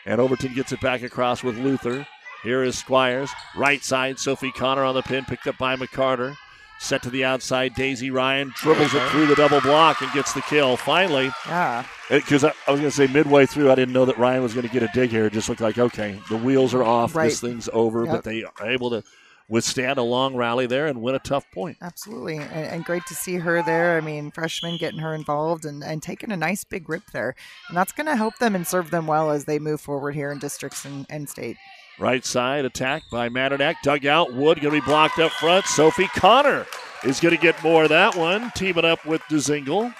and 0.05 0.19
Overton 0.19 0.53
gets 0.53 0.71
it 0.73 0.81
back 0.81 1.01
across 1.01 1.43
with 1.43 1.57
Luther. 1.57 2.05
Here 2.43 2.63
is 2.63 2.77
Squires. 2.77 3.29
Right 3.55 3.83
side, 3.83 4.19
Sophie 4.19 4.51
Connor 4.51 4.83
on 4.83 4.95
the 4.95 5.01
pin, 5.01 5.23
picked 5.25 5.47
up 5.47 5.57
by 5.57 5.75
McCarter. 5.75 6.35
Set 6.79 7.03
to 7.03 7.11
the 7.11 7.23
outside, 7.23 7.75
Daisy 7.75 8.09
Ryan 8.09 8.51
dribbles 8.55 8.95
it 8.95 8.97
uh-huh. 8.97 9.09
through 9.11 9.27
the 9.27 9.35
double 9.35 9.61
block 9.61 10.01
and 10.01 10.11
gets 10.13 10.33
the 10.33 10.41
kill. 10.41 10.75
Finally, 10.75 11.31
yeah. 11.45 11.85
because 12.09 12.43
I, 12.43 12.51
I 12.67 12.71
was 12.71 12.79
going 12.79 12.89
to 12.89 12.91
say 12.91 13.05
midway 13.05 13.45
through, 13.45 13.71
I 13.71 13.75
didn't 13.75 13.93
know 13.93 14.05
that 14.05 14.17
Ryan 14.17 14.41
was 14.41 14.55
going 14.55 14.65
to 14.67 14.73
get 14.73 14.81
a 14.81 14.89
dig 14.91 15.11
here. 15.11 15.27
It 15.27 15.33
just 15.33 15.47
looked 15.47 15.61
like, 15.61 15.77
okay, 15.77 16.19
the 16.29 16.37
wheels 16.37 16.73
are 16.73 16.83
off. 16.83 17.15
Right. 17.15 17.25
This 17.25 17.39
thing's 17.39 17.69
over. 17.71 18.05
Yep. 18.05 18.11
But 18.11 18.23
they 18.23 18.43
are 18.43 18.67
able 18.67 18.89
to 18.89 19.03
withstand 19.51 19.99
a 19.99 20.01
long 20.01 20.33
rally 20.33 20.65
there 20.65 20.87
and 20.87 21.01
win 21.01 21.13
a 21.13 21.19
tough 21.19 21.45
point. 21.51 21.77
Absolutely, 21.81 22.37
and, 22.37 22.51
and 22.51 22.85
great 22.85 23.05
to 23.05 23.13
see 23.13 23.35
her 23.35 23.61
there. 23.61 23.97
I 23.97 24.01
mean, 24.01 24.31
freshman 24.31 24.77
getting 24.77 24.99
her 24.99 25.13
involved 25.13 25.65
and, 25.65 25.83
and 25.83 26.01
taking 26.01 26.31
a 26.31 26.37
nice 26.37 26.63
big 26.63 26.87
rip 26.87 27.03
there, 27.11 27.35
and 27.67 27.77
that's 27.77 27.91
going 27.91 28.07
to 28.07 28.15
help 28.15 28.37
them 28.37 28.55
and 28.55 28.65
serve 28.65 28.89
them 28.89 29.05
well 29.05 29.29
as 29.29 29.43
they 29.43 29.59
move 29.59 29.81
forward 29.81 30.15
here 30.15 30.31
in 30.31 30.39
districts 30.39 30.85
and, 30.85 31.05
and 31.09 31.27
state. 31.29 31.57
Right 31.99 32.25
side 32.25 32.63
attack 32.63 33.03
by 33.11 33.27
Mandernack. 33.27 33.75
Dug 33.83 34.05
out. 34.05 34.33
Wood 34.33 34.61
going 34.61 34.73
to 34.73 34.81
be 34.81 34.85
blocked 34.85 35.19
up 35.19 35.31
front. 35.33 35.65
Sophie 35.65 36.07
Connor 36.15 36.65
is 37.03 37.19
going 37.19 37.35
to 37.35 37.41
get 37.41 37.61
more 37.61 37.83
of 37.83 37.89
that 37.89 38.15
one. 38.15 38.51
Teaming 38.55 38.85
up 38.85 39.05
with 39.05 39.21
DeZingle. 39.29 39.93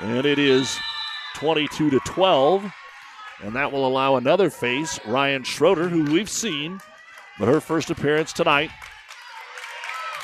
And 0.00 0.24
it 0.24 0.38
is 0.38 0.78
22 1.34 1.90
to 1.90 2.00
12. 2.06 2.72
And 3.42 3.54
that 3.56 3.70
will 3.70 3.86
allow 3.86 4.14
another 4.16 4.48
face, 4.48 4.98
Ryan 5.04 5.42
Schroeder, 5.42 5.88
who 5.88 6.04
we've 6.04 6.30
seen, 6.30 6.80
but 7.38 7.48
her 7.48 7.60
first 7.60 7.90
appearance 7.90 8.32
tonight 8.32 8.70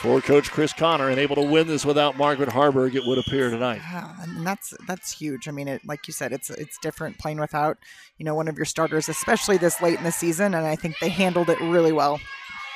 for 0.01 0.23
Coach 0.23 0.51
Chris 0.51 0.73
Connor, 0.73 1.11
and 1.11 1.19
able 1.19 1.37
to 1.37 1.43
win 1.43 1.67
this 1.67 1.85
without 1.85 2.17
Margaret 2.17 2.49
Harburg, 2.49 2.95
it 2.95 3.05
would 3.05 3.19
appear 3.19 3.51
tonight. 3.51 3.83
Yeah, 3.85 4.15
and 4.23 4.47
that's 4.47 4.73
that's 4.87 5.13
huge. 5.13 5.47
I 5.47 5.51
mean, 5.51 5.69
it 5.69 5.83
like 5.85 6.07
you 6.07 6.13
said, 6.13 6.33
it's 6.33 6.49
it's 6.49 6.79
different 6.79 7.19
playing 7.19 7.39
without 7.39 7.77
you 8.17 8.25
know 8.25 8.35
one 8.35 8.49
of 8.49 8.57
your 8.57 8.65
starters, 8.65 9.09
especially 9.11 9.59
this 9.59 9.83
late 9.83 9.99
in 9.99 10.05
the 10.05 10.13
season, 10.13 10.55
and 10.55 10.67
I 10.67 10.75
think 10.75 10.99
they 11.01 11.11
handled 11.11 11.51
it 11.51 11.61
really 11.61 11.93
well. 11.93 12.19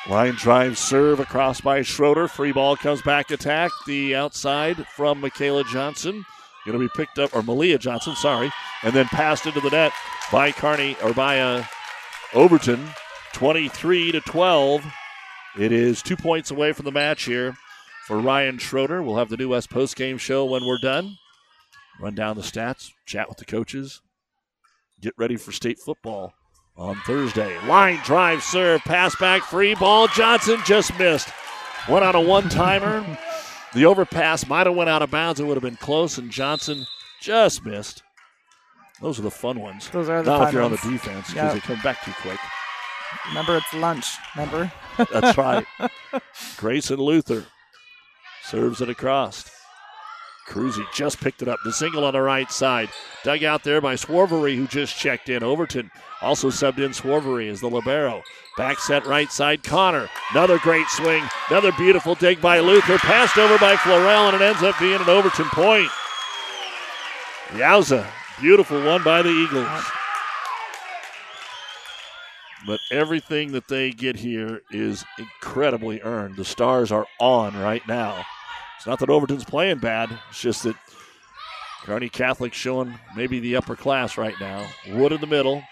Line 0.07 0.35
drive 0.35 0.77
serve 0.77 1.19
across 1.19 1.63
by 1.63 1.81
Schroeder. 1.81 2.29
Free 2.29 2.53
ball 2.53 2.77
comes 2.77 3.01
back 3.01 3.31
attack. 3.31 3.71
The 3.87 4.15
outside 4.15 4.87
from 4.89 5.21
Michaela 5.21 5.65
Johnson. 5.65 6.27
Going 6.67 6.79
to 6.79 6.85
be 6.85 6.93
picked 6.95 7.19
up, 7.19 7.35
or 7.35 7.43
Malia 7.43 7.79
Johnson, 7.79 8.15
sorry. 8.17 8.51
And 8.83 8.95
then 8.95 9.07
passed 9.07 9.47
into 9.47 9.61
the 9.61 9.71
net 9.71 9.93
by 10.31 10.53
Kearney, 10.53 10.97
or 11.03 11.15
by 11.15 11.41
uh, 11.41 11.65
Overton. 12.35 12.87
23 13.35 14.13
to 14.13 14.21
12. 14.21 14.85
It 15.59 15.73
is 15.73 16.03
two 16.03 16.17
points 16.17 16.51
away 16.51 16.73
from 16.73 16.85
the 16.85 16.93
match 16.93 17.25
here 17.25 17.57
for 18.07 18.19
Ryan 18.19 18.59
Schroeder. 18.59 19.03
We'll 19.03 19.17
have 19.17 19.29
the 19.29 19.37
New 19.37 19.51
West 19.51 19.71
postgame 19.71 20.19
show 20.19 20.45
when 20.45 20.65
we're 20.65 20.79
done. 20.79 21.17
Run 22.01 22.15
down 22.15 22.37
the 22.37 22.43
stats, 22.43 22.91
chat 23.07 23.29
with 23.29 23.39
the 23.39 23.45
coaches, 23.45 24.01
get 25.01 25.15
ready 25.17 25.37
for 25.37 25.53
state 25.53 25.79
football 25.79 26.33
on 26.77 26.97
Thursday. 27.07 27.57
Line 27.69 28.01
drive 28.05 28.43
serve, 28.43 28.81
pass 28.83 29.15
back, 29.17 29.43
free 29.43 29.75
ball. 29.77 30.09
Johnson 30.09 30.59
just 30.65 30.97
missed. 30.99 31.29
Went 31.89 32.05
on 32.05 32.15
a 32.17 32.21
one 32.21 32.49
timer. 32.49 33.05
the 33.75 33.85
overpass 33.85 34.47
might 34.49 34.67
have 34.67 34.75
went 34.77 34.91
out 34.91 35.03
of 35.03 35.11
bounds. 35.11 35.39
It 35.39 35.45
would 35.47 35.57
have 35.57 35.63
been 35.63 35.77
close, 35.77 36.19
and 36.19 36.31
Johnson 36.31 36.85
just 37.21 37.65
missed. 37.65 38.03
Those 39.01 39.19
are 39.19 39.23
the 39.23 39.31
fun 39.31 39.61
ones. 39.61 39.89
Those 39.91 40.09
are 40.09 40.23
the 40.23 40.31
Not 40.31 40.39
fun 40.39 40.49
if 40.49 40.53
you're 40.55 40.63
ones. 40.63 40.81
on 40.85 40.91
the 40.93 40.97
defense 40.99 41.29
because 41.29 41.55
Yep. 41.55 41.63
they 41.63 41.75
come 41.75 41.81
back 41.83 42.05
too 42.05 42.13
quick. 42.23 42.39
Remember, 43.29 43.57
it's 43.57 43.75
lunch. 43.75 44.07
Remember? 44.37 44.73
That's 45.13 45.37
right. 45.37 45.67
Grayson 46.57 46.99
Luther 46.99 47.45
serves 48.45 48.81
it 48.81 48.89
across. 48.89 49.51
Cruzy 50.49 50.85
just 50.93 51.21
picked 51.21 51.41
it 51.41 51.49
up. 51.49 51.59
The 51.65 51.73
single 51.73 52.05
on 52.05 52.13
the 52.13 52.21
right 52.21 52.51
side. 52.51 52.91
Dug 53.23 53.43
out 53.45 53.65
there 53.65 53.81
by 53.81 53.95
Swarvery, 53.95 54.57
who 54.57 54.67
just 54.67 54.97
checked 54.97 55.31
in. 55.31 55.43
Overton 55.43 55.91
also 56.21 56.49
subbed 56.49 56.79
in 56.79 56.93
Swarvery 56.93 57.49
as 57.49 57.61
the 57.61 57.71
Libero. 57.71 58.23
Back 58.59 58.79
set 58.79 59.07
right 59.07 59.33
side. 59.33 59.63
Connor. 59.63 60.09
Another 60.33 60.59
great 60.59 60.87
swing. 60.89 61.25
Another 61.49 61.73
beautiful 61.73 62.15
dig 62.15 62.43
by 62.43 62.61
Luther. 62.61 62.99
Passed 62.99 63.39
over 63.39 63.59
by 63.59 63.75
Florell, 63.77 64.33
and 64.33 64.41
it 64.41 64.45
ends 64.45 64.63
up 64.63 64.79
being 64.79 65.01
an 65.01 65.09
Overton 65.09 65.47
point. 65.47 65.89
Yowza. 67.49 68.07
Beautiful 68.41 68.85
one 68.85 69.03
by 69.03 69.23
the 69.23 69.31
Eagles. 69.31 69.85
But 72.67 72.81
everything 72.91 73.53
that 73.53 73.69
they 73.69 73.91
get 73.91 74.17
here 74.17 74.63
is 74.71 75.05
incredibly 75.19 76.01
earned. 76.03 76.37
The 76.37 76.45
Stars 76.45 76.91
are 76.91 77.07
on 77.21 77.59
right 77.59 77.87
now. 77.87 78.25
It's 78.77 78.87
not 78.87 78.99
that 79.01 79.11
Overton's 79.11 79.45
playing 79.45 79.79
bad. 79.79 80.11
It's 80.31 80.41
just 80.41 80.63
that 80.63 80.77
Kearney 81.85 82.09
Catholic 82.09 82.55
showing 82.55 82.99
maybe 83.15 83.41
the 83.41 83.57
upper 83.57 83.77
class 83.77 84.17
right 84.17 84.35
now. 84.41 84.67
Wood 84.91 85.13
in 85.13 85.21
the 85.21 85.27
middle, 85.27 85.63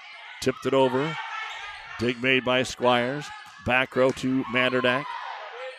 tipped 0.43 0.67
it 0.67 0.75
over. 0.75 1.17
Dig 1.99 2.23
made 2.23 2.45
by 2.45 2.63
Squires. 2.63 3.27
Back 3.65 3.97
row 3.97 4.11
to 4.11 4.43
Mandernack. 4.45 5.05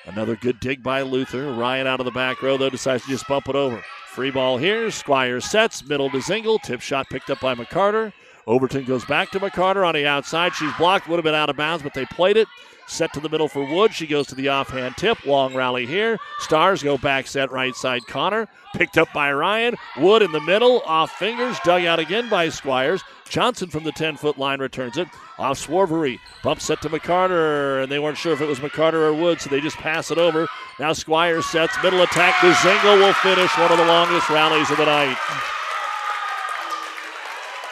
Another 0.05 0.35
good 0.35 0.59
dig 0.59 0.81
by 0.81 1.01
Luther. 1.01 1.53
Ryan 1.53 1.87
out 1.87 1.99
of 1.99 2.05
the 2.05 2.11
back 2.11 2.41
row, 2.41 2.57
though, 2.57 2.69
decides 2.69 3.03
to 3.03 3.09
just 3.09 3.27
bump 3.27 3.47
it 3.47 3.55
over. 3.55 3.83
Free 4.07 4.31
ball 4.31 4.57
here. 4.57 4.89
Squires 4.91 5.45
sets. 5.45 5.85
Middle 5.87 6.09
to 6.09 6.21
Zingle. 6.21 6.59
Tip 6.59 6.81
shot 6.81 7.09
picked 7.09 7.29
up 7.29 7.39
by 7.39 7.55
McCarter. 7.55 8.11
Overton 8.47 8.83
goes 8.83 9.05
back 9.05 9.31
to 9.31 9.39
McCarter 9.39 9.87
on 9.87 9.95
the 9.95 10.05
outside. 10.05 10.53
She's 10.53 10.73
blocked. 10.73 11.07
Would 11.07 11.17
have 11.17 11.23
been 11.23 11.35
out 11.35 11.49
of 11.49 11.55
bounds, 11.55 11.83
but 11.83 11.93
they 11.93 12.05
played 12.05 12.37
it. 12.37 12.47
Set 12.85 13.13
to 13.13 13.21
the 13.21 13.29
middle 13.29 13.47
for 13.47 13.63
Wood. 13.63 13.93
She 13.93 14.05
goes 14.05 14.27
to 14.27 14.35
the 14.35 14.49
offhand 14.49 14.97
tip. 14.97 15.25
Long 15.25 15.55
rally 15.55 15.85
here. 15.85 16.17
Stars 16.39 16.83
go 16.83 16.97
back 16.97 17.27
set 17.27 17.51
right 17.51 17.73
side. 17.75 18.05
Connor 18.07 18.47
picked 18.75 18.97
up 18.97 19.11
by 19.13 19.31
Ryan. 19.31 19.75
Wood 19.97 20.21
in 20.21 20.33
the 20.33 20.41
middle. 20.41 20.81
Off 20.81 21.11
fingers. 21.11 21.57
Dug 21.63 21.85
out 21.85 21.99
again 21.99 22.29
by 22.29 22.49
Squires. 22.49 23.01
Johnson 23.29 23.69
from 23.69 23.83
the 23.83 23.93
10 23.93 24.17
foot 24.17 24.37
line 24.37 24.59
returns 24.59 24.97
it. 24.97 25.07
Off 25.39 25.57
Swarvery. 25.57 26.19
Bump 26.43 26.59
set 26.59 26.81
to 26.81 26.89
McCarter. 26.89 27.81
And 27.81 27.91
they 27.91 27.99
weren't 27.99 28.17
sure 28.17 28.33
if 28.33 28.41
it 28.41 28.47
was 28.47 28.59
McCarter 28.59 28.95
or 28.95 29.13
Wood, 29.13 29.39
so 29.39 29.49
they 29.49 29.61
just 29.61 29.77
pass 29.77 30.11
it 30.11 30.17
over. 30.17 30.47
Now 30.77 30.91
Squires 30.91 31.45
sets. 31.45 31.81
Middle 31.81 32.01
attack. 32.01 32.35
Zingle 32.41 32.97
will 32.97 33.13
finish 33.13 33.57
one 33.57 33.71
of 33.71 33.77
the 33.77 33.85
longest 33.85 34.29
rallies 34.29 34.69
of 34.69 34.77
the 34.77 34.85
night. 34.85 35.17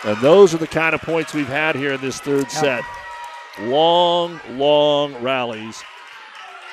And 0.04 0.18
those 0.18 0.54
are 0.54 0.58
the 0.58 0.68
kind 0.68 0.96
of 0.96 1.02
points 1.02 1.34
we've 1.34 1.48
had 1.48 1.76
here 1.76 1.94
in 1.94 2.02
this 2.02 2.20
third 2.20 2.50
set. 2.50 2.84
Long, 3.60 4.40
long 4.50 5.16
rallies. 5.22 5.84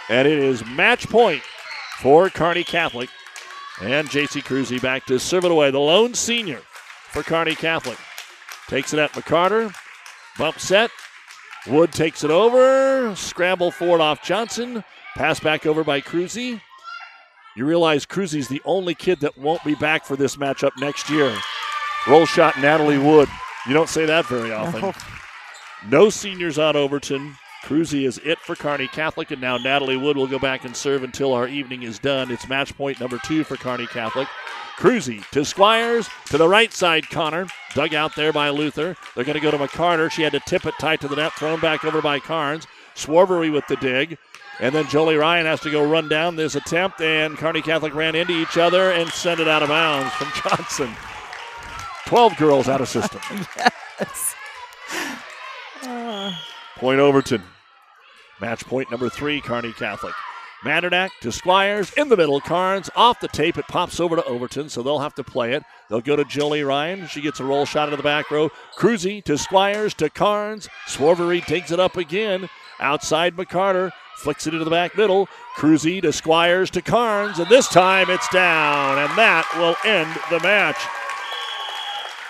And 0.08 0.26
it 0.26 0.38
is 0.38 0.64
match 0.64 1.08
point 1.08 1.42
for 1.98 2.30
Kearney 2.30 2.64
Catholic. 2.64 3.10
And 3.82 4.08
J.C. 4.10 4.40
Cruzy 4.40 4.80
back 4.80 5.04
to 5.06 5.18
serve 5.18 5.44
it 5.44 5.50
away. 5.50 5.70
The 5.70 5.78
lone 5.78 6.14
senior 6.14 6.60
for 7.10 7.22
Kearney 7.22 7.54
Catholic. 7.54 7.98
Takes 8.66 8.92
it 8.92 8.98
at 8.98 9.12
McCarter. 9.12 9.74
Bump 10.38 10.58
set. 10.58 10.90
Wood 11.66 11.92
takes 11.92 12.24
it 12.24 12.30
over. 12.30 13.14
Scramble 13.14 13.70
forward 13.70 14.00
off 14.00 14.22
Johnson. 14.22 14.82
Pass 15.16 15.38
back 15.40 15.66
over 15.66 15.84
by 15.84 16.00
Cruzy. 16.00 16.60
You 17.56 17.66
realize 17.66 18.06
Cruzy's 18.06 18.48
the 18.48 18.62
only 18.64 18.94
kid 18.94 19.20
that 19.20 19.36
won't 19.36 19.64
be 19.64 19.74
back 19.74 20.04
for 20.04 20.16
this 20.16 20.36
matchup 20.36 20.70
next 20.78 21.10
year. 21.10 21.36
Roll 22.08 22.24
shot, 22.24 22.58
Natalie 22.58 22.98
Wood. 22.98 23.28
You 23.66 23.74
don't 23.74 23.88
say 23.88 24.06
that 24.06 24.24
very 24.26 24.50
often. 24.50 24.94
No 25.90 26.08
seniors 26.08 26.58
on 26.58 26.74
Overton. 26.74 27.36
Cruzy 27.64 28.06
is 28.06 28.18
it 28.24 28.38
for 28.38 28.56
Kearney 28.56 28.88
Catholic, 28.88 29.30
and 29.30 29.42
now 29.42 29.58
Natalie 29.58 29.98
Wood 29.98 30.16
will 30.16 30.26
go 30.26 30.38
back 30.38 30.64
and 30.64 30.74
serve 30.74 31.02
until 31.02 31.34
our 31.34 31.46
evening 31.46 31.82
is 31.82 31.98
done. 31.98 32.30
It's 32.30 32.48
match 32.48 32.74
point 32.78 32.98
number 32.98 33.18
two 33.18 33.44
for 33.44 33.56
Kearney 33.56 33.86
Catholic. 33.86 34.26
Cruzy 34.78 35.28
to 35.32 35.44
Squires, 35.44 36.08
to 36.26 36.38
the 36.38 36.48
right 36.48 36.72
side, 36.72 37.10
Connor. 37.10 37.46
Dug 37.74 37.92
out 37.92 38.16
there 38.16 38.32
by 38.32 38.48
Luther. 38.48 38.96
They're 39.14 39.24
going 39.24 39.34
to 39.34 39.40
go 39.40 39.50
to 39.50 39.58
McCarter. 39.58 40.10
She 40.10 40.22
had 40.22 40.32
to 40.32 40.40
tip 40.40 40.64
it 40.64 40.74
tight 40.80 41.02
to 41.02 41.08
the 41.08 41.16
net, 41.16 41.34
thrown 41.34 41.60
back 41.60 41.84
over 41.84 42.00
by 42.00 42.20
Carnes. 42.20 42.66
Swarvery 42.94 43.50
with 43.52 43.66
the 43.66 43.76
dig. 43.76 44.16
And 44.60 44.74
then 44.74 44.88
Jolie 44.88 45.16
Ryan 45.16 45.46
has 45.46 45.60
to 45.60 45.70
go 45.70 45.84
run 45.88 46.08
down 46.08 46.36
this 46.36 46.54
attempt, 46.54 47.02
and 47.02 47.36
Kearney 47.36 47.60
Catholic 47.60 47.94
ran 47.94 48.14
into 48.14 48.32
each 48.32 48.56
other 48.56 48.92
and 48.92 49.10
sent 49.10 49.40
it 49.40 49.48
out 49.48 49.62
of 49.62 49.68
bounds 49.68 50.12
from 50.14 50.32
Johnson. 50.42 50.96
12 52.08 52.38
girls 52.38 52.68
out 52.68 52.80
of 52.80 52.88
system. 52.88 53.20
Yes. 54.00 54.34
Uh. 55.82 56.32
Point 56.76 57.00
Overton. 57.00 57.42
Match 58.40 58.64
point 58.64 58.90
number 58.92 59.08
three, 59.10 59.40
Kearney 59.40 59.72
Catholic. 59.72 60.14
Mandernack 60.64 61.10
to 61.20 61.32
Squires 61.32 61.92
in 61.94 62.08
the 62.08 62.16
middle. 62.16 62.40
Carnes 62.40 62.88
off 62.94 63.18
the 63.18 63.26
tape. 63.26 63.58
It 63.58 63.66
pops 63.66 63.98
over 63.98 64.14
to 64.14 64.24
Overton, 64.24 64.68
so 64.68 64.82
they'll 64.82 65.00
have 65.00 65.16
to 65.16 65.24
play 65.24 65.52
it. 65.52 65.64
They'll 65.90 66.00
go 66.00 66.14
to 66.14 66.24
Jolie 66.24 66.62
Ryan. 66.62 67.08
She 67.08 67.20
gets 67.20 67.40
a 67.40 67.44
roll 67.44 67.66
shot 67.66 67.88
into 67.88 67.96
the 67.96 68.02
back 68.04 68.30
row. 68.30 68.50
Cruzy 68.76 69.22
to 69.24 69.36
Squires 69.36 69.92
to 69.94 70.08
Carnes. 70.08 70.68
Swarvery 70.86 71.44
digs 71.44 71.72
it 71.72 71.80
up 71.80 71.96
again. 71.96 72.48
Outside 72.80 73.36
McCarter. 73.36 73.90
Flicks 74.16 74.46
it 74.46 74.54
into 74.54 74.64
the 74.64 74.70
back 74.70 74.96
middle. 74.96 75.28
Cruzy 75.56 76.00
to 76.00 76.12
Squires 76.12 76.70
to 76.70 76.80
Carnes. 76.82 77.38
And 77.40 77.48
this 77.48 77.68
time 77.68 78.08
it's 78.08 78.28
down. 78.28 78.96
And 78.98 79.18
that 79.18 79.46
will 79.58 79.76
end 79.84 80.16
the 80.30 80.40
match. 80.40 80.78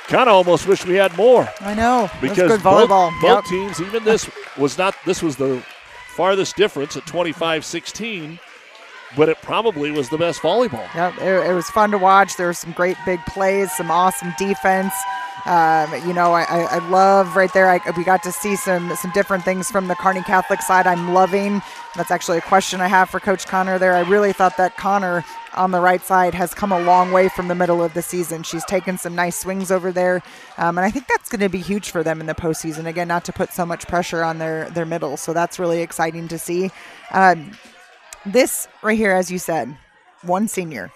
Kind 0.09 0.29
of 0.29 0.35
almost 0.35 0.67
wish 0.67 0.85
we 0.87 0.95
had 0.95 1.17
more 1.17 1.49
I 1.61 1.75
know. 1.75 2.11
Because 2.21 2.51
good 2.51 2.63
both, 2.63 2.89
volleyball. 2.89 3.11
both 3.21 3.37
Yep. 3.37 3.45
teams, 3.45 3.81
even 3.81 4.05
this 4.05 4.29
was 4.57 4.79
not, 4.79 4.95
this 5.05 5.23
was 5.23 5.37
the 5.37 5.63
farthest 6.15 6.57
difference 6.57 6.97
at 6.97 7.07
25 7.07 7.65
16, 7.65 8.41
but 9.17 9.29
it 9.29 9.41
probably 9.43 9.91
was 9.91 10.09
the 10.09 10.19
best 10.19 10.41
volleyball. 10.41 10.87
Yep, 10.95 11.19
it, 11.21 11.51
it 11.51 11.53
was 11.55 11.69
fun 11.71 11.91
to 11.91 11.99
watch. 11.99 12.37
There 12.37 12.47
were 12.47 12.53
some 12.55 12.73
great 12.73 12.97
big 13.05 13.21
plays, 13.27 13.71
some 13.73 13.91
awesome 13.91 14.35
defense. 14.39 14.93
Um, 15.47 15.93
you 16.07 16.13
know, 16.13 16.33
I, 16.33 16.43
I, 16.43 16.61
I 16.77 16.89
love 16.91 17.37
right 17.37 17.53
there. 17.55 17.71
I, 17.71 17.81
we 17.97 18.03
got 18.05 18.23
to 18.25 18.33
see 18.33 18.57
some 18.57 18.95
some 18.97 19.13
different 19.13 19.45
things 19.45 19.71
from 19.71 19.87
the 19.89 19.95
Kearney 19.95 20.23
Catholic 20.23 20.61
side. 20.61 20.87
I'm 20.87 21.15
loving. 21.15 21.63
That's 21.95 22.11
actually 22.11 22.39
a 22.39 22.43
question 22.43 22.81
I 22.81 22.89
have 22.89 23.09
for 23.09 23.21
Coach 23.21 23.47
Connor 23.47 23.79
there. 23.79 23.95
I 23.95 24.01
really 24.01 24.33
thought 24.33 24.57
that 24.57 24.77
Connor 24.77 25.25
on 25.59 25.73
the 25.73 25.81
right 25.81 26.01
side 26.01 26.35
has 26.35 26.55
come 26.55 26.73
a 26.73 26.81
long 26.81 27.13
way 27.13 27.29
from 27.29 27.49
the 27.49 27.55
middle 27.55 27.83
of 27.83 27.93
the 27.93 28.01
season. 28.01 28.43
She's 28.43 28.65
taken 28.65 28.97
some 28.97 29.15
nice 29.15 29.39
swings 29.39 29.71
over 29.71 29.93
there, 29.93 30.23
um, 30.57 30.79
and 30.79 30.85
I 30.85 30.91
think 30.91 31.07
that's 31.09 31.29
going 31.29 31.41
to 31.41 31.49
be 31.49 31.59
huge 31.59 31.91
for 31.91 32.03
them 32.03 32.21
in 32.21 32.27
the 32.27 32.35
postseason. 32.35 32.87
Again, 32.87 33.09
not 33.09 33.25
to 33.27 33.33
put 33.33 33.53
so 33.53 33.67
much 33.67 33.87
pressure 33.87 34.23
on 34.23 34.39
their 34.39 34.71
their 34.71 34.87
middle, 34.87 35.17
so 35.17 35.33
that's 35.33 35.59
really 35.59 35.83
exciting 35.83 36.29
to 36.29 36.39
see. 36.39 36.71
Um, 37.11 37.53
this 38.25 38.69
right 38.83 38.97
here, 38.97 39.13
as 39.13 39.31
you 39.31 39.39
said, 39.39 39.77
one 40.23 40.49
senior. 40.49 40.91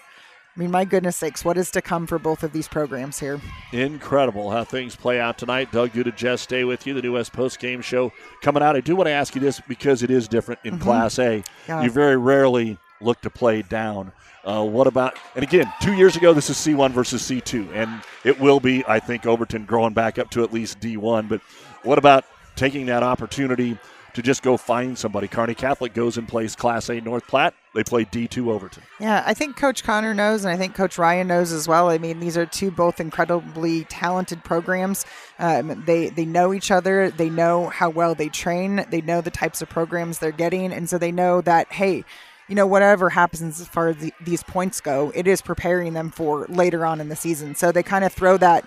I 0.55 0.59
mean, 0.59 0.69
my 0.69 0.85
goodness 0.85 1.15
sakes, 1.15 1.43
what 1.43 1.57
is 1.57 1.71
to 1.71 1.81
come 1.81 2.05
for 2.05 2.19
both 2.19 2.43
of 2.43 2.53
these 2.53 2.67
programs 2.67 3.19
here? 3.19 3.41
Incredible 3.71 4.51
how 4.51 4.63
things 4.63 4.95
play 4.95 5.19
out 5.19 5.39
tonight. 5.39 5.71
Doug 5.71 5.91
Duda, 5.93 6.15
Jess, 6.15 6.41
stay 6.41 6.63
with 6.63 6.85
you. 6.85 6.93
The 6.93 7.01
New 7.01 7.13
West 7.13 7.33
Post 7.33 7.59
Game 7.59 7.81
Show 7.81 8.13
coming 8.41 8.61
out. 8.61 8.75
I 8.75 8.81
do 8.81 8.95
want 8.95 9.07
to 9.07 9.11
ask 9.11 9.33
you 9.33 9.41
this 9.41 9.59
because 9.67 10.03
it 10.03 10.11
is 10.11 10.27
different 10.27 10.61
in 10.63 10.77
Class 10.77 11.17
A. 11.17 11.43
Yeah. 11.67 11.81
You 11.81 11.89
very 11.89 12.17
rarely 12.17 12.77
look 13.01 13.19
to 13.21 13.31
play 13.31 13.63
down. 13.63 14.11
Uh, 14.45 14.63
what 14.63 14.87
about, 14.87 15.17
and 15.35 15.43
again, 15.43 15.71
two 15.81 15.93
years 15.93 16.17
ago, 16.17 16.33
this 16.33 16.49
is 16.49 16.57
C1 16.57 16.91
versus 16.91 17.21
C2, 17.23 17.73
and 17.73 18.01
it 18.25 18.39
will 18.39 18.59
be, 18.59 18.83
I 18.87 18.99
think, 18.99 19.25
Overton 19.25 19.65
growing 19.65 19.93
back 19.93 20.19
up 20.19 20.29
to 20.31 20.43
at 20.43 20.51
least 20.51 20.79
D1. 20.81 21.29
But 21.29 21.41
what 21.83 21.97
about 21.97 22.25
taking 22.55 22.87
that 22.87 23.03
opportunity 23.03 23.77
to 24.15 24.21
just 24.21 24.43
go 24.43 24.57
find 24.57 24.97
somebody? 24.97 25.29
Kearney 25.29 25.55
Catholic 25.55 25.93
goes 25.93 26.17
and 26.17 26.27
plays 26.27 26.57
Class 26.57 26.89
A 26.89 26.99
North 26.99 27.25
Platte. 27.25 27.53
They 27.73 27.85
play 27.85 28.03
D2 28.03 28.49
Overton. 28.49 28.83
Yeah, 28.99 29.23
I 29.25 29.33
think 29.33 29.55
Coach 29.55 29.81
Connor 29.83 30.13
knows, 30.13 30.43
and 30.43 30.53
I 30.53 30.57
think 30.57 30.75
Coach 30.75 30.97
Ryan 30.97 31.27
knows 31.27 31.53
as 31.53 31.65
well. 31.65 31.89
I 31.89 31.97
mean, 31.97 32.19
these 32.19 32.37
are 32.37 32.45
two 32.45 32.69
both 32.69 32.99
incredibly 32.99 33.85
talented 33.85 34.43
programs. 34.43 35.05
Um, 35.39 35.83
they 35.85 36.09
they 36.09 36.25
know 36.25 36.53
each 36.53 36.69
other. 36.69 37.09
They 37.09 37.29
know 37.29 37.69
how 37.69 37.89
well 37.89 38.13
they 38.13 38.29
train. 38.29 38.85
They 38.89 39.01
know 39.01 39.21
the 39.21 39.31
types 39.31 39.61
of 39.61 39.69
programs 39.69 40.19
they're 40.19 40.31
getting, 40.31 40.71
and 40.73 40.87
so 40.89 40.97
they 40.97 41.11
know 41.11 41.41
that 41.41 41.71
hey, 41.71 42.03
you 42.47 42.55
know 42.55 42.67
whatever 42.67 43.09
happens 43.09 43.59
as 43.61 43.67
far 43.67 43.89
as 43.89 43.97
the, 43.97 44.13
these 44.21 44.43
points 44.43 44.81
go, 44.81 45.11
it 45.15 45.27
is 45.27 45.41
preparing 45.41 45.93
them 45.93 46.09
for 46.09 46.45
later 46.47 46.85
on 46.85 46.99
in 47.01 47.09
the 47.09 47.15
season. 47.15 47.55
So 47.55 47.71
they 47.71 47.83
kind 47.83 48.03
of 48.03 48.13
throw 48.13 48.37
that 48.37 48.65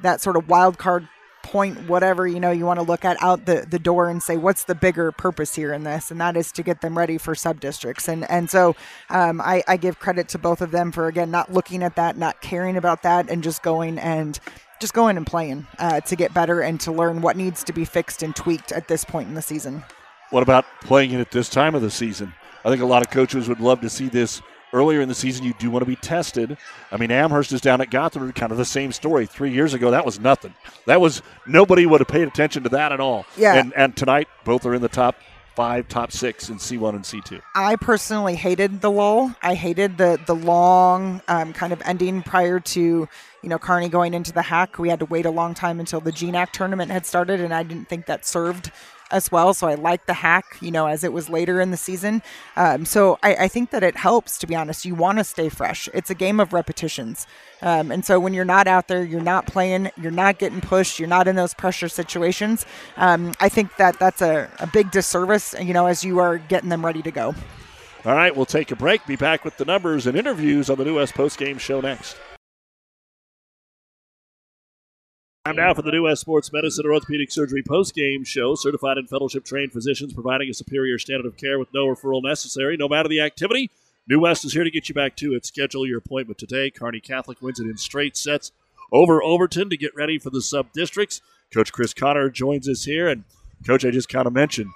that 0.00 0.20
sort 0.20 0.36
of 0.36 0.48
wild 0.48 0.78
card 0.78 1.08
point 1.46 1.88
whatever 1.88 2.26
you 2.26 2.40
know 2.40 2.50
you 2.50 2.66
want 2.66 2.80
to 2.80 2.84
look 2.84 3.04
at 3.04 3.16
out 3.22 3.46
the, 3.46 3.64
the 3.70 3.78
door 3.78 4.08
and 4.08 4.20
say 4.20 4.36
what's 4.36 4.64
the 4.64 4.74
bigger 4.74 5.12
purpose 5.12 5.54
here 5.54 5.72
in 5.72 5.84
this 5.84 6.10
and 6.10 6.20
that 6.20 6.36
is 6.36 6.50
to 6.50 6.60
get 6.60 6.80
them 6.80 6.98
ready 6.98 7.16
for 7.16 7.36
sub 7.36 7.60
districts 7.60 8.08
and 8.08 8.28
and 8.28 8.50
so 8.50 8.74
um, 9.10 9.40
I, 9.40 9.62
I 9.68 9.76
give 9.76 10.00
credit 10.00 10.28
to 10.30 10.38
both 10.38 10.60
of 10.60 10.72
them 10.72 10.90
for 10.90 11.06
again 11.06 11.30
not 11.30 11.52
looking 11.52 11.84
at 11.84 11.94
that 11.94 12.16
not 12.16 12.40
caring 12.40 12.76
about 12.76 13.04
that 13.04 13.30
and 13.30 13.44
just 13.44 13.62
going 13.62 13.96
and 13.98 14.40
just 14.80 14.92
going 14.92 15.16
and 15.16 15.24
playing 15.24 15.68
uh, 15.78 16.00
to 16.00 16.16
get 16.16 16.34
better 16.34 16.60
and 16.60 16.80
to 16.80 16.90
learn 16.90 17.22
what 17.22 17.36
needs 17.36 17.62
to 17.62 17.72
be 17.72 17.84
fixed 17.84 18.24
and 18.24 18.34
tweaked 18.34 18.72
at 18.72 18.88
this 18.88 19.04
point 19.04 19.28
in 19.28 19.34
the 19.34 19.42
season 19.42 19.84
What 20.30 20.42
about 20.42 20.64
playing 20.80 21.12
it 21.12 21.20
at 21.20 21.30
this 21.30 21.48
time 21.48 21.76
of 21.76 21.82
the 21.82 21.92
season? 21.92 22.34
I 22.66 22.70
think 22.70 22.82
a 22.82 22.86
lot 22.86 23.00
of 23.00 23.12
coaches 23.12 23.48
would 23.48 23.60
love 23.60 23.80
to 23.82 23.88
see 23.88 24.08
this 24.08 24.42
earlier 24.72 25.00
in 25.00 25.08
the 25.08 25.14
season, 25.14 25.44
you 25.44 25.54
do 25.54 25.70
want 25.70 25.82
to 25.82 25.86
be 25.86 25.94
tested. 25.94 26.58
I 26.90 26.96
mean, 26.96 27.12
Amherst 27.12 27.52
is 27.52 27.60
down 27.60 27.80
at 27.80 27.90
Gothard, 27.90 28.34
kind 28.34 28.50
of 28.50 28.58
the 28.58 28.64
same 28.64 28.90
story. 28.90 29.24
Three 29.24 29.52
years 29.52 29.72
ago, 29.72 29.92
that 29.92 30.04
was 30.04 30.18
nothing. 30.18 30.52
That 30.86 31.00
was 31.00 31.22
nobody 31.46 31.86
would 31.86 32.00
have 32.00 32.08
paid 32.08 32.26
attention 32.26 32.64
to 32.64 32.68
that 32.70 32.90
at 32.90 32.98
all. 32.98 33.24
Yeah. 33.36 33.54
And, 33.54 33.72
and 33.76 33.96
tonight, 33.96 34.26
both 34.44 34.66
are 34.66 34.74
in 34.74 34.82
the 34.82 34.88
top 34.88 35.14
five, 35.54 35.86
top 35.88 36.10
six 36.10 36.50
in 36.50 36.56
C1 36.56 36.96
and 36.96 37.04
C2. 37.04 37.40
I 37.54 37.76
personally 37.76 38.34
hated 38.34 38.80
the 38.80 38.90
lull. 38.90 39.34
I 39.42 39.54
hated 39.54 39.96
the 39.96 40.20
the 40.26 40.34
long 40.34 41.22
um, 41.28 41.52
kind 41.52 41.72
of 41.72 41.80
ending 41.84 42.22
prior 42.22 42.60
to 42.60 42.80
you 42.80 43.08
know 43.48 43.58
Kearney 43.58 43.88
going 43.88 44.12
into 44.12 44.32
the 44.32 44.42
hack. 44.42 44.78
We 44.78 44.90
had 44.90 44.98
to 44.98 45.06
wait 45.06 45.24
a 45.24 45.30
long 45.30 45.54
time 45.54 45.80
until 45.80 46.00
the 46.00 46.12
GNAC 46.12 46.50
tournament 46.50 46.90
had 46.90 47.06
started, 47.06 47.40
and 47.40 47.54
I 47.54 47.62
didn't 47.62 47.88
think 47.88 48.06
that 48.06 48.26
served 48.26 48.70
as 49.10 49.30
well. 49.30 49.54
So 49.54 49.66
I 49.68 49.74
like 49.74 50.06
the 50.06 50.14
hack, 50.14 50.56
you 50.60 50.70
know, 50.70 50.86
as 50.86 51.04
it 51.04 51.12
was 51.12 51.28
later 51.28 51.60
in 51.60 51.70
the 51.70 51.76
season. 51.76 52.22
Um, 52.56 52.84
so 52.84 53.18
I, 53.22 53.34
I, 53.34 53.48
think 53.48 53.70
that 53.70 53.82
it 53.82 53.96
helps, 53.96 54.38
to 54.38 54.46
be 54.46 54.54
honest. 54.54 54.84
You 54.84 54.94
want 54.94 55.18
to 55.18 55.24
stay 55.24 55.48
fresh. 55.48 55.88
It's 55.94 56.10
a 56.10 56.14
game 56.14 56.40
of 56.40 56.52
repetitions. 56.52 57.26
Um, 57.62 57.90
and 57.90 58.04
so 58.04 58.18
when 58.20 58.34
you're 58.34 58.44
not 58.44 58.66
out 58.66 58.88
there, 58.88 59.04
you're 59.04 59.20
not 59.20 59.46
playing, 59.46 59.90
you're 60.00 60.10
not 60.10 60.38
getting 60.38 60.60
pushed, 60.60 60.98
you're 60.98 61.08
not 61.08 61.28
in 61.28 61.36
those 61.36 61.54
pressure 61.54 61.88
situations. 61.88 62.66
Um, 62.96 63.32
I 63.40 63.48
think 63.48 63.76
that 63.76 63.98
that's 63.98 64.20
a, 64.20 64.50
a 64.58 64.66
big 64.66 64.90
disservice, 64.90 65.54
you 65.60 65.72
know, 65.72 65.86
as 65.86 66.04
you 66.04 66.18
are 66.18 66.38
getting 66.38 66.68
them 66.68 66.84
ready 66.84 67.02
to 67.02 67.10
go. 67.10 67.34
All 68.04 68.14
right, 68.14 68.34
we'll 68.34 68.46
take 68.46 68.70
a 68.70 68.76
break. 68.76 69.04
Be 69.06 69.16
back 69.16 69.44
with 69.44 69.56
the 69.56 69.64
numbers 69.64 70.06
and 70.06 70.16
interviews 70.16 70.70
on 70.70 70.78
the 70.78 70.84
New 70.84 70.96
West 70.96 71.14
Post 71.14 71.38
Game 71.38 71.58
Show 71.58 71.80
next. 71.80 72.16
Time 75.46 75.54
now 75.54 75.72
for 75.72 75.82
the 75.82 75.92
New 75.92 76.02
West 76.02 76.22
Sports 76.22 76.52
Medicine 76.52 76.86
and 76.86 76.92
Orthopedic 76.92 77.30
Surgery 77.30 77.62
post-game 77.62 78.24
show. 78.24 78.56
Certified 78.56 78.98
and 78.98 79.08
fellowship 79.08 79.44
trained 79.44 79.70
physicians 79.70 80.12
providing 80.12 80.50
a 80.50 80.52
superior 80.52 80.98
standard 80.98 81.24
of 81.24 81.36
care 81.36 81.56
with 81.56 81.72
no 81.72 81.86
referral 81.86 82.20
necessary, 82.20 82.76
no 82.76 82.88
matter 82.88 83.08
the 83.08 83.20
activity. 83.20 83.70
New 84.08 84.18
West 84.18 84.44
is 84.44 84.54
here 84.54 84.64
to 84.64 84.72
get 84.72 84.88
you 84.88 84.94
back 84.96 85.14
to 85.18 85.34
it. 85.34 85.46
Schedule 85.46 85.86
your 85.86 85.98
appointment 85.98 86.36
today. 86.36 86.68
Kearney 86.68 86.98
Catholic 86.98 87.40
wins 87.40 87.60
it 87.60 87.68
in 87.68 87.76
straight 87.76 88.16
sets 88.16 88.50
over 88.90 89.22
Overton 89.22 89.70
to 89.70 89.76
get 89.76 89.94
ready 89.94 90.18
for 90.18 90.30
the 90.30 90.42
sub 90.42 90.72
districts. 90.72 91.20
Coach 91.54 91.72
Chris 91.72 91.94
Connor 91.94 92.28
joins 92.28 92.68
us 92.68 92.82
here, 92.82 93.06
and 93.06 93.22
Coach, 93.64 93.84
I 93.84 93.92
just 93.92 94.08
kind 94.08 94.26
of 94.26 94.32
mentioned 94.32 94.72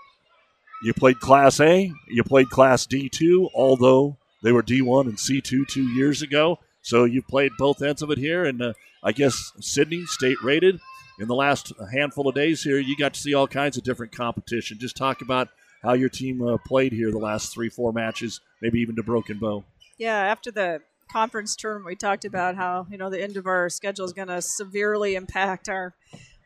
you 0.85 0.95
played 0.95 1.19
Class 1.19 1.59
A, 1.59 1.93
you 2.07 2.23
played 2.23 2.49
Class 2.49 2.87
D2, 2.87 3.51
although 3.57 4.19
they 4.45 4.53
were 4.53 4.63
D1 4.63 5.07
and 5.07 5.17
C2 5.17 5.67
two 5.67 5.89
years 5.89 6.23
ago. 6.23 6.61
So 6.83 7.05
you've 7.05 7.29
played 7.29 7.53
both 7.59 7.83
ends 7.83 8.03
of 8.03 8.11
it 8.11 8.19
here, 8.19 8.45
and 8.45 8.61
uh, 8.63 8.73
I 9.03 9.13
guess 9.13 9.53
Sydney 9.61 10.05
state 10.07 10.43
rated. 10.43 10.81
In 11.19 11.29
the 11.29 11.35
last 11.35 11.73
handful 11.93 12.29
of 12.29 12.35
days 12.35 12.63
here, 12.63 12.79
you 12.79 12.97
got 12.97 13.13
to 13.13 13.21
see 13.21 13.35
all 13.35 13.47
kinds 13.47 13.77
of 13.77 13.85
different 13.85 14.11
competition. 14.11 14.79
Just 14.81 14.97
talk 14.97 15.21
about 15.21 15.49
how 15.83 15.93
your 15.93 16.09
team 16.09 16.41
uh, 16.41 16.57
played 16.67 16.93
here 16.93 17.11
the 17.11 17.19
last 17.19 17.53
three, 17.53 17.69
four 17.69 17.93
matches, 17.93 18.41
maybe 18.63 18.81
even 18.81 18.97
to 18.97 19.03
Broken 19.03 19.39
Bow. 19.39 19.65
Yeah, 19.99 20.17
after 20.17 20.51
the 20.51 20.81
conference 21.13 21.57
term, 21.57 21.85
we 21.85 21.95
talked 21.95 22.25
about 22.25 22.57
how 22.57 22.87
you 22.91 22.97
know 22.97 23.11
the 23.11 23.23
end 23.23 23.37
of 23.37 23.47
our 23.47 23.69
schedule 23.69 24.07
is 24.07 24.15
going 24.15 24.29
to 24.29 24.41
severely 24.41 25.15
impact 25.15 25.69
our 25.69 25.95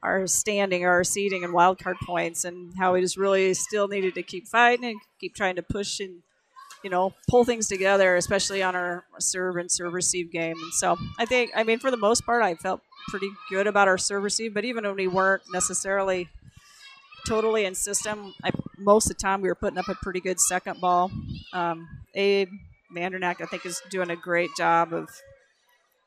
our 0.02 0.26
standing, 0.26 0.84
our 0.84 1.04
seeding, 1.04 1.44
and 1.44 1.54
wildcard 1.54 1.94
points, 2.04 2.44
and 2.44 2.74
how 2.76 2.94
we 2.94 3.00
just 3.00 3.16
really 3.16 3.54
still 3.54 3.86
needed 3.86 4.14
to 4.14 4.22
keep 4.24 4.48
fighting 4.48 4.84
and 4.84 5.00
keep 5.20 5.36
trying 5.36 5.54
to 5.56 5.62
push 5.62 6.00
and 6.00 6.23
you 6.84 6.90
know, 6.90 7.14
pull 7.28 7.44
things 7.44 7.66
together, 7.66 8.14
especially 8.16 8.62
on 8.62 8.76
our 8.76 9.04
serve 9.18 9.56
and 9.56 9.72
serve 9.72 9.94
receive 9.94 10.30
game. 10.30 10.56
And 10.62 10.72
so 10.74 10.96
I 11.18 11.24
think, 11.24 11.50
I 11.56 11.64
mean, 11.64 11.78
for 11.78 11.90
the 11.90 11.96
most 11.96 12.26
part, 12.26 12.42
I 12.42 12.54
felt 12.54 12.82
pretty 13.08 13.30
good 13.48 13.66
about 13.66 13.88
our 13.88 13.98
serve 13.98 14.22
receive, 14.22 14.52
but 14.52 14.64
even 14.66 14.84
when 14.84 14.94
we 14.94 15.08
weren't 15.08 15.42
necessarily 15.50 16.28
totally 17.26 17.64
in 17.64 17.74
system, 17.74 18.34
I, 18.44 18.50
most 18.78 19.06
of 19.06 19.16
the 19.16 19.22
time 19.22 19.40
we 19.40 19.48
were 19.48 19.54
putting 19.54 19.78
up 19.78 19.88
a 19.88 19.94
pretty 19.94 20.20
good 20.20 20.38
second 20.38 20.78
ball. 20.80 21.10
Um, 21.54 21.88
Abe 22.14 22.50
Mandernack, 22.94 23.40
I 23.40 23.46
think, 23.46 23.64
is 23.64 23.80
doing 23.90 24.10
a 24.10 24.16
great 24.16 24.50
job 24.56 24.92
of 24.92 25.08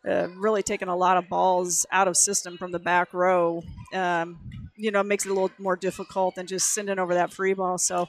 uh, 0.07 0.28
really 0.38 0.61
taking 0.61 0.88
a 0.89 0.95
lot 0.95 1.17
of 1.17 1.28
balls 1.28 1.88
out 1.91 2.07
of 2.07 2.15
system 2.15 2.55
from 2.55 2.71
the 2.71 2.80
back 2.80 3.13
row. 3.13 3.63
Um, 3.93 4.38
you 4.75 4.91
know, 4.91 5.01
makes 5.01 5.25
it 5.25 5.30
a 5.30 5.34
little 5.34 5.51
more 5.57 5.75
difficult 5.75 6.36
than 6.36 6.45
just 6.45 6.71
sending 6.73 6.99
over 6.99 7.15
that 7.15 7.34
free 7.34 7.55
ball. 7.55 7.80
So 7.80 8.07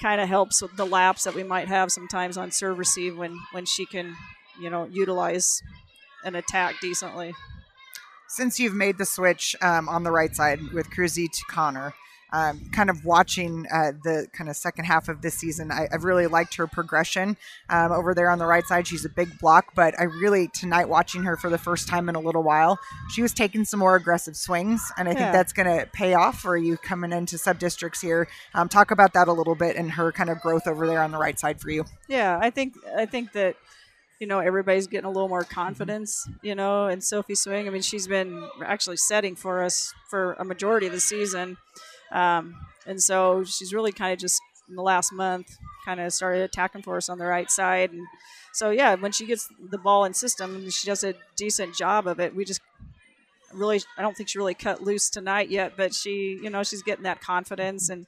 kind 0.00 0.20
of 0.20 0.28
helps 0.28 0.62
with 0.62 0.76
the 0.76 0.86
laps 0.86 1.24
that 1.24 1.34
we 1.34 1.42
might 1.42 1.68
have 1.68 1.90
sometimes 1.90 2.36
on 2.36 2.50
serve 2.50 2.78
receive 2.78 3.16
when 3.16 3.38
when 3.52 3.66
she 3.66 3.86
can, 3.86 4.14
you 4.60 4.70
know, 4.70 4.88
utilize 4.90 5.62
an 6.24 6.34
attack 6.34 6.76
decently. 6.80 7.34
Since 8.28 8.60
you've 8.60 8.74
made 8.74 8.98
the 8.98 9.06
switch 9.06 9.56
um, 9.62 9.88
on 9.88 10.02
the 10.02 10.10
right 10.10 10.34
side 10.34 10.60
with 10.72 10.90
Cruzy 10.90 11.30
to 11.30 11.42
Connor, 11.48 11.94
um, 12.32 12.68
kind 12.72 12.90
of 12.90 13.04
watching 13.04 13.66
uh, 13.72 13.92
the 14.02 14.26
kind 14.32 14.50
of 14.50 14.56
second 14.56 14.84
half 14.84 15.08
of 15.08 15.22
this 15.22 15.34
season, 15.34 15.70
I, 15.70 15.88
have 15.90 16.04
really 16.04 16.26
liked 16.26 16.54
her 16.56 16.66
progression 16.66 17.36
um, 17.70 17.92
over 17.92 18.14
there 18.14 18.30
on 18.30 18.38
the 18.38 18.46
right 18.46 18.64
side. 18.66 18.86
She's 18.86 19.04
a 19.04 19.08
big 19.08 19.38
block, 19.38 19.74
but 19.74 19.98
I 19.98 20.04
really 20.04 20.48
tonight 20.48 20.88
watching 20.88 21.22
her 21.24 21.36
for 21.36 21.50
the 21.50 21.58
first 21.58 21.88
time 21.88 22.08
in 22.08 22.14
a 22.14 22.20
little 22.20 22.42
while, 22.42 22.78
she 23.10 23.22
was 23.22 23.32
taking 23.32 23.64
some 23.64 23.80
more 23.80 23.96
aggressive 23.96 24.36
swings, 24.36 24.92
and 24.96 25.08
I 25.08 25.12
yeah. 25.12 25.18
think 25.18 25.32
that's 25.32 25.52
going 25.52 25.78
to 25.78 25.86
pay 25.86 26.14
off 26.14 26.40
for 26.40 26.56
you 26.56 26.76
coming 26.76 27.12
into 27.12 27.38
sub 27.38 27.58
districts 27.58 28.00
here. 28.00 28.28
Um, 28.54 28.68
talk 28.68 28.90
about 28.90 29.12
that 29.14 29.28
a 29.28 29.32
little 29.32 29.54
bit 29.54 29.76
and 29.76 29.90
her 29.92 30.12
kind 30.12 30.30
of 30.30 30.40
growth 30.40 30.66
over 30.66 30.86
there 30.86 31.02
on 31.02 31.10
the 31.10 31.18
right 31.18 31.38
side 31.38 31.60
for 31.60 31.70
you. 31.70 31.84
Yeah, 32.08 32.38
I 32.40 32.50
think 32.50 32.74
I 32.96 33.06
think 33.06 33.32
that 33.32 33.56
you 34.18 34.26
know 34.26 34.40
everybody's 34.40 34.86
getting 34.86 35.06
a 35.06 35.10
little 35.10 35.28
more 35.28 35.44
confidence 35.44 36.28
you 36.42 36.54
know 36.54 36.86
and 36.86 37.02
sophie 37.02 37.34
swing 37.34 37.66
i 37.66 37.70
mean 37.70 37.82
she's 37.82 38.08
been 38.08 38.48
actually 38.64 38.96
setting 38.96 39.36
for 39.36 39.62
us 39.62 39.94
for 40.08 40.32
a 40.34 40.44
majority 40.44 40.86
of 40.86 40.92
the 40.92 41.00
season 41.00 41.56
um, 42.12 42.54
and 42.86 43.02
so 43.02 43.44
she's 43.44 43.72
really 43.72 43.92
kind 43.92 44.12
of 44.12 44.18
just 44.18 44.40
in 44.68 44.76
the 44.76 44.82
last 44.82 45.12
month 45.12 45.56
kind 45.84 46.00
of 46.00 46.12
started 46.12 46.42
attacking 46.42 46.82
for 46.82 46.96
us 46.98 47.08
on 47.08 47.18
the 47.18 47.24
right 47.24 47.50
side. 47.50 47.92
And 47.92 48.06
so, 48.52 48.70
yeah, 48.70 48.94
when 48.94 49.12
she 49.12 49.26
gets 49.26 49.48
the 49.70 49.78
ball 49.78 50.04
in 50.04 50.12
system, 50.12 50.68
she 50.70 50.86
does 50.86 51.02
a 51.02 51.14
decent 51.36 51.74
job 51.74 52.06
of 52.06 52.20
it. 52.20 52.34
We 52.34 52.44
just 52.44 52.60
really, 53.54 53.80
I 53.96 54.02
don't 54.02 54.14
think 54.16 54.28
she 54.28 54.38
really 54.38 54.54
cut 54.54 54.82
loose 54.82 55.08
tonight 55.08 55.48
yet, 55.48 55.72
but 55.76 55.94
she, 55.94 56.38
you 56.42 56.50
know, 56.50 56.62
she's 56.62 56.82
getting 56.82 57.04
that 57.04 57.20
confidence 57.20 57.88
and 57.88 58.06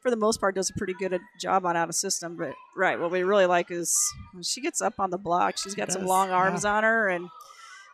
for 0.00 0.10
the 0.10 0.16
most 0.16 0.40
part 0.40 0.54
does 0.54 0.70
a 0.70 0.74
pretty 0.74 0.94
good 0.94 1.20
job 1.40 1.66
on 1.66 1.76
out 1.76 1.88
of 1.88 1.94
system. 1.94 2.36
But 2.36 2.54
right, 2.76 2.98
what 2.98 3.10
we 3.10 3.22
really 3.22 3.46
like 3.46 3.70
is 3.70 3.96
when 4.32 4.42
she 4.42 4.60
gets 4.60 4.80
up 4.80 4.94
on 4.98 5.10
the 5.10 5.18
block. 5.18 5.58
She's 5.58 5.74
got 5.74 5.92
some 5.92 6.06
long 6.06 6.30
arms 6.30 6.64
yeah. 6.64 6.74
on 6.74 6.82
her 6.82 7.08
and 7.08 7.28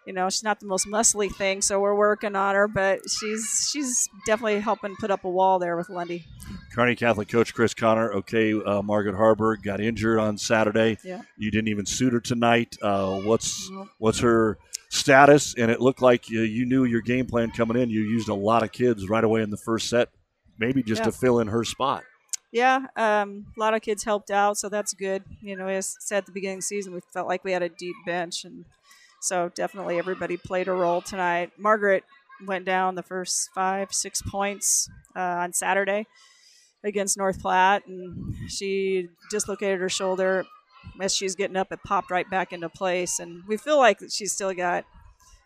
you 0.06 0.12
know 0.12 0.30
she's 0.30 0.42
not 0.42 0.60
the 0.60 0.66
most 0.66 0.86
muscly 0.86 1.32
thing 1.34 1.60
so 1.60 1.80
we're 1.80 1.94
working 1.94 2.36
on 2.36 2.54
her 2.54 2.68
but 2.68 3.00
she's 3.08 3.70
she's 3.72 4.08
definitely 4.24 4.60
helping 4.60 4.96
put 4.96 5.10
up 5.10 5.24
a 5.24 5.30
wall 5.30 5.58
there 5.58 5.76
with 5.76 5.88
Lundy. 5.88 6.24
Kearney 6.74 6.94
Catholic 6.94 7.28
coach 7.28 7.54
Chris 7.54 7.72
Connor. 7.72 8.12
Okay, 8.12 8.52
uh, 8.52 8.82
Margaret 8.82 9.16
Harburg 9.16 9.62
got 9.62 9.80
injured 9.80 10.18
on 10.18 10.36
Saturday. 10.36 10.98
Yeah. 11.02 11.22
You 11.38 11.50
didn't 11.50 11.68
even 11.68 11.86
suit 11.86 12.12
her 12.12 12.20
tonight. 12.20 12.76
Uh, 12.82 13.20
what's 13.20 13.70
what's 13.98 14.18
her 14.18 14.58
status? 14.90 15.54
And 15.56 15.70
it 15.70 15.80
looked 15.80 16.02
like 16.02 16.28
you, 16.28 16.42
you, 16.42 16.66
knew 16.66 16.84
your 16.84 17.00
game 17.00 17.26
plan 17.26 17.50
coming 17.50 17.76
in. 17.80 17.88
You 17.88 18.02
used 18.02 18.28
a 18.28 18.34
lot 18.34 18.62
of 18.62 18.72
kids 18.72 19.08
right 19.08 19.24
away 19.24 19.42
in 19.42 19.50
the 19.50 19.56
first 19.56 19.88
set, 19.88 20.10
maybe 20.58 20.82
just 20.82 21.00
yeah. 21.00 21.06
to 21.06 21.12
fill 21.12 21.40
in 21.40 21.48
her 21.48 21.64
spot. 21.64 22.04
Yeah, 22.52 22.86
um, 22.96 23.46
a 23.56 23.60
lot 23.60 23.74
of 23.74 23.82
kids 23.82 24.04
helped 24.04 24.30
out, 24.30 24.56
so 24.56 24.68
that's 24.68 24.94
good. 24.94 25.24
You 25.40 25.56
know, 25.56 25.66
as 25.66 25.96
I 25.98 26.04
said 26.04 26.18
at 26.18 26.26
the 26.26 26.32
beginning 26.32 26.58
of 26.58 26.60
the 26.60 26.66
season, 26.66 26.94
we 26.94 27.00
felt 27.12 27.26
like 27.26 27.42
we 27.42 27.52
had 27.52 27.62
a 27.62 27.68
deep 27.68 27.96
bench, 28.04 28.44
and 28.44 28.64
so 29.26 29.50
definitely 29.54 29.98
everybody 29.98 30.36
played 30.36 30.68
a 30.68 30.72
role 30.72 31.02
tonight. 31.02 31.50
Margaret 31.58 32.04
went 32.46 32.64
down 32.64 32.94
the 32.94 33.02
first 33.02 33.50
five, 33.54 33.92
six 33.92 34.22
points 34.22 34.88
uh, 35.16 35.20
on 35.20 35.52
Saturday 35.52 36.06
against 36.84 37.18
North 37.18 37.40
Platte, 37.40 37.86
and 37.86 38.34
she 38.48 39.08
dislocated 39.30 39.80
her 39.80 39.88
shoulder. 39.88 40.44
As 41.00 41.12
she's 41.14 41.34
getting 41.34 41.56
up, 41.56 41.72
it 41.72 41.80
popped 41.84 42.10
right 42.10 42.28
back 42.30 42.52
into 42.52 42.68
place, 42.68 43.18
and 43.18 43.42
we 43.48 43.56
feel 43.56 43.78
like 43.78 43.98
she's 44.10 44.32
still 44.32 44.54
got. 44.54 44.84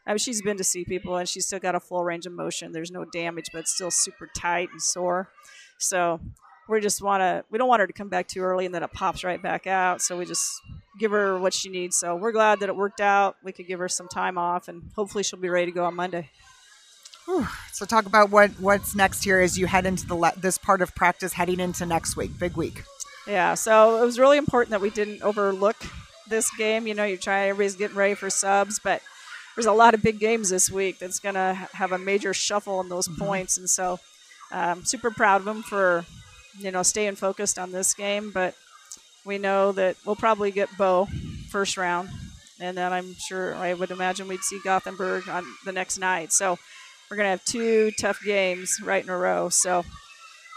I 0.07 0.11
mean, 0.11 0.19
she's 0.19 0.43
been 0.43 0.59
to 0.59 0.65
see 0.65 0.85
people, 0.85 1.17
and 1.17 1.29
she's 1.29 1.47
still 1.47 1.59
got 1.59 1.75
a 1.75 1.81
full 1.81 2.05
range 2.05 2.27
of 2.27 2.33
motion. 2.33 2.73
There's 2.73 2.91
no 2.91 3.05
damage, 3.07 3.47
but 3.53 3.61
it's 3.61 3.73
still 3.73 3.91
super 3.91 4.29
tight 4.37 4.69
and 4.71 4.83
sore. 4.83 5.31
So 5.79 6.21
we 6.71 6.81
just 6.81 7.03
want 7.03 7.21
to. 7.21 7.45
We 7.51 7.59
don't 7.59 7.69
want 7.69 7.81
her 7.81 7.87
to 7.87 7.93
come 7.93 8.09
back 8.09 8.29
too 8.29 8.41
early, 8.41 8.67
and 8.67 8.75
then 8.75 8.83
it 8.83 8.93
pops 8.93 9.25
right 9.25 9.43
back 9.43 9.67
out. 9.67 10.01
So 10.01 10.17
we 10.17 10.25
just 10.25 10.49
give 10.99 11.11
her 11.11 11.39
what 11.39 11.53
she 11.53 11.69
needs. 11.69 11.97
So 11.97 12.17
we're 12.17 12.33
glad 12.33 12.61
that 12.61 12.69
it 12.69 12.77
worked 12.77 13.01
out. 13.01 13.37
We 13.43 13.53
could 13.53 13.67
give 13.67 13.79
her 13.81 13.89
some 13.89 14.09
time 14.09 14.39
off, 14.39 14.69
and 14.69 14.91
hopefully 14.95 15.25
she'll 15.25 15.41
be 15.41 15.49
ready 15.49 15.67
to 15.67 15.73
go 15.73 15.85
on 15.85 15.97
Monday. 15.97 16.31
Whew. 17.27 17.47
So 17.73 17.85
talk 17.85 18.07
about 18.07 18.31
what 18.31 18.51
what's 18.61 18.95
next 18.95 19.25
here 19.25 19.41
as 19.41 19.59
you 19.59 19.67
head 19.67 19.87
into 19.87 20.07
the 20.07 20.15
le- 20.15 20.33
this 20.37 20.59
part 20.59 20.83
of 20.83 20.95
practice 20.95 21.33
heading 21.33 21.61
into 21.61 21.87
next 21.87 22.17
week, 22.17 22.39
big 22.39 22.57
week. 22.57 22.83
Yeah, 23.27 23.55
so 23.55 24.03
it 24.03 24.05
was 24.05 24.19
really 24.19 24.39
important 24.39 24.71
that 24.71 24.81
we 24.81 24.91
didn't 24.91 25.23
overlook 25.23 25.77
this 26.29 26.51
game. 26.57 26.87
You 26.87 26.95
know, 26.95 27.05
you're 27.05 27.19
trying 27.19 27.51
everybody's 27.51 27.77
getting 27.77 27.97
ready 27.97 28.15
for 28.15 28.31
subs, 28.31 28.81
but 28.83 29.03
there's 29.55 29.67
a 29.67 29.73
lot 29.73 29.95
of 29.95 30.03
big 30.03 30.19
games 30.19 30.49
this 30.49 30.71
week 30.71 30.99
that's 30.99 31.19
going 31.19 31.35
to 31.35 31.55
have 31.73 31.93
a 31.93 31.99
major 31.99 32.33
shuffle 32.33 32.81
in 32.81 32.89
those 32.89 33.09
mm-hmm. 33.09 33.25
points, 33.25 33.59
and 33.59 33.69
so 33.69 34.01
um, 34.51 34.85
super 34.85 35.11
proud 35.11 35.41
of 35.41 35.45
them 35.45 35.63
for 35.63 36.05
you 36.61 36.71
know 36.71 36.83
staying 36.83 37.17
focused 37.17 37.59
on 37.59 37.73
this 37.73 37.95
game, 37.95 38.31
but 38.31 38.55
we 39.25 39.39
know 39.39 39.73
that 39.73 39.97
we'll 40.05 40.17
probably 40.17 40.51
get 40.51 40.69
Bow 40.77 41.09
first 41.49 41.77
round, 41.77 42.09
and 42.61 42.77
then 42.77 42.93
I'm 42.93 43.15
sure 43.15 43.55
I 43.55 43.75
would 43.75 43.91
imagine 43.91 44.29
we'd 44.29 44.41
see 44.41 44.61
Gothenburg 44.63 45.29
on 45.29 45.45
the 45.65 45.73
next 45.73 45.99
night. 45.99 46.33
So 46.33 46.59
we're 47.11 47.17
gonna 47.17 47.31
have 47.31 47.45
two 47.45 47.91
tough 47.99 48.21
games 48.25 48.79
right 48.83 49.03
in 49.03 49.11
a 49.11 49.17
row. 49.17 49.49
So 49.49 49.85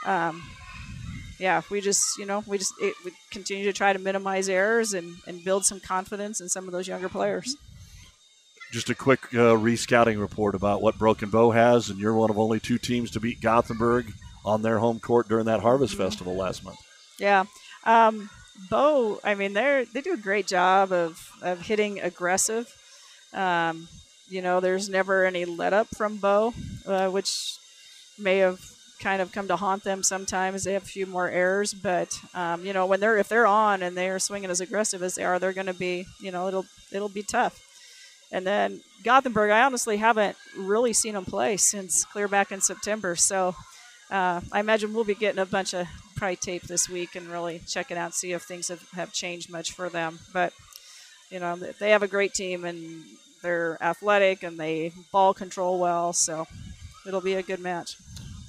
um, 0.06 0.44
yeah, 1.40 1.62
we 1.70 1.82
just 1.82 2.18
you 2.18 2.26
know 2.26 2.44
we 2.46 2.58
just 2.58 2.74
it, 2.82 2.94
we 3.04 3.12
continue 3.32 3.66
to 3.66 3.74
try 3.74 3.94
to 3.94 4.00
minimize 4.00 4.50
errors 4.50 4.94
and 4.94 5.16
and 5.28 5.44
build 5.44 5.66
some 5.66 5.80
confidence 5.80 6.42
in 6.42 6.50
some 6.50 6.66
of 6.66 6.72
those 6.72 6.88
younger 6.88 7.10
players. 7.10 7.56
Just 8.72 8.90
a 8.90 8.96
quick 8.96 9.20
uh, 9.34 9.54
rescouting 9.54 10.20
report 10.20 10.56
about 10.56 10.82
what 10.82 10.98
Broken 10.98 11.30
Bow 11.30 11.52
has, 11.52 11.90
and 11.90 12.00
you're 12.00 12.16
one 12.16 12.32
of 12.32 12.40
only 12.40 12.60
two 12.60 12.80
teams 12.80 13.12
to 13.12 13.20
beat 13.20 13.40
Gothenburg 13.40 14.12
on 14.46 14.62
their 14.62 14.80
home 14.80 15.00
court 15.00 15.28
during 15.28 15.46
that 15.46 15.62
Harvest 15.62 15.94
mm-hmm. 15.94 16.04
Festival 16.04 16.36
last 16.36 16.64
month. 16.64 16.80
Yeah. 17.20 17.46
Um, 17.86 18.30
Bow, 18.70 19.20
I 19.24 19.34
mean, 19.34 19.54
they're 19.54 19.84
they 19.84 20.02
do 20.02 20.14
a 20.14 20.18
great 20.18 20.46
job 20.48 20.92
of, 20.92 21.32
of 21.42 21.62
hitting 21.62 22.00
aggressive. 22.00 22.72
Um, 23.34 23.88
you 24.30 24.42
know, 24.42 24.60
there's 24.60 24.90
never 24.90 25.26
any 25.26 25.46
let 25.46 25.74
up 25.74 25.88
from 25.96 26.18
Bow, 26.18 26.54
uh, 26.86 27.10
which 27.10 27.58
may 28.20 28.38
have 28.38 28.60
kind 29.00 29.22
of 29.22 29.32
come 29.32 29.48
to 29.48 29.56
haunt 29.56 29.84
them 29.84 30.04
sometimes. 30.04 30.64
They 30.64 30.74
have 30.74 30.84
a 30.84 30.86
few 30.86 31.06
more 31.06 31.30
errors, 31.30 31.74
but 31.74 32.18
um, 32.34 32.66
you 32.66 32.74
know, 32.74 32.86
when 32.86 33.00
they're 33.00 33.18
if 33.18 33.28
they're 33.28 33.48
on 33.48 33.82
and 33.82 33.98
they're 33.98 34.20
swinging 34.20 34.50
as 34.50 34.62
aggressive 34.62 35.02
as 35.02 35.16
they 35.16 35.24
are, 35.24 35.40
they're 35.40 35.52
going 35.54 35.68
to 35.68 35.74
be, 35.74 36.06
you 36.22 36.32
know, 36.32 36.48
it'll 36.48 36.66
it'll 36.92 37.10
be 37.10 37.24
tough. 37.24 37.60
And 38.32 38.48
then 38.48 38.82
Gothenburg, 39.04 39.52
I 39.52 39.64
honestly 39.64 39.98
haven't 39.98 40.36
really 40.58 40.94
seen 40.94 41.14
them 41.14 41.26
play 41.26 41.58
since 41.58 42.06
clear 42.06 42.28
back 42.28 42.52
in 42.52 42.62
September. 42.62 43.16
So 43.16 43.56
uh, 44.14 44.42
I 44.52 44.60
imagine 44.60 44.94
we'll 44.94 45.04
be 45.04 45.16
getting 45.16 45.42
a 45.42 45.46
bunch 45.46 45.74
of 45.74 45.88
probably 46.16 46.36
tape 46.36 46.62
this 46.64 46.88
week 46.88 47.16
and 47.16 47.28
really 47.28 47.60
check 47.68 47.90
it 47.90 47.98
out, 47.98 48.14
see 48.14 48.32
if 48.32 48.44
things 48.44 48.68
have, 48.68 48.88
have 48.92 49.12
changed 49.12 49.50
much 49.50 49.72
for 49.72 49.90
them. 49.90 50.20
But, 50.32 50.54
you 51.32 51.40
know, 51.40 51.56
they 51.56 51.90
have 51.90 52.04
a 52.04 52.08
great 52.08 52.36
team 52.36 52.64
and 52.64 53.04
they're 53.42 53.78
athletic 53.82 54.44
and 54.44 54.60
they 54.60 54.92
ball 55.12 55.34
control 55.34 55.80
well. 55.80 56.14
So 56.14 56.46
it'll 57.08 57.22
be 57.22 57.34
a 57.34 57.42
good 57.42 57.60
match. 57.60 57.98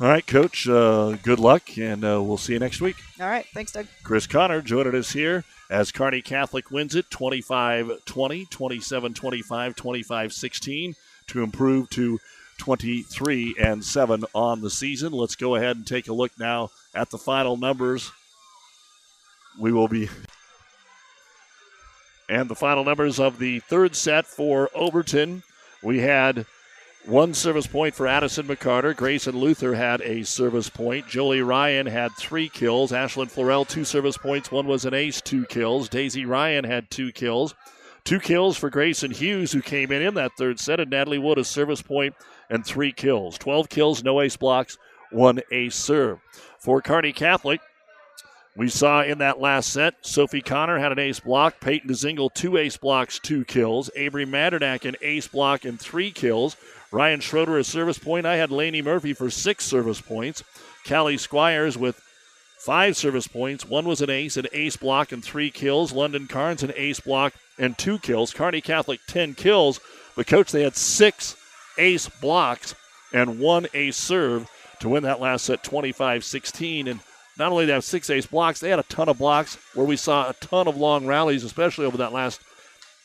All 0.00 0.08
right, 0.08 0.26
Coach. 0.26 0.68
Uh, 0.68 1.16
good 1.22 1.38
luck, 1.38 1.78
and 1.78 2.04
uh, 2.04 2.20
we'll 2.20 2.36
see 2.36 2.54
you 2.54 2.58
next 2.58 2.80
week. 2.80 2.96
All 3.20 3.28
right. 3.28 3.46
Thanks, 3.54 3.70
Doug. 3.70 3.86
Chris 4.02 4.26
Connor 4.26 4.60
joining 4.60 4.96
us 4.96 5.12
here 5.12 5.44
as 5.70 5.92
Kearney 5.92 6.20
Catholic 6.20 6.70
wins 6.72 6.96
it 6.96 7.08
25 7.10 8.04
20, 8.04 8.44
27 8.46 9.14
25, 9.14 9.76
25 9.76 10.32
16 10.32 10.96
to 11.28 11.42
improve 11.42 11.88
to 11.90 12.18
23 12.58 13.56
and 13.60 13.84
7 13.84 14.24
on 14.34 14.60
the 14.60 14.70
season. 14.70 15.12
Let's 15.12 15.36
go 15.36 15.54
ahead 15.54 15.76
and 15.76 15.86
take 15.86 16.08
a 16.08 16.12
look 16.12 16.32
now 16.38 16.70
at 16.94 17.10
the 17.10 17.18
final 17.18 17.56
numbers. 17.56 18.10
We 19.58 19.72
will 19.72 19.88
be. 19.88 20.08
And 22.28 22.48
the 22.48 22.54
final 22.54 22.84
numbers 22.84 23.20
of 23.20 23.38
the 23.38 23.60
third 23.60 23.94
set 23.94 24.26
for 24.26 24.70
Overton. 24.74 25.42
We 25.82 26.00
had 26.00 26.46
one 27.06 27.34
service 27.34 27.66
point 27.66 27.94
for 27.94 28.06
Addison 28.06 28.46
McCarter. 28.46 28.96
Grayson 28.96 29.36
Luther 29.36 29.74
had 29.74 30.00
a 30.00 30.24
service 30.24 30.70
point. 30.70 31.06
Jolie 31.06 31.42
Ryan 31.42 31.86
had 31.86 32.12
three 32.12 32.48
kills. 32.48 32.92
Ashlyn 32.92 33.30
Florell, 33.30 33.68
two 33.68 33.84
service 33.84 34.16
points. 34.16 34.50
One 34.50 34.66
was 34.66 34.86
an 34.86 34.94
ace, 34.94 35.20
two 35.20 35.44
kills. 35.46 35.88
Daisy 35.88 36.24
Ryan 36.24 36.64
had 36.64 36.90
two 36.90 37.12
kills. 37.12 37.54
Two 38.04 38.20
kills 38.20 38.56
for 38.56 38.70
Grayson 38.70 39.10
Hughes, 39.10 39.52
who 39.52 39.62
came 39.62 39.90
in 39.92 40.02
in 40.02 40.14
that 40.14 40.32
third 40.36 40.58
set. 40.58 40.80
And 40.80 40.90
Natalie 40.90 41.18
Wood, 41.18 41.38
a 41.38 41.44
service 41.44 41.82
point 41.82 42.14
and 42.50 42.64
three 42.64 42.92
kills. 42.92 43.38
12 43.38 43.68
kills, 43.68 44.04
no 44.04 44.20
ace 44.20 44.36
blocks, 44.36 44.78
one 45.10 45.40
ace 45.50 45.74
serve. 45.74 46.18
For 46.58 46.80
Kearney 46.80 47.12
Catholic, 47.12 47.60
we 48.56 48.68
saw 48.68 49.02
in 49.02 49.18
that 49.18 49.40
last 49.40 49.72
set, 49.72 49.94
Sophie 50.02 50.40
Connor 50.40 50.78
had 50.78 50.92
an 50.92 50.98
ace 50.98 51.20
block. 51.20 51.60
Peyton 51.60 51.90
DeZingle, 51.90 52.32
two 52.34 52.56
ace 52.56 52.76
blocks, 52.76 53.18
two 53.18 53.44
kills. 53.44 53.90
Avery 53.96 54.24
Mandernack, 54.24 54.84
an 54.84 54.94
ace 55.02 55.26
block 55.26 55.64
and 55.64 55.80
three 55.80 56.12
kills. 56.12 56.56
Ryan 56.92 57.18
Schroeder, 57.18 57.58
a 57.58 57.64
service 57.64 57.98
point. 57.98 58.26
I 58.26 58.36
had 58.36 58.52
Laney 58.52 58.80
Murphy 58.80 59.12
for 59.12 59.28
six 59.28 59.64
service 59.64 60.00
points. 60.00 60.44
Callie 60.86 61.18
Squires 61.18 61.76
with 61.76 62.00
five 62.58 62.96
service 62.96 63.26
points. 63.26 63.68
One 63.68 63.86
was 63.86 64.00
an 64.00 64.10
ace, 64.10 64.36
an 64.36 64.46
ace 64.52 64.76
block, 64.76 65.10
and 65.10 65.22
three 65.22 65.50
kills. 65.50 65.92
London 65.92 66.28
Carnes, 66.28 66.62
an 66.62 66.72
ace 66.76 67.00
block 67.00 67.34
and 67.58 67.76
two 67.76 67.98
kills. 67.98 68.32
Kearney 68.32 68.60
Catholic, 68.60 69.00
10 69.08 69.34
kills. 69.34 69.80
But, 70.14 70.28
coach, 70.28 70.52
they 70.52 70.62
had 70.62 70.76
six 70.76 71.36
ace 71.78 72.08
blocks 72.08 72.74
and 73.12 73.38
one 73.40 73.66
ace 73.74 73.96
serve 73.96 74.50
to 74.80 74.88
win 74.88 75.04
that 75.04 75.20
last 75.20 75.44
set 75.44 75.62
25 75.62 76.24
16. 76.24 76.88
And 76.88 77.00
not 77.38 77.52
only 77.52 77.64
did 77.64 77.70
they 77.70 77.74
have 77.74 77.84
six 77.84 78.10
ace 78.10 78.26
blocks, 78.26 78.60
they 78.60 78.70
had 78.70 78.78
a 78.78 78.84
ton 78.84 79.08
of 79.08 79.18
blocks 79.18 79.56
where 79.74 79.86
we 79.86 79.96
saw 79.96 80.30
a 80.30 80.34
ton 80.34 80.68
of 80.68 80.76
long 80.76 81.06
rallies, 81.06 81.44
especially 81.44 81.86
over 81.86 81.96
that 81.98 82.12
last 82.12 82.40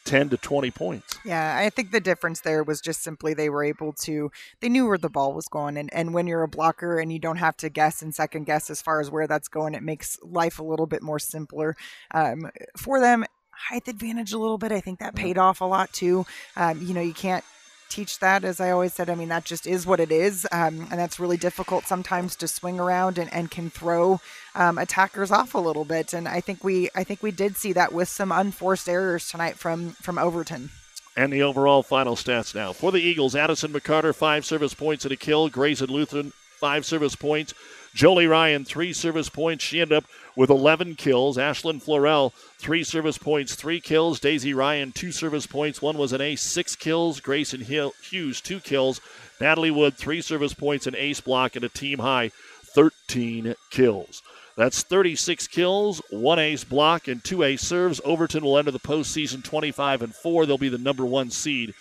10 0.05 0.29
to 0.29 0.37
20 0.37 0.71
points. 0.71 1.19
Yeah, 1.23 1.57
I 1.57 1.69
think 1.69 1.91
the 1.91 1.99
difference 1.99 2.41
there 2.41 2.63
was 2.63 2.81
just 2.81 3.03
simply 3.03 3.33
they 3.33 3.49
were 3.49 3.63
able 3.63 3.93
to, 4.03 4.31
they 4.59 4.69
knew 4.69 4.87
where 4.87 4.97
the 4.97 5.09
ball 5.09 5.33
was 5.33 5.47
going. 5.47 5.77
And, 5.77 5.93
and 5.93 6.13
when 6.13 6.25
you're 6.25 6.43
a 6.43 6.47
blocker 6.47 6.99
and 6.99 7.13
you 7.13 7.19
don't 7.19 7.37
have 7.37 7.57
to 7.57 7.69
guess 7.69 8.01
and 8.01 8.13
second 8.13 8.45
guess 8.45 8.69
as 8.69 8.81
far 8.81 9.01
as 9.01 9.11
where 9.11 9.27
that's 9.27 9.47
going, 9.47 9.75
it 9.75 9.83
makes 9.83 10.17
life 10.23 10.59
a 10.59 10.63
little 10.63 10.87
bit 10.87 11.03
more 11.03 11.19
simpler 11.19 11.75
um, 12.11 12.49
for 12.77 12.99
them. 12.99 13.25
Height 13.51 13.87
advantage 13.87 14.31
a 14.31 14.37
little 14.37 14.57
bit. 14.57 14.71
I 14.71 14.79
think 14.79 14.99
that 14.99 15.15
paid 15.15 15.37
off 15.37 15.59
a 15.59 15.65
lot 15.65 15.91
too. 15.91 16.25
Um, 16.55 16.81
you 16.81 16.93
know, 16.93 17.01
you 17.01 17.13
can't 17.13 17.43
teach 17.89 18.19
that 18.19 18.43
as 18.43 18.59
i 18.59 18.69
always 18.69 18.93
said 18.93 19.09
i 19.09 19.15
mean 19.15 19.29
that 19.29 19.43
just 19.43 19.65
is 19.67 19.85
what 19.85 19.99
it 19.99 20.11
is 20.11 20.47
um, 20.51 20.87
and 20.91 20.99
that's 20.99 21.19
really 21.19 21.37
difficult 21.37 21.85
sometimes 21.85 22.35
to 22.35 22.47
swing 22.47 22.79
around 22.79 23.17
and, 23.17 23.31
and 23.33 23.51
can 23.51 23.69
throw 23.69 24.19
um, 24.55 24.77
attackers 24.77 25.31
off 25.31 25.53
a 25.53 25.59
little 25.59 25.85
bit 25.85 26.13
and 26.13 26.27
i 26.27 26.39
think 26.39 26.63
we 26.63 26.89
i 26.95 27.03
think 27.03 27.21
we 27.23 27.31
did 27.31 27.57
see 27.57 27.73
that 27.73 27.91
with 27.91 28.07
some 28.07 28.31
unforced 28.31 28.87
errors 28.87 29.29
tonight 29.29 29.55
from 29.55 29.91
from 30.01 30.17
overton. 30.17 30.69
And 31.17 31.33
the 31.33 31.43
overall 31.43 31.83
final 31.83 32.15
stats 32.15 32.55
now. 32.55 32.71
For 32.71 32.91
the 32.91 33.01
eagles 33.01 33.35
addison 33.35 33.73
mccarter 33.73 34.15
five 34.15 34.45
service 34.45 34.73
points 34.73 35.05
and 35.05 35.11
a 35.11 35.17
kill. 35.17 35.49
Grayson 35.49 35.87
lutheran 35.87 36.31
five 36.59 36.85
service 36.85 37.15
points 37.15 37.53
Jolie 37.93 38.27
Ryan, 38.27 38.65
three 38.65 38.93
service 38.93 39.29
points. 39.29 39.63
She 39.63 39.81
ended 39.81 39.97
up 39.97 40.05
with 40.35 40.49
11 40.49 40.95
kills. 40.95 41.37
Ashlyn 41.37 41.83
Florell, 41.83 42.33
three 42.57 42.83
service 42.83 43.17
points, 43.17 43.55
three 43.55 43.81
kills. 43.81 44.19
Daisy 44.19 44.53
Ryan, 44.53 44.91
two 44.91 45.11
service 45.11 45.47
points. 45.47 45.81
One 45.81 45.97
was 45.97 46.13
an 46.13 46.21
ace, 46.21 46.41
six 46.41 46.75
kills. 46.75 47.19
Grayson 47.19 47.61
Hughes, 47.61 48.41
two 48.41 48.59
kills. 48.59 49.01
Natalie 49.41 49.71
Wood, 49.71 49.97
three 49.97 50.21
service 50.21 50.53
points, 50.53 50.87
an 50.87 50.95
ace 50.95 51.21
block, 51.21 51.55
and 51.55 51.65
a 51.65 51.69
team 51.69 51.99
high 51.99 52.31
13 52.75 53.55
kills. 53.69 54.21
That's 54.55 54.83
36 54.83 55.47
kills, 55.47 56.01
one 56.09 56.37
ace 56.37 56.65
block, 56.65 57.07
and 57.07 57.23
two 57.23 57.43
ace 57.43 57.61
serves. 57.61 58.01
Overton 58.03 58.43
will 58.43 58.57
enter 58.57 58.71
the 58.71 58.79
postseason 58.79 59.43
25 59.43 60.01
and 60.01 60.13
4. 60.13 60.45
They'll 60.45 60.57
be 60.57 60.69
the 60.69 60.77
number 60.77 61.05
one 61.05 61.29
seed 61.29 61.73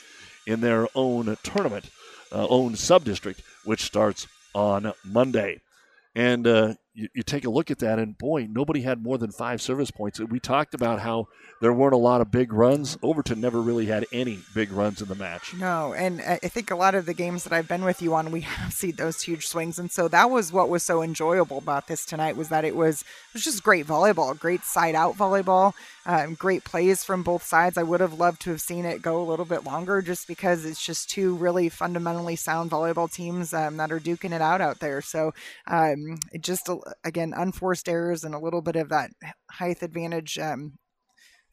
in 0.46 0.60
their 0.60 0.86
own 0.94 1.36
tournament, 1.42 1.90
uh, 2.30 2.46
own 2.46 2.74
subdistrict, 2.74 3.40
which 3.64 3.82
starts 3.82 4.28
on 4.54 4.92
Monday. 5.04 5.60
And 6.18 6.48
uh, 6.48 6.74
you, 6.94 7.08
you, 7.14 7.22
take 7.22 7.44
a 7.44 7.48
look 7.48 7.70
at 7.70 7.78
that, 7.78 8.00
and 8.00 8.18
boy, 8.18 8.48
nobody 8.50 8.80
had 8.80 9.00
more 9.00 9.18
than 9.18 9.30
five 9.30 9.62
service 9.62 9.92
points. 9.92 10.18
We 10.18 10.40
talked 10.40 10.74
about 10.74 10.98
how 10.98 11.28
there 11.60 11.72
weren't 11.72 11.94
a 11.94 11.96
lot 11.96 12.20
of 12.20 12.32
big 12.32 12.52
runs. 12.52 12.98
Overton 13.04 13.40
never 13.40 13.62
really 13.62 13.86
had 13.86 14.04
any 14.10 14.40
big 14.52 14.72
runs 14.72 15.00
in 15.00 15.06
the 15.06 15.14
match. 15.14 15.54
No, 15.54 15.94
and 15.94 16.20
I 16.20 16.38
think 16.38 16.72
a 16.72 16.74
lot 16.74 16.96
of 16.96 17.06
the 17.06 17.14
games 17.14 17.44
that 17.44 17.52
I've 17.52 17.68
been 17.68 17.84
with 17.84 18.02
you 18.02 18.14
on, 18.14 18.32
we 18.32 18.40
have 18.58 18.72
seen 18.72 18.96
those 18.96 19.22
huge 19.22 19.46
swings, 19.46 19.78
and 19.78 19.92
so 19.92 20.08
that 20.08 20.28
was 20.28 20.52
what 20.52 20.68
was 20.68 20.82
so 20.82 21.02
enjoyable 21.02 21.58
about 21.58 21.86
this 21.86 22.04
tonight 22.04 22.36
was 22.36 22.48
that 22.48 22.64
it 22.64 22.74
was 22.74 23.02
it 23.02 23.34
was 23.34 23.44
just 23.44 23.62
great 23.62 23.86
volleyball, 23.86 24.36
great 24.36 24.64
side 24.64 24.96
out 24.96 25.14
volleyball, 25.16 25.74
um, 26.08 26.34
great 26.34 26.64
plays 26.64 27.04
from 27.04 27.22
both 27.22 27.42
sides. 27.44 27.76
I 27.76 27.82
would 27.82 28.00
have 28.00 28.14
loved 28.14 28.40
to 28.42 28.50
have 28.50 28.62
seen 28.62 28.86
it 28.86 29.02
go 29.02 29.20
a 29.20 29.28
little 29.28 29.44
bit 29.44 29.64
longer, 29.64 30.00
just 30.00 30.26
because 30.26 30.64
it's 30.64 30.84
just 30.84 31.10
two 31.10 31.36
really 31.36 31.68
fundamentally 31.68 32.34
sound 32.34 32.70
volleyball 32.70 33.12
teams 33.12 33.52
um, 33.52 33.76
that 33.76 33.92
are 33.92 34.00
duking 34.00 34.32
it 34.32 34.40
out 34.40 34.62
out 34.62 34.80
there. 34.80 35.02
So 35.02 35.32
um, 35.66 36.16
just 36.40 36.68
again 37.04 37.34
unforced 37.36 37.88
errors 37.88 38.24
and 38.24 38.34
a 38.34 38.38
little 38.38 38.62
bit 38.62 38.76
of 38.76 38.88
that 38.88 39.10
height 39.50 39.82
advantage 39.82 40.38
um, 40.38 40.78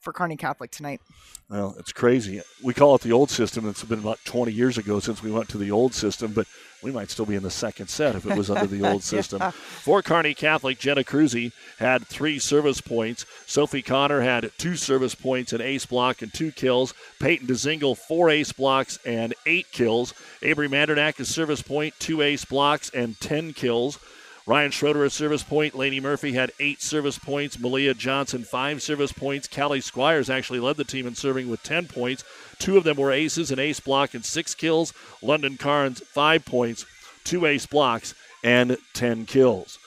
for 0.05 0.13
Kearney 0.13 0.37
Catholic 0.37 0.71
tonight. 0.71 1.01
Well, 1.49 1.75
it's 1.77 1.91
crazy. 1.91 2.41
We 2.63 2.73
call 2.73 2.95
it 2.95 3.01
the 3.01 3.11
old 3.11 3.29
system. 3.29 3.67
It's 3.67 3.83
been 3.83 3.99
about 3.99 4.19
20 4.23 4.51
years 4.51 4.77
ago 4.77 4.99
since 4.99 5.21
we 5.21 5.31
went 5.31 5.49
to 5.49 5.57
the 5.57 5.71
old 5.71 5.93
system, 5.93 6.31
but 6.31 6.47
we 6.81 6.91
might 6.91 7.09
still 7.09 7.25
be 7.25 7.35
in 7.35 7.43
the 7.43 7.51
second 7.51 7.87
set 7.87 8.15
if 8.15 8.25
it 8.25 8.37
was 8.37 8.49
under 8.49 8.67
the 8.67 8.87
old 8.87 9.03
system. 9.15 9.39
yeah. 9.41 9.51
For 9.51 10.01
Kearney 10.01 10.33
Catholic, 10.33 10.79
Jenna 10.79 11.03
Cruzy 11.03 11.51
had 11.77 12.07
three 12.07 12.39
service 12.39 12.81
points. 12.81 13.25
Sophie 13.45 13.81
Connor 13.81 14.21
had 14.21 14.51
two 14.57 14.75
service 14.75 15.13
points, 15.15 15.53
an 15.53 15.61
ace 15.61 15.85
block, 15.85 16.21
and 16.21 16.33
two 16.33 16.51
kills. 16.51 16.93
Peyton 17.19 17.47
DeZingle, 17.47 17.97
four 17.97 18.29
ace 18.29 18.51
blocks 18.51 18.97
and 19.05 19.33
eight 19.45 19.71
kills. 19.71 20.13
Avery 20.41 20.69
Mandernack, 20.69 21.19
a 21.19 21.25
service 21.25 21.61
point, 21.61 21.93
two 21.99 22.21
ace 22.21 22.45
blocks, 22.45 22.89
and 22.91 23.19
10 23.19 23.53
kills. 23.53 23.99
Ryan 24.47 24.69
Schroeder 24.69 25.03
a 25.03 25.09
service 25.09 25.41
point. 25.41 25.73
Laney 25.73 25.99
Murphy 25.99 26.33
had 26.33 26.51
eight 26.59 26.81
service 26.81 27.17
points. 27.17 27.57
Malia 27.57 27.95
Johnson 27.95 28.43
five 28.43 28.81
service 28.81 29.11
points. 29.11 29.47
Callie 29.47 29.81
Squires 29.81 30.29
actually 30.29 30.59
led 30.59 30.77
the 30.77 30.83
team 30.83 31.07
in 31.07 31.15
serving 31.15 31.49
with 31.49 31.63
10 31.63 31.87
points. 31.87 32.23
Two 32.59 32.77
of 32.77 32.83
them 32.83 32.97
were 32.97 33.11
aces, 33.11 33.49
an 33.49 33.57
ace 33.57 33.79
block, 33.79 34.13
and 34.13 34.23
six 34.23 34.53
kills. 34.53 34.93
London 35.23 35.57
Carnes 35.57 35.99
five 36.01 36.45
points, 36.45 36.85
two 37.23 37.47
ace 37.47 37.65
blocks, 37.65 38.13
and 38.43 38.77
10 38.93 39.25
kills. 39.25 39.79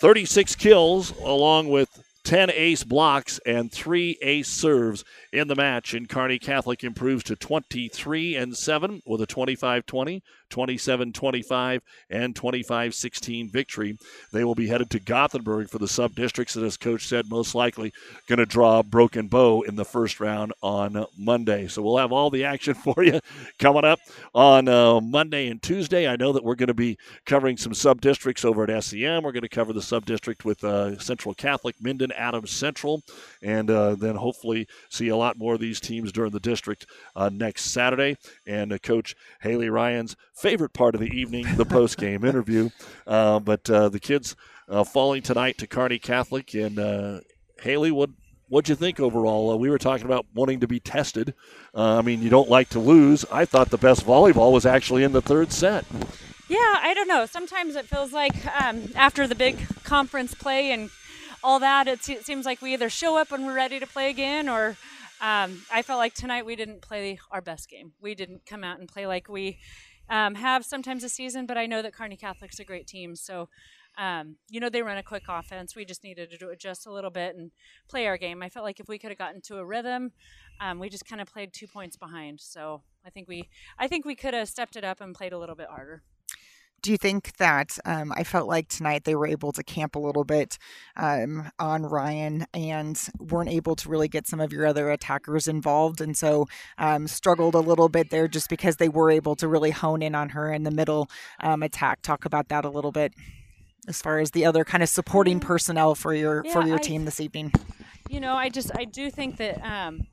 36 0.00 0.54
kills 0.56 1.12
along 1.20 1.70
with 1.70 2.05
10 2.26 2.50
ace 2.50 2.82
blocks 2.82 3.38
and 3.46 3.70
three 3.70 4.18
ace 4.20 4.48
serves 4.48 5.04
in 5.32 5.46
the 5.46 5.54
match. 5.54 5.94
And 5.94 6.08
Kearney 6.08 6.40
Catholic 6.40 6.82
improves 6.82 7.22
to 7.24 7.36
23 7.36 8.34
and 8.34 8.56
7 8.56 9.00
with 9.06 9.20
a 9.20 9.26
25 9.26 9.86
20, 9.86 10.22
27 10.50 11.12
25, 11.12 11.82
and 12.10 12.34
25 12.34 12.94
16 12.96 13.48
victory. 13.48 13.96
They 14.32 14.42
will 14.42 14.56
be 14.56 14.66
headed 14.66 14.90
to 14.90 14.98
Gothenburg 14.98 15.70
for 15.70 15.78
the 15.78 15.86
sub 15.86 16.16
districts, 16.16 16.56
and 16.56 16.66
as 16.66 16.76
coach 16.76 17.06
said, 17.06 17.30
most 17.30 17.54
likely 17.54 17.92
going 18.26 18.40
to 18.40 18.46
draw 18.46 18.82
Broken 18.82 19.28
Bow 19.28 19.62
in 19.62 19.76
the 19.76 19.84
first 19.84 20.18
round 20.18 20.52
on 20.62 21.06
Monday. 21.16 21.68
So 21.68 21.80
we'll 21.80 21.98
have 21.98 22.12
all 22.12 22.30
the 22.30 22.44
action 22.44 22.74
for 22.74 23.04
you 23.04 23.20
coming 23.60 23.84
up 23.84 24.00
on 24.34 24.66
uh, 24.66 25.00
Monday 25.00 25.46
and 25.46 25.62
Tuesday. 25.62 26.08
I 26.08 26.16
know 26.16 26.32
that 26.32 26.42
we're 26.42 26.56
going 26.56 26.66
to 26.66 26.74
be 26.74 26.98
covering 27.24 27.56
some 27.56 27.72
sub 27.72 28.00
districts 28.00 28.44
over 28.44 28.68
at 28.68 28.82
SEM. 28.82 29.22
We're 29.22 29.30
going 29.30 29.42
to 29.42 29.48
cover 29.48 29.72
the 29.72 29.80
sub 29.80 30.06
district 30.06 30.44
with 30.44 30.64
uh, 30.64 30.98
Central 30.98 31.32
Catholic, 31.32 31.76
Minden, 31.80 32.10
Adams 32.16 32.50
Central, 32.50 33.02
and 33.42 33.70
uh, 33.70 33.94
then 33.94 34.16
hopefully 34.16 34.66
see 34.88 35.08
a 35.08 35.16
lot 35.16 35.38
more 35.38 35.54
of 35.54 35.60
these 35.60 35.80
teams 35.80 36.12
during 36.12 36.32
the 36.32 36.40
district 36.40 36.86
uh, 37.14 37.30
next 37.32 37.66
Saturday. 37.66 38.16
And 38.46 38.72
uh, 38.72 38.78
Coach 38.78 39.14
Haley 39.40 39.70
Ryan's 39.70 40.16
favorite 40.34 40.72
part 40.72 40.94
of 40.94 41.00
the 41.00 41.10
evening, 41.10 41.46
the 41.56 41.64
post 41.64 41.98
game 41.98 42.24
interview. 42.26 42.70
Uh, 43.06 43.40
but 43.40 43.68
uh, 43.70 43.88
the 43.88 44.00
kids 44.00 44.36
falling 44.86 45.22
tonight 45.22 45.58
to 45.58 45.66
Kearney 45.66 45.98
Catholic. 45.98 46.54
And 46.54 47.22
Haley, 47.60 47.90
what 47.90 48.10
what'd 48.48 48.68
you 48.68 48.74
think 48.74 49.00
overall? 49.00 49.50
Uh, 49.50 49.56
we 49.56 49.70
were 49.70 49.78
talking 49.78 50.06
about 50.06 50.26
wanting 50.34 50.60
to 50.60 50.66
be 50.66 50.80
tested. 50.80 51.34
Uh, 51.74 51.98
I 51.98 52.02
mean, 52.02 52.22
you 52.22 52.30
don't 52.30 52.48
like 52.48 52.68
to 52.70 52.78
lose. 52.78 53.24
I 53.30 53.44
thought 53.44 53.70
the 53.70 53.78
best 53.78 54.06
volleyball 54.06 54.52
was 54.52 54.66
actually 54.66 55.02
in 55.02 55.12
the 55.12 55.22
third 55.22 55.52
set. 55.52 55.84
Yeah, 56.48 56.78
I 56.80 56.94
don't 56.94 57.08
know. 57.08 57.26
Sometimes 57.26 57.74
it 57.74 57.86
feels 57.86 58.12
like 58.12 58.34
um, 58.62 58.90
after 58.94 59.26
the 59.26 59.34
big 59.34 59.58
conference 59.82 60.34
play 60.34 60.70
and 60.70 60.90
all 61.46 61.60
that, 61.60 61.86
it, 61.86 62.02
seems 62.02 62.44
like 62.44 62.60
we 62.60 62.74
either 62.74 62.90
show 62.90 63.16
up 63.16 63.30
when 63.30 63.46
we're 63.46 63.54
ready 63.54 63.78
to 63.78 63.86
play 63.86 64.10
again, 64.10 64.48
or 64.48 64.76
um, 65.20 65.62
I 65.72 65.82
felt 65.82 65.98
like 65.98 66.12
tonight 66.12 66.44
we 66.44 66.56
didn't 66.56 66.82
play 66.82 67.20
our 67.30 67.40
best 67.40 67.70
game. 67.70 67.92
We 68.00 68.16
didn't 68.16 68.44
come 68.46 68.64
out 68.64 68.80
and 68.80 68.88
play 68.88 69.06
like 69.06 69.28
we 69.28 69.60
um, 70.10 70.34
have 70.34 70.64
sometimes 70.64 71.04
a 71.04 71.08
season, 71.08 71.46
but 71.46 71.56
I 71.56 71.66
know 71.66 71.82
that 71.82 71.94
Kearney 71.94 72.16
Catholic's 72.16 72.58
a 72.58 72.64
great 72.64 72.88
team, 72.88 73.14
so 73.14 73.48
um, 73.96 74.36
you 74.50 74.58
know, 74.58 74.68
they 74.68 74.82
run 74.82 74.98
a 74.98 75.04
quick 75.04 75.22
offense. 75.28 75.76
We 75.76 75.84
just 75.84 76.02
needed 76.02 76.34
to 76.36 76.48
adjust 76.48 76.84
a 76.84 76.92
little 76.92 77.10
bit 77.10 77.36
and 77.36 77.52
play 77.88 78.08
our 78.08 78.18
game. 78.18 78.42
I 78.42 78.48
felt 78.48 78.64
like 78.64 78.80
if 78.80 78.88
we 78.88 78.98
could 78.98 79.10
have 79.10 79.18
gotten 79.18 79.40
to 79.42 79.58
a 79.58 79.64
rhythm, 79.64 80.10
um, 80.60 80.80
we 80.80 80.88
just 80.88 81.06
kind 81.06 81.22
of 81.22 81.32
played 81.32 81.52
two 81.54 81.68
points 81.68 81.96
behind. 81.96 82.40
So 82.42 82.82
I 83.06 83.10
think 83.10 83.28
we, 83.28 83.48
I 83.78 83.86
think 83.86 84.04
we 84.04 84.16
could 84.16 84.34
have 84.34 84.48
stepped 84.48 84.74
it 84.74 84.84
up 84.84 85.00
and 85.00 85.14
played 85.14 85.32
a 85.32 85.38
little 85.38 85.54
bit 85.54 85.68
harder. 85.68 86.02
Do 86.82 86.92
you 86.92 86.98
think 86.98 87.36
that 87.38 87.78
um, 87.84 88.12
I 88.14 88.22
felt 88.22 88.48
like 88.48 88.68
tonight 88.68 89.04
they 89.04 89.16
were 89.16 89.26
able 89.26 89.50
to 89.52 89.64
camp 89.64 89.96
a 89.96 89.98
little 89.98 90.22
bit 90.22 90.56
um, 90.96 91.50
on 91.58 91.82
Ryan 91.82 92.46
and 92.54 93.00
weren't 93.18 93.50
able 93.50 93.74
to 93.76 93.88
really 93.88 94.08
get 94.08 94.28
some 94.28 94.40
of 94.40 94.52
your 94.52 94.66
other 94.66 94.90
attackers 94.90 95.48
involved, 95.48 96.00
and 96.00 96.16
so 96.16 96.46
um, 96.78 97.08
struggled 97.08 97.54
a 97.54 97.60
little 97.60 97.88
bit 97.88 98.10
there 98.10 98.28
just 98.28 98.48
because 98.48 98.76
they 98.76 98.88
were 98.88 99.10
able 99.10 99.34
to 99.36 99.48
really 99.48 99.72
hone 99.72 100.02
in 100.02 100.14
on 100.14 100.28
her 100.28 100.52
in 100.52 100.62
the 100.62 100.70
middle 100.70 101.08
um, 101.40 101.62
attack? 101.62 102.02
Talk 102.02 102.24
about 102.24 102.48
that 102.48 102.64
a 102.64 102.70
little 102.70 102.92
bit 102.92 103.12
as 103.88 104.02
far 104.02 104.18
as 104.18 104.32
the 104.32 104.44
other 104.44 104.64
kind 104.64 104.82
of 104.82 104.88
supporting 104.88 105.40
personnel 105.40 105.94
for 105.94 106.14
your 106.14 106.42
yeah, 106.44 106.52
for 106.52 106.66
your 106.66 106.78
I, 106.78 106.82
team 106.82 107.04
this 107.04 107.20
evening? 107.20 107.52
You 108.08 108.20
know, 108.20 108.34
I 108.34 108.48
just 108.48 108.70
I 108.76 108.84
do 108.84 109.10
think 109.10 109.36
that 109.38 109.60
um, 109.64 110.06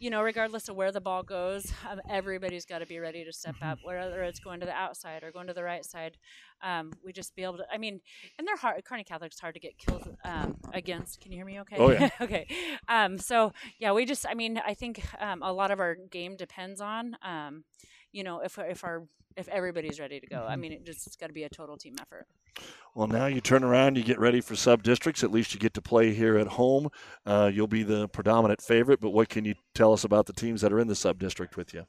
you 0.00 0.08
know, 0.08 0.22
regardless 0.22 0.68
of 0.70 0.76
where 0.76 0.90
the 0.90 1.00
ball 1.00 1.22
goes, 1.22 1.70
um, 1.90 2.00
everybody's 2.08 2.64
got 2.64 2.78
to 2.78 2.86
be 2.86 2.98
ready 2.98 3.22
to 3.24 3.32
step 3.32 3.54
up, 3.62 3.78
mm-hmm. 3.78 3.86
whether 3.86 4.22
it's 4.22 4.40
going 4.40 4.58
to 4.60 4.66
the 4.66 4.72
outside 4.72 5.22
or 5.22 5.30
going 5.30 5.46
to 5.46 5.54
the 5.54 5.62
right 5.62 5.84
side. 5.84 6.16
Um, 6.62 6.92
we 7.04 7.12
just 7.12 7.36
be 7.36 7.44
able 7.44 7.58
to. 7.58 7.64
I 7.72 7.78
mean, 7.78 8.00
and 8.38 8.48
they're 8.48 8.56
hard. 8.56 8.84
Kearney 8.84 9.04
Catholic's 9.04 9.38
hard 9.38 9.54
to 9.54 9.60
get 9.60 9.78
killed 9.78 10.16
um, 10.24 10.56
against. 10.72 11.20
Can 11.20 11.32
you 11.32 11.38
hear 11.38 11.46
me? 11.46 11.60
Okay. 11.60 11.76
Oh 11.78 11.90
yeah. 11.90 12.10
okay. 12.20 12.46
Um, 12.88 13.18
so 13.18 13.52
yeah, 13.78 13.92
we 13.92 14.04
just. 14.04 14.26
I 14.28 14.34
mean, 14.34 14.60
I 14.66 14.74
think 14.74 15.04
um, 15.20 15.42
a 15.42 15.52
lot 15.52 15.70
of 15.70 15.78
our 15.80 15.94
game 15.94 16.36
depends 16.36 16.80
on, 16.80 17.16
um, 17.22 17.64
you 18.12 18.24
know, 18.24 18.40
if 18.40 18.58
if 18.58 18.84
our 18.84 19.04
if 19.36 19.48
everybody's 19.48 20.00
ready 20.00 20.20
to 20.20 20.26
go. 20.26 20.44
I 20.46 20.52
mm-hmm. 20.52 20.60
mean, 20.60 20.72
it 20.72 20.84
just 20.84 21.06
it's 21.06 21.16
got 21.16 21.28
to 21.28 21.32
be 21.32 21.44
a 21.44 21.48
total 21.48 21.76
team 21.76 21.96
effort. 22.00 22.26
Well, 22.94 23.06
now 23.06 23.26
you 23.26 23.40
turn 23.40 23.62
around, 23.62 23.96
you 23.96 24.02
get 24.02 24.18
ready 24.18 24.40
for 24.40 24.56
sub 24.56 24.82
districts. 24.82 25.22
At 25.22 25.30
least 25.30 25.54
you 25.54 25.60
get 25.60 25.74
to 25.74 25.82
play 25.82 26.12
here 26.12 26.36
at 26.36 26.48
home. 26.48 26.90
Uh, 27.24 27.50
you'll 27.52 27.68
be 27.68 27.82
the 27.82 28.08
predominant 28.08 28.60
favorite. 28.60 29.00
But 29.00 29.10
what 29.10 29.28
can 29.28 29.44
you 29.44 29.54
tell 29.74 29.92
us 29.92 30.04
about 30.04 30.26
the 30.26 30.32
teams 30.32 30.60
that 30.62 30.72
are 30.72 30.80
in 30.80 30.88
the 30.88 30.96
sub 30.96 31.18
district 31.18 31.56
with 31.56 31.72
you? 31.72 31.86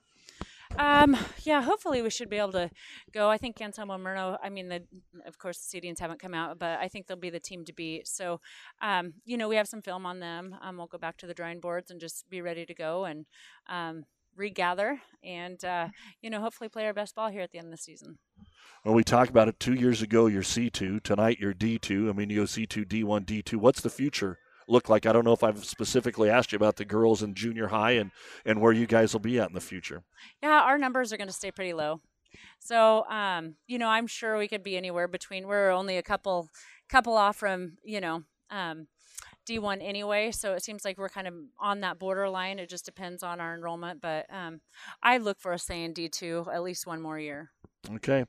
Um, 0.77 1.17
yeah, 1.43 1.61
hopefully 1.61 2.01
we 2.01 2.09
should 2.09 2.29
be 2.29 2.37
able 2.37 2.53
to 2.53 2.69
go. 3.11 3.29
I 3.29 3.37
think 3.37 3.59
Anselmo 3.59 3.97
Merna, 3.97 4.37
I 4.41 4.49
mean, 4.49 4.69
the, 4.69 4.81
of 5.25 5.37
course, 5.37 5.57
the 5.57 5.81
seedings 5.81 5.99
haven't 5.99 6.21
come 6.21 6.33
out, 6.33 6.59
but 6.59 6.79
I 6.79 6.87
think 6.87 7.07
they'll 7.07 7.17
be 7.17 7.29
the 7.29 7.41
team 7.41 7.65
to 7.65 7.73
beat. 7.73 8.07
So, 8.07 8.39
um, 8.81 9.15
you 9.25 9.37
know, 9.37 9.49
we 9.49 9.57
have 9.57 9.67
some 9.67 9.81
film 9.81 10.05
on 10.05 10.19
them. 10.19 10.55
Um, 10.61 10.77
we'll 10.77 10.87
go 10.87 10.97
back 10.97 11.17
to 11.17 11.27
the 11.27 11.33
drawing 11.33 11.59
boards 11.59 11.91
and 11.91 11.99
just 11.99 12.29
be 12.29 12.41
ready 12.41 12.65
to 12.65 12.73
go 12.73 13.03
and 13.03 13.25
um, 13.67 14.05
regather 14.35 14.99
and, 15.23 15.63
uh, 15.63 15.89
you 16.21 16.29
know, 16.29 16.41
hopefully 16.41 16.69
play 16.69 16.85
our 16.85 16.93
best 16.93 17.15
ball 17.15 17.29
here 17.29 17.41
at 17.41 17.51
the 17.51 17.57
end 17.57 17.67
of 17.67 17.71
the 17.71 17.77
season. 17.77 18.17
Well, 18.83 18.95
we 18.95 19.03
talked 19.03 19.29
about 19.29 19.47
it 19.47 19.59
two 19.59 19.75
years 19.75 20.01
ago. 20.01 20.25
You're 20.25 20.41
C2 20.41 21.03
tonight. 21.03 21.37
You're 21.39 21.53
D2. 21.53 22.09
I 22.09 22.13
mean, 22.13 22.29
you 22.29 22.37
go 22.37 22.43
C2, 22.43 22.87
D1, 22.87 23.25
D2. 23.25 23.55
What's 23.57 23.81
the 23.81 23.89
future 23.89 24.39
look 24.67 24.89
like? 24.89 25.05
I 25.05 25.11
don't 25.11 25.25
know 25.25 25.33
if 25.33 25.43
I've 25.43 25.63
specifically 25.65 26.29
asked 26.29 26.51
you 26.51 26.55
about 26.55 26.77
the 26.77 26.85
girls 26.85 27.21
in 27.21 27.35
junior 27.35 27.67
high 27.67 27.91
and 27.91 28.11
and 28.45 28.59
where 28.59 28.71
you 28.71 28.87
guys 28.87 29.13
will 29.13 29.19
be 29.19 29.39
at 29.39 29.49
in 29.49 29.53
the 29.53 29.61
future. 29.61 30.03
Yeah, 30.41 30.61
our 30.61 30.79
numbers 30.79 31.13
are 31.13 31.17
going 31.17 31.27
to 31.27 31.33
stay 31.33 31.51
pretty 31.51 31.73
low. 31.73 31.99
So, 32.59 33.05
um, 33.07 33.55
you 33.67 33.77
know, 33.77 33.87
I'm 33.87 34.07
sure 34.07 34.37
we 34.37 34.47
could 34.47 34.63
be 34.63 34.77
anywhere 34.77 35.07
between. 35.07 35.47
We're 35.47 35.69
only 35.69 35.97
a 35.97 36.03
couple 36.03 36.49
couple 36.89 37.13
off 37.13 37.35
from 37.35 37.77
you 37.83 38.01
know. 38.01 38.23
Um, 38.49 38.87
D1 39.47 39.79
anyway, 39.81 40.31
so 40.31 40.53
it 40.53 40.63
seems 40.63 40.85
like 40.85 40.97
we're 40.97 41.09
kind 41.09 41.27
of 41.27 41.33
on 41.59 41.81
that 41.81 41.99
borderline. 41.99 42.59
It 42.59 42.69
just 42.69 42.85
depends 42.85 43.23
on 43.23 43.39
our 43.39 43.53
enrollment, 43.53 44.01
but 44.01 44.25
um, 44.33 44.61
I 45.01 45.17
look 45.17 45.39
for 45.39 45.53
us 45.53 45.63
staying 45.63 45.93
D2 45.93 46.53
at 46.53 46.63
least 46.63 46.85
one 46.87 47.01
more 47.01 47.19
year. 47.19 47.51
Okay. 47.95 48.25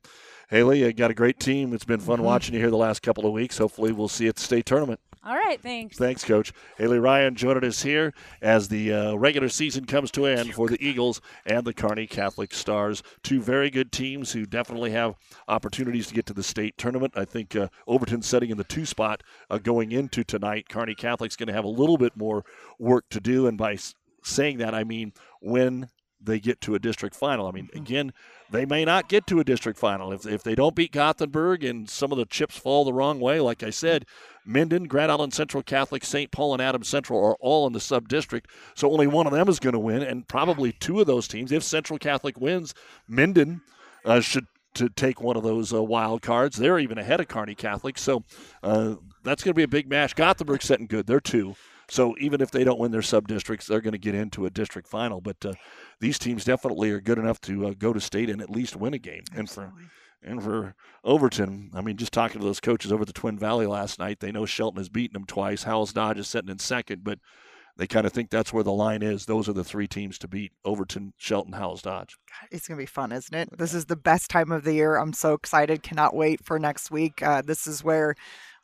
Haley, 0.48 0.80
you 0.80 0.92
got 0.92 1.10
a 1.10 1.14
great 1.14 1.38
team. 1.38 1.74
It's 1.74 1.84
been 1.84 2.00
fun 2.00 2.16
mm-hmm. 2.16 2.24
watching 2.24 2.54
you 2.54 2.60
here 2.60 2.70
the 2.70 2.76
last 2.76 3.02
couple 3.02 3.26
of 3.26 3.32
weeks. 3.32 3.58
Hopefully, 3.58 3.92
we'll 3.92 4.08
see 4.08 4.24
you 4.24 4.30
at 4.30 4.36
the 4.36 4.42
state 4.42 4.66
tournament. 4.66 5.00
All 5.24 5.36
right, 5.36 5.60
thanks. 5.60 5.96
Thanks, 5.96 6.24
Coach. 6.24 6.52
Haley 6.78 6.98
Ryan 6.98 7.36
joining 7.36 7.64
us 7.64 7.82
here 7.82 8.12
as 8.40 8.66
the 8.66 8.92
uh, 8.92 9.14
regular 9.14 9.48
season 9.48 9.84
comes 9.84 10.10
to 10.12 10.24
an 10.24 10.36
end 10.36 10.54
for 10.54 10.68
the 10.68 10.84
Eagles 10.84 11.20
and 11.46 11.64
the 11.64 11.72
Kearney 11.72 12.08
Catholic 12.08 12.52
Stars. 12.52 13.04
Two 13.22 13.40
very 13.40 13.70
good 13.70 13.92
teams 13.92 14.32
who 14.32 14.46
definitely 14.46 14.90
have 14.90 15.14
opportunities 15.46 16.08
to 16.08 16.14
get 16.14 16.26
to 16.26 16.32
the 16.32 16.42
state 16.42 16.76
tournament. 16.76 17.12
I 17.14 17.24
think 17.24 17.54
uh, 17.54 17.68
Overton 17.86 18.22
setting 18.22 18.50
in 18.50 18.56
the 18.56 18.64
two 18.64 18.84
spot 18.84 19.22
uh, 19.48 19.58
going 19.58 19.92
into 19.92 20.24
tonight. 20.24 20.68
Kearney 20.68 20.96
Catholic's 20.96 21.36
going 21.36 21.46
to 21.46 21.52
have 21.52 21.64
a 21.64 21.68
little 21.68 21.98
bit 21.98 22.16
more 22.16 22.44
work 22.80 23.08
to 23.10 23.20
do, 23.20 23.46
and 23.46 23.56
by 23.56 23.78
saying 24.24 24.58
that, 24.58 24.74
I 24.74 24.82
mean 24.82 25.12
when 25.40 25.88
they 26.24 26.38
get 26.38 26.60
to 26.62 26.74
a 26.74 26.78
district 26.78 27.16
final. 27.16 27.46
I 27.46 27.50
mean, 27.50 27.66
mm-hmm. 27.66 27.78
again, 27.78 28.12
they 28.50 28.64
may 28.64 28.84
not 28.84 29.08
get 29.08 29.26
to 29.28 29.40
a 29.40 29.44
district 29.44 29.78
final 29.78 30.12
if, 30.12 30.26
if 30.26 30.42
they 30.42 30.54
don't 30.54 30.74
beat 30.74 30.92
Gothenburg 30.92 31.64
and 31.64 31.88
some 31.88 32.12
of 32.12 32.18
the 32.18 32.26
chips 32.26 32.56
fall 32.56 32.84
the 32.84 32.92
wrong 32.92 33.18
way. 33.18 33.40
Like 33.40 33.62
I 33.62 33.70
said, 33.70 34.06
Minden, 34.44 34.84
Grand 34.84 35.10
Island 35.10 35.34
Central 35.34 35.62
Catholic, 35.62 36.04
St. 36.04 36.30
Paul, 36.30 36.52
and 36.52 36.62
Adams 36.62 36.88
Central 36.88 37.24
are 37.24 37.36
all 37.40 37.66
in 37.66 37.72
the 37.72 37.80
sub 37.80 38.08
district, 38.08 38.50
so 38.74 38.90
only 38.90 39.06
one 39.06 39.26
of 39.26 39.32
them 39.32 39.48
is 39.48 39.60
going 39.60 39.72
to 39.72 39.78
win, 39.78 40.02
and 40.02 40.26
probably 40.26 40.72
two 40.72 41.00
of 41.00 41.06
those 41.06 41.28
teams. 41.28 41.52
If 41.52 41.62
Central 41.62 41.98
Catholic 41.98 42.40
wins, 42.40 42.74
Minden 43.08 43.60
uh, 44.04 44.20
should 44.20 44.46
to 44.74 44.88
take 44.88 45.20
one 45.20 45.36
of 45.36 45.42
those 45.42 45.72
uh, 45.72 45.82
wild 45.82 46.22
cards. 46.22 46.56
They're 46.56 46.78
even 46.78 46.96
ahead 46.96 47.20
of 47.20 47.28
Kearney 47.28 47.54
Catholic, 47.54 47.98
so 47.98 48.24
uh, 48.62 48.94
that's 49.22 49.42
going 49.42 49.52
to 49.52 49.56
be 49.56 49.62
a 49.62 49.68
big 49.68 49.88
match. 49.88 50.14
Gothenburg 50.16 50.62
setting 50.62 50.86
good; 50.86 51.06
they're 51.06 51.20
two. 51.20 51.54
So 51.88 52.14
even 52.18 52.40
if 52.40 52.50
they 52.50 52.64
don't 52.64 52.78
win 52.78 52.90
their 52.90 53.02
sub 53.02 53.28
districts, 53.28 53.66
they're 53.66 53.82
going 53.82 53.92
to 53.92 53.98
get 53.98 54.14
into 54.14 54.46
a 54.46 54.50
district 54.50 54.88
final. 54.88 55.20
But 55.20 55.44
uh, 55.44 55.52
these 56.00 56.18
teams 56.18 56.42
definitely 56.42 56.90
are 56.90 57.00
good 57.00 57.18
enough 57.18 57.38
to 57.42 57.66
uh, 57.66 57.74
go 57.78 57.92
to 57.92 58.00
state 58.00 58.30
and 58.30 58.40
at 58.40 58.48
least 58.48 58.76
win 58.76 58.94
a 58.94 58.98
game. 58.98 59.24
And 59.34 59.50
for 59.50 59.70
and 60.22 60.42
for 60.42 60.74
Overton, 61.04 61.70
I 61.74 61.80
mean, 61.80 61.96
just 61.96 62.12
talking 62.12 62.40
to 62.40 62.46
those 62.46 62.60
coaches 62.60 62.92
over 62.92 63.04
the 63.04 63.12
Twin 63.12 63.38
Valley 63.38 63.66
last 63.66 63.98
night, 63.98 64.20
they 64.20 64.32
know 64.32 64.46
Shelton 64.46 64.78
has 64.78 64.88
beaten 64.88 65.14
them 65.14 65.26
twice. 65.26 65.64
Howells 65.64 65.92
Dodge 65.92 66.18
is 66.18 66.28
sitting 66.28 66.50
in 66.50 66.58
second, 66.58 67.04
but 67.04 67.18
they 67.76 67.86
kind 67.86 68.06
of 68.06 68.12
think 68.12 68.30
that's 68.30 68.52
where 68.52 68.62
the 68.62 68.72
line 68.72 69.02
is. 69.02 69.24
Those 69.26 69.48
are 69.48 69.54
the 69.54 69.64
three 69.64 69.88
teams 69.88 70.18
to 70.18 70.28
beat 70.28 70.52
Overton, 70.64 71.14
Shelton, 71.16 71.54
Howells 71.54 71.82
Dodge. 71.82 72.16
It's 72.50 72.68
going 72.68 72.76
to 72.76 72.82
be 72.82 72.86
fun, 72.86 73.12
isn't 73.12 73.34
it? 73.34 73.48
This 73.56 73.72
is 73.72 73.86
the 73.86 73.96
best 73.96 74.30
time 74.30 74.52
of 74.52 74.64
the 74.64 74.74
year. 74.74 74.96
I'm 74.96 75.14
so 75.14 75.32
excited. 75.32 75.82
Cannot 75.82 76.14
wait 76.14 76.44
for 76.44 76.58
next 76.58 76.90
week. 76.90 77.22
Uh, 77.22 77.40
this 77.42 77.66
is 77.66 77.82
where, 77.82 78.14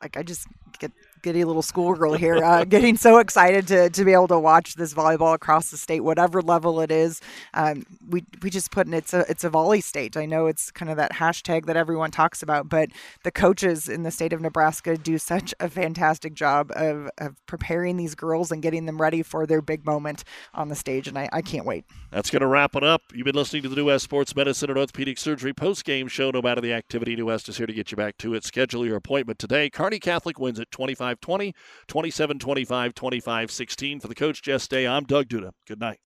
like, 0.02 0.16
I 0.16 0.22
just 0.22 0.46
get 0.78 0.92
giddy 1.22 1.44
little 1.44 1.62
schoolgirl 1.62 2.14
here, 2.14 2.42
uh, 2.44 2.64
getting 2.68 2.96
so 2.96 3.18
excited 3.18 3.66
to, 3.68 3.90
to 3.90 4.04
be 4.04 4.12
able 4.12 4.28
to 4.28 4.38
watch 4.38 4.74
this 4.74 4.94
volleyball 4.94 5.34
across 5.34 5.70
the 5.70 5.76
state, 5.76 6.00
whatever 6.00 6.42
level 6.42 6.80
it 6.80 6.90
is. 6.90 7.20
Um, 7.54 7.84
we 8.08 8.24
we 8.42 8.50
just 8.50 8.70
put 8.70 8.86
in 8.86 8.94
it's 8.94 9.14
a 9.14 9.24
it's 9.28 9.44
a 9.44 9.50
volley 9.50 9.80
state. 9.80 10.16
I 10.16 10.26
know 10.26 10.46
it's 10.46 10.70
kind 10.70 10.90
of 10.90 10.96
that 10.96 11.12
hashtag 11.12 11.66
that 11.66 11.76
everyone 11.76 12.10
talks 12.10 12.42
about, 12.42 12.68
but 12.68 12.90
the 13.24 13.30
coaches 13.30 13.88
in 13.88 14.02
the 14.02 14.10
state 14.10 14.32
of 14.32 14.40
Nebraska 14.40 14.96
do 14.96 15.18
such 15.18 15.54
a 15.60 15.68
fantastic 15.68 16.34
job 16.34 16.70
of, 16.74 17.10
of 17.18 17.46
preparing 17.46 17.96
these 17.96 18.14
girls 18.14 18.52
and 18.52 18.62
getting 18.62 18.86
them 18.86 19.00
ready 19.00 19.22
for 19.22 19.46
their 19.46 19.62
big 19.62 19.86
moment 19.86 20.24
on 20.54 20.68
the 20.68 20.74
stage, 20.74 21.08
and 21.08 21.18
I, 21.18 21.28
I 21.32 21.42
can't 21.42 21.64
wait. 21.64 21.84
That's 22.10 22.30
going 22.30 22.40
to 22.40 22.46
wrap 22.46 22.74
it 22.74 22.84
up. 22.84 23.02
You've 23.14 23.24
been 23.24 23.34
listening 23.34 23.62
to 23.62 23.68
the 23.68 23.76
New 23.76 23.86
West 23.86 24.04
Sports 24.04 24.34
Medicine 24.34 24.70
and 24.70 24.78
Orthopedic 24.78 25.18
Surgery 25.18 25.52
post 25.52 25.84
game 25.84 26.08
show. 26.08 26.30
No 26.30 26.42
matter 26.42 26.60
the 26.60 26.72
activity, 26.72 27.16
New 27.16 27.26
West 27.26 27.48
is 27.48 27.56
here 27.56 27.66
to 27.66 27.72
get 27.72 27.90
you 27.90 27.96
back 27.96 28.18
to 28.18 28.34
it. 28.34 28.44
Schedule 28.44 28.86
your 28.86 28.96
appointment 28.96 29.38
today. 29.38 29.70
Kearney 29.70 29.98
Catholic 29.98 30.38
wins 30.38 30.60
at 30.60 30.70
25 30.70 31.07
25 31.14 31.20
20, 31.20 31.54
27 31.86 32.38
25, 32.38 32.94
25 32.94 33.50
16. 33.50 34.00
For 34.00 34.08
the 34.08 34.14
coach, 34.14 34.42
Jess 34.42 34.68
Day, 34.68 34.86
I'm 34.86 35.04
Doug 35.04 35.28
Duda. 35.28 35.52
Good 35.66 35.80
night. 35.80 35.96